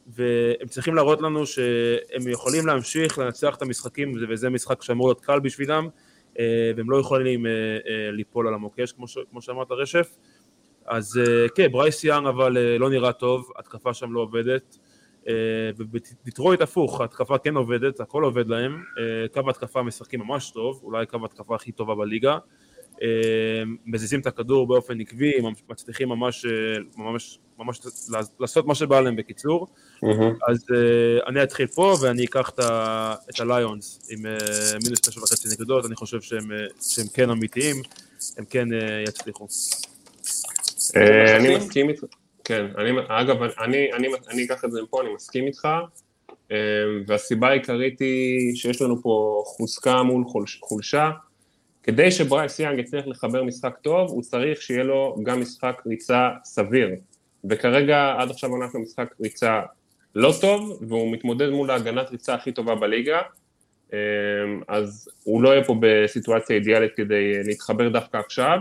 והם 0.08 0.68
צריכים 0.70 0.96
להראות 0.96 1.22
לנו 1.22 1.46
שהם 1.46 2.28
יכולים 2.30 2.68
להמשיך 2.68 3.18
לנצח 3.18 3.56
את 3.56 3.62
המשחקים, 3.62 4.14
וזה 4.30 4.50
משחק 4.50 4.84
שאמור 4.84 5.08
להיות 5.08 5.22
קל 5.22 5.40
בשבילם, 5.40 5.88
והם 6.78 6.90
לא 6.90 6.98
יכולים 6.98 7.46
אה, 7.46 7.52
אה, 7.52 8.12
ליפול 8.12 8.48
על 8.48 8.54
המוקש 8.54 8.92
כמו, 8.92 9.08
ש, 9.08 9.18
כמו 9.30 9.42
שאמרת 9.42 9.72
רשף. 9.72 10.16
אז 10.86 11.20
כן, 11.56 11.72
ברייס 11.72 12.04
יאנג 12.04 12.28
אבל 12.28 12.58
לא 12.78 12.90
נראה 12.90 13.14
טוב, 13.14 13.52
התקפה 13.58 13.94
שם 13.94 14.14
לא 14.14 14.20
עובדת. 14.20 14.78
ובדיטרויט 15.78 16.62
הפוך, 16.62 17.02
התקפה 17.02 17.38
כן 17.38 17.56
עובדת, 17.56 18.00
הכל 18.00 18.24
עובד 18.24 18.48
להם, 18.48 18.84
קו 19.34 19.50
התקפה 19.50 19.84
משחקים 19.84 20.20
ממש 20.20 20.52
טוב, 20.52 20.82
אולי 20.84 21.06
קו 21.06 21.26
התקפה 21.26 21.56
הכי 21.56 21.72
טובה 21.72 21.96
בליגה. 21.96 22.38
מזיזים 23.86 24.20
את 24.20 24.28
הכדור 24.28 24.68
באופן 24.68 25.02
עקבי, 25.02 25.32
מצליחים 25.70 26.10
ממש, 26.10 26.46
ממש, 26.98 27.40
ממש 27.60 27.80
לעשות 28.40 28.66
מה 28.66 28.76
שבא 28.76 29.00
להם 29.00 29.16
בקיצור 29.16 29.68
Mm-hmm. 30.06 30.52
אז 30.52 30.58
uh, 30.58 31.30
אני 31.30 31.44
אתחיל 31.44 31.68
פה 31.68 31.96
ואני 32.02 32.26
אקח 32.26 32.52
את 33.30 33.40
הליונס 33.40 34.10
עם 34.12 34.20
uh, 34.20 34.84
מינוס 34.84 35.02
תשע 35.02 35.20
וחצי 35.20 35.48
נקודות, 35.54 35.86
אני 35.86 35.96
חושב 35.96 36.22
שהם, 36.22 36.48
שהם 36.82 37.06
כן 37.14 37.30
אמיתיים, 37.30 37.76
הם 38.38 38.46
כן 38.50 38.68
uh, 38.72 39.10
יצליחו. 39.10 39.48
אני 40.96 41.58
מסכים 41.58 41.90
איתך, 41.90 42.04
כן, 42.44 42.66
אני, 42.78 42.90
אגב, 43.08 43.36
אני, 43.44 43.94
אני, 43.94 44.08
אני 44.30 44.46
אקח 44.46 44.66
את 44.66 44.72
זה 44.72 44.82
מפה, 44.82 45.02
אני 45.02 45.14
מסכים 45.14 45.48
איתך, 45.48 45.68
והסיבה 47.08 47.50
העיקרית 47.50 48.00
היא 48.00 48.56
שיש 48.56 48.82
לנו 48.82 49.02
פה 49.02 49.44
חוזקה 49.46 50.04
מול 50.04 50.24
חולש, 50.28 50.60
חולשה, 50.62 51.12
כדי 51.84 52.12
שברייס 52.12 52.60
יאנג 52.60 52.80
יצליח 52.80 53.08
לחבר 53.08 53.44
משחק 53.44 53.78
טוב, 53.82 54.10
הוא 54.10 54.22
צריך 54.22 54.62
שיהיה 54.62 54.84
לו 54.84 55.18
גם 55.24 55.42
משחק 55.42 55.82
ריצה 55.88 56.30
סביר. 56.44 56.90
וכרגע, 57.50 58.16
עד 58.20 58.30
עכשיו 58.30 58.56
אנחנו 58.56 58.80
משחק 58.80 59.14
ריצה 59.22 59.62
לא 60.16 60.34
טוב, 60.42 60.80
והוא 60.88 61.12
מתמודד 61.12 61.50
מול 61.50 61.72
ההגנת 61.72 62.12
ריצה 62.12 62.34
הכי 62.34 62.52
טובה 62.52 62.76
בליגה, 62.76 63.22
אמ, 63.94 63.98
אז 64.68 65.10
הוא 65.24 65.42
לא 65.44 65.50
יהיה 65.50 65.64
פה 65.64 65.76
בסיטואציה 65.80 66.56
אידיאלית 66.56 66.92
כדי 66.96 67.44
להתחבר 67.44 67.90
דווקא 67.90 68.18
עכשיו. 68.18 68.60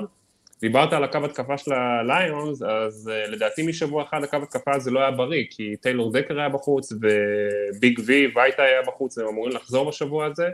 דיברת 0.61 0.93
על 0.93 1.05
הקו 1.05 1.18
התקפה 1.24 1.59
של 1.59 1.72
הליונס, 1.72 2.62
אז 2.62 3.11
אה, 3.12 3.26
לדעתי 3.26 3.62
משבוע 3.62 4.03
אחד 4.03 4.24
הקו 4.24 4.37
התקפה 4.43 4.74
הזה 4.74 4.91
לא 4.91 5.01
היה 5.01 5.11
בריא, 5.11 5.45
כי 5.51 5.76
טיילור 5.76 6.12
דקר 6.12 6.39
היה 6.39 6.49
בחוץ, 6.49 6.93
וביג 6.93 8.01
וי 8.07 8.32
וייטה 8.37 8.62
היה 8.62 8.82
בחוץ, 8.87 9.18
הם 9.18 9.26
אמורים 9.26 9.53
לחזור 9.53 9.89
בשבוע 9.89 10.26
הזה. 10.26 10.49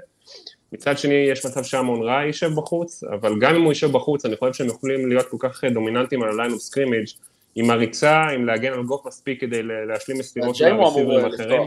מצד 0.72 0.98
שני, 0.98 1.14
יש 1.14 1.46
מצב 1.46 1.62
שאמון 1.62 2.02
רע 2.02 2.24
יישב 2.24 2.50
בחוץ, 2.56 3.04
אבל 3.04 3.32
גם 3.40 3.54
אם 3.54 3.62
הוא 3.62 3.72
יישב 3.72 3.92
בחוץ, 3.92 4.24
אני 4.24 4.36
חושב 4.36 4.52
שהם 4.52 4.66
יכולים 4.66 5.08
להיות 5.08 5.26
כל 5.28 5.36
כך 5.40 5.64
דומיננטיים 5.64 6.22
על 6.22 6.28
ה 6.28 6.33
line 6.33 6.52
of 6.52 6.60
scrimmage, 6.60 7.06
עם 7.54 7.70
הריצה, 7.70 8.22
עם 8.22 8.46
להגן 8.46 8.72
על 8.72 8.82
גוף 8.82 9.06
מספיק 9.06 9.40
כדי 9.40 9.62
להשלים 9.62 10.18
מסירות 10.18 10.56
של 10.56 10.64
הרסיברים 10.64 11.24
האחרים. 11.24 11.62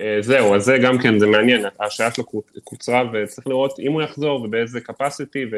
אה, 0.00 0.18
זהו, 0.20 0.54
אז 0.54 0.64
זה 0.64 0.78
גם 0.82 0.98
כן, 0.98 1.18
זה 1.18 1.26
מעניין, 1.26 1.64
ההשעיה 1.80 2.10
שלו 2.14 2.24
קוצרה 2.64 3.02
וצריך 3.12 3.46
לראות 3.46 3.78
אם 3.78 3.92
הוא 3.92 4.02
יחזור 4.02 4.42
ובאיזה 4.42 4.78
capacity 4.78 5.54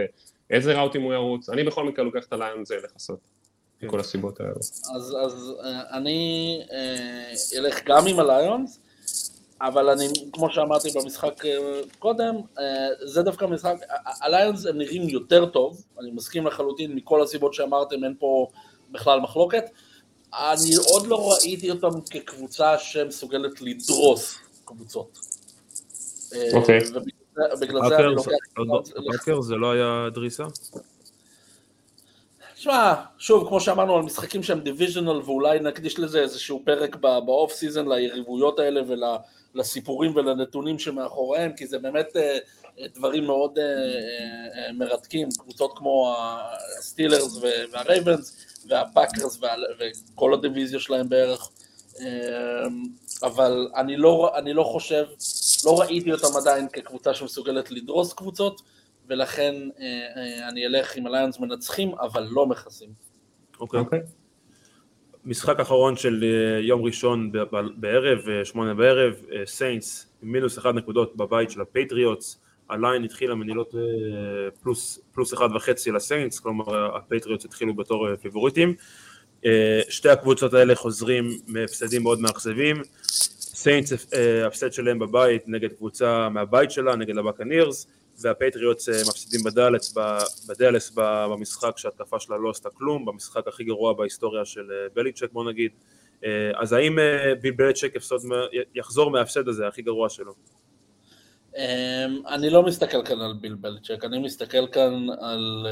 ואיזה 0.51 0.74
ראוטים 0.74 1.03
הוא 1.03 1.14
ירוץ, 1.14 1.48
אני 1.51 1.64
בכל 1.64 1.84
מקרה 1.84 2.05
לוקח 2.05 2.24
את 2.28 2.32
הליון 2.32 2.61
הזה 2.61 2.74
לכסות, 2.84 3.18
כן. 3.80 3.86
מכל 3.86 4.01
הסיבות 4.01 4.40
האלה. 4.40 4.53
אז, 4.96 5.16
אז 5.24 5.53
אה, 5.64 5.96
אני 5.96 6.61
אה, 6.72 7.59
אלך 7.59 7.80
גם 7.84 8.07
עם 8.07 8.20
הליונס, 8.20 8.80
אבל 9.61 9.88
אני, 9.90 10.08
כמו 10.32 10.50
שאמרתי 10.50 10.88
במשחק 10.94 11.46
אה, 11.46 11.80
קודם, 11.98 12.34
אה, 12.58 12.88
זה 13.04 13.22
דווקא 13.22 13.44
משחק, 13.44 13.74
הליונס 14.04 14.66
הם 14.66 14.78
נראים 14.78 15.08
יותר 15.08 15.46
טוב, 15.46 15.82
אני 16.00 16.11
מסכים 16.11 16.46
לחלוטין 16.46 16.94
מכל 16.94 17.22
הסיבות 17.22 17.54
שאמרתם, 17.54 18.04
אין 18.04 18.14
פה 18.18 18.46
בכלל 18.90 19.20
מחלוקת. 19.20 19.64
אני 20.34 20.76
עוד 20.88 21.06
לא 21.06 21.32
ראיתי 21.32 21.70
אותם 21.70 22.00
כקבוצה 22.11 22.78
שמסוגלת 22.78 23.62
לדרוס 23.62 24.38
קבוצות. 24.64 25.18
אה, 26.34 26.48
אוקיי. 26.54 26.78
ובגלל 27.52 27.88
זה 27.88 27.96
אני 27.96 28.14
לוקח... 28.14 28.30
פאקרס 29.14 29.40
זה 29.40 29.54
לא 29.54 29.72
היה 29.72 30.08
דריסה? 30.14 30.44
תשמע, 32.54 32.94
שוב, 33.18 33.48
כמו 33.48 33.61
שאמרנו 33.61 33.96
על 33.96 34.02
משחקים 34.02 34.42
שהם 34.42 34.61
divisional, 34.61 35.20
ואולי 35.24 35.61
נקדיש 35.61 35.98
לזה 35.98 36.20
איזשהו 36.20 36.62
פרק 36.64 36.96
ב 36.96 37.11
off 37.11 37.53
season 37.53 37.88
ליריבויות 37.88 38.58
האלה 38.58 38.80
ול... 38.86 39.02
לסיפורים 39.55 40.16
ולנתונים 40.16 40.78
שמאחוריהם, 40.78 41.53
כי 41.53 41.66
זה 41.66 41.78
באמת 41.78 42.16
אה, 42.16 42.38
דברים 42.94 43.24
מאוד 43.24 43.59
אה, 43.59 43.64
אה, 43.64 44.72
מרתקים, 44.72 45.28
קבוצות 45.38 45.78
כמו 45.78 46.16
הסטילרס 46.78 47.38
והרייבנס 47.72 48.46
והפאקרס 48.68 49.40
וכל 49.78 50.34
הדיוויזיה 50.34 50.80
שלהם 50.80 51.09
בערך, 51.09 51.51
אבל 53.22 53.68
אני 53.76 53.96
לא, 53.96 54.32
אני 54.38 54.53
לא 54.53 54.62
חושב, 54.62 55.05
לא 55.64 55.80
ראיתי 55.80 56.12
אותם 56.12 56.36
עדיין 56.36 56.68
כקבוצה 56.68 57.14
שמסוגלת 57.14 57.70
לדרוס 57.70 58.12
קבוצות, 58.12 58.62
ולכן 59.07 59.55
אני 60.48 60.66
אלך 60.66 60.96
עם 60.96 61.07
הליונס 61.07 61.38
מנצחים, 61.38 61.94
אבל 61.94 62.28
לא 62.30 62.46
מכסים. 62.46 62.92
אוקיי. 63.61 63.80
Okay. 63.80 63.82
אוקיי. 63.82 63.98
Okay. 63.98 64.19
משחק 65.24 65.60
אחרון 65.60 65.96
של 65.96 66.24
אה, 66.24 66.60
יום 66.60 66.82
ראשון 66.82 67.32
בערב, 67.76 68.28
אה, 68.28 68.44
שמונה 68.44 68.74
בערב, 68.74 69.14
סיינטס 69.44 70.06
אה, 70.06 70.28
מינוס 70.28 70.58
אחד 70.58 70.74
נקודות 70.74 71.16
בבית 71.16 71.50
של 71.50 71.60
הפטריוטס, 71.60 72.38
ה 72.70 72.77
line 72.77 73.05
התחיל, 73.04 73.32
אם 73.32 73.42
אני 73.42 73.54
לא 73.54 73.64
טועה, 73.70 73.84
פלוס, 74.62 74.98
פלוס 75.12 75.34
אחד 75.34 75.48
וחצי 75.54 75.90
לסיינטס, 75.90 76.40
כלומר 76.40 76.96
הפטריוטס 76.96 77.44
התחילו 77.44 77.74
בתור 77.74 78.16
פיבוריטים. 78.16 78.74
שתי 79.88 80.08
הקבוצות 80.08 80.54
האלה 80.54 80.74
חוזרים 80.74 81.30
מהפסדים 81.46 82.02
מאוד 82.02 82.20
מאכזבים. 82.20 82.76
סיינטס, 83.40 83.92
הפסד 84.46 84.72
שלהם 84.72 84.98
בבית 84.98 85.42
נגד 85.46 85.72
קבוצה 85.72 86.28
מהבית 86.28 86.70
שלה, 86.70 86.96
נגד 86.96 87.18
הבקנירס. 87.18 87.86
והפטריוטס 88.20 88.88
אה, 88.88 88.94
מפסידים 89.08 89.40
בדאלס, 89.44 89.94
בדאלס 90.48 90.92
במשחק 90.94 91.78
שההתקפה 91.78 92.20
שלה 92.20 92.36
לא 92.36 92.50
עשתה 92.50 92.70
כלום, 92.70 93.04
במשחק 93.04 93.48
הכי 93.48 93.64
גרוע 93.64 93.92
בהיסטוריה 93.92 94.44
של 94.44 94.70
אה, 94.70 94.86
בליצ'ק 94.94 95.32
בוא 95.32 95.50
נגיד. 95.50 95.70
אה, 96.24 96.30
אז 96.56 96.72
האם 96.72 96.98
ביל 97.40 97.54
בליצ'ק 97.54 97.92
יחזור 98.74 99.10
מההפסד 99.10 99.48
הזה, 99.48 99.68
הכי 99.68 99.82
גרוע 99.82 100.08
שלו? 100.08 100.34
אמ, 101.56 101.62
אני 102.28 102.50
לא 102.50 102.62
מסתכל 102.62 103.04
כאן 103.04 103.20
על 103.20 103.32
ביל 103.40 103.54
בליצ'ק, 103.54 104.04
אני 104.04 104.18
מסתכל 104.18 104.66
כאן 104.66 105.06
על 105.20 105.66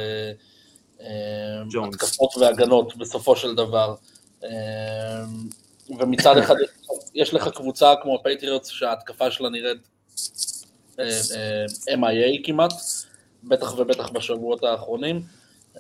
התקפות 1.85 2.37
והגנות 2.37 2.97
בסופו 2.97 3.37
של 3.37 3.55
דבר. 3.55 3.95
אמ, 4.45 4.49
ומצד 5.99 6.39
אחד 6.39 6.55
יש 7.15 7.35
לך 7.35 7.49
קבוצה 7.49 7.95
כמו 8.03 8.15
הפטריוטס 8.15 8.69
שההתקפה 8.69 9.31
שלה 9.31 9.49
נראית 9.49 9.79
MIA 10.99 11.03
אה, 12.05 12.25
אה, 12.25 12.33
כמעט, 12.45 12.73
בטח 13.45 13.79
ובטח 13.79 14.09
בשבועות 14.09 14.65
האחרונים. 14.65 15.23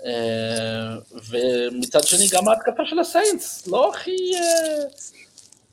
אה, 0.05 0.97
ומצד 1.31 2.03
שני 2.03 2.27
גם 2.33 2.49
ההתקפה 2.49 2.83
של 2.87 2.99
הסיינטס, 2.99 3.67
לא 3.67 3.91
הכי 3.91 4.17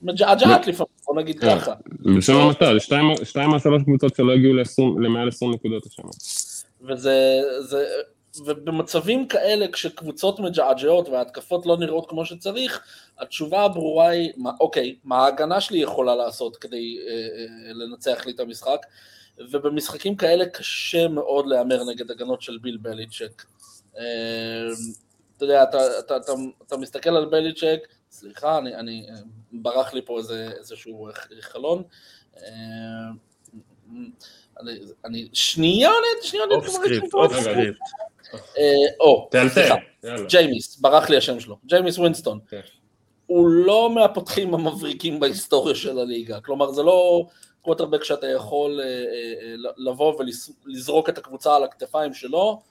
מג'עג'עת 0.01 0.67
לפעמים, 0.67 0.93
בוא 1.05 1.15
נגיד 1.15 1.39
ככה. 1.39 1.73
בלשון 1.89 2.41
המעטה, 2.41 2.73
זה 2.73 2.79
שתיים- 3.25 3.49
מהשלוש 3.49 3.83
קבוצות 3.83 4.15
שלא 4.15 4.33
הגיעו 4.33 4.53
ל-20 4.53 5.03
למעל 5.03 5.27
20 5.27 5.51
נקודות 5.53 5.85
השנה. 5.85 6.09
וזה, 6.81 7.41
זה, 7.59 7.85
ובמצבים 8.45 9.27
כאלה, 9.27 9.67
כשקבוצות 9.67 10.39
מג'עג'עות 10.39 11.09
וההתקפות 11.09 11.65
לא 11.65 11.77
נראות 11.77 12.09
כמו 12.09 12.25
שצריך, 12.25 12.81
התשובה 13.19 13.61
הברורה 13.63 14.07
היא, 14.09 14.31
מה, 14.37 14.51
אוקיי, 14.59 14.95
מה 15.03 15.17
ההגנה 15.17 15.61
שלי 15.61 15.77
יכולה 15.79 16.15
לעשות 16.15 16.57
כדי 16.57 16.97
אה, 17.07 17.13
אה, 17.13 17.73
לנצח 17.73 18.25
לי 18.25 18.31
את 18.31 18.39
המשחק? 18.39 18.79
ובמשחקים 19.37 20.15
כאלה 20.15 20.45
קשה 20.45 21.07
מאוד 21.07 21.47
להמר 21.47 21.83
נגד 21.83 22.11
הגנות 22.11 22.41
של 22.41 22.57
ביל 22.61 22.77
בליצ'ק. 22.77 23.45
אה, 23.97 24.03
אתה 25.37 25.45
יודע, 25.45 25.63
אתה, 25.63 25.99
אתה, 25.99 26.17
אתה, 26.17 26.31
אתה 26.67 26.77
מסתכל 26.77 27.09
על 27.09 27.25
בליצ'ק, 27.25 27.79
סליחה, 28.11 28.57
אני, 28.57 28.75
אני, 28.75 29.07
ברח 29.51 29.93
לי 29.93 30.01
פה 30.05 30.17
איזה, 30.17 30.49
איזשהו 30.59 31.09
חלון. 31.41 31.83
אה, 32.37 32.43
אני, 34.61 34.79
אני, 35.05 35.29
שנייה, 35.33 35.91
שנייה, 36.21 36.45
off 36.51 36.67
script, 36.67 37.13
off 37.13 37.39
script. 37.39 37.79
אה, 38.33 38.73
או, 38.99 39.27
תאלתר, 39.31 39.75
סליחה. 40.01 40.23
ג'יימיס, 40.27 40.77
ברח 40.77 41.09
לי 41.09 41.17
השם 41.17 41.39
שלו, 41.39 41.57
ג'יימיס 41.65 41.97
ווינסטון. 41.97 42.39
כן. 42.49 42.59
הוא 43.25 43.49
לא 43.49 43.89
מהפותחים 43.95 44.53
המבריקים 44.53 45.19
בהיסטוריה 45.19 45.75
של 45.75 45.99
הליגה, 45.99 46.39
כלומר 46.41 46.71
זה 46.71 46.83
לא 46.83 47.25
קווטרבק 47.65 48.03
שאתה 48.03 48.27
יכול 48.27 48.79
אה, 48.79 48.85
אה, 48.85 48.91
אה, 48.91 49.71
לבוא 49.77 50.15
ולזרוק 50.65 51.09
את 51.09 51.17
הקבוצה 51.17 51.55
על 51.55 51.63
הכתפיים 51.63 52.13
שלו 52.13 52.61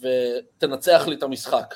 ותנצח 0.00 1.04
לי 1.08 1.14
את 1.14 1.22
המשחק. 1.22 1.74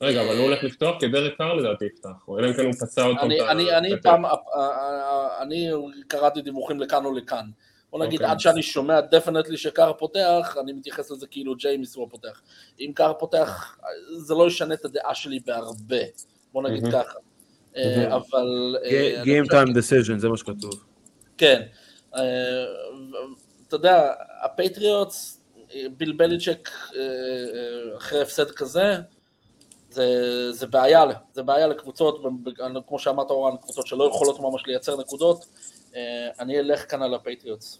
רגע, 0.00 0.22
אבל 0.22 0.36
הוא 0.36 0.44
הולך 0.44 0.64
לפתוח 0.64 1.00
כי 1.00 1.08
דרק 1.08 1.36
קאר 1.38 1.54
לדעתי 1.54 1.84
יפתח, 1.84 2.28
אלא 2.38 2.48
אם 2.48 2.52
כן 2.52 2.64
הוא 2.64 2.72
פצוע 2.72 3.02
עוד 3.02 3.16
פעם 3.16 3.30
אני, 3.30 3.40
את 3.40 3.72
ה... 3.72 3.78
אני, 3.78 3.90
פעם, 4.02 4.24
אה, 4.24 4.30
אה, 4.56 5.42
אני 5.42 5.70
קראתי 6.08 6.42
דיווחים 6.42 6.80
לכאן 6.80 7.04
או 7.04 7.12
לכאן. 7.12 7.44
בוא 7.90 8.04
נגיד, 8.04 8.20
אוקיי. 8.20 8.32
עד 8.32 8.40
שאני 8.40 8.62
שומע 8.62 9.00
definitely 9.00 9.56
שקאר 9.56 9.92
פותח, 9.92 10.56
אני 10.60 10.72
מתייחס 10.72 11.10
לזה 11.10 11.26
כאילו 11.26 11.54
ג'יימיס 11.54 11.96
הוא 11.96 12.06
הפותח. 12.06 12.42
אם 12.80 12.92
קאר 12.94 13.12
פותח, 13.18 13.78
זה 14.16 14.34
לא 14.34 14.46
ישנה 14.46 14.74
את 14.74 14.84
הדעה 14.84 15.14
שלי 15.14 15.40
בהרבה, 15.46 16.02
בוא 16.52 16.62
נגיד. 16.62 16.84
ככה. 16.92 17.18
אבל... 18.08 18.76
Game 19.24 19.48
time 19.50 19.76
decision, 19.76 20.18
זה 20.18 20.28
מה 20.28 20.36
שכתוב. 20.36 20.93
כן. 21.38 21.62
אה, 22.14 22.64
אתה 23.68 23.76
יודע, 23.76 24.12
הפטריוטס, 24.42 25.40
ביל 25.96 26.12
בליצ'ק 26.12 26.68
אה, 26.96 27.00
אה, 27.00 27.96
אחרי 27.96 28.22
הפסד 28.22 28.50
כזה, 28.50 28.96
זה, 29.90 30.52
זה 30.52 30.66
בעיה, 30.66 31.04
זה 31.32 31.42
בעיה 31.42 31.66
לקבוצות, 31.66 32.22
כמו 32.86 32.98
שאמרת 32.98 33.30
אורן, 33.30 33.56
קבוצות 33.56 33.86
שלא 33.86 34.04
יכולות 34.04 34.40
ממש 34.40 34.62
לייצר 34.66 34.96
נקודות. 34.96 35.46
אני 36.40 36.58
אלך 36.58 36.90
כאן 36.90 37.02
על 37.02 37.14
הפטריוטס. 37.14 37.78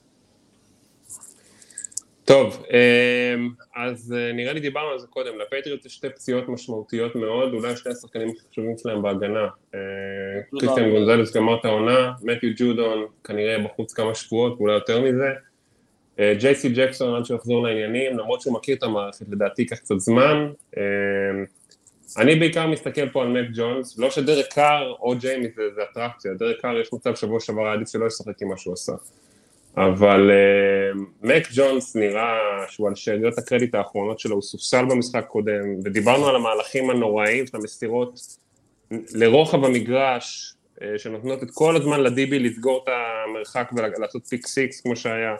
טוב, 2.24 2.64
אמ, 2.70 3.50
אז 3.76 4.14
אה, 4.16 4.32
נראה 4.32 4.52
לי 4.52 4.60
דיברנו 4.60 4.88
על 4.88 4.98
זה 4.98 5.06
קודם, 5.06 5.32
לפטריוט 5.38 5.86
יש 5.86 5.94
שתי 5.94 6.10
פציעות 6.10 6.48
משמעותיות 6.48 7.16
מאוד, 7.16 7.52
אולי 7.52 7.76
שני 7.76 7.92
השחקנים 7.92 8.28
הכי 8.28 8.40
חשובים 8.50 8.78
שלהם 8.78 9.02
בהגנה. 9.02 9.48
אה, 9.74 9.80
קריסטיאן 10.50 10.90
גונזלס 10.90 11.36
גמר 11.36 11.60
את 11.60 11.64
העונה, 11.64 12.12
מתיו 12.22 12.50
ג'ודון 12.56 13.06
כנראה 13.24 13.58
בחוץ 13.58 13.92
כמה 13.92 14.14
שבועות 14.14 14.56
ואולי 14.58 14.74
יותר 14.74 15.00
מזה. 15.00 15.28
אה, 16.18 16.34
ג'ייסי 16.38 16.68
ג'קסון 16.68 17.14
עד 17.16 17.24
שהוא 17.24 17.36
יחזור 17.36 17.62
לעניינים, 17.62 18.18
למרות 18.18 18.40
שהוא 18.40 18.54
מכיר 18.54 18.76
את 18.76 18.82
המערכת, 18.82 19.26
לדעתי 19.28 19.62
ייקח 19.62 19.76
קצת 19.76 19.98
זמן. 19.98 20.50
אה, 20.76 20.82
אני 22.18 22.36
בעיקר 22.36 22.66
מסתכל 22.66 23.08
פה 23.08 23.22
על 23.22 23.28
מק 23.28 23.48
ג'ונס, 23.54 23.98
לא 23.98 24.10
שדרק 24.10 24.46
קאר 24.54 24.94
או 25.00 25.14
ג'יימי 25.18 25.48
זה, 25.56 25.62
זה 25.74 25.80
אטרקציה, 25.92 26.34
דרק 26.34 26.60
קאר 26.60 26.80
יש 26.80 26.92
מצב 26.92 27.14
שבוע 27.14 27.40
שעבר 27.40 27.64
היה 27.64 27.72
עדיף 27.72 27.88
שלא 27.88 28.06
ישחק 28.06 28.42
עם 28.42 28.48
מה 28.48 28.56
שהוא 28.56 28.72
עשה. 28.74 28.92
אבל 29.76 30.30
מק 31.22 31.48
ג'ונס 31.54 31.96
נראה 31.96 32.38
שהוא 32.68 32.88
על 32.88 32.94
שאריות 32.94 33.38
הקרדיט 33.38 33.74
האחרונות 33.74 34.18
שלו, 34.18 34.34
הוא 34.34 34.42
סופסל 34.42 34.84
במשחק 34.84 35.24
קודם, 35.28 35.78
ודיברנו 35.84 36.26
על 36.26 36.36
המהלכים 36.36 36.90
הנוראים 36.90 37.46
של 37.46 37.56
המסירות 37.56 38.20
לרוחב 38.90 39.64
המגרש, 39.64 40.54
uh, 40.78 40.82
שנותנות 40.96 41.42
את 41.42 41.48
כל 41.50 41.76
הזמן 41.76 42.00
ל 42.00 42.13
DB 42.13 42.38
לסגור 42.38 42.84
את 42.84 42.88
המרחק 43.28 43.70
ולעשות 43.76 44.26
pick 44.26 44.46
six 44.46 44.80
כמו 44.80 44.96
שהיה. 44.96 45.34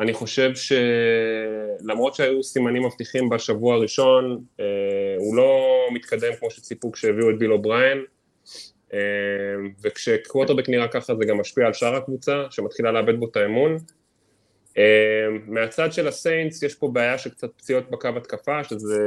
אני 0.00 0.12
חושב 0.12 0.50
שלמרות 0.54 2.14
שהיו 2.14 2.42
סימנים 2.42 2.86
מבטיחים 2.86 3.28
בשבוע 3.28 3.74
הראשון, 3.74 4.44
uh, 4.56 4.62
הוא 5.18 5.36
לא 5.36 5.68
מתקדם 5.92 6.32
כמו 6.40 6.50
שציפו 6.50 6.92
כשהביאו 6.92 7.30
את 7.30 7.38
ביל 7.38 7.52
אובריין. 7.52 8.04
אה, 8.94 8.98
וכשקווטרבק 9.82 10.68
נראה 10.68 10.88
ככה 10.88 11.14
זה 11.14 11.24
גם 11.24 11.38
משפיע 11.38 11.66
על 11.66 11.72
שאר 11.72 11.94
הקבוצה 11.94 12.44
שמתחילה 12.50 12.92
לאבד 12.92 13.20
בו 13.20 13.26
את 13.26 13.36
האמון. 13.36 13.76
אה, 14.78 15.26
מהצד 15.46 15.92
של 15.92 16.08
הסיינטס 16.08 16.62
יש 16.62 16.74
פה 16.74 16.88
בעיה 16.88 17.18
של 17.18 17.30
קצת 17.30 17.50
פציעות 17.56 17.90
בקו 17.90 18.08
התקפה 18.16 18.64
שזה 18.64 19.02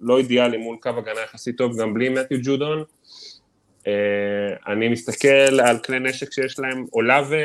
לא 0.00 0.18
אידיאלי 0.18 0.56
מול 0.56 0.76
קו 0.82 0.88
הגנה 0.88 1.20
יחסית 1.20 1.58
טוב 1.58 1.80
גם 1.80 1.94
בלי 1.94 2.08
מתיו 2.08 2.38
ג'ודון. 2.42 2.84
אה, 3.86 4.72
אני 4.72 4.88
מסתכל 4.88 5.60
על 5.60 5.78
כלי 5.78 5.98
נשק 5.98 6.32
שיש 6.32 6.58
להם, 6.58 6.86
אולאבה, 6.92 7.36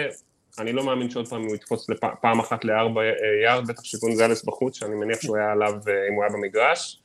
אני 0.60 0.74
לא 0.74 0.84
מאמין 0.84 1.10
שעוד 1.10 1.28
פעם 1.28 1.44
הוא 1.44 1.56
יתפוס 1.56 1.88
פעם 2.22 2.40
אחת 2.40 2.66
לארבע 2.66 3.02
אה, 3.02 3.12
יארד, 3.44 3.68
בטח 3.68 3.84
שגונזלס 3.84 4.46
בחוץ, 4.46 4.78
שאני 4.78 4.96
מניח 4.96 5.22
שהוא 5.22 5.38
היה 5.38 5.52
עליו 5.52 5.74
אה, 5.88 6.08
אם 6.10 6.14
הוא 6.14 6.24
היה 6.24 6.34
במגרש. 6.34 7.02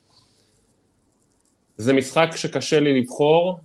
זה 1.77 1.93
משחק 1.93 2.29
שקשה 2.37 2.81
לי 2.81 3.01
לבחור, 3.01 3.61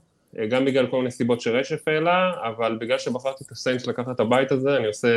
גם 0.49 0.65
בגלל 0.65 0.88
כל 0.88 0.97
מיני 0.97 1.11
סיבות 1.11 1.41
שרשף 1.41 1.88
העלה, 1.88 2.31
אבל 2.43 2.77
בגלל 2.81 2.97
שבחרתי 2.97 3.43
את 3.43 3.51
הסיינטס 3.51 3.88
לקחת 3.88 4.15
את 4.15 4.19
ה 4.19 4.27
bet 4.27 4.51
הזה, 4.51 4.77
אני 4.77 4.88
עושה 4.88 5.07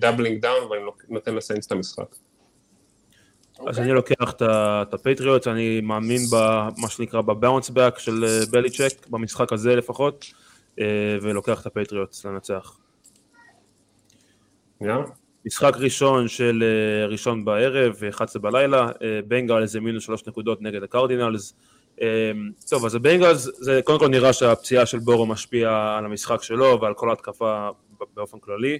doubling 0.00 0.42
down 0.42 0.70
ואני 0.70 0.82
נותן 1.08 1.34
לסיינס 1.34 1.66
את 1.66 1.72
המשחק. 1.72 2.16
אז 3.66 3.78
אני 3.78 3.92
לוקח 3.92 4.32
את 4.42 4.94
הפטריוט, 4.94 5.46
אני 5.46 5.80
מאמין 5.80 6.20
במה 6.32 6.88
שנקרא 6.88 7.20
בבאונס 7.20 7.70
באק 7.70 7.98
של 7.98 8.24
אה, 8.24 8.40
בליצ'ק, 8.50 9.06
במשחק 9.10 9.52
הזה 9.52 9.76
לפחות, 9.76 10.26
אה, 10.80 10.84
ולוקח 11.22 11.60
את 11.60 11.66
הפטריוט 11.66 12.16
לנצח. 12.24 12.78
יאללה? 14.80 15.04
משחק 15.46 15.76
ראשון 15.76 16.28
של 16.28 16.62
אה, 16.62 17.06
ראשון 17.06 17.44
בערב, 17.44 18.04
11 18.08 18.42
בלילה, 18.42 18.88
אה, 19.02 19.20
בנגלס 19.28 19.70
זה 19.70 19.80
מינוס 19.80 20.04
שלוש 20.04 20.26
נקודות 20.26 20.62
נגד 20.62 20.82
הקרדינלס. 20.82 21.54
אה, 22.02 22.32
טוב, 22.68 22.84
אז 22.84 22.94
הבנגלס, 22.94 23.48
זה 23.58 23.80
קודם 23.84 23.98
כל 23.98 24.08
נראה 24.08 24.32
שהפציעה 24.32 24.86
של 24.86 24.98
בורו 24.98 25.26
משפיעה 25.26 25.98
על 25.98 26.04
המשחק 26.04 26.42
שלו 26.42 26.78
ועל 26.80 26.94
כל 26.94 27.10
ההתקפה 27.10 27.68
באופן 28.14 28.38
כללי. 28.38 28.78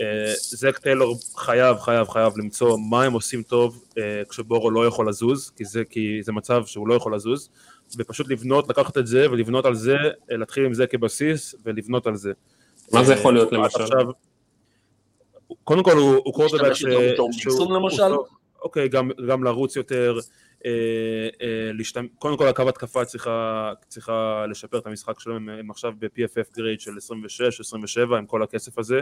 אה, 0.00 0.32
זק 0.36 0.78
טיילור 0.78 1.16
חייב, 1.36 1.78
חייב, 1.78 2.08
חייב 2.08 2.32
למצוא 2.36 2.78
מה 2.90 3.04
הם 3.04 3.12
עושים 3.12 3.42
טוב 3.42 3.84
אה, 3.98 4.22
כשבורו 4.28 4.70
לא 4.70 4.86
יכול 4.86 5.08
לזוז, 5.08 5.50
כי 5.56 5.64
זה, 5.64 5.82
כי 5.90 6.22
זה 6.22 6.32
מצב 6.32 6.66
שהוא 6.66 6.88
לא 6.88 6.94
יכול 6.94 7.14
לזוז, 7.14 7.50
ופשוט 7.98 8.28
לבנות, 8.28 8.68
לקחת 8.68 8.98
את 8.98 9.06
זה 9.06 9.30
ולבנות 9.30 9.66
על 9.66 9.74
זה, 9.74 9.96
אה, 10.30 10.36
להתחיל 10.36 10.64
עם 10.64 10.74
זה 10.74 10.86
כבסיס 10.86 11.54
ולבנות 11.64 12.06
על 12.06 12.16
זה. 12.16 12.32
מה 12.92 13.04
זה 13.04 13.12
יכול 13.12 13.34
להיות 13.34 13.52
למשל? 13.52 13.82
עכשיו, 13.82 14.06
קודם 15.64 15.82
כל 15.82 15.96
הוא, 15.96 16.14
הוא 16.24 16.34
קורטבק 16.34 16.60
להשתמש 16.60 16.92
איתו 16.94 17.12
בתור 17.12 17.30
מקסום, 17.30 17.74
למשל? 17.74 18.16
אוקיי, 18.62 18.88
גם, 18.88 19.10
גם 19.28 19.44
לרוץ 19.44 19.76
יותר, 19.76 20.18
להשתמ... 21.72 22.06
קודם 22.18 22.36
כל 22.36 22.48
הקו 22.48 22.68
התקפה 22.68 23.04
צריכה, 23.04 23.72
צריכה 23.88 24.46
לשפר 24.50 24.78
את 24.78 24.86
המשחק 24.86 25.20
שלהם, 25.20 25.48
הם, 25.48 25.70
עכשיו 25.70 25.92
ב-PFF 25.98 26.56
גרייד 26.56 26.80
של 26.80 26.96
26, 26.96 27.60
27 27.60 28.18
עם 28.18 28.26
כל 28.26 28.42
הכסף 28.42 28.78
הזה, 28.78 29.00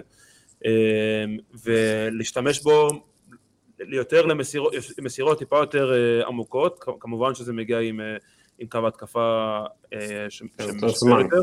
אה, 0.66 1.24
ולהשתמש 1.64 2.62
בו 2.62 2.88
יותר 3.88 4.26
למסירות 4.98 5.38
טיפה 5.38 5.58
יותר 5.58 5.92
אה, 5.92 6.26
עמוקות, 6.26 6.84
כמובן 7.00 7.34
שזה 7.34 7.52
מגיע 7.52 7.78
עם, 7.78 8.00
אה, 8.00 8.16
עם 8.58 8.68
קו 8.68 8.86
התקפה 8.86 9.58
אה, 9.92 9.98
יותר 10.00 10.28
שמשפר. 10.28 11.20
יותר. 11.20 11.42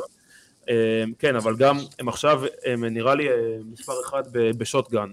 אה, 0.69 1.03
כן, 1.19 1.35
אבל 1.35 1.55
גם 1.55 1.77
הם 1.99 2.09
עכשיו, 2.09 2.41
הם 2.65 2.85
נראה 2.85 3.15
לי 3.15 3.29
אה, 3.29 3.35
מספר 3.71 3.93
אחד 4.05 4.23
ב 4.33 4.42
shotgun. 4.42 5.11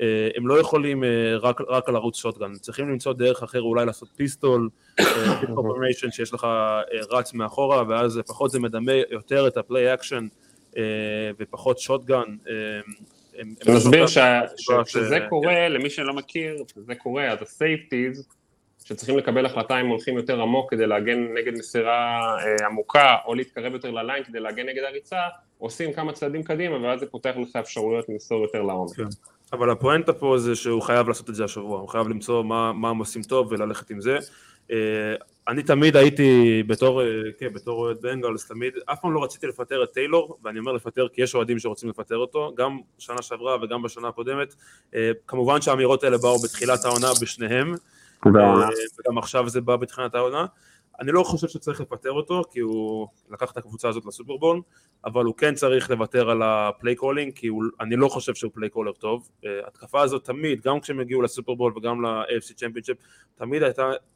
אה, 0.00 0.06
הם 0.36 0.48
לא 0.48 0.60
יכולים 0.60 1.04
אה, 1.04 1.08
רק, 1.36 1.60
רק 1.68 1.88
לרוץ 1.88 2.16
shotgun, 2.16 2.52
צריכים 2.54 2.88
למצוא 2.88 3.12
דרך 3.12 3.42
אחר 3.42 3.62
אולי 3.62 3.86
לעשות 3.86 4.08
pistol 4.16 4.68
formation 5.54 6.10
שיש 6.16 6.34
לך 6.34 6.44
אה, 6.44 6.80
רץ 7.10 7.34
מאחורה, 7.34 7.82
ואז 7.88 8.20
פחות 8.26 8.50
זה 8.50 8.60
מדמה 8.60 8.92
יותר 9.10 9.46
את 9.48 9.56
ה 9.56 9.64
play 9.64 9.94
action 9.94 10.26
ופחות 11.38 11.78
shotgun. 11.78 12.16
אה, 12.48 12.54
הם- 13.38 13.54
הם 13.66 13.74
נסביר 13.74 14.06
שוטגן 14.06 14.06
שה- 14.06 14.40
בצורה 14.52 14.84
ש- 14.84 14.88
כשזה 14.88 15.18
קורה, 15.28 15.68
למי 15.68 15.90
שלא 15.90 16.12
מכיר, 16.14 16.56
כשזה 16.66 16.94
קורה, 16.94 17.28
אז 17.32 17.42
ה 17.42 17.50
safeties, 17.50 18.26
שצריכים 18.84 19.18
לקבל 19.18 19.46
החלטה 19.46 19.80
אם 19.80 19.86
הולכים 19.86 20.16
יותר 20.16 20.40
עמוק 20.42 20.70
כדי 20.70 20.86
להגן 20.86 21.34
נגד 21.34 21.52
מסירה 21.58 22.20
אה, 22.38 22.66
עמוקה, 22.66 23.16
או 23.26 23.34
להתקרב 23.34 23.72
יותר 23.72 23.90
ל 23.90 23.97
line 23.97 24.24
כדי 24.24 24.40
להגן 24.40 24.66
נגד 24.66 24.82
הריצה, 24.88 25.20
עושים 25.58 25.92
כמה 25.92 26.12
צעדים 26.12 26.42
קדימה, 26.42 26.82
ואז 26.88 27.00
זה 27.00 27.06
פותח 27.06 27.34
לך 27.36 27.56
אפשרויות 27.56 28.08
למסור 28.08 28.42
יותר 28.42 28.62
לעומק. 28.62 28.96
כן. 28.96 29.02
אבל 29.52 29.70
הפואנטה 29.70 30.12
פה 30.12 30.38
זה 30.38 30.56
שהוא 30.56 30.82
חייב 30.82 31.08
לעשות 31.08 31.30
את 31.30 31.34
זה 31.34 31.44
השבוע, 31.44 31.80
הוא 31.80 31.88
חייב 31.88 32.08
למצוא 32.08 32.44
מה, 32.44 32.72
מה 32.72 32.90
הם 32.90 32.98
עושים 32.98 33.22
טוב 33.22 33.52
וללכת 33.52 33.90
עם 33.90 34.00
זה. 34.00 34.18
אה, 34.70 35.14
אני 35.48 35.62
תמיד 35.62 35.96
הייתי 35.96 36.62
בתור, 36.66 37.02
כן, 37.38 37.52
בתור 37.52 37.78
אוהד 37.78 37.96
בנגלס, 38.00 38.48
תמיד, 38.48 38.72
אף 38.86 39.00
פעם 39.00 39.12
לא 39.12 39.24
רציתי 39.24 39.46
לפטר 39.46 39.84
את 39.84 39.92
טיילור, 39.92 40.38
ואני 40.44 40.58
אומר 40.58 40.72
לפטר 40.72 41.08
כי 41.12 41.22
יש 41.22 41.34
אוהדים 41.34 41.58
שרוצים 41.58 41.88
לפטר 41.88 42.16
אותו, 42.16 42.52
גם 42.56 42.78
שנה 42.98 43.22
שעברה 43.22 43.56
וגם 43.62 43.82
בשנה 43.82 44.08
הקודמת. 44.08 44.54
אה, 44.94 45.10
כמובן 45.26 45.60
שהאמירות 45.60 46.04
האלה 46.04 46.18
באו 46.18 46.38
בתחילת 46.38 46.84
העונה 46.84 47.08
בשניהם, 47.22 47.74
אה, 48.26 48.68
וגם 48.98 49.18
עכשיו 49.18 49.48
זה 49.48 49.60
בא 49.60 49.76
בתחילת 49.76 50.14
העונה. 50.14 50.46
אני 51.00 51.12
לא 51.12 51.22
חושב 51.22 51.48
שצריך 51.48 51.80
לפטר 51.80 52.12
אותו, 52.12 52.42
כי 52.50 52.60
הוא 52.60 53.08
לקח 53.30 53.52
את 53.52 53.56
הקבוצה 53.56 53.88
הזאת 53.88 54.06
לסופרבול, 54.06 54.60
אבל 55.04 55.24
הוא 55.24 55.34
כן 55.34 55.54
צריך 55.54 55.90
לוותר 55.90 56.30
על 56.30 56.42
ה 56.42 56.52
play 56.52 56.94
calling, 56.94 57.32
כי 57.34 57.46
הוא, 57.46 57.64
אני 57.80 57.96
לא 57.96 58.08
חושב 58.08 58.34
שהוא 58.34 58.50
play 58.54 58.68
caller 58.68 58.92
טוב. 58.92 59.28
Uh, 59.42 59.46
התקפה 59.66 60.02
הזאת 60.02 60.24
תמיד, 60.24 60.60
גם 60.60 60.80
כשהם 60.80 61.00
הגיעו 61.00 61.22
לסופרבול 61.22 61.72
וגם 61.76 62.04
ל-AFC 62.04 62.54
championship, 62.54 62.96
תמיד 63.34 63.62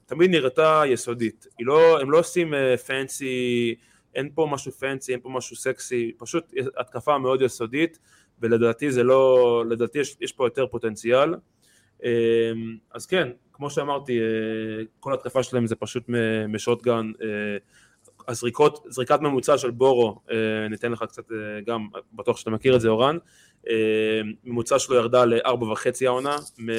תמיד 0.07 0.31
נראתה 0.31 0.83
יסודית. 0.87 1.47
לא, 1.61 2.01
הם 2.01 2.11
לא 2.11 2.19
עושים 2.19 2.55
פנסי, 2.87 3.75
uh, 3.79 3.83
אין 4.15 4.31
פה 4.35 4.49
משהו 4.51 4.73
פנסי, 4.73 5.13
אין 5.13 5.21
פה 5.21 5.29
משהו 5.29 5.57
סקסי, 5.57 6.13
פשוט 6.19 6.53
התקפה 6.77 7.19
מאוד 7.19 7.43
יסודית, 7.43 7.99
ולדעתי 8.41 8.91
זה 8.91 9.03
לא, 9.03 9.65
לדעתי 9.69 9.99
יש, 9.99 10.17
יש 10.21 10.33
פה 10.33 10.47
יותר 10.47 10.67
פוטנציאל. 10.67 11.35
Uh, 12.01 12.05
אז 12.93 13.07
כן, 13.07 13.29
כמו 13.55 13.71
שאמרתי, 13.71 14.19
אה, 14.21 14.85
כל 15.01 15.15
התקפה 15.15 15.43
שלהם 15.43 15.67
זה 15.67 15.77
פשוט 15.77 16.05
משוטגן, 16.49 17.13
אה, 17.23 17.29
הזריקות, 18.29 18.87
זריקת 18.89 19.21
ממוצע 19.21 19.59
של 19.59 19.71
בורו, 19.71 20.21
אה, 20.31 20.69
ניתן 20.71 20.93
לך 20.93 21.05
קצת 21.09 21.23
גם, 21.67 21.89
בטוח 22.13 22.37
שאתה 22.37 22.51
מכיר 22.51 22.77
את 22.77 22.81
זה 22.81 22.89
אורן, 22.89 23.19
ממוצע 24.45 24.79
שלו 24.79 24.97
ירדה 24.97 25.25
לארבע 25.25 25.67
וחצי 25.73 26.07
העונה, 26.07 26.37
מ... 26.59 26.71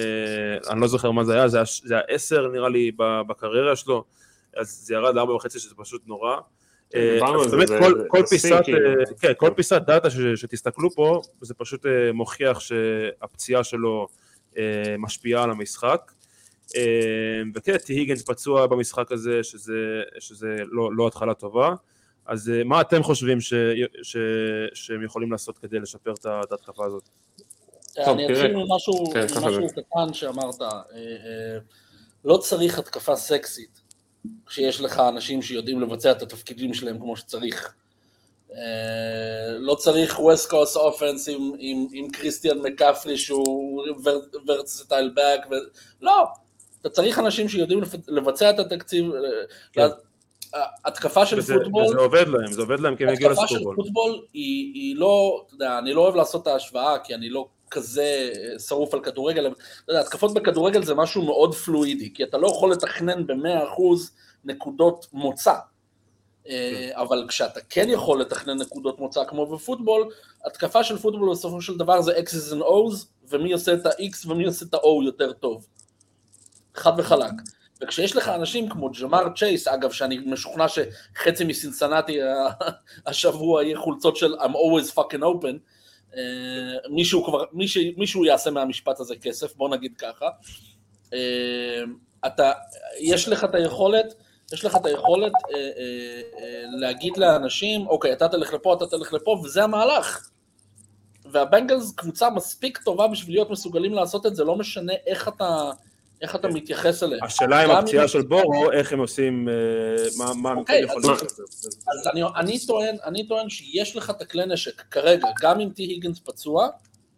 אני 0.69 0.81
לא 0.81 0.87
זוכר 0.87 1.11
מה 1.11 1.23
זה 1.23 1.33
היה, 1.33 1.47
זה 1.47 1.57
היה, 1.57 1.65
זה 1.83 1.93
היה 1.93 2.03
עשר 2.07 2.47
נראה 2.47 2.69
לי 2.69 2.91
בקריירה 2.97 3.75
שלו, 3.75 4.03
אז 4.57 4.69
זה 4.69 4.93
ירד 4.93 5.15
לארבע 5.15 5.33
וחצי 5.33 5.59
שזה 5.59 5.75
פשוט 5.77 6.01
נורא. 6.07 6.37
כן, 6.89 7.17
באמת 7.51 7.69
כל 8.07 8.21
פיסת, 8.29 8.61
כן, 9.19 9.31
כל 9.37 9.49
פיסת 9.55 9.81
דאטה 9.87 10.09
שתסתכלו 10.35 10.91
פה, 10.91 11.21
זה 11.41 11.53
פשוט 11.53 11.85
מוכיח 12.13 12.59
שהפציעה 12.59 13.63
שלו 13.63 14.07
משפיעה 14.97 15.43
על 15.43 15.51
המשחק. 15.51 16.11
אמ, 16.75 17.51
וכן, 17.55 17.77
טי 17.77 17.93
היגנס 17.93 18.23
פצוע 18.23 18.67
במשחק 18.67 19.11
הזה, 19.11 19.43
שזה, 19.43 20.01
שזה 20.19 20.55
לא, 20.71 20.95
לא 20.95 21.07
התחלה 21.07 21.33
טובה. 21.33 21.73
אז 22.25 22.49
אה, 22.49 22.63
מה 22.63 22.81
אתם 22.81 23.03
חושבים 23.03 23.41
ש, 23.41 23.53
ש, 24.03 24.17
שהם 24.73 25.03
יכולים 25.03 25.31
לעשות 25.31 25.57
כדי 25.57 25.79
לשפר 25.79 26.13
את 26.13 26.25
ההתקפה 26.51 26.85
הזאת? 26.85 27.09
אני 27.97 28.31
אתחיל 28.31 28.55
ממשהו, 28.55 29.11
כן, 29.13 29.25
משהו 29.25 29.67
קטן 29.69 30.13
שאמרת, 30.13 30.61
אה, 30.61 30.67
אה, 30.93 31.57
לא 32.25 32.37
צריך 32.37 32.79
התקפה 32.79 33.15
סקסית 33.15 33.81
כשיש 34.45 34.81
לך 34.81 34.99
אנשים 34.99 35.41
שיודעים 35.41 35.81
לבצע 35.81 36.11
את 36.11 36.21
התפקידים 36.21 36.73
שלהם 36.73 36.99
כמו 36.99 37.17
שצריך. 37.17 37.73
לא 39.59 39.75
צריך 39.75 40.19
ווסט 40.19 40.49
קוס 40.49 40.77
אופנס 40.77 41.29
עם 41.91 42.07
קריסטיאן 42.13 42.57
מקפרי 42.57 43.17
שהוא 43.17 43.83
ורצטייל 44.47 45.11
באק, 45.15 45.41
לא, 46.01 46.27
אתה 46.85 46.93
צריך 46.93 47.19
אנשים 47.19 47.49
שיודעים 47.49 47.81
לבצע 48.07 48.49
את 48.49 48.59
התקציב, 48.59 49.11
כן. 49.73 49.87
התקפה 50.85 51.25
של 51.25 51.39
וזה, 51.39 51.53
פוטבול, 51.53 51.85
וזה 51.85 51.97
עובד 51.97 52.27
להם, 52.27 52.51
זה 52.51 52.61
עובד 52.61 52.79
להם 52.79 52.95
כי 52.95 53.03
הם 53.03 53.09
הגיעו 53.09 53.31
לסופרבול. 53.31 53.57
התקפה 53.57 53.69
של 53.69 53.75
פוטבול 53.75 54.25
היא, 54.33 54.73
היא 54.73 54.95
לא, 54.95 55.43
אתה 55.47 55.55
יודע, 55.55 55.77
אני 55.79 55.93
לא 55.93 56.01
אוהב 56.01 56.15
לעשות 56.15 56.41
את 56.41 56.47
ההשוואה, 56.47 56.99
כי 56.99 57.15
אני 57.15 57.29
לא 57.29 57.47
כזה 57.71 58.31
שרוף 58.67 58.93
על 58.93 58.99
כדורגל, 58.99 59.47
אתה 59.47 59.55
יודע, 59.91 60.01
התקפות 60.01 60.33
בכדורגל 60.33 60.83
זה 60.83 60.95
משהו 60.95 61.21
מאוד 61.23 61.55
פלואידי, 61.55 62.13
כי 62.13 62.23
אתה 62.23 62.37
לא 62.37 62.47
יכול 62.47 62.71
לתכנן 62.71 63.27
במאה 63.27 63.63
אחוז 63.67 64.11
נקודות 64.45 65.07
מוצא. 65.13 65.53
אה, 66.47 66.89
כן. 66.93 66.99
אבל 66.99 67.25
כשאתה 67.27 67.59
כן 67.69 67.89
יכול 67.89 68.21
לתכנן 68.21 68.57
נקודות 68.57 68.99
מוצא 68.99 69.23
כמו 69.27 69.45
בפוטבול, 69.45 70.09
התקפה 70.45 70.83
של 70.83 70.97
פוטבול 70.97 71.31
בסופו 71.31 71.61
של 71.61 71.77
דבר 71.77 72.01
זה 72.01 72.17
X's 72.17 72.53
and 72.53 72.61
O's, 72.61 73.05
ומי 73.29 73.53
עושה 73.53 73.73
את 73.73 73.85
ה-X 73.85 74.27
ומי 74.27 74.45
עושה 74.45 74.65
את 74.69 74.73
ה-O 74.73 75.03
יותר 75.05 75.33
טוב. 75.33 75.67
חד 76.75 76.91
וחלק. 76.97 77.31
וכשיש 77.81 78.15
לך 78.15 78.29
אנשים 78.29 78.69
כמו 78.69 78.89
ג'מאר 79.01 79.29
צ'ייס, 79.37 79.67
אגב, 79.67 79.91
שאני 79.91 80.17
משוכנע 80.17 80.65
שחצי 80.67 81.43
מסינסנטי 81.43 82.19
השבוע 83.07 83.63
יהיה 83.63 83.77
חולצות 83.77 84.15
של 84.15 84.35
I'm 84.35 84.53
always 84.53 84.91
fucking 84.95 85.21
open, 85.21 85.57
אה, 86.17 86.89
מישהו, 86.89 87.23
כבר, 87.23 87.43
מישהו, 87.53 87.83
מישהו 87.97 88.25
יעשה 88.25 88.51
מהמשפט 88.51 88.99
הזה 88.99 89.15
כסף, 89.15 89.55
בוא 89.55 89.69
נגיד 89.69 89.93
ככה. 89.97 90.25
אה, 91.13 91.83
אתה, 92.27 92.51
יש 92.99 93.27
לך 93.27 93.43
את 93.43 93.55
היכולת, 93.55 94.13
יש 94.53 94.65
לך 94.65 94.75
את 94.75 94.85
היכולת 94.85 95.31
אה, 95.55 96.63
להגיד 96.79 97.17
לאנשים, 97.17 97.87
אוקיי, 97.87 98.13
אתה 98.13 98.27
תלך 98.27 98.53
לפה, 98.53 98.73
אתה 98.73 98.87
תלך 98.87 99.13
לפה, 99.13 99.41
וזה 99.43 99.63
המהלך. 99.63 100.29
והבנגלס 101.31 101.93
קבוצה 101.95 102.29
מספיק 102.29 102.77
טובה 102.77 103.07
בשביל 103.07 103.35
להיות 103.35 103.49
מסוגלים 103.49 103.93
לעשות 103.93 104.25
את 104.25 104.35
זה, 104.35 104.43
לא 104.43 104.55
משנה 104.55 104.93
איך 105.07 105.27
אתה... 105.27 105.71
איך 106.21 106.35
אתה 106.35 106.47
מתייחס 106.47 107.03
אליהם. 107.03 107.23
השאלה 107.23 107.63
עם 107.63 107.71
הפציעה 107.71 108.07
של 108.07 108.21
בורו, 108.21 108.71
איך 108.71 108.93
הם 108.93 108.99
עושים, 108.99 109.49
אה, 109.49 109.53
מה 110.35 110.51
הם 110.51 110.63
כן 110.63 110.81
יכולים 110.83 111.09
לעשות. 111.09 111.31
אז 111.87 112.09
אני 113.05 113.27
טוען 113.27 113.49
שיש 113.49 113.95
לך 113.95 114.09
את 114.09 114.21
הכלי 114.21 114.45
נשק 114.45 114.81
כרגע, 114.81 115.27
גם 115.41 115.59
אם 115.59 115.69
טי 115.69 115.83
היגנס 115.83 116.19
פצוע, 116.19 116.67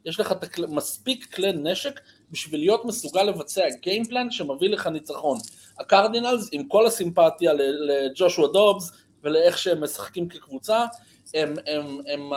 יש 0.05 0.19
לך 0.19 0.33
מספיק 0.67 1.35
כלי 1.35 1.51
נשק 1.53 1.99
בשביל 2.31 2.59
להיות 2.59 2.85
מסוגל 2.85 3.23
לבצע 3.23 3.61
גיימפלן 3.81 4.31
שמביא 4.31 4.69
לך 4.69 4.87
ניצחון. 4.87 5.37
הקרדינלס, 5.79 6.49
עם 6.51 6.67
כל 6.67 6.85
הסימפתיה 6.85 7.51
לג'ושוע 7.53 8.47
דובס 8.47 8.91
ולאיך 9.23 9.57
שהם 9.57 9.83
משחקים 9.83 10.29
כקבוצה, 10.29 10.85
הם, 11.33 11.53
הם, 11.67 12.01
הם, 12.13 12.33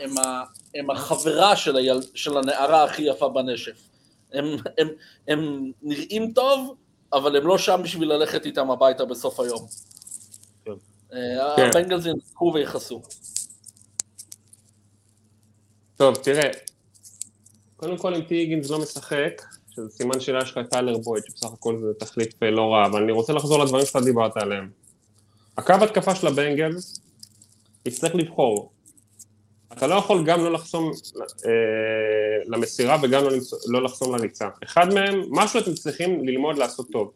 הם, 0.00 0.14
הם 0.74 0.90
החברה 0.90 1.56
של, 1.56 1.76
היל, 1.76 2.00
של 2.14 2.38
הנערה 2.38 2.84
הכי 2.84 3.02
יפה 3.02 3.28
בנשף. 3.28 3.91
הם, 4.32 4.44
הם, 4.78 4.88
הם 5.28 5.70
נראים 5.82 6.32
טוב, 6.32 6.76
אבל 7.12 7.36
הם 7.36 7.46
לא 7.46 7.58
שם 7.58 7.80
בשביל 7.84 8.12
ללכת 8.12 8.46
איתם 8.46 8.70
הביתה 8.70 9.04
בסוף 9.04 9.40
היום. 9.40 9.66
כן. 10.64 10.72
אה, 11.12 11.56
כן. 11.56 11.68
הבנגלס 11.68 12.06
ינצחו 12.06 12.52
ויכעסו. 12.54 13.02
טוב, 15.96 16.14
תראה, 16.16 16.50
קודם 17.76 17.98
כל 17.98 18.14
אם 18.14 18.20
טיגינס 18.20 18.70
לא 18.70 18.78
משחק, 18.78 19.42
שזה 19.70 19.88
סימן 19.90 20.20
שאלה 20.20 20.46
שלך 20.46 20.58
טיילר 20.70 20.98
בויד, 20.98 21.24
שבסך 21.24 21.52
הכל 21.52 21.80
זה 21.80 21.94
תחליף 21.98 22.42
לא 22.42 22.72
רע, 22.72 22.86
אבל 22.86 23.02
אני 23.02 23.12
רוצה 23.12 23.32
לחזור 23.32 23.64
לדברים 23.64 23.86
שאתה 23.86 24.00
דיברת 24.00 24.36
עליהם. 24.36 24.70
הקו 25.58 25.74
התקפה 25.82 26.14
של 26.14 26.26
הבנגלס 26.26 27.00
יצטרך 27.86 28.14
לבחור 28.14 28.71
אתה 29.72 29.86
לא 29.86 29.94
יכול 29.94 30.24
גם 30.24 30.44
לא 30.44 30.52
לחסום 30.52 30.92
אה, 31.46 31.50
למסירה 32.46 32.96
וגם 33.02 33.24
לא, 33.24 33.30
לא 33.66 33.82
לחסום 33.82 34.14
לריצה. 34.14 34.48
אחד 34.64 34.94
מהם, 34.94 35.22
משהו 35.30 35.60
אתם 35.60 35.74
צריכים 35.74 36.24
ללמוד 36.24 36.58
לעשות 36.58 36.86
טוב. 36.92 37.12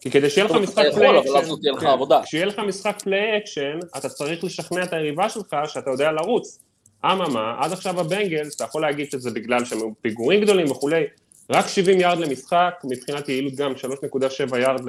כי 0.00 0.10
כדי 0.10 0.30
שיהיה 0.30 0.44
לך 0.44 0.52
משחק 0.52 0.84
play 0.94 1.18
action, 1.20 1.54
כן, 1.62 2.22
כשיהיה 2.24 2.46
לך 2.46 2.58
משחק 2.58 3.02
play 3.02 3.38
action, 3.38 3.78
אתה 3.96 4.08
צריך 4.08 4.44
לשכנע 4.44 4.84
את 4.84 4.92
היריבה 4.92 5.28
שלך 5.28 5.56
שאתה 5.66 5.90
יודע 5.90 6.12
לרוץ. 6.12 6.58
אממה, 7.04 7.54
עד 7.58 7.72
עכשיו 7.72 8.00
הבנגלס, 8.00 8.56
אתה 8.56 8.64
יכול 8.64 8.82
להגיד 8.82 9.10
שזה 9.10 9.30
בגלל 9.30 9.64
שהם 9.64 9.80
פיגורים 10.00 10.40
גדולים 10.40 10.70
וכולי, 10.70 11.04
רק 11.50 11.66
70 11.66 12.00
יארד 12.00 12.18
למשחק, 12.18 12.74
מבחינת 12.84 13.28
יעילות 13.28 13.54
גם 13.54 13.72
3.7 13.72 14.58
יארד 14.58 14.80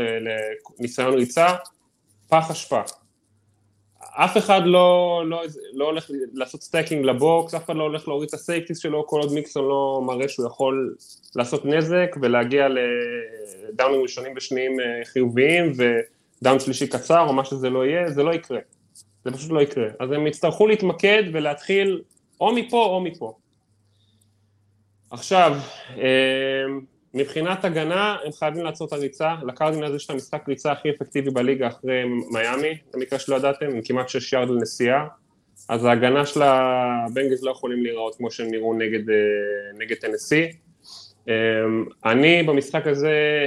לניסיון 0.80 1.14
ריצה, 1.14 1.48
פח 2.30 2.52
אשפה. 2.52 2.82
אף 4.24 4.38
אחד 4.38 4.62
לא, 4.66 5.22
לא, 5.26 5.42
לא 5.74 5.86
הולך 5.86 6.12
לעשות 6.34 6.62
stacking 6.62 7.06
ל 7.06 7.16
box, 7.16 7.54
אף 7.54 7.66
אחד 7.66 7.76
לא 7.76 7.84
הולך 7.84 8.08
להוריד 8.08 8.28
את 8.28 8.34
ה 8.34 8.39
safeties 8.39 8.80
שלו, 8.80 9.08
כל 9.08 9.20
עוד 9.20 9.34
מיקסון 9.34 9.66
לא 9.66 10.02
מראה 10.06 10.30
שהוא 10.30 10.48
יכול 10.48 10.96
לעשות 11.36 11.66
נזק 11.66 12.16
ולהגיע 12.22 12.68
לדאונים 13.70 14.02
ראשונים 14.02 14.34
ושניים 14.36 14.80
אה, 14.80 15.06
חיוביים 15.06 15.72
ודאון 16.42 16.60
שלישי 16.60 16.88
קצר 16.88 17.26
או 17.28 17.34
מה 17.34 17.46
שזה 17.46 17.70
לא 17.70 17.86
יהיה, 17.86 18.12
זה 18.12 18.24
לא 18.24 18.34
יקרה. 18.34 18.60
זה 19.26 19.32
פשוט 19.32 19.52
לא 19.52 19.62
יקרה. 19.62 19.88
אז 20.00 20.12
הם 20.12 20.28
יצטרכו 20.28 20.68
להתמקד 20.68 21.24
ולהתחיל 21.34 22.02
או 22.42 22.56
מפה 22.56 22.86
או 22.86 23.02
מפה. 23.02 23.34
עכשיו, 25.12 25.58
אה, 25.98 26.64
מבחינת 27.14 27.66
הגנה, 27.66 28.18
הם 28.26 28.32
חייבים 28.32 28.64
לעצור 28.64 28.88
את 28.88 28.94
הריצה, 28.94 29.36
לקרדינלס 29.48 29.96
יש 29.96 30.06
את 30.06 30.10
המשחק 30.10 30.50
ריצה 30.50 30.72
הכי 30.72 30.90
אפקטיבי 30.90 31.32
בליגה 31.32 31.68
אחרי 31.68 32.04
מיאמי, 32.32 32.78
במקרה 32.94 33.20
שלא 33.20 33.36
ידעתם, 33.36 33.66
עם 33.66 33.82
כמעט 33.82 34.10
6 34.10 34.34
יארד 34.34 34.50
לנסיעה, 34.50 35.08
אז 35.70 35.86
ההגנה 35.86 36.26
של 36.26 36.42
הבנגלס 36.42 37.44
לא 37.44 37.52
יכולים 37.52 37.84
להיראות 37.84 38.16
כמו 38.16 38.32
שהם 38.32 38.52
נראו 38.52 38.74
נגד, 38.74 39.10
אה, 39.10 39.16
נגד 39.80 39.96
טנסי. 39.96 40.52
אמ, 41.28 41.34
אני 42.06 42.44
במשחק 42.44 42.88
הזה, 42.88 43.46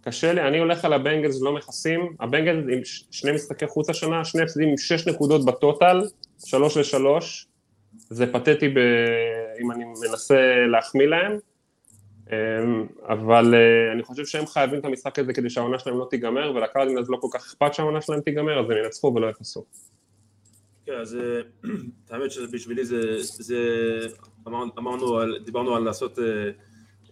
קשה 0.00 0.32
לי, 0.32 0.40
אני 0.40 0.58
הולך 0.58 0.84
על 0.84 0.92
הבנגלס 0.92 1.42
לא 1.42 1.52
מכסים, 1.52 2.16
הבנגלס 2.20 2.64
עם 2.72 2.80
שני 3.10 3.32
משחקי 3.32 3.66
חוץ 3.66 3.90
השנה, 3.90 4.24
שני 4.24 4.42
הפסדים 4.42 4.68
עם 4.68 4.78
6 4.78 5.08
נקודות 5.08 5.44
בטוטל, 5.44 6.02
3 6.44 6.94
ל-3, 6.94 7.24
זה 7.96 8.32
פתטי 8.32 8.68
ב... 8.68 8.78
אם 9.60 9.70
אני 9.70 9.84
מנסה 9.84 10.66
להחמיא 10.66 11.06
להם. 11.06 11.38
אמ, 12.32 12.86
אבל 13.08 13.54
אה, 13.54 13.92
אני 13.92 14.02
חושב 14.02 14.26
שהם 14.26 14.46
חייבים 14.46 14.80
את 14.80 14.84
המשחק 14.84 15.18
הזה 15.18 15.32
כדי 15.32 15.50
שהעונה 15.50 15.78
שלהם 15.78 15.98
לא 15.98 16.06
תיגמר, 16.10 16.52
ולקרדינלס 16.54 17.08
לא 17.08 17.16
כל 17.16 17.28
כך 17.32 17.46
אכפת 17.46 17.74
שהעונה 17.74 18.00
שלהם 18.00 18.20
תיגמר, 18.20 18.60
אז 18.60 18.70
הם 18.70 18.76
ינצחו 18.84 19.12
ולא 19.16 19.26
יכעסו. 19.26 19.64
כן, 20.86 20.92
אז 20.92 21.16
אה, 21.16 21.40
האמת 22.10 22.30
שבשבילי 22.30 22.84
זה, 22.84 23.22
זה 23.22 23.58
אמר, 24.48 24.64
אמרנו, 24.78 25.18
על, 25.18 25.38
דיברנו 25.44 25.76
על 25.76 25.82
לעשות 25.82 26.18
אה, 26.18 26.24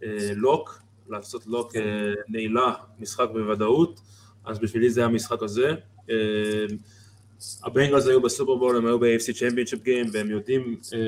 אה, 0.02 0.34
לוק, 0.34 0.82
לעשות 1.08 1.46
לוק 1.46 1.76
אה, 1.76 1.82
נעילה, 2.28 2.74
משחק 2.98 3.28
בוודאות, 3.32 4.00
אז 4.44 4.58
בשבילי 4.58 4.90
זה 4.90 5.04
המשחק 5.04 5.42
הזה. 5.42 5.74
אה, 7.42 7.66
הבנגלס 7.66 8.06
היו 8.06 8.22
בסופרבול, 8.22 8.76
הם 8.76 8.86
היו 8.86 8.98
ב-AFC 8.98 9.36
Championship 9.36 9.86
Game, 9.86 10.08
והם 10.12 10.30
יודעים 10.30 10.76
אה, 10.94 10.98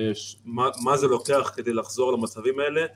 מה, 0.45 0.69
מה 0.83 0.97
זה 0.97 1.07
לוקח 1.07 1.53
כדי 1.57 1.73
לחזור 1.73 2.13
למצבים 2.13 2.61
האלה, 2.61 2.87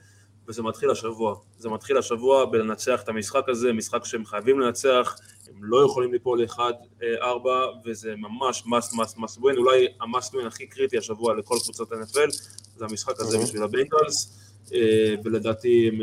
וזה 0.48 0.62
מתחיל 0.62 0.90
השבוע. 0.90 1.36
זה 1.58 1.68
מתחיל 1.68 1.98
השבוע 1.98 2.44
בלנצח 2.44 3.02
את 3.02 3.08
המשחק 3.08 3.48
הזה, 3.48 3.72
משחק 3.72 4.04
שהם 4.04 4.24
חייבים 4.24 4.60
לנצח, 4.60 5.16
הם 5.48 5.64
לא 5.64 5.84
יכולים 5.84 6.12
ליפול 6.12 6.42
ל-1-4, 6.42 7.48
וזה 7.84 8.14
ממש 8.16 8.62
must 8.66 8.94
must 8.94 9.16
must 9.16 9.38
win, 9.38 9.56
אולי 9.58 9.86
ה-must 10.00 10.32
win 10.32 10.46
הכי 10.46 10.66
קריטי 10.66 10.98
השבוע 10.98 11.34
לכל 11.34 11.56
קבוצות 11.64 11.92
NFL, 11.92 12.30
זה 12.76 12.84
המשחק 12.84 13.20
הזה 13.20 13.38
בשביל 13.38 13.62
הבנגלס, 13.62 14.38
אה, 14.74 15.14
ולדעתי 15.24 15.88
הם, 15.88 16.00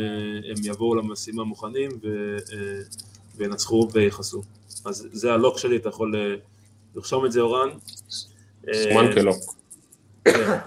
הם 0.50 0.56
יבואו 0.64 0.96
למשימה 0.96 1.44
מוכנים 1.44 1.92
וינצחו 3.38 3.88
ויכעסו. 3.94 4.42
אז 4.86 5.08
זה 5.12 5.34
הלוק 5.34 5.58
שלי, 5.58 5.76
אתה 5.76 5.90
יכול 5.90 6.14
לרשום 6.96 7.26
את 7.26 7.32
זה 7.32 7.42
אורן. 7.42 7.70
סומן 8.74 9.14
כלוק. 9.14 9.38
כן. 10.26 10.58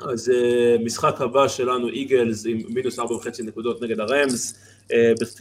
אז 0.00 0.28
uh, 0.28 0.84
משחק 0.84 1.20
הבא 1.20 1.48
שלנו 1.48 1.88
איגלס 1.88 2.46
עם 2.46 2.58
מינוס 2.68 2.98
ארבע 2.98 3.14
וחצי 3.14 3.42
נקודות 3.42 3.82
נגד 3.82 4.00
הרמס. 4.00 4.64
Uh, 4.84 4.90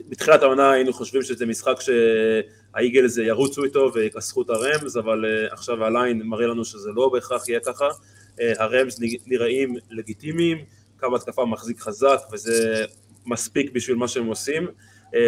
בתחילת 0.10 0.44
העונה 0.44 0.72
היינו 0.72 0.94
חושבים 0.94 1.22
שזה 1.22 1.46
משחק 1.46 1.76
שהאיגלס 1.82 3.18
ירוצו 3.18 3.64
איתו 3.64 3.92
ויכסחו 3.94 4.42
את 4.42 4.50
הרמס, 4.50 4.98
אבל 4.98 5.26
עכשיו 5.52 5.84
הליין 5.84 6.22
מראה 6.22 6.48
לנו 6.48 6.66
שזה 6.66 6.90
לא 6.96 7.10
בהכרח 7.10 7.50
יהיה 7.50 7.60
ככה. 7.60 7.88
הרמס 8.40 9.00
נראים 9.26 9.76
לגיטימיים, 9.90 10.58
קו 11.00 11.16
התקפה 11.16 11.46
מחזיק 11.46 11.80
חזק 11.80 12.20
וזה 12.32 12.86
מספיק 13.26 13.72
בשביל 13.72 13.98
מה 13.98 14.08
שהם 14.08 14.26
עושים. 14.26 14.68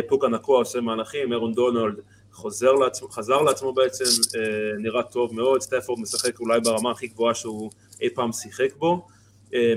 פוקה 0.08 0.28
נקוע 0.28 0.58
עושה 0.58 0.82
מהלכים, 0.82 1.34
אירון 1.34 1.54
דונלד 1.54 1.96
חוזר 2.32 2.72
לעצמו, 2.72 3.10
חזר 3.10 3.42
לעצמו 3.42 3.74
בעצם, 3.74 4.04
uh, 4.06 4.38
נראה 4.78 5.04
טוב 5.04 5.36
מאוד, 5.36 5.62
סטפורד 5.62 6.00
משחק 6.00 6.40
אולי 6.40 6.60
ברמה 6.60 6.92
הכי 6.92 7.08
גבוהה 7.08 7.36
שהוא 7.36 7.72
אי 8.02 8.10
פעם 8.10 8.32
שיחק 8.32 8.76
בו. 8.76 9.08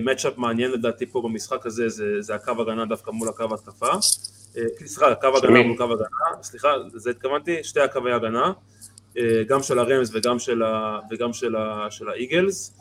מצ'אפ 0.01 0.39
מעניין 0.39 0.71
לדעתי 0.71 1.07
פה 1.07 1.23
במשחק 1.23 1.67
הזה 1.67 1.89
זה, 1.89 2.21
זה 2.21 2.35
הקו 2.35 2.53
הגנה 2.63 2.85
דווקא 2.85 3.11
מול 3.11 3.29
הקו 3.29 3.45
התקפה. 3.55 3.87
סליחה, 4.87 5.15
קו 5.15 5.37
הגנה 5.37 5.63
מול 5.63 5.77
קו 5.77 5.85
הגנה, 5.85 6.43
סליחה, 6.43 6.69
לזה 6.95 7.11
התכוונתי, 7.11 7.65
שתי 7.65 7.81
הקווי 7.81 8.13
הגנה, 8.13 8.53
גם 9.47 9.63
של 9.63 9.79
הרמס 9.79 10.11
וגם 10.13 10.39
של, 10.39 10.63
ה, 10.63 10.99
וגם 11.11 11.33
של, 11.33 11.57
ה, 11.57 11.87
של 11.91 12.09
האיגלס. 12.09 12.75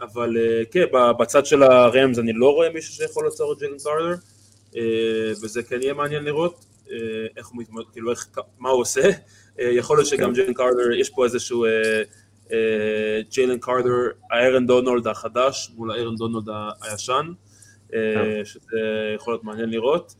אבל 0.00 0.36
כן, 0.70 0.84
בצד 1.18 1.46
של 1.46 1.62
הרמס 1.62 2.18
אני 2.18 2.32
לא 2.32 2.54
רואה 2.54 2.70
מישהו 2.70 2.94
שיכול 2.94 3.24
לעצור 3.24 3.52
את 3.52 3.58
ג'יילן 3.58 3.76
קארטר, 3.78 4.14
וזה 5.42 5.62
כן 5.62 5.82
יהיה 5.82 5.94
מעניין 5.94 6.24
לראות 6.24 6.64
איך 7.36 7.46
הוא 7.46 7.60
מתמודד, 7.62 7.88
כאילו 7.92 8.10
איך, 8.10 8.28
מה 8.58 8.68
הוא 8.68 8.80
עושה. 8.80 9.10
יכול 9.58 9.96
להיות 9.96 10.06
שגם 10.06 10.32
ג'יילן 10.32 10.54
קארטר, 10.54 10.92
יש 10.92 11.10
פה 11.10 11.24
איזשהו 11.24 11.66
ג'יילן 13.30 13.58
קארטר, 13.58 13.90
האיירן 14.30 14.66
דונלד 14.66 15.06
החדש 15.06 15.70
מול 15.76 15.90
האיירן 15.90 16.16
דונלד 16.16 16.48
הישן, 16.82 17.32
שזה 18.44 18.78
יכול 19.14 19.32
להיות 19.32 19.44
מעניין 19.44 19.70
לראות. 19.70 20.14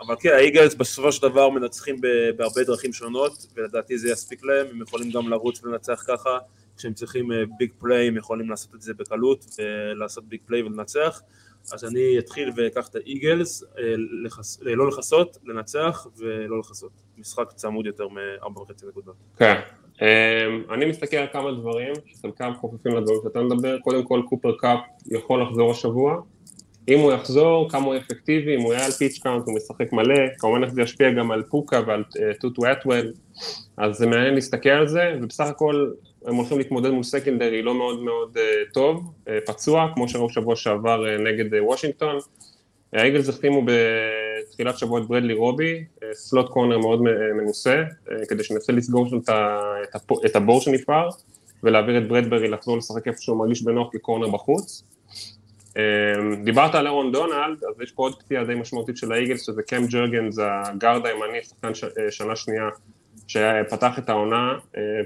אבל 0.00 0.14
כן, 0.20 0.32
האיגלס 0.32 0.74
בסופו 0.74 1.12
של 1.12 1.22
דבר 1.22 1.48
מנצחים 1.50 2.00
בהרבה 2.36 2.64
דרכים 2.64 2.92
שונות, 2.92 3.46
ולדעתי 3.56 3.98
זה 3.98 4.10
יספיק 4.10 4.44
להם, 4.44 4.66
הם 4.70 4.82
יכולים 4.82 5.10
גם 5.10 5.28
לרוץ 5.28 5.64
ולנצח 5.64 6.04
ככה, 6.06 6.38
כשהם 6.76 6.94
צריכים 6.94 7.30
big 7.58 7.70
play 7.78 8.08
הם 8.08 8.16
יכולים 8.16 8.50
לעשות 8.50 8.74
את 8.74 8.82
זה 8.82 8.94
בקלות, 8.94 9.44
ולעשות 9.58 10.24
big 10.24 10.40
play 10.46 10.62
ולנצח. 10.62 11.22
אז 11.72 11.84
אני 11.84 12.18
אתחיל 12.18 12.50
ואקח 12.56 12.88
את 12.88 12.94
האיגלס, 12.94 13.64
לא 14.60 14.88
לכסות, 14.88 15.38
לנצח 15.44 16.06
ולא 16.16 16.58
לכסות. 16.58 16.92
משחק 17.18 17.52
צמוד 17.52 17.86
יותר 17.86 18.08
מארבע 18.08 18.60
וחצי 18.60 18.86
נקודות. 18.86 19.14
כן. 19.38 19.60
אני 20.70 20.84
מסתכל 20.86 21.16
על 21.16 21.26
כמה 21.32 21.52
דברים, 21.52 21.92
שחלקם 22.06 22.52
חופפים 22.60 22.96
לדברים 22.96 23.18
שאתה 23.22 23.40
מדבר, 23.40 23.78
קודם 23.78 24.04
כל 24.04 24.22
קופר 24.28 24.52
קאפ 24.58 24.78
יכול 25.06 25.42
לחזור 25.42 25.70
השבוע, 25.70 26.20
אם 26.88 26.98
הוא 26.98 27.12
יחזור, 27.12 27.70
כמה 27.70 27.84
הוא 27.86 27.96
אפקטיבי, 27.96 28.56
אם 28.56 28.60
הוא 28.60 28.72
יהיה 28.72 28.84
על 28.84 28.92
pitch 28.92 29.18
count, 29.18 29.46
הוא 29.46 29.54
משחק 29.56 29.92
מלא, 29.92 30.14
כמובן 30.38 30.64
איך 30.64 30.72
זה 30.72 30.82
ישפיע 30.82 31.10
גם 31.10 31.30
על 31.30 31.42
פוקה 31.42 31.80
ועל 31.86 32.04
טוטו 32.40 32.72
אטוול, 32.72 33.12
אז 33.76 33.96
זה 33.96 34.06
מעניין 34.06 34.34
להסתכל 34.34 34.68
על 34.68 34.88
זה, 34.88 35.14
ובסך 35.22 35.44
הכל 35.44 35.90
הם 36.26 36.34
הולכים 36.34 36.58
להתמודד 36.58 36.90
מול 36.90 37.02
secondary 37.02 37.62
לא 37.62 37.74
מאוד 37.74 38.02
מאוד 38.02 38.36
uh, 38.36 38.72
טוב, 38.72 39.12
uh, 39.24 39.30
פצוע, 39.46 39.88
כמו 39.94 40.08
שראו 40.08 40.30
שבוע 40.30 40.56
שעבר 40.56 41.04
uh, 41.04 41.20
נגד 41.20 41.54
uh, 41.54 41.56
וושינגטון. 41.62 42.18
האיגלס 42.92 43.28
החתימו 43.28 43.62
בתחילת 43.64 44.78
שבוע 44.78 45.00
את 45.00 45.06
ברדלי 45.06 45.34
רובי, 45.34 45.84
slot 46.12 46.48
corner 46.48 46.78
מאוד 46.78 47.02
מנוסה, 47.36 47.82
כדי 48.28 48.44
שינסה 48.44 48.72
לסגור 48.72 49.08
שם 49.08 49.18
את 50.26 50.36
הבור 50.36 50.60
שנפער, 50.60 51.08
ולהעביר 51.62 51.98
את 51.98 52.08
ברדברי 52.08 52.48
לחזור 52.48 52.76
לשחק 52.76 53.08
איפה 53.08 53.18
שהוא 53.20 53.38
מרגיש 53.38 53.62
בנוח 53.62 53.88
כ 53.92 54.01
corner 54.01 54.28
בחוץ. 54.28 54.82
דיברת 56.44 56.74
על 56.74 56.86
אירון 56.86 57.12
דונלד, 57.12 57.64
אז 57.64 57.80
יש 57.82 57.92
פה 57.92 58.02
עוד 58.02 58.14
פציעה 58.22 58.44
די 58.44 58.54
משמעותית 58.54 58.96
של 58.96 59.12
האיגלס, 59.12 59.46
שזה 59.46 59.62
קאם 59.62 59.86
ג'ורגנס, 59.86 60.38
ה 60.42 60.53
guard 60.53 61.06
הימני, 61.06 61.42
שחקן 61.42 61.70
שנה 62.10 62.36
שנייה, 62.36 62.68
שפתח 63.28 63.98
את 63.98 64.08
העונה, 64.08 64.58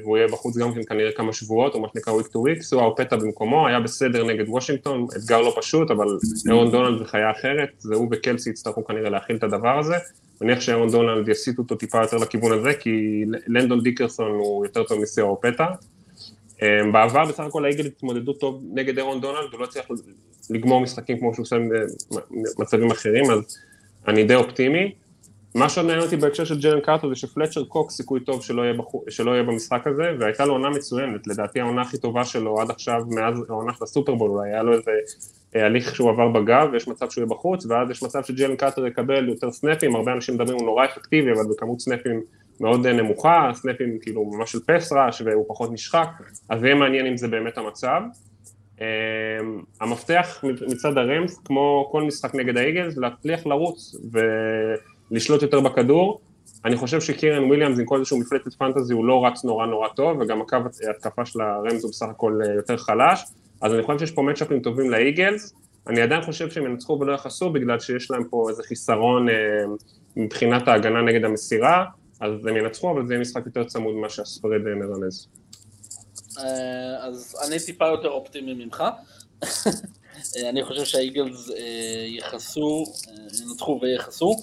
והוא 0.03 0.17
יהיה 0.17 0.29
בחוץ 0.29 0.57
גם 0.57 0.75
כן 0.75 0.81
כנראה 0.89 1.13
כמה 1.13 1.33
שבועות, 1.33 1.75
או 1.75 1.81
מה 1.81 1.89
שנקרא 1.93 2.13
week 2.13 2.27
to 2.27 2.37
week, 2.37 2.63
סואה 2.63 2.85
אופטה 2.85 3.17
במקומו, 3.17 3.67
היה 3.67 3.81
בסדר 3.81 4.25
נגד 4.25 4.49
וושינגטון, 4.49 5.07
אתגר 5.17 5.41
לא 5.41 5.55
פשוט, 5.57 5.91
אבל 5.91 6.07
אירון 6.49 6.71
דונלד 6.71 6.99
זה 6.99 7.05
חיה 7.05 7.31
אחרת, 7.31 7.69
זה 7.79 7.95
הוא 7.95 8.09
וקלסי 8.11 8.51
יצטרכו 8.51 8.85
כנראה 8.85 9.11
להכיל 9.11 9.37
את 9.37 9.43
הדבר 9.43 9.79
הזה, 9.79 9.95
מניח 10.41 10.61
שאירון 10.61 10.91
דונלד 10.91 11.29
יסיטו 11.29 11.63
אותו 11.63 11.75
טיפה 11.75 12.03
יותר 12.03 12.17
לכיוון 12.17 12.53
הזה, 12.53 12.75
כי 12.75 13.25
לנדון 13.47 13.83
דיקרסון 13.83 14.31
הוא 14.31 14.67
יותר 14.67 14.85
טוב 14.85 15.01
מסואה 15.01 15.27
אופטה. 15.27 15.67
בעבר 16.93 17.25
בסך 17.25 17.41
הכל 17.41 17.65
האיגל 17.65 17.87
התמודדו 17.87 18.33
טוב 18.33 18.63
נגד 18.75 18.99
אירון 18.99 19.21
דונלד, 19.21 19.53
הוא 19.53 19.61
לא 19.61 19.65
הצליח 19.65 19.85
לגמור 20.51 20.81
משחקים 20.81 21.19
כמו 21.19 21.35
שהוא 21.35 21.43
עושה 21.43 21.57
במצבים 22.59 22.91
אחרים, 22.91 23.31
אז 23.31 23.59
אני 24.09 24.25
די 24.25 24.35
אופטימי. 24.35 24.93
מה 25.55 25.69
שעוד 25.69 25.87
מעניין 25.87 26.05
אותי 26.05 26.17
בהקשר 26.17 26.45
של 26.45 26.61
ג'רן 26.61 26.81
קארטר 26.81 27.09
זה 27.09 27.15
שפלצ'ר 27.15 27.65
קוק 27.65 27.91
סיכוי 27.91 28.21
טוב 28.21 28.43
שלא 28.43 28.63
יהיה, 28.63 28.73
בחו, 28.75 29.05
שלא 29.09 29.31
יהיה 29.31 29.43
במשחק 29.43 29.87
הזה, 29.87 30.03
והייתה 30.21 30.45
לו 30.45 30.53
עונה 30.53 30.71
מצוינת, 30.71 31.27
לדעתי 31.27 31.61
העונה 31.61 31.83
הכי 31.83 31.99
טובה 31.99 32.25
שלו 32.25 32.61
עד 32.61 32.71
עכשיו, 32.71 33.03
מאז 33.09 33.35
העונה 33.49 33.73
של 33.75 33.85
הסופרבול, 33.85 34.31
אולי 34.31 34.51
היה 34.51 34.63
לו 34.63 34.73
איזה 34.73 34.91
הליך 35.55 35.95
שהוא 35.95 36.11
עבר 36.11 36.29
בגב, 36.29 36.69
ויש 36.73 36.89
מצב 36.89 37.11
שהוא 37.11 37.23
יהיה 37.23 37.31
בחוץ, 37.31 37.67
ואז 37.67 37.91
יש 37.91 38.03
מצב 38.03 38.23
שג'רן 38.25 38.57
קארטר 38.57 38.87
יקבל 38.87 39.29
יותר 39.29 39.51
סנפים, 39.51 39.97
הרבה 39.97 40.13
אנשים 40.13 40.35
מדברים 40.35 40.59
הוא 40.59 40.67
נורא 40.67 40.85
אפקטיבי, 40.85 41.33
אבל 41.33 41.45
בכמות 41.51 41.81
סנפים 41.81 42.21
מאוד 42.61 42.87
נמוכה, 42.87 43.51
סנפים 43.55 43.99
כאילו 44.03 44.25
ממש 44.25 44.53
של 44.53 44.59
פס 44.67 44.93
ראש, 44.93 45.23
והוא 45.25 45.45
פחות 45.49 45.73
נשחק, 45.73 46.09
אז 46.49 46.65
יהיה 46.65 46.75
מעניין 46.75 47.07
אם 47.07 47.17
זה 47.17 47.29
באמת 47.29 47.59
המצב. 47.59 48.01
המפתח 49.81 50.45
מצד 50.69 50.99
הרמס, 50.99 51.41
כמו 51.45 51.89
כל 51.93 52.03
משחק 52.03 52.35
נגד 52.35 52.57
האיגלס, 52.57 52.97
להצליח 52.97 53.47
לרוץ 53.47 53.97
ולשלוט 55.11 55.43
יותר 55.43 55.61
בכדור. 55.61 56.21
אני 56.65 56.77
חושב 56.77 57.01
שקירן 57.01 57.45
וויליאמס 57.45 57.79
עם 57.79 57.85
כל 57.85 57.99
איזשהו 57.99 58.19
מפלטת 58.19 58.55
פנטזי 58.55 58.95
הוא 58.95 59.05
לא 59.05 59.27
רץ 59.27 59.45
נורא 59.45 59.67
נורא 59.67 59.89
טוב, 59.89 60.21
וגם 60.21 60.41
הקו 60.41 60.57
התקפה 60.91 61.25
של 61.25 61.41
הרמס 61.41 61.83
הוא 61.83 61.91
בסך 61.91 62.07
הכל 62.11 62.39
יותר 62.57 62.77
חלש, 62.77 63.25
אז 63.63 63.75
אני 63.75 63.83
חושב 63.83 63.99
שיש 63.99 64.11
פה 64.11 64.23
מצ'אפים 64.23 64.61
טובים 64.61 64.91
לאיגלס, 64.91 65.55
אני 65.87 66.01
עדיין 66.01 66.23
חושב 66.23 66.51
שהם 66.51 66.67
ינצחו 66.67 66.99
ולא 67.01 67.13
יחסו 67.13 67.51
בגלל 67.51 67.81
שיש 67.81 68.11
להם 68.11 68.25
פה 68.31 68.47
איזה 68.51 68.63
חיסרון 68.63 69.27
מבחינת 70.17 70.69
ההגנה 70.69 71.03
נגד 71.03 71.25
המסירה, 71.25 71.85
אז 72.21 72.47
הם 72.47 72.57
ינצחו, 72.57 72.91
אבל 72.91 73.07
זה 73.07 73.15
יהיה 73.15 73.21
משחק 73.21 73.47
יותר 73.47 73.65
צמוד 73.65 73.95
ממה 73.95 74.09
שהספרד 74.09 74.61
מרמז. 74.61 75.29
אז 77.01 77.37
אני 77.47 77.57
טיפה 77.67 77.87
יותר 77.87 78.09
אופטימי 78.09 78.55
ממך. 78.55 78.85
אני 80.49 80.65
חושב 80.65 80.85
שהאיגלס 80.85 81.51
יכעסו, 82.07 82.85
ינצחו 83.43 83.79
ויכעסו. 83.83 84.37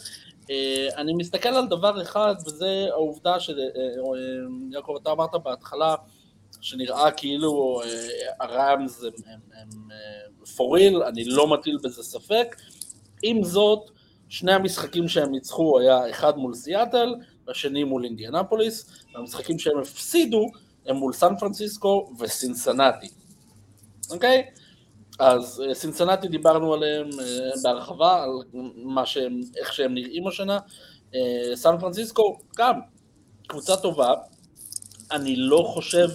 אני 0.98 1.14
מסתכל 1.14 1.50
על 1.50 1.68
דבר 1.68 2.02
אחד, 2.02 2.36
וזה 2.45 2.86
העובדה 2.91 3.39
שיעקב, 3.39 4.95
אתה 5.02 5.12
אמרת 5.12 5.36
בהתחלה, 5.43 5.95
שנראה 6.62 7.12
כאילו 7.12 7.82
הראמס 8.39 9.04
הם, 9.04 9.12
הם, 9.26 9.39
הם 9.62 9.70
פוריל, 10.56 11.04
אני 11.04 11.24
לא 11.26 11.48
מטיל 11.48 11.78
בזה 11.84 12.04
ספק. 12.04 12.56
עם 13.24 13.43
זאת, 13.43 13.89
שני 14.30 14.54
המשחקים 14.54 15.08
שהם 15.08 15.32
ניצחו 15.32 15.80
היה 15.80 16.10
אחד 16.10 16.38
מול 16.38 16.54
סיאטל, 16.54 17.16
והשני 17.48 17.84
מול 17.84 18.06
אינדיאנפוליס, 18.06 19.06
והמשחקים 19.14 19.60
שהם 19.60 19.80
הפסידו 19.80 20.45
הם 20.88 20.95
מול 20.95 21.13
סן 21.13 21.38
פרנסיסקו 21.39 22.09
וסינסנטי, 22.19 23.07
אוקיי? 24.11 24.43
אז 25.19 25.63
אה, 25.67 25.75
סינסנטי 25.75 26.27
דיברנו 26.27 26.73
עליהם 26.73 27.09
אה, 27.19 27.49
בהרחבה, 27.63 28.23
על 28.23 28.29
מה 28.75 29.05
שהם, 29.05 29.41
איך 29.57 29.73
שהם 29.73 29.93
נראים 29.93 30.27
השנה. 30.27 30.59
אה, 31.15 31.55
סן 31.55 31.79
פרנסיסקו, 31.79 32.38
גם 32.57 32.79
קבוצה 33.47 33.77
טובה. 33.77 34.13
אני 35.11 35.35
לא 35.35 35.63
חושב 35.73 36.07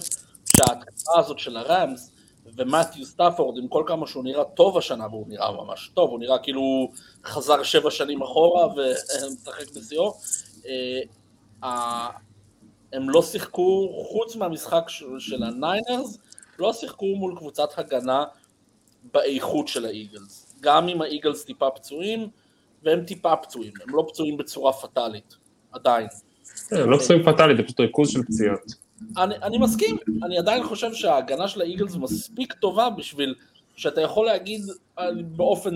שההתקפה 0.45 1.19
הזאת 1.19 1.39
של 1.39 1.57
הרמס 1.57 2.11
ומתיו 2.57 3.05
סטאפורד, 3.05 3.57
עם 3.57 3.67
כל 3.67 3.83
כמה 3.87 4.07
שהוא 4.07 4.23
נראה 4.23 4.43
טוב 4.43 4.77
השנה, 4.77 5.07
והוא 5.07 5.25
נראה 5.27 5.51
ממש 5.51 5.91
טוב, 5.93 6.09
הוא 6.09 6.19
נראה 6.19 6.39
כאילו 6.39 6.91
חזר 7.25 7.63
שבע 7.63 7.91
שנים 7.91 8.21
אחורה 8.21 8.67
ומשחק 8.67 9.75
בשיאו, 9.75 10.13
הם 12.93 13.09
לא 13.09 13.21
שיחקו, 13.21 13.89
חוץ 14.11 14.35
מהמשחק 14.35 14.83
של 15.19 15.43
הניינרס, 15.43 16.17
לא 16.59 16.73
שיחקו 16.73 17.05
מול 17.05 17.35
קבוצת 17.37 17.79
הגנה 17.79 18.23
באיכות 19.13 19.67
של 19.67 19.85
האיגלס. 19.85 20.55
גם 20.61 20.87
אם 20.87 21.01
האיגלס 21.01 21.45
טיפה 21.45 21.69
פצועים, 21.69 22.27
והם 22.83 23.05
טיפה 23.05 23.35
פצועים, 23.35 23.73
הם 23.87 23.95
לא 23.95 24.05
פצועים 24.09 24.37
בצורה 24.37 24.73
פטאלית, 24.73 25.35
עדיין. 25.71 26.07
כן, 26.69 26.75
הם 26.75 26.89
לא 26.89 26.97
פצועים 26.97 27.23
פטאלית, 27.23 27.57
זה 27.57 27.63
פשוט 27.63 27.79
ריכוז 27.79 28.09
של 28.09 28.23
פציעות. 28.23 28.83
אני, 29.17 29.35
אני 29.35 29.57
מסכים, 29.57 29.97
אני 30.23 30.37
עדיין 30.37 30.63
חושב 30.63 30.93
שההגנה 30.93 31.47
של 31.47 31.61
האיגלס 31.61 31.95
מספיק 31.95 32.53
טובה 32.53 32.89
בשביל 32.89 33.35
שאתה 33.75 34.01
יכול 34.01 34.25
להגיד 34.25 34.61
אה, 34.99 35.09
באופן 35.25 35.75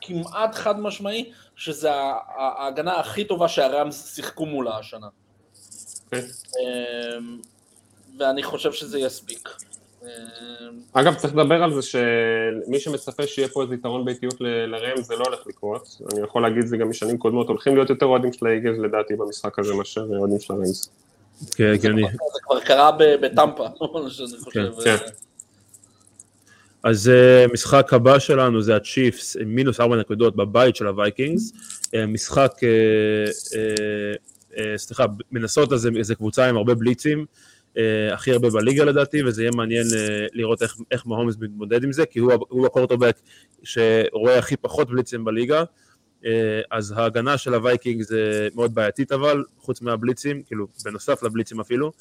כמעט 0.00 0.54
חד 0.54 0.80
משמעי, 0.80 1.32
שזה 1.56 1.90
ההגנה 2.36 3.00
הכי 3.00 3.24
טובה 3.24 3.48
שהראמס 3.48 4.14
שיחקו 4.14 4.46
מולה 4.46 4.78
השנה. 4.78 5.06
אוקיי. 6.06 6.22
אמ, 6.60 7.38
ואני 8.18 8.42
חושב 8.42 8.72
שזה 8.72 8.98
יספיק. 8.98 9.48
אמ, 10.02 10.08
אגב, 10.92 11.14
צריך 11.14 11.34
לדבר 11.34 11.62
על 11.62 11.74
זה 11.74 11.82
שמי 11.82 12.78
שמצפה 12.78 13.26
שיהיה 13.26 13.48
פה 13.48 13.62
איזה 13.62 13.74
יתרון 13.74 14.04
ביתיות 14.04 14.40
לראמס, 14.40 15.02
זה 15.02 15.16
לא 15.16 15.24
הולך 15.24 15.46
לקרות. 15.46 15.88
אני 16.12 16.20
יכול 16.20 16.42
להגיד 16.42 16.62
את 16.62 16.68
זה 16.68 16.76
גם 16.76 16.90
משנים 16.90 17.18
קודמות, 17.18 17.48
הולכים 17.48 17.74
להיות 17.74 17.90
יותר 17.90 18.06
אוהדים 18.06 18.32
של 18.32 18.46
האיגלס 18.46 18.78
לדעתי 18.78 19.16
במשחק 19.16 19.58
הזה 19.58 19.74
מאשר 19.74 20.06
אוהדים 20.18 20.40
של 20.40 20.52
הראמס. 20.52 20.90
כן, 21.56 21.72
הגיוני. 21.74 22.02
זה 22.02 22.40
כבר 22.42 22.60
קרה 22.60 22.90
בטמפה, 22.98 23.66
שאני 24.08 24.38
חושב. 24.40 24.72
כן. 24.84 24.96
אז 26.82 27.10
uh, 27.10 27.52
משחק 27.52 27.92
הבא 27.92 28.18
שלנו 28.18 28.62
זה 28.62 28.76
הצ'יפס 28.76 29.36
מינוס 29.46 29.80
ארבע 29.80 29.96
נקודות 29.96 30.36
בבית 30.36 30.76
של 30.76 30.86
הווייקינגס. 30.86 31.52
Uh, 31.86 31.90
משחק, 32.08 32.52
סליחה, 34.76 35.04
מינסוטה 35.32 35.68
זה, 35.74 35.90
זה 36.00 36.14
קבוצה 36.14 36.48
עם 36.48 36.56
הרבה 36.56 36.74
בליצים. 36.74 37.26
uh, 37.76 38.14
הכי 38.14 38.32
הרבה 38.32 38.50
בליגה 38.50 38.84
לדעתי, 38.84 39.22
וזה 39.22 39.42
יהיה 39.42 39.50
מעניין 39.54 39.86
uh, 39.86 40.30
לראות 40.32 40.62
איך, 40.62 40.76
איך 40.90 41.06
מהומס 41.06 41.36
מתמודד 41.40 41.84
עם 41.84 41.92
זה, 41.92 42.06
כי 42.06 42.18
הוא, 42.18 42.32
הוא 42.48 42.66
הקורטובק 42.66 43.16
שרואה 43.62 44.38
הכי 44.38 44.56
פחות 44.56 44.90
בליצים 44.90 45.24
בליגה, 45.24 45.64
אז 46.70 46.94
ההגנה 46.96 47.38
של 47.38 47.54
הווייקינג 47.54 48.02
זה 48.02 48.48
מאוד 48.54 48.74
בעייתית 48.74 49.12
אבל, 49.12 49.44
חוץ 49.58 49.82
מהבליצים, 49.82 50.42
כאילו 50.42 50.66
בנוסף 50.84 51.22
לבליצים 51.22 51.60
אפילו, 51.60 51.92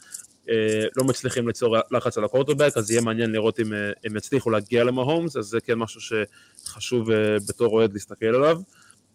לא 0.98 1.04
מצליחים 1.04 1.48
ליצור 1.48 1.78
לחץ 1.92 2.18
על 2.18 2.24
הקורטובק, 2.24 2.78
אז 2.78 2.92
יהיה 2.92 3.02
מעניין 3.02 3.32
לראות 3.32 3.60
אם 3.60 3.74
הם 4.06 4.16
יצליחו 4.16 4.50
להגיע 4.50 4.84
למהומס, 4.84 5.38
אז 5.38 5.46
זה 5.46 5.62
כן 5.62 5.74
משהו 5.74 6.02
שחשוב 6.02 7.10
בתור 7.50 7.74
אוהד 7.74 7.94
להסתכל 7.94 8.26
עליו. 8.26 8.58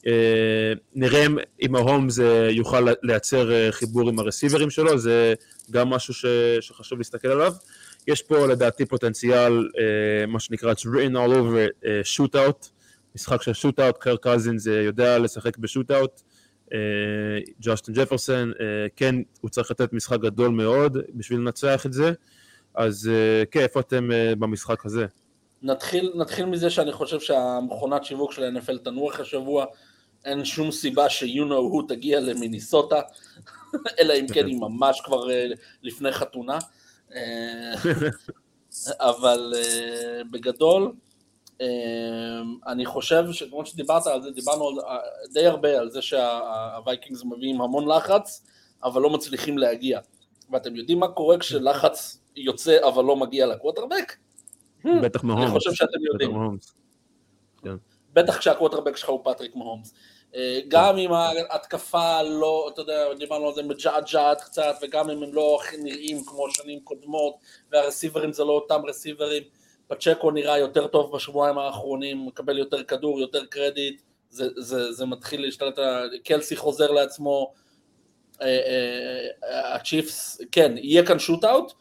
אה, 0.06 0.72
נראה 0.94 1.26
אם 1.62 1.76
ההומס 1.76 2.18
יוכל 2.50 2.86
לייצר 3.02 3.52
אה, 3.52 3.72
חיבור 3.72 4.08
עם 4.08 4.18
הרסיברים 4.18 4.70
שלו, 4.70 4.98
זה 4.98 5.34
גם 5.70 5.90
משהו 5.90 6.14
ש, 6.14 6.26
שחשוב 6.60 6.98
להסתכל 6.98 7.28
עליו. 7.28 7.52
יש 8.06 8.22
פה 8.22 8.46
לדעתי 8.46 8.86
פוטנציאל, 8.86 9.68
אה, 9.78 10.26
מה 10.26 10.40
שנקרא, 10.40 10.72
it's 10.72 10.86
written 10.86 11.14
all 11.14 11.32
over 11.32 11.88
shoot 12.04 12.34
out, 12.34 12.68
משחק 13.14 13.42
של 13.42 13.50
shoot 13.52 13.78
out, 13.78 13.98
קר 13.98 14.16
קזינס 14.16 14.66
יודע 14.66 15.18
לשחק 15.18 15.58
בשוט 15.58 15.90
אאוט, 15.90 16.20
ג'וסטין 17.60 17.94
ג'פרסון, 17.94 18.52
כן, 18.96 19.14
הוא 19.40 19.50
צריך 19.50 19.70
לתת 19.70 19.92
משחק 19.92 20.20
גדול 20.20 20.50
מאוד 20.50 20.96
בשביל 21.14 21.38
לנצח 21.38 21.86
את 21.86 21.92
זה, 21.92 22.12
אז 22.74 23.10
כן, 23.50 23.60
איפה 23.60 23.80
אתם 23.80 24.08
במשחק 24.38 24.86
הזה? 24.86 25.06
נתחיל, 25.62 26.12
נתחיל 26.14 26.46
מזה 26.46 26.70
שאני 26.70 26.92
חושב 26.92 27.20
שהמכונת 27.20 28.04
שיווק 28.04 28.32
של 28.32 28.42
ה-NFL 28.42 28.78
תנוח 28.84 29.20
השבוע, 29.20 29.66
אין 30.24 30.44
שום 30.44 30.70
סיבה 30.70 31.08
ש-you 31.08 31.44
know 31.48 31.74
who 31.74 31.88
תגיע 31.88 32.20
למיניסוטה, 32.20 33.00
אלא 34.00 34.14
אם 34.20 34.26
כן 34.34 34.46
היא 34.46 34.60
ממש 34.60 35.00
כבר 35.04 35.30
אה, 35.30 35.46
לפני 35.82 36.12
חתונה. 36.12 36.58
אה, 37.14 37.72
אבל 39.00 39.52
אה, 39.56 40.20
בגדול, 40.30 40.92
אני 42.66 42.86
חושב 42.86 43.24
שכמו 43.32 43.66
שדיברת 43.66 44.06
על 44.06 44.22
זה, 44.22 44.30
דיברנו 44.30 44.70
די 45.32 45.46
הרבה 45.46 45.78
על 45.78 45.90
זה 45.90 46.02
שהווייקינגס 46.02 47.24
מביאים 47.24 47.60
המון 47.60 47.88
לחץ, 47.88 48.46
אבל 48.84 49.02
לא 49.02 49.10
מצליחים 49.10 49.58
להגיע. 49.58 50.00
ואתם 50.50 50.76
יודעים 50.76 50.98
מה 50.98 51.08
קורה 51.08 51.38
כשלחץ 51.38 52.20
יוצא 52.36 52.76
אבל 52.88 53.04
לא 53.04 53.16
מגיע 53.16 53.46
לקווטרבק? 53.46 54.16
בטח 54.84 55.24
מהומס. 55.24 55.44
אני 55.44 55.50
חושב 55.50 55.72
שאתם 55.72 55.98
יודעים. 56.12 56.58
בטח 58.12 58.38
כשהקווטרבק 58.38 58.96
שלך 58.96 59.08
הוא 59.08 59.20
פטריק 59.24 59.56
מהומס. 59.56 59.94
אה, 60.34 60.60
גם 60.68 60.98
אם 60.98 61.12
ההתקפה 61.12 62.22
לא, 62.22 62.70
אתה 62.72 62.80
יודע, 62.80 63.14
דיברנו 63.18 63.48
על 63.48 63.54
זה 63.54 63.62
מג'עג'עת 63.62 64.40
קצת, 64.40 64.74
וגם 64.82 65.10
אם 65.10 65.22
הם 65.22 65.34
לא 65.34 65.58
הכי 65.60 65.76
נראים 65.76 66.24
כמו 66.24 66.50
שנים 66.50 66.80
קודמות, 66.80 67.34
והרסיברים 67.72 68.32
זה 68.32 68.44
לא 68.44 68.52
אותם 68.52 68.80
רסיברים, 68.88 69.42
פצ'קו 69.88 70.30
נראה 70.30 70.58
יותר 70.58 70.86
טוב 70.86 71.16
בשבועיים 71.16 71.58
האחרונים, 71.58 72.26
מקבל 72.26 72.58
יותר 72.58 72.84
כדור, 72.84 73.20
יותר 73.20 73.46
קרדיט, 73.46 74.02
זה, 74.30 74.48
זה, 74.56 74.92
זה 74.92 75.06
מתחיל 75.06 75.42
להשתלט, 75.42 75.78
קלסי 76.24 76.56
חוזר 76.56 76.90
לעצמו, 76.90 77.52
אה, 78.42 78.46
אה, 78.46 79.74
הצ'יפס, 79.74 80.40
כן, 80.52 80.72
יהיה 80.76 81.06
כאן 81.06 81.18
shootout, 81.18 81.72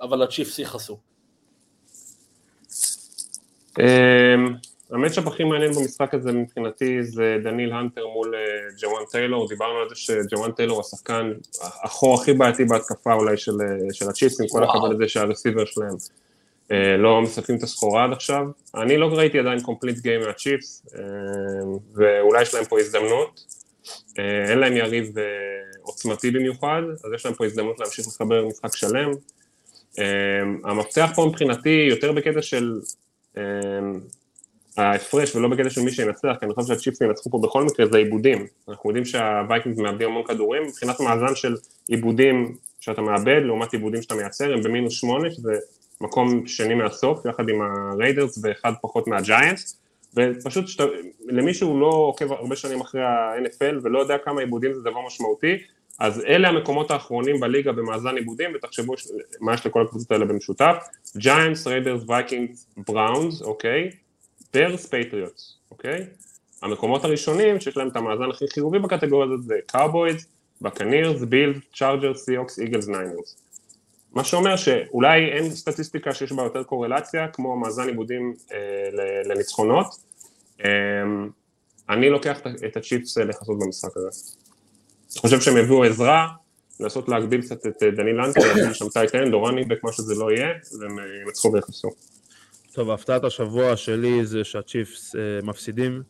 אבל 0.00 0.22
הצ'יפס 0.22 0.58
יכסו. 0.58 0.98
ה 4.90 4.95
matchup 4.95 5.26
הכי 5.26 5.44
מעניין 5.44 5.72
במשחק 5.72 6.14
הזה 6.14 6.32
מבחינתי 6.32 7.02
זה 7.02 7.36
דניאל 7.44 7.72
הנטר 7.72 8.06
מול 8.06 8.34
אה, 8.34 8.40
ג'וואן 8.80 9.04
טיילור, 9.10 9.48
דיברנו 9.48 9.78
על 9.78 9.88
זה 9.88 9.94
שג'וואן 9.94 10.52
טיילור 10.52 10.80
השחקן 10.80 11.32
החור 11.82 12.20
הכי 12.20 12.32
בעייתי 12.32 12.64
בהתקפה 12.64 13.14
אולי 13.14 13.36
של, 13.36 13.52
אה, 13.60 13.92
של 13.92 14.08
הצ'יפס, 14.08 14.40
עם 14.40 14.46
כל 14.48 14.64
הכבוד 14.64 14.94
לזה 14.94 15.08
שה 15.08 15.22
receivers 15.22 15.64
שלהם 15.64 15.94
אה, 16.72 16.96
לא 16.96 17.22
מספקים 17.22 17.56
את 17.56 17.62
הסחורה 17.62 18.04
עד 18.04 18.12
עכשיו. 18.12 18.46
אני 18.74 18.96
לא 18.96 19.06
ראיתי 19.06 19.38
עדיין 19.38 19.60
complete 19.60 19.98
game 19.98 20.20
מהצ'יפס, 20.20 20.86
ואולי 21.94 22.42
יש 22.42 22.54
להם 22.54 22.64
פה 22.64 22.80
הזדמנות. 22.80 23.58
אין 24.48 24.58
להם 24.58 24.76
יריב 24.76 25.12
עוצמתי 25.82 26.30
במיוחד, 26.30 26.82
אז 27.04 27.12
יש 27.14 27.26
להם 27.26 27.34
פה 27.34 27.44
הזדמנות 27.44 27.80
להמשיך 27.80 28.06
לחבר 28.06 28.46
משחק 28.46 28.76
שלם. 28.76 29.10
המפתח 30.64 31.10
פה 31.14 31.26
מבחינתי 31.26 31.86
יותר 31.90 32.12
בקטע 32.12 32.42
של 32.42 32.80
ההפרש 34.78 35.36
ולא 35.36 35.48
בקטע 35.48 35.70
של 35.70 35.80
מי 35.80 35.90
שינצח, 35.90 36.32
כי 36.40 36.46
אני 36.46 36.54
חושב 36.54 36.74
שהצ'יפס 36.74 37.00
ינצחו 37.00 37.30
פה 37.30 37.40
בכל 37.42 37.64
מקרה 37.64 37.86
זה 37.86 37.98
איבודים. 37.98 38.46
אנחנו 38.68 38.90
יודעים 38.90 39.04
שהווייקינגס 39.04 39.78
מאבדים 39.78 40.08
המון 40.08 40.24
כדורים, 40.24 40.62
מבחינת 40.62 41.00
מאזן 41.00 41.34
של 41.34 41.56
איבודים 41.88 42.54
שאתה 42.80 43.02
מאבד 43.02 43.40
לעומת 43.44 43.72
איבודים 43.72 44.02
שאתה 44.02 44.14
מייצר, 44.14 44.52
הם 44.52 44.62
במינוס 44.62 44.92
שמונה, 44.92 45.30
שזה 45.30 45.52
מקום 46.00 46.46
שני 46.46 46.74
מהסוף, 46.74 47.26
יחד 47.26 47.48
עם 47.48 47.60
הריידרס 47.62 48.38
ואחד 48.42 48.72
פחות 48.82 49.06
מהג'יינטס, 49.08 49.80
ופשוט 50.16 50.68
שת... 50.68 50.84
למי 51.26 51.54
שהוא 51.54 51.80
לא 51.80 51.86
עוקב 51.86 52.32
הרבה 52.32 52.56
שנים 52.56 52.80
אחרי 52.80 53.02
ה-NFL 53.02 53.76
ולא 53.82 53.98
יודע 53.98 54.18
כמה 54.24 54.40
איבודים 54.40 54.74
זה 54.74 54.80
דבר 54.80 55.06
משמעותי, 55.06 55.58
אז 55.98 56.24
אלה 56.24 56.48
המקומות 56.48 56.90
האחרונים 56.90 57.40
בליגה 57.40 57.72
במאזן 57.72 58.16
איבודים, 58.16 58.50
ותחשבו 58.54 58.94
מה 59.40 59.54
יש 59.54 59.66
לכל 59.66 59.82
הקבוצות 59.82 60.10
האלה 60.10 60.24
במשותף, 60.24 60.76
ג'יינטס, 61.16 61.66
ריידרס, 61.66 62.02
וייקינגס, 62.06 62.66
בראונס, 62.76 63.42
אוקיי? 63.42 63.90
ברס, 64.54 64.86
פטריוטס, 64.86 65.58
אוקיי? 65.70 66.06
המקומות 66.62 67.04
הראשונים 67.04 67.60
שיש 67.60 67.76
להם 67.76 67.88
את 67.88 67.96
המאזן 67.96 68.30
הכי 68.30 68.44
חיובי 68.48 68.78
בקטגוריה 68.78 69.26
הזאת 69.26 69.42
זה 69.44 69.54
קאובויז, 69.66 70.26
בקנירס, 70.60 71.22
בילס, 71.22 71.60
צ'ארג'רס, 71.74 72.14
סיהוקס, 72.14 72.58
איגלס, 72.58 72.88
ניינרס. 72.88 73.36
מה 74.12 74.24
שאומר 74.24 74.56
שאולי 74.56 75.24
אין 75.32 75.50
סטטיסטיקה 75.50 76.14
שיש 76.14 76.32
בה 76.32 76.42
יותר 76.42 76.62
קורלציה 76.62 77.28
כמו 77.28 77.56
מאזן 77.56 77.88
איבודים 77.88 78.34
אה, 78.52 78.58
לניצחונות. 79.24 79.86
אה, 80.64 80.70
אני 81.88 82.10
לוקח 82.10 82.40
את 82.66 82.76
הצ'יפס 82.76 83.18
לכסות 83.18 83.58
במשחק 83.58 83.96
הזה. 83.96 84.08
אני 85.12 85.20
חושב 85.20 85.40
שהם 85.40 85.56
יביאו 85.56 85.84
עזרה, 85.84 86.28
לנסות 86.80 87.08
להגביל 87.08 87.42
קצת 87.42 87.66
את 87.66 87.82
אה, 87.82 87.90
דני 87.90 88.12
להגביל 88.12 88.72
שם 88.72 88.88
טייטן, 88.88 89.30
דורני 89.30 89.64
מה 89.84 89.92
שזה 89.92 90.14
לא 90.14 90.32
יהיה, 90.32 90.48
והם 90.80 90.98
אה, 90.98 91.04
ינצחו 91.26 91.52
ויכסו. 91.52 91.88
טוב, 92.78 92.90
הפתעת 92.90 93.24
השבוע 93.24 93.76
שלי 93.76 94.26
זה 94.26 94.44
שהצ'יפס 94.44 95.16
אה, 95.16 95.20
מפסידים 95.42 96.02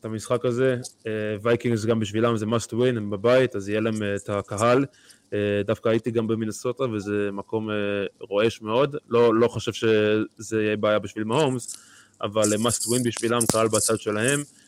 את 0.00 0.04
המשחק 0.04 0.44
הזה. 0.44 0.76
אה, 1.06 1.12
וייקינגס 1.42 1.84
גם 1.84 2.00
בשבילם 2.00 2.36
זה 2.36 2.46
must 2.46 2.72
win, 2.72 2.96
הם 2.96 3.10
בבית, 3.10 3.56
אז 3.56 3.68
יהיה 3.68 3.80
להם 3.80 4.02
אה, 4.02 4.14
את 4.14 4.28
הקהל. 4.28 4.84
אה, 5.32 5.38
דווקא 5.64 5.88
הייתי 5.88 6.10
גם 6.10 6.26
במינסוטה 6.26 6.84
וזה 6.84 7.30
מקום 7.32 7.70
אה, 7.70 7.74
רועש 8.20 8.62
מאוד. 8.62 8.96
לא, 9.08 9.34
לא 9.34 9.48
חושב 9.48 9.72
שזה 9.72 10.62
יהיה 10.62 10.76
בעיה 10.76 10.98
בשביל 10.98 11.24
מהומס, 11.24 11.76
אבל 12.22 12.42
must 12.42 12.82
win 12.82 13.04
בשבילם, 13.04 13.40
קהל 13.52 13.68
בצד 13.68 14.00
שלהם. 14.00 14.40
ו 14.40 14.63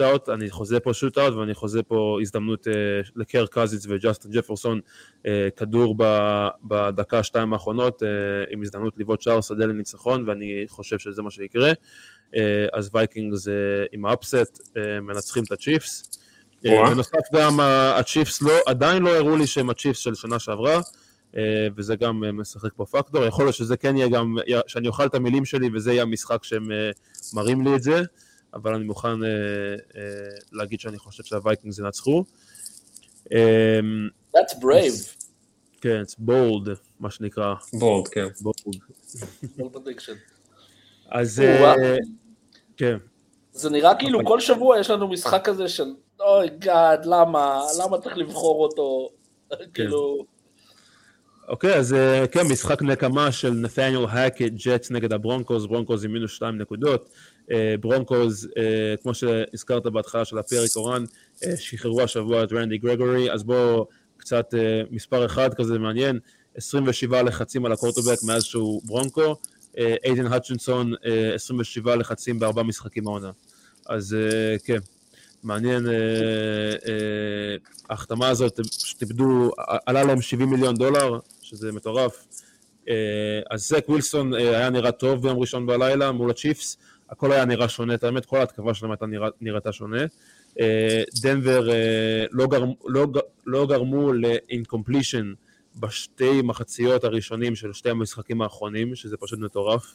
shootout, 0.00 0.28
אני 0.28 0.50
חוזה 0.50 0.80
פה 0.80 0.94
shootout 0.94 1.34
ואני 1.34 1.54
חוזה 1.54 1.82
פה 1.82 2.18
הזדמנות 2.22 2.68
אה, 2.68 2.72
לקירק 3.16 3.46
קאזינס 3.46 3.86
וג'סטין 3.88 4.30
ג'פרסון, 4.30 4.80
אה, 5.26 5.48
כדור 5.56 5.94
ב, 5.98 6.04
בדקה 6.64 7.22
שתיים 7.22 7.52
האחרונות 7.52 8.02
אה, 8.02 8.08
עם 8.50 8.62
הזדמנות 8.62 8.98
לבעוט 8.98 9.20
שער 9.20 9.40
שדה 9.40 9.66
לניצחון 9.66 10.28
ואני 10.28 10.64
חושב 10.68 10.98
שזה 10.98 11.22
מה 11.22 11.30
שיקרה. 11.30 11.72
אה, 12.36 12.66
אז 12.72 12.90
וייקינגס 12.92 13.48
אה, 13.48 13.52
עם 13.92 14.04
ה 14.04 14.16
upset 14.16 14.76
אה, 14.76 15.00
מנצחים 15.00 15.44
את 15.44 15.52
הצ'יפס. 15.52 16.10
אה, 16.66 16.90
בנוסף 16.90 17.34
גם 17.34 17.60
הצ'יפס 17.94 18.42
לא, 18.42 18.52
עדיין 18.66 19.02
לא 19.02 19.16
הראו 19.16 19.36
לי 19.36 19.46
שהם 19.46 19.70
הצ'יפס 19.70 19.98
של 19.98 20.14
שנה 20.14 20.38
שעברה. 20.38 20.80
Uh, 21.32 21.38
וזה 21.76 21.96
גם 21.96 22.24
uh, 22.24 22.32
משחק 22.32 22.70
פה 22.76 22.84
פקטור, 22.84 23.24
יכול 23.24 23.44
להיות 23.44 23.54
שזה 23.54 23.76
כן 23.76 23.96
יהיה 23.96 24.08
גם, 24.08 24.36
שאני 24.66 24.88
אוכל 24.88 25.06
את 25.06 25.14
המילים 25.14 25.44
שלי 25.44 25.68
וזה 25.74 25.92
יהיה 25.92 26.02
המשחק 26.02 26.44
שהם 26.44 26.64
uh, 26.64 27.34
מראים 27.34 27.64
לי 27.64 27.74
את 27.74 27.82
זה, 27.82 28.02
אבל 28.54 28.74
אני 28.74 28.84
מוכן 28.84 29.08
uh, 29.08 29.24
uh, 29.92 29.94
להגיד 30.52 30.80
שאני 30.80 30.98
חושב 30.98 31.24
שהווייקינגס 31.24 31.78
ינצחו. 31.78 32.24
Um, 33.24 33.30
That's 34.36 34.54
brave. 34.60 35.26
כן, 35.80 36.02
it's 36.06 36.28
bold, 36.28 36.68
מה 37.00 37.10
שנקרא. 37.10 37.54
bold, 37.74 38.08
כן. 38.10 38.26
bold. 38.26 38.76
אז 41.08 41.42
uh, 41.44 41.78
כן. 42.76 42.96
זה 43.52 43.70
נראה 43.70 43.94
כאילו 43.98 44.20
כל 44.24 44.40
שבוע 44.40 44.80
יש 44.80 44.90
לנו 44.90 45.08
משחק 45.08 45.40
כזה 45.44 45.68
של 45.68 45.94
oh 46.20 46.48
god, 46.58 47.04
למה? 47.04 47.62
למה 47.82 48.00
צריך 48.00 48.16
לבחור 48.16 48.62
אותו? 48.62 49.10
כאילו... 49.74 50.37
אוקיי, 51.48 51.74
אז 51.74 51.96
כן, 52.32 52.46
משחק 52.46 52.82
נקמה 52.82 53.32
של 53.32 53.50
נתניאל 53.50 54.04
האקט, 54.08 54.52
ג'טס 54.66 54.90
נגד 54.90 55.12
הברונקוז, 55.12 55.66
ברונקוז 55.66 56.04
עם 56.04 56.12
מינוס 56.12 56.30
שתיים 56.30 56.58
נקודות. 56.58 57.08
ברונקוז, 57.80 58.48
כמו 59.02 59.14
שהזכרת 59.14 59.86
בהתחלה 59.86 60.24
של 60.24 60.38
הפרק 60.38 60.70
אורן, 60.76 61.04
שחררו 61.56 62.02
השבוע 62.02 62.44
את 62.44 62.52
רנדי 62.52 62.78
גרגורי, 62.78 63.32
אז 63.32 63.42
בואו 63.42 63.86
קצת 64.16 64.54
מספר 64.90 65.26
אחד 65.26 65.54
כזה 65.54 65.78
מעניין, 65.78 66.18
27 66.56 67.22
לחצים 67.22 67.66
על 67.66 67.72
הקוורטרבק 67.72 68.18
מאז 68.22 68.44
שהוא 68.44 68.82
ברונקו, 68.84 69.36
איידן 70.04 70.26
האצ'ינסון, 70.26 70.92
27 71.34 71.96
לחצים 71.96 72.38
בארבעה 72.38 72.64
משחקים 72.64 73.06
העונה. 73.06 73.30
אז 73.88 74.16
כן, 74.64 74.78
מעניין, 75.42 75.86
ההחתמה 77.90 78.28
הזאת, 78.28 78.60
שתיבדו, 78.72 79.50
עלה 79.86 80.04
להם 80.04 80.20
70 80.20 80.50
מיליון 80.50 80.74
דולר, 80.76 81.18
שזה 81.48 81.72
מטורף. 81.72 82.26
אז 83.50 83.68
זק 83.68 83.88
ווילסון 83.88 84.34
היה 84.34 84.70
נראה 84.70 84.92
טוב 84.92 85.22
ביום 85.22 85.38
ראשון 85.38 85.66
בלילה 85.66 86.12
מול 86.12 86.30
הצ'יפס, 86.30 86.78
הכל 87.10 87.32
היה 87.32 87.44
נראה 87.44 87.68
שונה, 87.68 87.94
את 87.94 88.04
האמת, 88.04 88.26
כל 88.26 88.36
ההתקפה 88.36 88.74
שלהם 88.74 88.90
הייתה 88.90 89.06
נראתה 89.40 89.72
שונה. 89.72 90.04
דנבר 91.22 91.68
לא, 92.30 92.46
גרמ, 92.46 92.72
לא, 92.86 93.06
לא 93.46 93.66
גרמו 93.66 94.12
ל-incompletion 94.12 95.24
בשתי 95.76 96.42
מחציות 96.42 97.04
הראשונים 97.04 97.56
של 97.56 97.72
שתי 97.72 97.90
המשחקים 97.90 98.42
האחרונים, 98.42 98.94
שזה 98.94 99.16
פשוט 99.16 99.38
מטורף. 99.38 99.92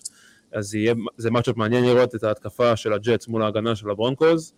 אז 0.52 0.76
יהיה, 0.76 0.94
זה 1.18 1.32
מצ'אפ 1.32 1.58
מעניין 1.58 1.86
לראות 1.86 2.16
את 2.16 2.24
ההתקפה 2.24 2.76
של 2.76 2.94
הג'טס 2.94 3.28
מול 3.28 3.44
ההגנה 3.44 3.76
של 3.76 3.90
הברונקוז. 3.90 4.54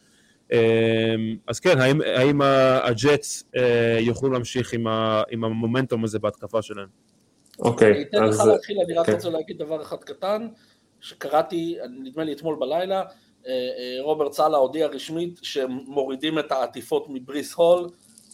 אז 1.47 1.59
כן, 1.59 1.81
האם, 1.81 2.01
האם 2.01 2.41
הג'טס 2.83 3.43
יוכלו 3.99 4.31
להמשיך 4.31 4.73
עם, 4.73 4.87
ה, 4.87 5.23
עם 5.31 5.43
המומנטום 5.43 6.03
הזה 6.03 6.19
בהתקפה 6.19 6.61
שלהם? 6.61 6.87
אוקיי, 7.59 7.91
אני 7.91 8.01
אתן 8.01 8.23
לך 8.23 8.39
להתחיל, 8.45 8.77
אני 8.85 8.93
רק 8.93 9.09
רוצה 9.09 9.29
להגיד 9.29 9.57
דבר 9.57 9.81
אחד 9.81 9.97
קטן, 9.97 10.47
שקראתי, 11.01 11.77
נדמה 12.03 12.23
לי 12.23 12.33
אתמול 12.33 12.55
בלילה, 12.59 13.03
רוברט 14.01 14.33
סאלה 14.33 14.57
הודיע 14.57 14.87
רשמית 14.87 15.39
שהם 15.41 15.79
מורידים 15.87 16.39
את 16.39 16.51
העטיפות 16.51 17.05
מבריס 17.09 17.53
הול, 17.53 17.89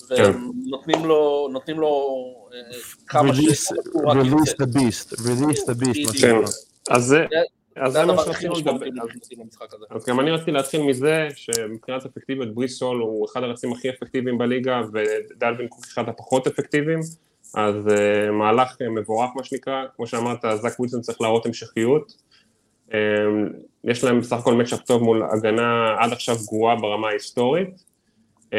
ונותנים 0.10 1.06
לו, 1.06 1.50
נותנים 1.52 1.80
לו 1.80 2.18
כמה 3.08 3.32
release 3.32 4.54
the 4.62 4.76
beast, 4.76 5.14
release 5.14 5.64
the 5.68 5.84
beast, 5.84 6.08
מה 6.08 6.14
שנקרא. 6.14 6.40
אז 6.90 7.04
זה... 7.06 7.26
אז 7.76 7.94
זה 7.94 8.06
מה 8.06 8.18
שרצינו 8.18 8.54
לדבר, 8.54 8.86
אז 9.90 10.06
גם 10.06 10.20
אני 10.20 10.32
רציתי 10.32 10.52
להתחיל 10.52 10.82
מזה 10.84 11.28
שמבחינת 11.36 12.06
אפקטיביות 12.06 12.56
בריסול 12.56 13.02
הוא 13.02 13.26
אחד 13.26 13.44
הרצים 13.44 13.72
הכי 13.74 13.90
אפקטיביים 13.90 14.38
בליגה 14.38 14.82
ודלווין 14.94 15.68
קוק 15.68 15.86
אחד 15.94 16.10
הפחות 16.10 16.48
אפקטיביים. 16.48 17.00
אז 17.56 17.76
uh, 17.88 18.32
מהלך 18.32 18.72
uh, 18.72 18.90
מבורך 18.90 19.30
מה 19.36 19.44
שנקרא, 19.44 19.84
כמו 19.96 20.08
שאמרת 20.08 20.46
זאק 20.56 20.80
ווילסון 20.80 21.02
צריך 21.02 21.22
להראות 21.22 21.46
המשכיות. 21.46 22.14
um, 22.90 22.94
יש 23.84 24.04
להם 24.04 24.20
בסך 24.20 24.38
הכל 24.38 24.54
מצ'אפ 24.54 24.82
טוב 24.82 25.04
מול 25.04 25.24
הגנה 25.24 25.96
עד 26.00 26.12
עכשיו 26.12 26.36
גרועה 26.48 26.76
ברמה 26.76 27.08
ההיסטורית. 27.08 27.84
אממ, 28.50 28.54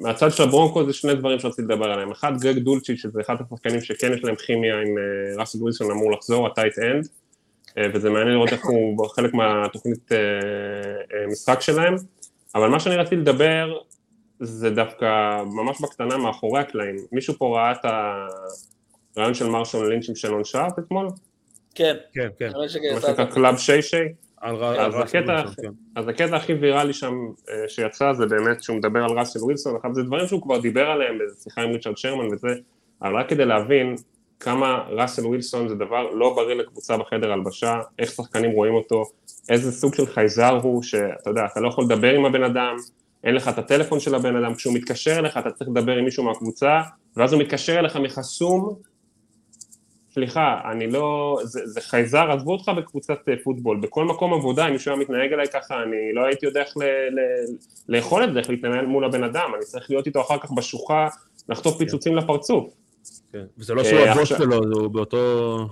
מהצד 0.00 0.30
של 0.30 0.42
הברונקו 0.42 0.84
זה 0.84 0.92
שני 0.92 1.14
דברים 1.14 1.38
שרציתי 1.38 1.62
לדבר 1.62 1.90
עליהם, 1.90 2.10
אחד 2.10 2.32
גרג 2.40 2.58
דולצ'יץ' 2.58 2.98
שזה 3.00 3.20
אחד 3.20 3.34
השחקנים 3.40 3.80
שכן 3.80 4.12
יש 4.12 4.24
להם 4.24 4.34
כימיה 4.36 4.74
עם 4.74 4.88
אה, 4.88 5.40
ראסל 5.40 5.58
ווילסון 5.58 5.90
אמור 5.90 6.12
לחזור, 6.12 6.46
ה 6.46 6.51
tight 6.51 6.78
end 6.78 7.08
וזה 7.78 8.10
מעניין 8.10 8.34
לראות 8.34 8.52
איך 8.52 8.64
הוא 8.64 9.06
חלק 9.08 9.34
מהתוכנית 9.34 10.08
משחק 11.32 11.60
שלהם, 11.60 11.94
אבל 12.54 12.68
מה 12.68 12.80
שאני 12.80 12.96
רציתי 12.96 13.16
לדבר 13.16 13.78
זה 14.40 14.70
דווקא 14.70 15.06
ממש 15.44 15.80
בקטנה 15.80 16.16
מאחורי 16.16 16.60
הקלעים. 16.60 16.96
מישהו 17.12 17.34
פה 17.34 17.56
ראה 17.58 17.72
את 17.72 17.84
הראיון 19.16 19.34
של 19.34 19.48
מרשון 19.48 19.88
לינץ' 19.88 20.08
עם 20.08 20.14
שאנון 20.14 20.44
שארפ 20.44 20.78
אתמול? 20.78 21.08
כן. 21.74 21.96
כן, 22.12 22.28
כן. 22.38 22.50
מה 22.92 23.00
שנקרא 23.02 23.24
Club 23.24 23.56
Shay 23.56 23.82
Shay? 23.82 23.96
אז 25.96 26.08
הקטע 26.08 26.36
הכי 26.36 26.54
ויראלי 26.54 26.92
שם 26.92 27.14
שיצא 27.68 28.12
זה 28.12 28.26
באמת 28.26 28.62
שהוא 28.62 28.76
מדבר 28.76 29.04
על 29.04 29.18
ראסל 29.18 29.38
ווילסון, 29.38 29.78
זה 29.92 30.02
דברים 30.02 30.26
שהוא 30.26 30.42
כבר 30.42 30.60
דיבר 30.60 30.86
עליהם 30.86 31.18
באיזה 31.18 31.34
שיחה 31.42 31.62
עם 31.62 31.70
ריצ'רד 31.70 31.96
שרמן 31.96 32.34
וזה, 32.34 32.48
אבל 33.02 33.16
רק 33.16 33.28
כדי 33.28 33.44
להבין 33.44 33.96
כמה 34.40 34.84
ראסל 34.88 35.26
ווילסון 35.26 35.68
זה 35.68 35.74
דבר 35.74 36.10
לא 36.10 36.34
בריא 36.34 36.54
לקבוצה 36.54 36.96
בחדר 36.96 37.32
הלבשה, 37.32 37.80
איך 37.98 38.10
שחקנים 38.10 38.50
רואים 38.50 38.74
אותו, 38.74 39.04
איזה 39.48 39.72
סוג 39.72 39.94
של 39.94 40.06
חייזר 40.06 40.58
הוא, 40.62 40.82
שאתה 40.82 41.30
יודע, 41.30 41.44
אתה 41.52 41.60
לא 41.60 41.68
יכול 41.68 41.84
לדבר 41.84 42.14
עם 42.14 42.24
הבן 42.24 42.42
אדם, 42.42 42.76
אין 43.24 43.34
לך 43.34 43.48
את 43.48 43.58
הטלפון 43.58 44.00
של 44.00 44.14
הבן 44.14 44.36
אדם, 44.36 44.54
כשהוא 44.54 44.74
מתקשר 44.74 45.18
אליך 45.18 45.36
אתה 45.36 45.50
צריך 45.50 45.70
לדבר 45.70 45.92
עם 45.92 46.04
מישהו 46.04 46.24
מהקבוצה, 46.24 46.80
ואז 47.16 47.32
הוא 47.32 47.40
מתקשר 47.42 47.78
אליך 47.78 47.96
מחסום, 47.96 48.74
סליחה, 50.14 50.60
אני 50.72 50.86
לא, 50.90 51.38
זה, 51.42 51.60
זה 51.66 51.80
חייזר, 51.80 52.30
עזבו 52.30 52.52
אותך 52.52 52.68
בקבוצת 52.76 53.18
פוטבול, 53.44 53.80
בכל 53.80 54.04
מקום 54.04 54.34
עבודה, 54.34 54.66
אם 54.68 54.72
מישהו 54.72 54.92
היה 54.92 55.00
מתנהג 55.00 55.32
אליי 55.32 55.46
ככה, 55.46 55.82
אני 55.82 56.12
לא 56.14 56.24
הייתי 56.24 56.46
יודע 56.46 56.60
איך 56.60 56.76
ל, 56.76 56.82
ל, 56.82 57.20
לאכול 57.88 58.24
את 58.24 58.32
זה, 58.32 58.38
איך 58.38 58.50
להתנהל 58.50 58.86
מול 58.86 59.04
הבן 59.04 59.24
אדם, 59.24 59.50
אני 59.56 59.64
צריך 59.64 59.90
להיות 59.90 60.06
איתו 60.06 60.20
אחר 60.20 60.38
כך 60.38 60.50
בשוחה, 60.50 61.08
לחטוף 61.48 61.76
פיצוצים 61.76 62.16
לפרצוף. 62.16 62.74
כן, 63.32 63.44
וזה 63.58 63.74
לא 63.74 63.84
שהוא 63.84 63.98
הבוס 64.00 64.28
שלו, 64.28 64.56
הוא 64.56 64.88
באותו... 64.88 65.68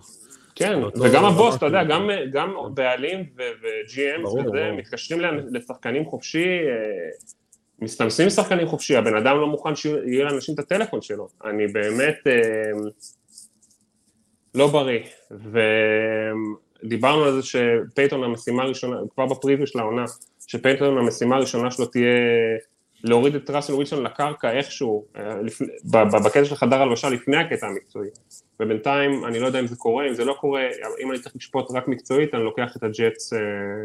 כן, 0.55 0.81
וגם 1.03 1.25
הבוס, 1.25 1.57
אתה 1.57 1.67
יודע, 1.67 1.85
גם 2.33 2.55
בעלים 2.75 3.25
ו-GM 3.37 4.29
וזה, 4.29 4.71
מתקשרים 4.77 5.21
לשחקנים 5.51 6.05
חופשי, 6.05 6.47
מסתמסים 7.79 8.27
לשחקנים 8.27 8.67
חופשי, 8.67 8.97
הבן 8.97 9.17
אדם 9.17 9.37
לא 9.37 9.47
מוכן 9.47 9.77
שיהיה 9.77 10.25
לאנשים 10.25 10.55
את 10.55 10.59
הטלפון 10.59 11.03
שלו, 11.03 11.29
אני 11.45 11.67
באמת 11.67 12.19
לא 14.55 14.67
בריא, 14.67 15.01
ודיברנו 16.83 17.25
על 17.25 17.33
זה 17.33 17.43
שפייתון 17.43 18.25
המשימה 18.25 18.63
הראשונה, 18.63 18.97
כבר 19.15 19.27
ב 19.27 19.32
preview 19.32 19.67
של 19.67 19.79
העונה, 19.79 20.05
שפייתון 20.47 20.99
המשימה 20.99 21.37
הראשונה 21.37 21.71
שלו 21.71 21.87
תהיה 21.87 22.19
להוריד 23.05 23.35
את 23.35 23.51
ראסל 23.51 23.75
ווילסון 23.75 24.03
לקרקע 24.03 24.53
איכשהו, 24.53 25.05
בקטע 26.25 26.45
של 26.45 26.55
חדר 26.55 26.83
הלבשה 26.83 27.09
לפני 27.09 27.37
הקטע 27.37 27.67
המקצועי, 27.67 28.09
ובינתיים 28.61 29.25
אני 29.25 29.41
לא 29.41 29.47
יודע 29.47 29.61
אם 29.61 29.67
זה 29.67 29.77
קורה, 29.77 30.09
אם 30.09 30.15
זה 30.15 30.25
לא 30.25 30.37
קורה, 30.41 30.63
אם 31.03 31.11
אני 31.11 31.21
צריך 31.21 31.37
לשפוט 31.37 31.71
רק 31.71 31.89
מקצועית, 31.89 32.35
אני 32.35 32.43
לוקח 32.43 32.77
את 32.77 32.83
הג'טס 32.83 33.33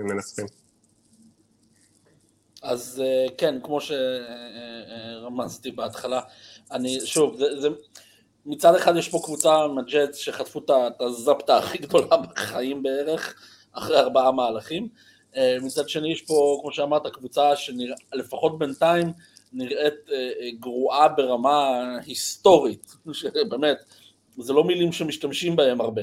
מנצחים. 0.10 0.46
אז 2.64 3.04
כן, 3.38 3.56
כמו 3.64 3.80
שרמזתי 3.82 5.72
בהתחלה, 5.72 6.22
אני, 6.72 7.00
שוב, 7.06 7.38
זה, 7.38 7.62
זה, 7.62 7.68
מצד 8.46 8.76
אחד 8.76 8.96
יש 8.98 9.10
פה 9.10 9.20
קבוצה 9.24 9.56
עם 9.56 9.78
הג'אטס 9.78 10.16
שחטפו 10.16 10.60
את 10.60 11.02
הזפטה 11.02 11.58
הכי 11.58 11.78
גדולה 11.78 12.18
בחיים 12.18 12.84
בערך, 12.84 13.36
אחרי 13.72 14.00
ארבעה 14.00 14.32
מהלכים, 14.32 14.88
מצד 15.62 15.90
שני 15.90 16.12
יש 16.12 16.22
פה, 16.22 16.58
כמו 16.62 16.72
שאמרת, 16.72 17.08
קבוצה 17.08 17.56
שלפחות 17.56 18.60
בינתיים 18.60 19.14
נראית 19.54 20.10
גרועה 20.60 21.08
ברמה 21.08 21.84
היסטורית, 22.06 22.96
שבאמת, 23.12 23.78
זה 24.38 24.54
לא 24.54 24.64
מילים 24.64 24.92
שמשתמשים 24.92 25.56
בהם 25.56 25.82
הרבה. 25.82 26.02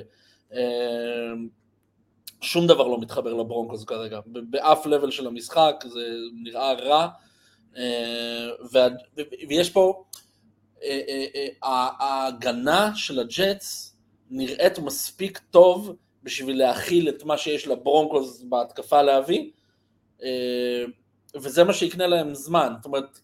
שום 2.40 2.66
דבר 2.66 2.88
לא 2.88 3.00
מתחבר 3.00 3.34
לברונקוס 3.34 3.84
כרגע, 3.84 4.20
באף 4.26 4.86
לבל 4.86 5.10
של 5.10 5.26
המשחק, 5.26 5.84
זה 5.88 6.08
נראה 6.42 6.72
רע, 6.72 7.08
ויש 9.48 9.70
פה, 9.70 10.04
ההגנה 11.62 12.90
של 12.94 13.20
הג'אטס 13.20 13.96
נראית 14.30 14.78
מספיק 14.78 15.40
טוב 15.50 15.96
בשביל 16.24 16.58
להכיל 16.58 17.08
את 17.08 17.24
מה 17.24 17.38
שיש 17.38 17.66
לברונקוס 17.66 18.42
בהתקפה 18.48 19.02
להביא, 19.02 19.50
אה, 20.22 20.84
וזה 21.34 21.64
מה 21.64 21.72
שיקנה 21.72 22.06
להם 22.06 22.34
זמן, 22.34 22.74
זאת 22.76 22.84
אומרת, 22.84 23.20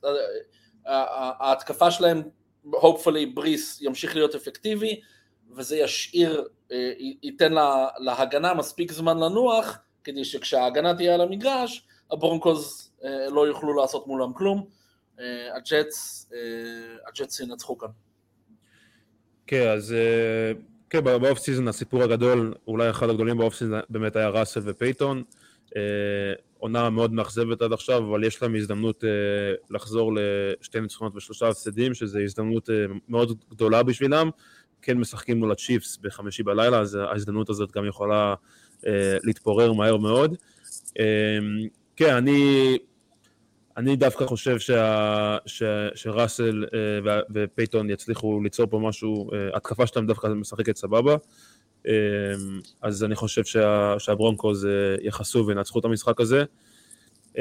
ההתקפה 0.87 1.91
שלהם, 1.91 2.23
hopefully 2.67 3.27
בריס 3.35 3.83
ימשיך 3.83 4.15
להיות 4.15 4.35
אפקטיבי, 4.35 5.01
וזה 5.51 5.77
ישאיר, 5.77 6.49
ייתן 7.23 7.53
להגנה 7.99 8.55
מספיק 8.55 8.93
זמן 8.93 9.19
לנוח, 9.19 9.79
כדי 10.05 10.25
שכשההגנה 10.25 10.95
תהיה 10.95 11.15
על 11.15 11.21
המגרש, 11.21 11.87
הברונקוס 12.11 12.93
לא 13.29 13.47
יוכלו 13.47 13.75
לעשות 13.75 14.07
מולם 14.07 14.33
כלום. 14.33 14.67
הג'טס, 15.55 16.31
הג'טס 17.09 17.41
ינצחו 17.41 17.79
כאן. 17.79 17.89
כן, 19.47 19.69
אז 19.69 19.95
כן, 20.91 21.05
ב 21.05 21.13
off 21.13 21.39
season 21.39 21.69
הסיפור 21.69 22.03
הגדול, 22.03 22.55
אולי 22.67 22.91
אחד 22.91 23.11
הגדולים 23.11 23.39
ב 23.39 23.43
off 23.43 23.55
season 23.55 23.81
באמת 23.91 24.17
היה 24.17 24.29
ראסל 24.29 24.61
ופייתון. 24.65 25.23
עונה 26.59 26.91
מאוד 26.91 27.13
מאכזבת 27.13 27.63
עד 27.63 27.73
עכשיו, 27.73 27.99
אבל 27.99 28.25
יש 28.25 28.43
להם 28.43 28.57
הזדמנות 28.57 29.05
לחזור 29.71 30.13
לשתי 30.61 30.81
ניצחונות 30.81 31.17
ושלושה 31.17 31.49
הפסדים, 31.49 31.95
שזו 31.95 32.19
הזדמנות 32.19 32.69
מאוד 33.09 33.39
גדולה 33.51 33.83
בשבילם. 33.83 34.31
כן 34.83 34.99
משחקים 34.99 35.39
מול 35.39 35.53
הצ'יפס 35.53 35.97
בחמישי 35.97 36.43
בלילה, 36.43 36.79
אז 36.81 36.95
ההזדמנות 36.95 37.51
הזאת 37.51 37.73
גם 37.73 37.87
יכולה 37.87 38.35
להתפורר 39.25 39.73
מהר 39.73 39.97
מאוד. 39.97 40.37
כן, 41.97 42.15
אני 42.15 42.79
אני 43.77 43.97
דווקא 43.97 44.27
חושב 44.27 44.59
שה, 44.59 45.37
ש, 45.47 45.63
שראסל 45.95 46.65
אה, 46.65 47.09
ופייתון 47.35 47.91
יצליחו 47.91 48.41
ליצור 48.41 48.67
פה 48.67 48.79
משהו, 48.79 49.31
אה, 49.31 49.57
התקפה 49.57 49.87
שלהם 49.87 50.07
דווקא 50.07 50.27
משחקת 50.27 50.77
סבבה, 50.77 51.17
אה, 51.87 51.89
אז 52.83 53.05
אני 53.05 53.15
חושב 53.15 53.45
שה, 53.45 53.95
שהברונקוז 53.99 54.65
uh, 54.65 54.69
יחסו 55.03 55.47
וינצחו 55.47 55.79
את 55.79 55.85
המשחק 55.85 56.21
הזה. 56.21 56.45
אה, 57.33 57.39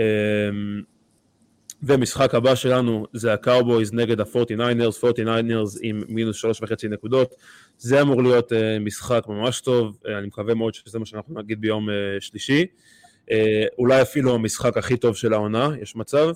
ומשחק 1.84 2.36
הבא 2.36 2.56
שלנו 2.56 3.06
זה 3.14 3.34
הקאובויז 3.34 3.94
נגד 3.94 4.20
ה-49ers, 4.20 5.04
49ers 5.04 5.80
עם 5.82 6.04
מינוס 6.08 6.38
שלוש 6.38 6.62
וחצי 6.62 6.88
נקודות. 6.88 7.36
זה 7.78 8.02
אמור 8.02 8.24
להיות 8.24 8.52
uh, 8.52 8.56
משחק 8.80 9.24
ממש 9.28 9.62
טוב, 9.62 9.98
uh, 10.04 10.08
אני 10.18 10.28
מקווה 10.28 10.54
מאוד 10.54 10.74
שזה 10.74 11.00
מה 11.00 11.06
שאנחנו 11.06 11.40
נגיד 11.40 11.62
ביום 11.62 11.90
uh, 11.90 11.92
שלישי. 12.20 12.66
אה, 13.32 13.66
אולי 13.78 14.02
אפילו 14.02 14.36
המשחק 14.36 14.78
הכי 14.78 14.98
טוב 14.98 15.16
של 15.16 15.34
העונה, 15.34 15.70
יש 15.82 15.96
מצב. 15.96 16.28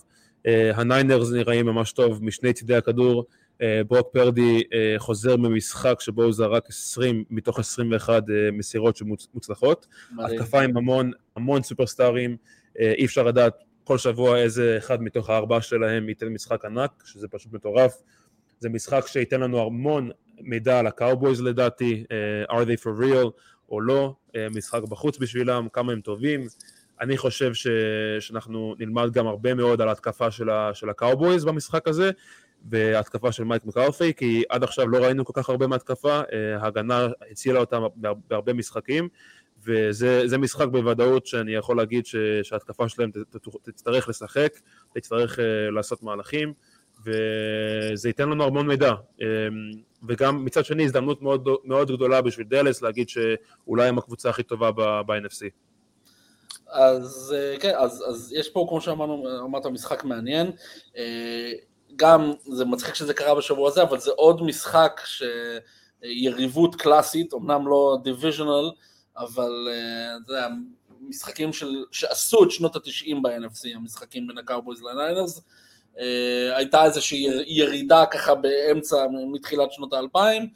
אה, 0.48 0.72
הניינרס 0.76 1.32
נראים 1.32 1.65
ממש 1.65 1.91
טוב 1.91 2.24
משני 2.24 2.53
צידי 2.53 2.76
הכדור, 2.76 3.26
אה, 3.61 3.82
ברוק 3.88 4.07
פרדי 4.14 4.64
חוזר 4.98 5.38
ממשחק 5.38 5.95
שבו 5.99 6.24
הוא 6.24 6.34
זרק 6.34 6.70
20 6.70 7.24
מתוך 7.30 7.60
21 7.60 8.24
מסירות 8.53 8.98
שמוצלחות. 8.98 9.88
התקפה 10.20 10.61
עם 10.61 10.78
המון, 10.78 11.11
המון 11.36 11.64
סופרסטארים, 11.64 12.38
אי 12.80 13.06
אפשר 13.06 13.24
לדעת 13.24 13.53
כל 13.84 13.98
שבוע 13.98 14.38
איזה 14.38 14.76
אחד 14.78 15.02
מתוך 15.02 15.30
הארבעה 15.30 15.61
שלהם 15.61 16.10
ייתן 16.10 16.28
משחק 16.28 16.65
ענק, 16.65 16.91
שזה 17.06 17.28
פשוט 17.28 17.53
מטורף. 17.53 18.02
זה 18.60 18.70
משחק 18.70 19.07
שייתן 19.07 19.40
לנו 19.41 19.65
המון 19.65 20.11
מידע 20.41 20.80
על 20.80 20.88
הקאובויז 20.88 21.41
לדעתי, 21.41 22.03
are 22.49 22.65
they 22.65 22.84
for 22.84 23.02
real 23.02 23.30
או 23.70 23.82
לא, 23.82 24.15
משחק 24.52 24.82
בחוץ 24.84 25.18
בשבילם, 25.18 25.68
כמה 25.74 25.91
הם 25.91 26.02
טובים, 26.02 26.48
אני 27.02 27.18
חושב 27.18 27.53
ש... 27.53 27.68
שאנחנו 28.20 28.76
נלמד 28.80 29.11
גם 29.11 29.28
הרבה 29.28 29.53
מאוד 29.53 29.82
על 29.82 29.90
ההתקפה 29.90 30.32
של, 30.32 30.49
ה... 30.49 30.74
של 30.74 30.90
הקאובויז 30.90 31.45
במשחק 31.45 31.88
הזה, 31.88 32.11
והתקפה 32.70 33.32
של 33.32 33.44
מייק 33.44 33.65
מקארת'י, 33.65 34.14
כי 34.14 34.44
עד 34.49 34.64
עכשיו 34.64 34.88
לא 34.88 34.98
ראינו 34.98 35.26
כל 35.26 35.34
כך 35.36 35.49
הרבה 35.49 35.68
מהתקפה, 35.68 36.22
אה, 36.34 36.57
ההגנה 36.61 37.07
הצילה 37.32 37.60
אותם 37.60 37.84
בהרבה 38.28 38.53
משחקים, 38.53 39.10
וזה 39.65 40.38
משחק 40.38 40.68
בוודאות 40.68 41.26
שאני 41.26 41.56
יכול 41.56 41.78
להגיד 41.78 42.06
ש... 42.06 42.15
שההתקפה 42.44 42.90
שלהם 42.90 43.11
ת... 43.11 43.18
תצטרך 43.64 44.10
לשחק, 44.10 44.60
תצטרך 44.94 45.40
uh, 45.40 45.41
לעשות 45.72 46.03
מהלכים, 46.03 46.53
וזה 47.06 48.10
ייתן 48.10 48.30
לנו 48.30 48.44
המון 48.44 48.68
מידע. 48.68 48.91
Um, 48.91 49.24
וגם 50.07 50.45
מצד 50.45 50.65
שני 50.65 50.84
הזדמנות 50.84 51.22
מאוד, 51.22 51.49
מאוד 51.64 51.91
גדולה 51.91 52.22
בשביל 52.22 52.48
דלס 52.48 52.82
להגיד 52.82 53.10
שאולי 53.10 53.88
הם 53.88 53.98
הקבוצה 53.98 54.30
הכי 54.30 54.44
טובה 54.44 54.72
ב-NFC. 54.72 55.49
אז 56.74 57.36
אה, 57.38 57.60
כן, 57.60 57.74
אז, 57.78 58.04
אז 58.08 58.34
יש 58.34 58.50
פה, 58.50 58.66
כמו 58.70 58.82
שאמרנו, 58.82 59.40
אמרת, 59.45 59.66
משחק 59.66 60.04
מעניין. 60.04 60.52
אה, 60.98 61.52
גם, 61.95 62.34
זה 62.44 62.66
מצחיק 62.66 62.95
שזה 62.95 63.14
קרה 63.14 63.36
בשבוע 63.36 63.68
הזה, 63.68 63.84
אבל 63.84 64.00
זה 64.00 64.12
עוד 64.16 64.44
משחק 64.44 65.02
שיריבות 66.02 66.76
קלאסית, 66.76 67.34
אמנם 67.34 67.68
לא 67.68 67.98
דיוויז'נל, 68.04 68.72
אבל 69.18 69.68
אה, 69.72 70.18
אתה 70.24 70.32
יודע, 70.32 70.48
משחקים 71.02 71.54
של, 71.54 71.86
שעשו 71.91 72.44
את 72.44 72.52
שנות 72.52 72.76
התשעים 72.76 73.22
ב-NFC, 73.22 73.76
המשחקים 73.76 74.28
בין 74.28 74.38
הקאובויז 74.38 74.82
לניינרס. 74.82 75.41
הייתה 76.56 76.86
איזושהי 76.86 77.28
ירידה 77.48 78.06
ככה 78.06 78.36
באמצע, 78.36 79.06
מתחילת 79.34 79.72
שנות 79.72 79.94
האלפיים, 79.94 80.50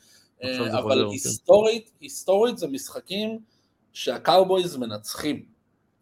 אבל 0.71 1.03
כן. 1.05 1.11
היסטורית, 1.11 1.91
היסטורית 2.01 2.57
זה 2.57 2.67
משחקים 2.67 3.39
שהקאובויז 3.93 4.77
מנצחים. 4.77 5.56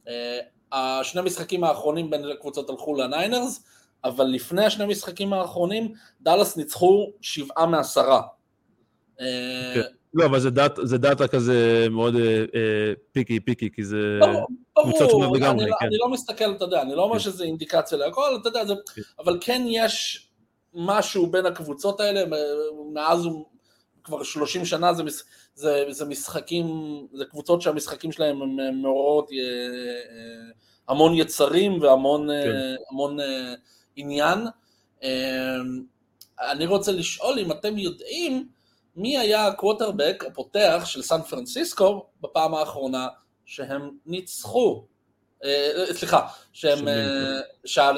אה, 0.08 0.40
השני 0.72 1.22
משחקים 1.22 1.64
האחרונים 1.64 2.10
בין 2.10 2.26
הקבוצות 2.32 2.70
הלכו 2.70 2.96
לניינרס, 2.96 3.64
אבל 4.04 4.26
לפני 4.26 4.66
השני 4.66 4.86
משחקים 4.86 5.34
האחרונים, 5.34 5.94
דאלאס 6.22 6.58
ניצחו 6.58 7.12
שבעה 7.22 7.66
מעשרה. 7.66 8.22
אה, 9.22 9.72
כן. 9.76 9.82
לא, 10.14 10.26
אבל 10.26 10.40
זה, 10.40 10.50
דאט, 10.50 10.80
זה 10.84 10.98
דאטה 10.98 11.28
כזה 11.28 11.88
מאוד 11.92 12.16
אה, 12.16 12.22
אה, 12.56 12.94
פיקי 13.12 13.40
פיקי, 13.40 13.70
כי 13.74 13.84
זה 13.84 14.20
קבוצות 14.82 15.10
שונות 15.10 15.38
לגמרי. 15.38 15.64
אני, 15.64 15.72
לא- 15.72 15.76
כן. 15.80 15.86
אני 15.86 15.98
לא 15.98 16.10
מסתכל, 16.10 16.52
אתה 16.52 16.64
יודע, 16.64 16.82
אני 16.82 16.96
לא 16.96 17.04
אומר 17.04 17.14
כן. 17.14 17.20
שזה 17.20 17.44
אינדיקציה 17.44 17.98
להכל, 17.98 18.38
אתה 18.42 18.50
יודע, 18.50 18.66
זה. 18.66 18.74
אבל 19.20 19.38
כן 19.42 19.64
יש 19.68 20.28
משהו 20.74 21.28
בין 21.28 21.46
הקבוצות 21.46 22.00
האלה, 22.00 22.38
מאז 22.94 23.28
כבר 24.06 24.24
30 24.24 24.66
שנה 24.66 24.94
זה, 24.94 25.04
זה, 25.56 25.86
זה 25.90 26.06
משחקים, 26.06 26.66
זה 27.14 27.26
קבוצות 27.26 27.62
שהמשחקים 27.62 28.12
שלהם 28.12 28.42
הם 28.42 28.82
מעוררות 28.82 29.30
אה, 29.32 29.38
אה, 29.38 30.52
המון 30.88 31.14
יצרים 31.16 31.82
והמון 31.82 32.28
כן. 32.28 32.50
אה, 32.50 32.76
המון 32.92 33.18
עניין. 33.96 34.40
אני 36.42 36.66
רוצה 36.66 36.92
לשאול 36.92 37.40
אם 37.40 37.52
אתם 37.52 37.78
יודעים 37.78 38.48
מי 38.96 39.18
היה 39.18 39.48
הקוורטרבק 39.48 40.24
הפותח 40.28 40.84
של 40.86 41.02
סן 41.02 41.22
פרנסיסקו 41.22 42.06
בפעם 42.22 42.54
האחרונה 42.54 43.08
שהם 43.46 43.92
ניצחו, 44.06 44.86
סליחה, 45.92 46.28
שהם, 46.54 46.88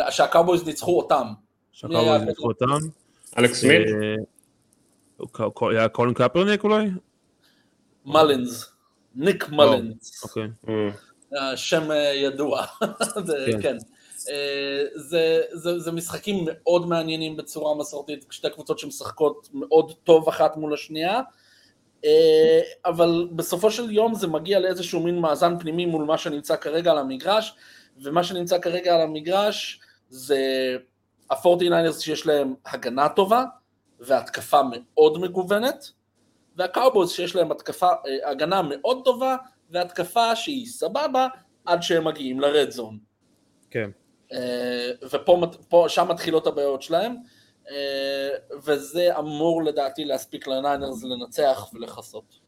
שהקאובויז 0.10 0.66
ניצחו 0.66 0.98
אותם. 0.98 1.28
שהקאובויז 1.72 2.22
ניצחו 2.22 2.48
אותם? 2.48 2.78
אלכס 3.38 3.62
סמית? 3.62 3.88
היה 5.72 5.90
קולין 5.90 6.14
קפרניק 6.14 6.64
אולי? 6.64 6.90
מלינס, 8.06 8.72
ניק 9.16 9.50
מלינס. 9.50 10.24
אוקיי. 10.24 10.48
אה, 11.36 11.58
שם 11.58 11.92
אה, 11.92 11.98
ידוע, 11.98 12.66
כן. 13.62 13.78
אה, 14.30 14.84
זה, 14.96 15.42
זה, 15.52 15.80
זה 15.80 15.92
משחקים 15.92 16.46
מאוד 16.46 16.88
מעניינים 16.88 17.38
בצורה 17.38 17.76
מסורתית, 17.76 18.26
שתי 18.30 18.50
קבוצות 18.50 18.80
שמשחקות 18.80 19.50
מאוד 19.54 19.94
טוב 20.04 20.28
אחת 20.28 20.58
מול 20.58 20.74
השנייה, 20.74 21.22
אבל 22.86 23.28
בסופו 23.36 23.72
של 23.72 23.92
יום 23.92 24.16
זה 24.16 24.28
מגיע 24.28 24.60
לאיזשהו 24.60 25.00
מין 25.00 25.20
מאזן 25.20 25.60
פנימי 25.60 25.86
מול 25.86 26.06
מה 26.06 26.18
שנמצא 26.18 26.56
כרגע 26.56 26.92
על 26.92 26.98
המגרש, 26.98 27.56
ומה 28.04 28.24
שנמצא 28.24 28.60
כרגע 28.60 28.96
על 28.96 29.02
המגרש 29.02 29.80
זה 30.10 30.40
ה-49ers 31.32 32.00
שיש 32.00 32.28
להם 32.28 32.54
הגנה 32.66 33.10
טובה 33.10 33.44
והתקפה 34.00 34.62
מאוד 34.72 35.18
מגוונת, 35.18 35.92
והקאובויז 36.58 37.10
שיש 37.10 37.36
להם 37.36 37.52
התקפה, 37.52 37.88
אה, 37.88 38.30
הגנה 38.30 38.62
מאוד 38.62 39.02
טובה, 39.06 39.36
והתקפה 39.70 40.36
שהיא 40.36 40.66
סבבה, 40.66 41.28
עד 41.66 41.84
שהם 41.84 42.08
מגיעים 42.08 42.40
לרד 42.40 42.70
זון. 42.70 42.98
כן. 43.72 43.90
אה, 44.34 44.92
ופה, 45.12 45.86
שם 45.88 46.08
מתחילות 46.10 46.48
הבעיות 46.48 46.82
שלהם, 46.82 47.16
אה, 47.70 48.30
וזה 48.64 49.18
אמור 49.20 49.64
לדעתי 49.64 50.06
להספיק 50.06 50.48
לניינרס 50.48 51.04
לנצח 51.04 51.70
ולכסות. 51.74 52.40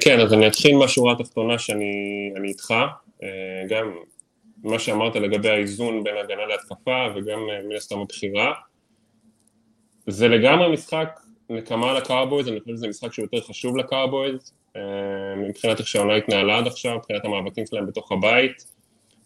כן, 0.00 0.20
אז 0.20 0.32
אני 0.32 0.48
אתחיל 0.48 0.76
מהשורה 0.76 1.12
התחתונה 1.12 1.58
שאני 1.58 2.32
איתך, 2.44 2.74
גם 3.68 3.94
מה 4.64 4.78
שאמרת 4.78 5.16
לגבי 5.16 5.48
האיזון 5.48 6.04
בין 6.04 6.16
הגנה 6.16 6.46
להתקפה 6.46 7.06
וגם 7.14 7.38
מן 7.68 7.76
הסתם 7.76 7.98
הבחירה. 7.98 8.52
זה 10.06 10.28
לגמרי 10.28 10.72
משחק 10.72 11.20
נקמה 11.50 11.92
לקאובויז, 11.92 12.48
אני 12.48 12.60
חושב 12.60 12.76
שזה 12.76 12.88
משחק 12.88 13.12
שהוא 13.12 13.24
יותר 13.32 13.46
חשוב 13.46 13.76
לקאובויז, 13.76 14.52
אה, 14.76 14.82
מבחינת 15.48 15.78
איך 15.78 15.86
שהעונה 15.86 16.14
התנהלה 16.14 16.58
עד 16.58 16.66
עכשיו, 16.66 16.96
מבחינת 16.96 17.24
המאבקים 17.24 17.66
שלהם 17.66 17.86
בתוך 17.86 18.12
הבית. 18.12 18.78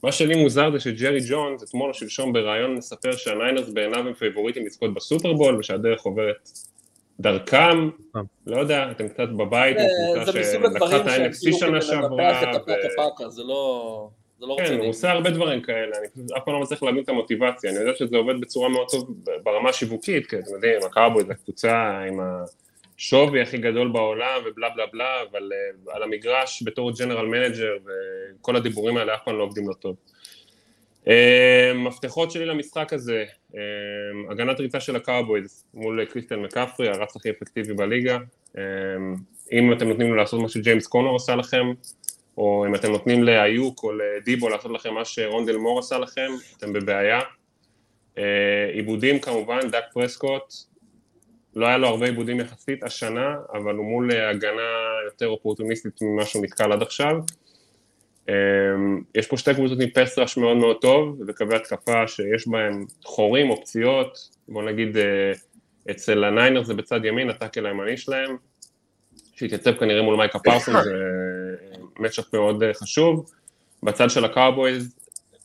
מה 0.03 0.13
שלי 0.13 0.43
מוזר 0.43 0.71
זה 0.73 0.81
שג'רי 0.81 1.19
ג'ונס, 1.29 1.63
אתמול 1.63 1.89
או 1.89 1.95
שלשום 1.95 2.33
בריאיון 2.33 2.75
מספר 2.75 3.13
שהניינרס 3.13 3.69
בעיניו 3.69 4.09
הם 4.09 4.15
פייבוריטים 4.15 4.67
לזכות 4.67 4.95
בסופרבול 4.95 5.57
ושהדרך 5.59 6.03
עוברת 6.03 6.51
דרכם, 7.21 7.91
אה. 8.17 8.21
לא 8.47 8.61
יודע, 8.61 8.91
אתם 8.91 9.09
קצת 9.09 9.29
בבית, 9.29 9.77
זה 10.25 10.41
מסוג 10.41 10.65
הדברים 10.65 11.09
שהם 11.09 11.31
כאילו 11.41 11.81
כדי 11.81 11.97
לנפח 11.97 12.43
את 12.43 12.55
הפקה 12.55 12.89
פקה, 12.97 13.29
זה 13.29 13.43
לא 13.43 14.09
זה 14.43 14.47
לא 14.47 14.57
כן, 14.59 14.63
הוא 14.63 14.73
רציני. 14.73 14.87
עושה 14.87 15.11
הרבה 15.11 15.31
דברים 15.31 15.63
כאלה, 15.63 15.97
אני 15.99 16.07
אף 16.37 16.43
פעם 16.45 16.55
לא 16.55 16.61
מצליח 16.61 16.83
להבין 16.83 17.03
את 17.03 17.09
המוטיבציה, 17.09 17.71
אני 17.71 17.79
יודע 17.79 17.95
שזה 17.95 18.17
עובד 18.17 18.41
בצורה 18.41 18.69
מאוד 18.69 18.87
טוב 18.91 19.15
ברמה 19.43 19.69
השיווקית, 19.69 20.27
כי 20.27 20.37
אתם 20.39 20.55
יודעים, 20.55 20.81
הקאובויז 20.87 21.25
זה 21.25 21.35
קבוצה 21.35 22.01
עם 22.09 22.21
השווי 22.97 23.41
הכי 23.41 23.59
גדול 23.59 23.93
בעולם 23.93 24.41
ובלה 24.47 24.69
בלה 24.69 24.87
בלה, 24.93 25.23
אבל 25.31 25.51
uh, 25.53 25.93
על 25.95 26.03
המגרש 26.03 26.63
בתור 26.67 26.91
general 26.99 27.27
manager 27.27 27.77
וכל 27.85 28.57
הדיבורים 28.57 28.97
האלה 28.97 29.15
אף 29.15 29.21
פעם 29.25 29.39
לא 29.39 29.43
עובדים 29.43 29.69
לו 29.69 29.75
טוב. 29.75 29.97
Uh, 31.05 31.09
מפתחות 31.75 32.31
שלי 32.31 32.47
למשחק 32.47 32.93
הזה, 32.93 33.25
uh, 33.53 33.57
הגנת 34.31 34.61
ריצה 34.61 34.81
של 34.81 34.97
הקאובויז 34.97 35.65
מול 35.75 36.05
כריסטיאן 36.05 36.37
מקאפרי, 36.37 36.89
הרץ 36.89 37.17
הכי 37.17 37.31
אפקטיבי 37.31 37.75
בליגה, 37.75 38.19
אם 39.53 39.73
אתם 39.73 39.89
נותנים 39.89 40.09
לו 40.09 40.15
לעשות 40.15 40.41
מה 40.41 40.49
שג'יימס 40.49 40.87
קונר 40.87 41.17
עשה 41.17 41.37
לכם, 41.37 41.73
או 42.37 42.67
אם 42.67 42.75
אתם 42.75 42.91
נותנים 42.91 43.25
לאיוק 43.25 43.83
או 43.83 43.93
לדיבו 43.93 44.49
לעשות 44.49 44.71
לכם 44.71 44.95
מה 44.95 45.05
שרונדל 45.05 45.57
מור 45.57 45.79
עשה 45.79 45.99
לכם, 45.99 46.31
אתם 46.57 46.73
בבעיה. 46.73 47.21
אה, 48.19 48.71
עיבודים 48.73 49.19
כמובן, 49.19 49.71
דאק 49.71 49.85
פרסקוט, 49.93 50.55
לא 51.57 51.67
היה 51.67 51.79
לו 51.79 51.89
הרבה 51.89 52.07
עיבודים 52.07 52.41
יחסית 52.41 52.83
השנה, 52.83 53.37
אבל 53.53 53.75
הוא 53.75 53.85
מול 53.85 54.13
אה, 54.13 54.31
הגנה 54.31 54.63
יותר 55.05 55.29
אופורטוניסטית 55.29 56.03
ממה 56.03 56.25
שהוא 56.25 56.45
נתקל 56.45 56.73
עד 56.73 56.83
עכשיו. 56.83 57.17
אה, 58.29 58.35
יש 59.15 59.27
פה 59.27 59.37
שתי 59.37 59.55
קבוצות 59.55 59.79
עם 59.81 59.91
פס 59.91 60.37
מאוד 60.37 60.57
מאוד 60.57 60.77
טוב, 60.81 61.21
וקווי 61.29 61.57
התקפה 61.57 62.09
שיש 62.09 62.49
בהם 62.49 62.85
חורים 63.05 63.51
או 63.51 63.61
פציעות, 63.61 64.29
בוא 64.49 64.63
נגיד 64.63 64.97
אצל 65.91 66.25
הניינר 66.25 66.63
זה 66.63 66.75
בצד 66.75 67.05
ימין, 67.05 67.31
הטאקל 67.31 67.67
הימני 67.67 67.97
שלהם, 67.97 68.37
שהתייצב 69.35 69.73
כנראה 69.73 70.03
מול 70.03 70.17
מייקה 70.17 70.39
פרסונס, 70.39 70.75
זה 70.83 70.93
matchup 71.99 72.35
מאוד 72.35 72.63
חשוב. 72.73 73.31
בצד 73.83 74.11
של 74.11 74.25
הקאובויז, 74.25 74.97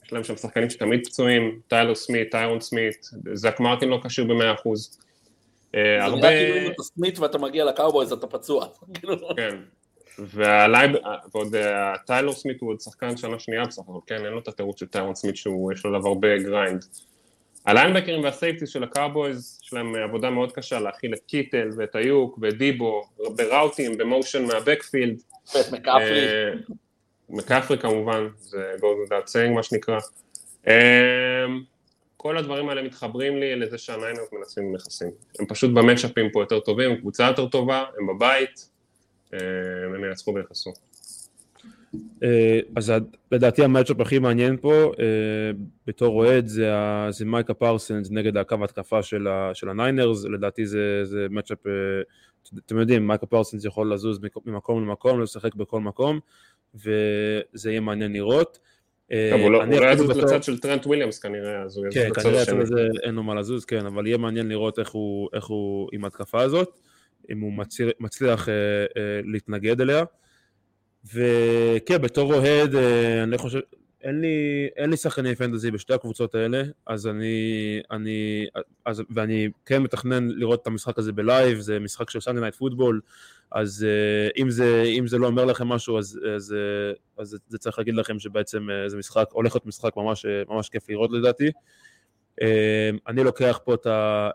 יש 0.05 0.13
להם 0.13 0.23
שם 0.23 0.35
שחקנים 0.35 0.69
שתמיד 0.69 1.07
פצועים, 1.07 1.59
טיילר 1.67 1.95
סמית, 1.95 2.31
טיירון 2.31 2.61
סמית, 2.61 3.09
זאק 3.33 3.59
מרטין 3.59 3.89
לא 3.89 3.99
כשיר 4.03 4.25
ב-100%. 4.25 4.69
זה 4.75 6.15
נראה 6.15 6.31
כאילו 6.31 6.67
אם 6.67 6.71
אתה 6.71 6.83
סמית 6.83 7.19
ואתה 7.19 7.37
מגיע 7.37 7.65
לקאובויז 7.65 8.11
אתה 8.11 8.27
פצוע. 8.27 8.65
כן, 9.37 9.57
והלייב, 10.19 10.91
ועוד 11.33 11.55
טיילור 12.05 12.33
סמית 12.33 12.61
הוא 12.61 12.69
עוד 12.69 12.81
שחקן 12.81 13.17
שנה 13.17 13.39
שנייה 13.39 13.65
בסך 13.65 13.81
הכל, 13.81 13.99
כן, 14.07 14.25
אין 14.25 14.33
לו 14.33 14.39
את 14.39 14.47
התירוץ 14.47 14.79
של 14.79 14.85
טיירון 14.85 15.15
סמית 15.15 15.35
שיש 15.35 15.85
לו 15.85 15.89
עליו 15.89 16.07
הרבה 16.07 16.37
grind. 16.37 16.85
הליינבקרים 17.65 18.23
וה 18.23 18.32
safeties 18.32 18.69
של 18.69 18.83
הקאובויז, 18.83 19.59
יש 19.63 19.73
להם 19.73 19.95
עבודה 19.95 20.29
מאוד 20.29 20.51
קשה 20.51 20.79
להכיל 20.79 21.13
את 21.13 21.19
קיטל 21.27 21.69
ואת 21.77 21.95
אייוק 21.95 22.39
ואת 22.41 22.57
דיבו, 22.57 23.03
בראוטים, 23.35 23.97
ב 23.97 24.04
motion 24.04 24.45
מה 24.45 24.58
backfield. 24.58 25.21
ואת 25.55 25.71
מקאפרי. 25.71 26.27
מקאפרי 27.29 27.77
כמובן, 27.77 28.27
זה 28.37 28.71
goes 28.77 29.09
without 29.09 29.27
saying 29.27 29.55
מה 29.55 29.63
שנקרא. 29.63 29.99
כל 32.17 32.37
הדברים 32.37 32.69
האלה 32.69 32.83
מתחברים 32.83 33.37
לי 33.37 33.55
לזה 33.55 33.77
שהניינרס 33.77 34.33
מנצחים 34.33 34.75
ומכסים. 34.75 35.09
הם 35.39 35.45
פשוט 35.45 35.71
במצ'אפים 35.71 36.29
פה 36.33 36.41
יותר 36.41 36.59
טובים, 36.59 36.97
קבוצה 36.97 37.27
יותר 37.27 37.47
טובה, 37.47 37.83
הם 37.99 38.07
בבית, 38.07 38.69
הם 39.33 40.05
ינצחו 40.05 40.35
ויכסו. 40.35 40.73
אז 42.75 42.93
לדעתי 43.31 43.63
ה 43.63 43.68
matchup 43.68 43.99
הכי 43.99 44.19
מעניין 44.19 44.57
פה 44.57 44.91
בתור 45.87 46.15
אוהד 46.15 46.47
זה, 46.47 46.71
זה 47.09 47.25
מייקה 47.25 47.53
פרסונס 47.53 48.11
נגד 48.11 48.37
הקו 48.37 48.63
התקפה 48.63 49.03
של, 49.03 49.27
ה, 49.27 49.51
של 49.53 49.69
הניינרס, 49.69 50.25
לדעתי 50.25 50.65
זה, 50.65 50.99
זה 51.03 51.27
matchup, 51.29 51.57
אתם 52.65 52.77
יודעים, 52.77 53.07
מייקה 53.07 53.25
פרסנס 53.25 53.65
יכול 53.65 53.93
לזוז 53.93 54.19
ממקום 54.45 54.87
למקום, 54.87 55.21
לשחק 55.21 55.55
בכל 55.55 55.81
מקום, 55.81 56.19
וזה 56.75 57.69
יהיה 57.69 57.79
מעניין 57.79 58.13
לראות. 58.13 58.59
טוב, 59.07 59.41
הוא 59.41 59.51
לא 59.51 59.91
יזוז 59.91 60.09
לצד 60.09 60.43
של 60.43 60.59
טרנט 60.59 60.85
וויליאמס 60.85 61.19
כנראה, 61.19 61.61
אז 61.61 61.77
הוא 61.77 61.87
יזוז 61.87 62.03
כן, 62.03 62.09
לצד 62.09 62.21
כנראה 62.21 62.41
השני. 62.41 62.65
זה 62.65 62.87
אין 63.03 63.15
לו 63.15 63.23
מה 63.23 63.35
לזוז, 63.35 63.65
כן, 63.65 63.85
אבל 63.85 64.07
יהיה 64.07 64.17
מעניין 64.17 64.49
לראות 64.49 64.79
איך 64.79 64.91
הוא, 64.91 65.29
איך 65.33 65.45
הוא 65.45 65.89
עם 65.93 66.03
ההתקפה 66.03 66.41
הזאת, 66.41 66.79
אם 67.31 67.39
הוא 67.39 67.53
מצליח, 67.53 67.91
מצליח 67.99 68.49
אה, 68.49 68.53
אה, 68.97 69.21
להתנגד 69.23 69.81
אליה. 69.81 70.03
וכן, 71.13 72.01
בתור 72.01 72.33
אוהד, 72.33 72.75
אה, 72.75 73.23
אני 73.23 73.37
חושב, 73.37 73.59
אין 74.07 74.21
לי, 74.21 74.67
אין 74.75 74.89
לי 74.89 74.97
שחקני 74.97 75.35
פנטזי 75.35 75.71
בשתי 75.71 75.93
הקבוצות 75.93 76.35
האלה, 76.35 76.63
אז 76.85 77.07
אני, 77.07 77.81
אני, 77.91 78.47
אז, 78.85 79.03
ואני 79.09 79.49
כן 79.65 79.83
מתכנן 79.83 80.27
לראות 80.27 80.61
את 80.61 80.67
המשחק 80.67 80.97
הזה 80.97 81.11
ב 81.11 81.19
live, 81.19 81.59
זה 81.59 81.79
משחק 81.79 82.09
של 82.09 82.19
Sunday 82.19 82.51
football, 82.51 83.01
אז 83.51 83.85
uh, 83.85 84.41
אם, 84.41 84.49
זה, 84.49 84.83
אם 84.83 85.07
זה 85.07 85.17
לא 85.17 85.27
אומר 85.27 85.45
לכם 85.45 85.67
משהו, 85.67 85.97
אז, 85.97 86.19
אז, 86.35 86.55
uh, 86.55 87.21
אז 87.21 87.37
זה 87.47 87.57
צריך 87.57 87.77
להגיד 87.77 87.95
לכם 87.95 88.19
שבעצם 88.19 88.67
uh, 88.69 88.89
זה 88.89 88.97
משחק, 88.97 89.29
הולך 89.31 89.55
להיות 89.55 89.65
משחק 89.65 89.97
ממש, 89.97 90.25
ממש 90.49 90.69
כיף 90.69 90.89
לראות 90.89 91.11
לדעתי. 91.11 91.51
אני 93.07 93.23
לוקח 93.23 93.59
פה 93.63 93.73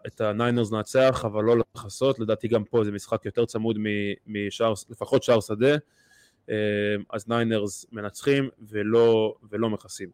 את 0.06 0.20
הניינרס 0.20 0.72
לנצח, 0.72 1.22
אבל 1.24 1.44
לא 1.44 1.56
לכסות, 1.76 2.18
לדעתי 2.18 2.48
גם 2.48 2.64
פה 2.64 2.84
זה 2.84 2.92
משחק 2.92 3.24
יותר 3.24 3.44
צמוד 3.44 3.78
משער, 4.26 4.72
לפחות 4.90 5.22
שער 5.22 5.40
שדה. 5.40 5.76
אז 7.10 7.28
ניינרס 7.28 7.86
מנצחים 7.92 8.48
ולא, 8.68 9.34
ולא 9.50 9.70
מכסים. 9.70 10.08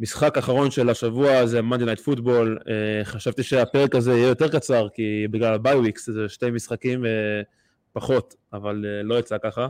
משחק 0.00 0.38
אחרון 0.38 0.70
של 0.70 0.88
השבוע 0.88 1.46
זה 1.46 1.62
Monday 1.62 1.84
Night 1.84 2.00
Football, 2.00 2.58
חשבתי 3.04 3.42
שהפרק 3.42 3.94
הזה 3.94 4.12
יהיה 4.12 4.28
יותר 4.28 4.48
קצר 4.48 4.88
כי 4.94 5.26
בגלל 5.30 5.54
ה 5.54 5.60
bye 5.60 5.79
weeks 5.79 6.10
זה 6.10 6.28
שתי 6.28 6.50
משחקים 6.50 7.04
פחות, 7.92 8.34
אבל 8.52 8.84
לא 9.04 9.18
יצא 9.18 9.36
ככה. 9.42 9.68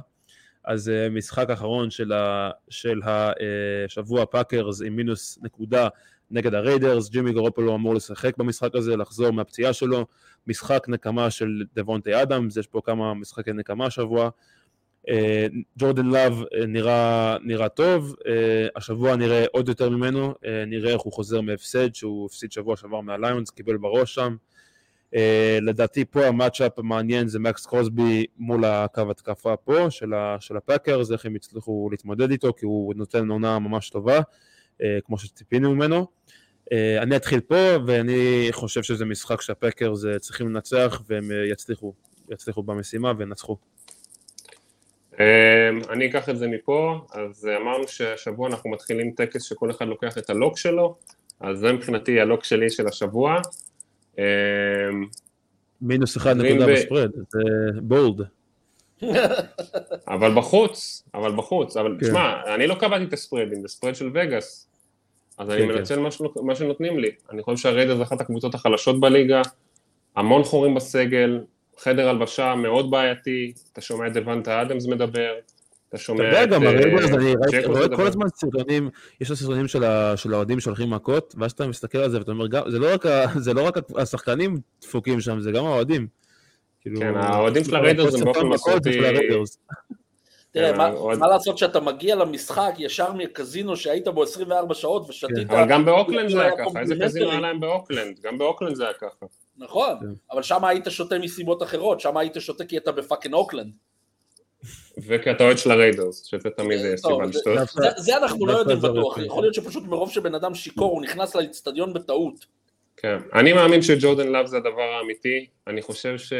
אז 0.64 0.92
משחק 1.10 1.50
אחרון 1.50 1.90
של, 1.90 2.12
ה, 2.12 2.50
של 2.70 3.00
השבוע 3.04 4.26
פאקרס 4.26 4.82
עם 4.82 4.96
מינוס 4.96 5.38
נקודה 5.42 5.88
נגד 6.30 6.54
הריידרס, 6.54 7.08
ג'ימי 7.10 7.32
גרופולו 7.32 7.74
אמור 7.74 7.94
לשחק 7.94 8.36
במשחק 8.36 8.74
הזה, 8.74 8.96
לחזור 8.96 9.30
מהפציעה 9.30 9.72
שלו, 9.72 10.06
משחק 10.46 10.84
נקמה 10.88 11.30
של 11.30 11.62
דוונטה 11.74 12.22
אדמס, 12.22 12.56
יש 12.56 12.66
פה 12.66 12.80
כמה 12.84 13.14
משחקי 13.14 13.52
נקמה 13.52 13.86
השבוע, 13.86 14.30
ג'ורדן 15.78 16.06
לאב 16.06 16.42
נראה, 16.68 17.36
נראה 17.44 17.68
טוב, 17.68 18.14
השבוע 18.76 19.16
נראה 19.16 19.44
עוד 19.52 19.68
יותר 19.68 19.90
ממנו, 19.90 20.34
נראה 20.66 20.92
איך 20.92 21.00
הוא 21.00 21.12
חוזר 21.12 21.40
מהפסד, 21.40 21.94
שהוא 21.94 22.26
הפסיד 22.26 22.52
שבוע 22.52 22.76
שעבר 22.76 23.00
מהליונס, 23.00 23.50
קיבל 23.50 23.76
בראש 23.76 24.14
שם. 24.14 24.36
לדעתי 25.62 26.04
פה 26.04 26.26
ה 26.26 26.33
matchup 26.33 26.78
המעניין 26.78 27.28
זה 27.28 27.38
מקס 27.38 27.66
קרוסבי 27.66 28.26
מול 28.38 28.64
הקו 28.64 29.10
התקפה 29.10 29.56
פה 29.56 29.90
של, 29.90 30.12
של 30.40 30.56
הפאקרס, 30.56 31.12
איך 31.12 31.26
הם 31.26 31.36
יצליחו 31.36 31.88
להתמודד 31.90 32.30
איתו, 32.30 32.52
כי 32.52 32.64
הוא 32.64 32.94
נותן 32.94 33.28
עונה 33.28 33.58
ממש 33.58 33.90
טובה, 33.90 34.20
כמו 35.04 35.18
שציפינו 35.18 35.74
ממנו. 35.74 36.06
אני 36.72 37.16
אתחיל 37.16 37.40
פה, 37.40 37.76
ואני 37.86 38.48
חושב 38.50 38.82
שזה 38.82 39.04
משחק 39.04 39.40
שהפאקרס 39.40 40.04
צריכים 40.18 40.48
לנצח, 40.48 41.02
והם 41.08 41.30
יצליחו, 41.50 41.94
יצליחו 42.30 42.62
במשימה 42.62 43.12
וינצחו. 43.18 43.56
אני 45.90 46.10
אקח 46.10 46.28
את 46.28 46.38
זה 46.38 46.46
מפה, 46.46 47.00
אז 47.12 47.48
אמרנו 47.62 47.88
שהשבוע 47.88 48.48
אנחנו 48.48 48.70
מתחילים 48.70 49.10
טקס 49.10 49.42
שכל 49.42 49.70
אחד 49.70 49.86
לוקח 49.86 50.18
את 50.18 50.30
הלוק 50.30 50.58
שלו, 50.58 50.96
אז 51.40 51.58
זה 51.58 51.72
מבחינתי 51.72 52.20
הלוק 52.20 52.44
שלי 52.44 52.70
של 52.70 52.86
השבוע. 52.86 53.40
מינוס 55.82 56.16
אחד 56.16 56.36
נקודה 56.36 56.66
בספרד, 56.66 57.10
זה 57.28 57.40
בולד. 57.82 58.20
אבל 60.14 60.34
בחוץ, 60.34 61.02
אבל 61.14 61.36
בחוץ, 61.36 61.76
אבל 61.76 61.96
תשמע, 62.00 62.54
אני 62.54 62.66
לא 62.66 62.74
קבעתי 62.74 63.04
את 63.04 63.12
הספרדים, 63.12 63.62
זה 63.62 63.68
ספרד 63.68 63.94
של 63.94 64.10
וגאס, 64.14 64.68
אז 65.38 65.50
אני 65.50 65.66
מנצל 65.66 66.00
מה 66.42 66.54
שנותנים 66.54 66.98
לי. 66.98 67.10
אני 67.30 67.42
חושב 67.42 67.56
שהריידר 67.56 67.96
זה 67.96 68.02
אחת 68.02 68.20
הקבוצות 68.20 68.54
החלשות 68.54 69.00
בליגה, 69.00 69.42
המון 70.16 70.44
חורים 70.44 70.74
בסגל, 70.74 71.40
חדר 71.80 72.08
הלבשה 72.08 72.54
מאוד 72.54 72.90
בעייתי, 72.90 73.52
אתה 73.72 73.80
שומע 73.80 74.06
את 74.06 74.12
דוונטה 74.12 74.62
אדמס 74.62 74.86
מדבר, 74.86 75.32
אתה 75.88 75.98
שומע 75.98 76.28
את... 76.28 76.32
אתה 76.32 76.40
יודע 76.40 76.56
גם, 76.56 76.62
הרגולס, 76.62 77.10
אני 77.10 77.34
רואה 77.66 77.88
כל 77.96 78.06
הזמן 78.06 78.26
סרטונים, 78.28 78.90
יש 79.20 79.32
סרטונים 79.32 79.68
של 80.16 80.32
האוהדים 80.32 80.60
שהולכים 80.60 80.90
מכות, 80.90 81.34
ואז 81.38 81.52
אתה 81.52 81.66
מסתכל 81.66 81.98
על 81.98 82.10
זה 82.10 82.18
ואתה 82.18 82.32
אומר, 82.32 82.46
זה 83.36 83.54
לא 83.54 83.66
רק 83.66 83.76
השחקנים 84.02 84.56
דפוקים 84.82 85.20
שם, 85.20 85.40
זה 85.40 85.52
גם 85.52 85.64
האוהדים. 85.64 86.06
כן, 86.84 87.16
האוהדים 87.16 87.64
של 87.64 87.76
הריידרס 87.76 88.14
הם 88.14 88.24
באופן 88.24 88.46
מסורתי... 88.46 89.00
תראה, 90.52 90.72
מה 91.16 91.28
לעשות 91.28 91.58
שאתה 91.58 91.80
מגיע 91.80 92.14
למשחק 92.14 92.72
ישר 92.78 93.12
מקזינו 93.12 93.76
שהיית 93.76 94.08
בו 94.08 94.22
24 94.22 94.74
שעות 94.74 95.10
ושתית... 95.10 95.50
אבל 95.50 95.68
גם 95.68 95.84
באוקלנד 95.84 96.30
זה 96.30 96.42
היה 96.42 96.56
ככה, 96.56 96.80
איזה 96.80 96.94
קזינו 97.02 97.30
היה 97.30 97.40
להם 97.40 97.60
באוקלנד? 97.60 98.20
גם 98.20 98.38
באוקלנד 98.38 98.74
זה 98.74 98.84
היה 98.84 98.92
ככה. 98.92 99.26
נכון, 99.58 99.96
אבל 100.30 100.42
שם 100.42 100.64
היית 100.64 100.84
שותה 100.88 101.18
מסיבות 101.18 101.62
אחרות, 101.62 102.00
שם 102.00 102.16
היית 102.16 102.34
שותה 102.38 102.64
כי 102.64 102.76
אתה 102.76 102.92
ב 102.92 102.98
fucking 102.98 103.34
אוקלנד. 103.34 103.72
וכי 105.06 105.30
אתה 105.30 105.44
אוהד 105.44 105.58
של 105.58 105.70
הריידרס, 105.70 106.24
שזה 106.24 106.50
תמיד 106.50 106.96
סיבה 106.96 107.24
לשתות. 107.24 107.58
זה 107.96 108.16
אנחנו 108.16 108.46
לא 108.46 108.52
יודעים 108.52 108.78
בטוח, 108.78 109.18
יכול 109.18 109.42
להיות 109.42 109.54
שפשוט 109.54 109.84
מרוב 109.84 110.10
שבן 110.10 110.34
אדם 110.34 110.54
שיכור 110.54 110.92
הוא 110.92 111.02
נכנס 111.02 111.34
לאצטדיון 111.36 111.92
בטעות. 111.92 112.46
כן, 112.96 113.18
אני 113.34 113.52
מאמין 113.52 113.82
שג'ורדן 113.82 114.28
לאב 114.28 114.46
זה 114.46 114.56
הדבר 114.56 114.82
האמיתי, 114.98 115.46
אני 115.66 115.82
חושב 115.82 116.18
ש... 116.18 116.32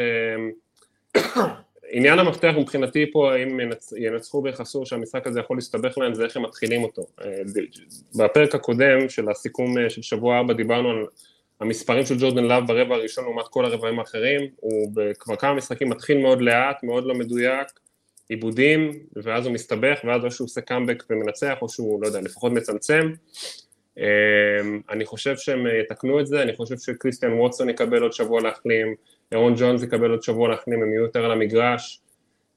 עניין 1.91 2.19
המפתח 2.19 2.53
מבחינתי 2.57 3.11
פה, 3.11 3.35
אם 3.35 3.59
ינצחו 3.97 4.41
ויכסו 4.41 4.85
שהמשחק 4.85 5.27
הזה 5.27 5.39
יכול 5.39 5.57
להסתבך 5.57 5.97
להם, 5.97 6.13
זה 6.13 6.23
איך 6.23 6.37
הם 6.37 6.43
מתחילים 6.43 6.83
אותו. 6.83 7.05
אה, 7.21 7.41
בפרק 8.15 8.55
הקודם 8.55 9.09
של 9.09 9.29
הסיכום 9.29 9.77
אה, 9.77 9.89
של 9.89 10.01
שבוע 10.01 10.37
4 10.37 10.53
דיברנו 10.53 10.89
על 10.89 11.05
המספרים 11.59 12.05
של 12.05 12.15
ג'ורדן 12.19 12.43
לאב 12.43 12.67
ברבע 12.67 12.95
הראשון 12.95 13.23
לעומת 13.23 13.47
כל 13.47 13.65
הרבעים 13.65 13.99
האחרים, 13.99 14.41
הוא 14.55 14.93
כבר 15.19 15.35
כמה 15.35 15.53
משחקים 15.53 15.89
מתחיל 15.89 16.17
מאוד 16.17 16.41
לאט, 16.41 16.83
מאוד 16.83 17.05
לא 17.05 17.15
מדויק, 17.15 17.67
איבודים, 18.29 18.91
ואז 19.23 19.45
הוא 19.45 19.53
מסתבך, 19.53 19.99
ואז 20.03 20.25
או 20.25 20.31
שהוא 20.31 20.45
עושה 20.45 20.61
קאמבק 20.61 21.03
ומנצח, 21.09 21.57
או 21.61 21.69
שהוא, 21.69 22.01
לא 22.01 22.07
יודע, 22.07 22.21
לפחות 22.21 22.51
מצמצם. 22.51 23.11
אה, 23.97 24.03
אני 24.89 25.05
חושב 25.05 25.37
שהם 25.37 25.65
יתקנו 25.83 26.19
את 26.19 26.27
זה, 26.27 26.41
אני 26.41 26.55
חושב 26.55 26.77
שקריסטיאן 26.77 27.33
ווטסון 27.33 27.69
יקבל 27.69 28.01
עוד 28.01 28.13
שבוע 28.13 28.41
להחלים, 28.41 28.95
אהרון 29.31 29.53
ג'ונס 29.57 29.83
יקבל 29.83 30.11
עוד 30.11 30.23
שבוע 30.23 30.49
להחלים, 30.49 30.83
הם 30.83 30.91
יהיו 30.91 31.01
יותר 31.01 31.25
על 31.25 31.31
המגרש, 31.31 32.01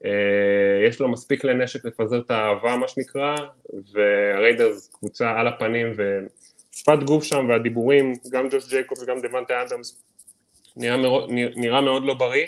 אה, 0.05 0.87
יש 0.87 0.99
לו 0.99 1.07
מספיק 1.07 1.41
כלי 1.41 1.53
נשק 1.53 1.85
לפזר 1.85 2.19
את 2.19 2.31
האהבה 2.31 2.77
מה 2.77 2.87
שנקרא, 2.87 3.35
והריידרס 3.93 4.89
קבוצה 4.93 5.39
על 5.39 5.47
הפנים, 5.47 5.93
ושפת 5.97 7.03
גוף 7.03 7.23
שם 7.23 7.45
והדיבורים, 7.49 8.13
גם 8.29 8.49
ג'וש 8.49 8.69
ג'ייקובס 8.69 9.03
וגם 9.03 9.21
דוונטה 9.21 9.61
אדמס, 9.61 10.03
נראה, 10.77 10.97
נראה 11.55 11.81
מאוד 11.81 12.03
לא 12.03 12.13
בריא, 12.13 12.47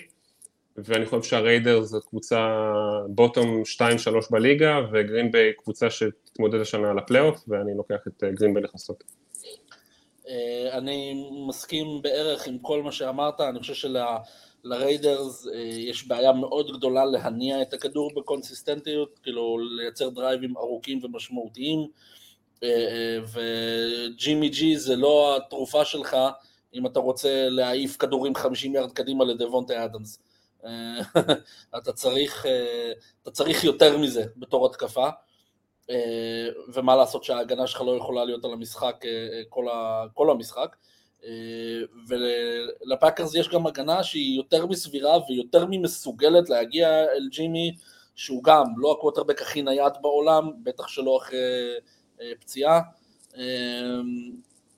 ואני 0.77 1.05
חושב 1.05 1.23
שהריידרס 1.29 1.85
זאת 1.85 2.03
קבוצה 2.03 2.71
bottom 3.07 3.63
2-3 3.65 3.81
בליגה, 4.31 4.79
וגרינביי 4.91 5.53
קבוצה 5.53 5.89
שתתמודד 5.89 6.61
השנה 6.61 6.91
על 6.91 6.97
הפלייאוף, 6.97 7.43
ואני 7.47 7.77
לוקח 7.77 8.07
את 8.07 8.23
גרינביי 8.23 8.63
לכסות. 8.63 9.03
אה, 10.29 10.77
אני 10.77 11.27
מסכים 11.47 12.01
בערך 12.01 12.47
עם 12.47 12.59
כל 12.59 12.83
מה 12.83 12.91
שאמרת, 12.91 13.41
אני 13.41 13.59
חושב 13.59 13.89
שלריידרס 14.63 15.47
אה, 15.47 15.59
יש 15.61 16.07
בעיה 16.07 16.33
מאוד 16.33 16.71
גדולה 16.77 17.05
להניע 17.05 17.61
את 17.61 17.73
הכדור 17.73 18.11
בקונסיסטנטיות, 18.15 19.19
כאילו 19.23 19.57
לייצר 19.77 20.09
דרייבים 20.09 20.57
ארוכים 20.57 20.99
ומשמעותיים, 21.03 21.87
אה, 22.63 23.17
וג'ימי 23.33 24.49
ג'י 24.49 24.77
זה 24.77 24.95
לא 24.95 25.37
התרופה 25.37 25.85
שלך 25.85 26.17
אם 26.73 26.85
אתה 26.85 26.99
רוצה 26.99 27.49
להעיף 27.49 27.97
כדורים 27.97 28.35
50 28.35 28.75
יארד 28.75 28.91
קדימה 28.91 29.25
לדוונטה 29.25 29.85
אדמס. 29.85 30.19
אתה 31.77 31.93
צריך, 31.93 32.45
אתה 33.21 33.31
צריך 33.31 33.63
יותר 33.63 33.97
מזה 33.97 34.23
בתור 34.37 34.65
התקפה. 34.65 35.09
אה, 35.89 36.47
ומה 36.73 36.95
לעשות 36.95 37.23
שההגנה 37.23 37.67
שלך 37.67 37.81
לא 37.81 37.97
יכולה 37.97 38.25
להיות 38.25 38.45
על 38.45 38.53
המגרש 38.53 39.05
אה, 39.05 39.09
אה, 39.09 39.41
כל, 39.49 39.69
ה, 39.69 40.05
כל 40.13 40.31
המשחק. 40.31 40.75
ולפאקרס 42.07 43.35
יש 43.35 43.49
גם 43.49 43.67
הגנה 43.67 44.03
שהיא 44.03 44.37
יותר 44.37 44.65
סבירה 44.65 45.17
ויותר 45.29 45.65
ממסוגלת 45.69 46.49
להגיע 46.49 47.03
אל 47.03 47.27
ג'ימי, 47.31 47.75
שהוא 48.15 48.43
גם 48.43 48.63
לא 48.77 48.91
הקווטרבק 48.91 49.41
הכי 49.41 49.61
נייד 49.61 49.93
בעולם, 50.01 50.51
בטח 50.63 50.87
שלא 50.87 51.17
אחרי 51.17 51.39
פציעה. 52.39 52.81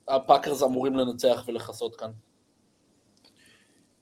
הפאקרס 0.08 0.62
אמורים 0.62 0.96
לנצח 0.96 1.44
ולכסות 1.46 1.96
כאן. 1.96 2.10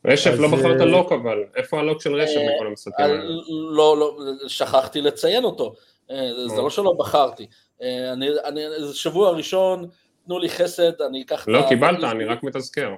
רשף, 0.04 0.30
לא 0.38 0.48
בחרת 0.48 0.80
lock 0.80 1.12
אבל, 1.12 1.44
איפה 1.56 1.78
ה 1.78 1.83
lock 1.83 2.02
של 2.02 2.14
רשף 2.14 2.40
מכל 2.54 2.66
המשחקים 2.66 3.04
האלה? 3.04 3.24
לא, 3.70 3.96
לא, 3.98 4.18
שכחתי 4.48 5.00
לציין 5.00 5.44
אותו. 5.44 5.74
אה, 6.10 6.48
זה 6.48 6.62
לא 6.62 6.70
שלא 6.70 6.92
בחרתי. 6.98 7.46
אה, 7.82 8.12
אני, 8.12 8.28
אני, 8.44 8.60
זה 8.86 8.94
שבוע 8.94 9.30
ראשון, 9.30 9.88
תנו 10.24 10.38
לי 10.38 10.48
חסד, 10.48 11.02
אני 11.02 11.22
אקח 11.22 11.48
לא 11.48 11.58
את... 11.58 11.64
לא 11.64 11.68
קיבלת, 11.68 12.04
אני 12.04 12.24
רק 12.24 12.42
מתזכר. 12.42 12.94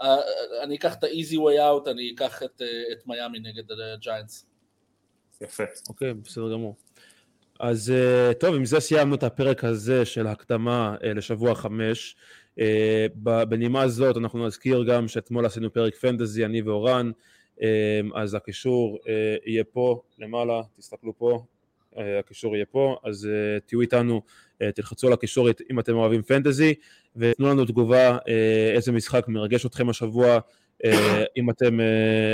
אה, 0.00 0.16
אני 0.62 0.76
אקח 0.76 0.94
את 0.94 1.04
ה 1.04 1.10
easy 1.10 1.36
way 1.36 1.58
out, 1.58 1.90
אני 1.90 2.12
אקח 2.14 2.42
את, 2.42 2.62
את 2.92 3.06
מיאמי 3.06 3.38
נגד 3.38 3.64
הג'יינטס. 3.94 4.46
יפה. 5.40 5.64
אוקיי, 5.88 6.14
בסדר 6.14 6.52
גמור. 6.52 6.76
אז 7.60 7.92
טוב, 8.40 8.54
עם 8.54 8.64
זה 8.64 8.80
סיימנו 8.80 9.14
את 9.14 9.22
הפרק 9.22 9.64
הזה 9.64 10.04
של 10.04 10.26
הקדמה 10.26 10.96
לשבוע 11.02 11.54
חמש. 11.54 12.16
בנימה 13.48 13.82
הזאת 13.82 14.16
אנחנו 14.16 14.46
נזכיר 14.46 14.84
גם 14.84 15.08
שאתמול 15.08 15.46
עשינו 15.46 15.72
פרק 15.72 15.94
פנטזי, 15.94 16.44
אני 16.44 16.62
ואורן, 16.62 17.10
אז 18.14 18.34
הקישור 18.34 18.98
יהיה 19.46 19.64
פה 19.64 20.02
למעלה, 20.18 20.62
תסתכלו 20.76 21.18
פה, 21.18 21.44
הקישור 21.96 22.56
יהיה 22.56 22.66
פה, 22.66 22.96
אז 23.04 23.28
uh, 23.28 23.60
תהיו 23.68 23.80
איתנו, 23.80 24.22
uh, 24.52 24.72
תלחצו 24.74 25.06
על 25.06 25.12
הקישור 25.12 25.48
אם 25.70 25.80
אתם 25.80 25.96
אוהבים 25.96 26.22
פנטזי, 26.22 26.74
ותנו 27.16 27.48
לנו 27.48 27.64
תגובה 27.64 28.16
uh, 28.16 28.20
איזה 28.74 28.92
משחק 28.92 29.28
מרגש 29.28 29.66
אתכם 29.66 29.88
השבוע, 29.88 30.38
אם 31.36 31.50
אתם, 31.50 31.78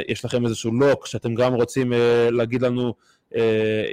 יש 0.09 0.25
לכם 0.25 0.45
איזשהו 0.45 0.73
lock 0.73 1.07
שאתם 1.07 1.35
גם 1.35 1.55
רוצים 1.55 1.93
להגיד 2.31 2.63
לנו 2.63 2.95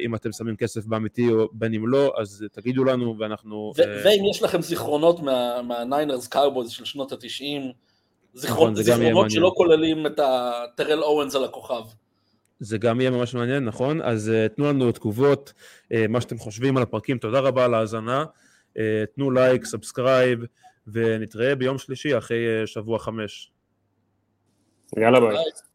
אם 0.05 0.15
אתם 0.15 0.31
שמים 0.31 0.55
כסף 0.55 0.85
באמיתי 0.85 1.29
או 1.29 1.49
בין 1.53 1.73
אם 1.73 1.87
לא, 1.87 2.13
אז 2.17 2.45
תגידו 2.51 2.83
לנו 2.83 3.15
ואנחנו... 3.19 3.73
ואם 3.77 4.23
יש 4.31 4.43
לכם 4.43 4.61
זיכרונות 4.61 5.19
מהניינרס 5.63 6.23
מהקאובויז 6.23 6.71
של 6.71 6.85
שנות 6.85 7.11
התשעים, 7.11 7.71
נכון, 8.43 8.75
זיכרונות 8.75 9.31
שלא 9.31 9.51
כוללים 9.55 10.05
את 10.05 10.19
טרל 10.19 11.03
אוונס 11.03 11.35
על 11.35 11.43
הכוכב. 11.43 11.83
זה 12.63 12.77
גם 12.77 13.01
יהיה 13.01 13.11
ממש 13.11 13.33
מעניין, 13.33 13.65
נכון? 13.65 14.01
אז 14.01 14.31
אה, 14.31 14.55
תנו 14.55 14.65
לנו 14.65 14.91
תגובות, 14.91 15.53
אה, 15.83 15.95
מה 16.09 16.21
שאתם 16.21 16.37
חושבים 16.37 16.77
על 16.77 16.83
הפרקים, 16.83 17.17
תודה 17.17 17.39
רבה 17.39 17.65
על 17.65 17.73
ההאזנה, 17.73 18.25
אה, 18.69 18.79
תנו 19.15 19.31
לייק, 19.31 19.65
subscribe, 19.65 20.39
ונתראה 20.87 21.55
ביום 21.55 21.77
שלישי 21.77 22.17
אחרי 22.17 22.63
uh, 22.63 22.67
שבוע 22.67 22.99
חמש. 22.99 23.51
יאללה 24.97 25.19
ביי. 25.19 25.29
ביי. 25.29 25.72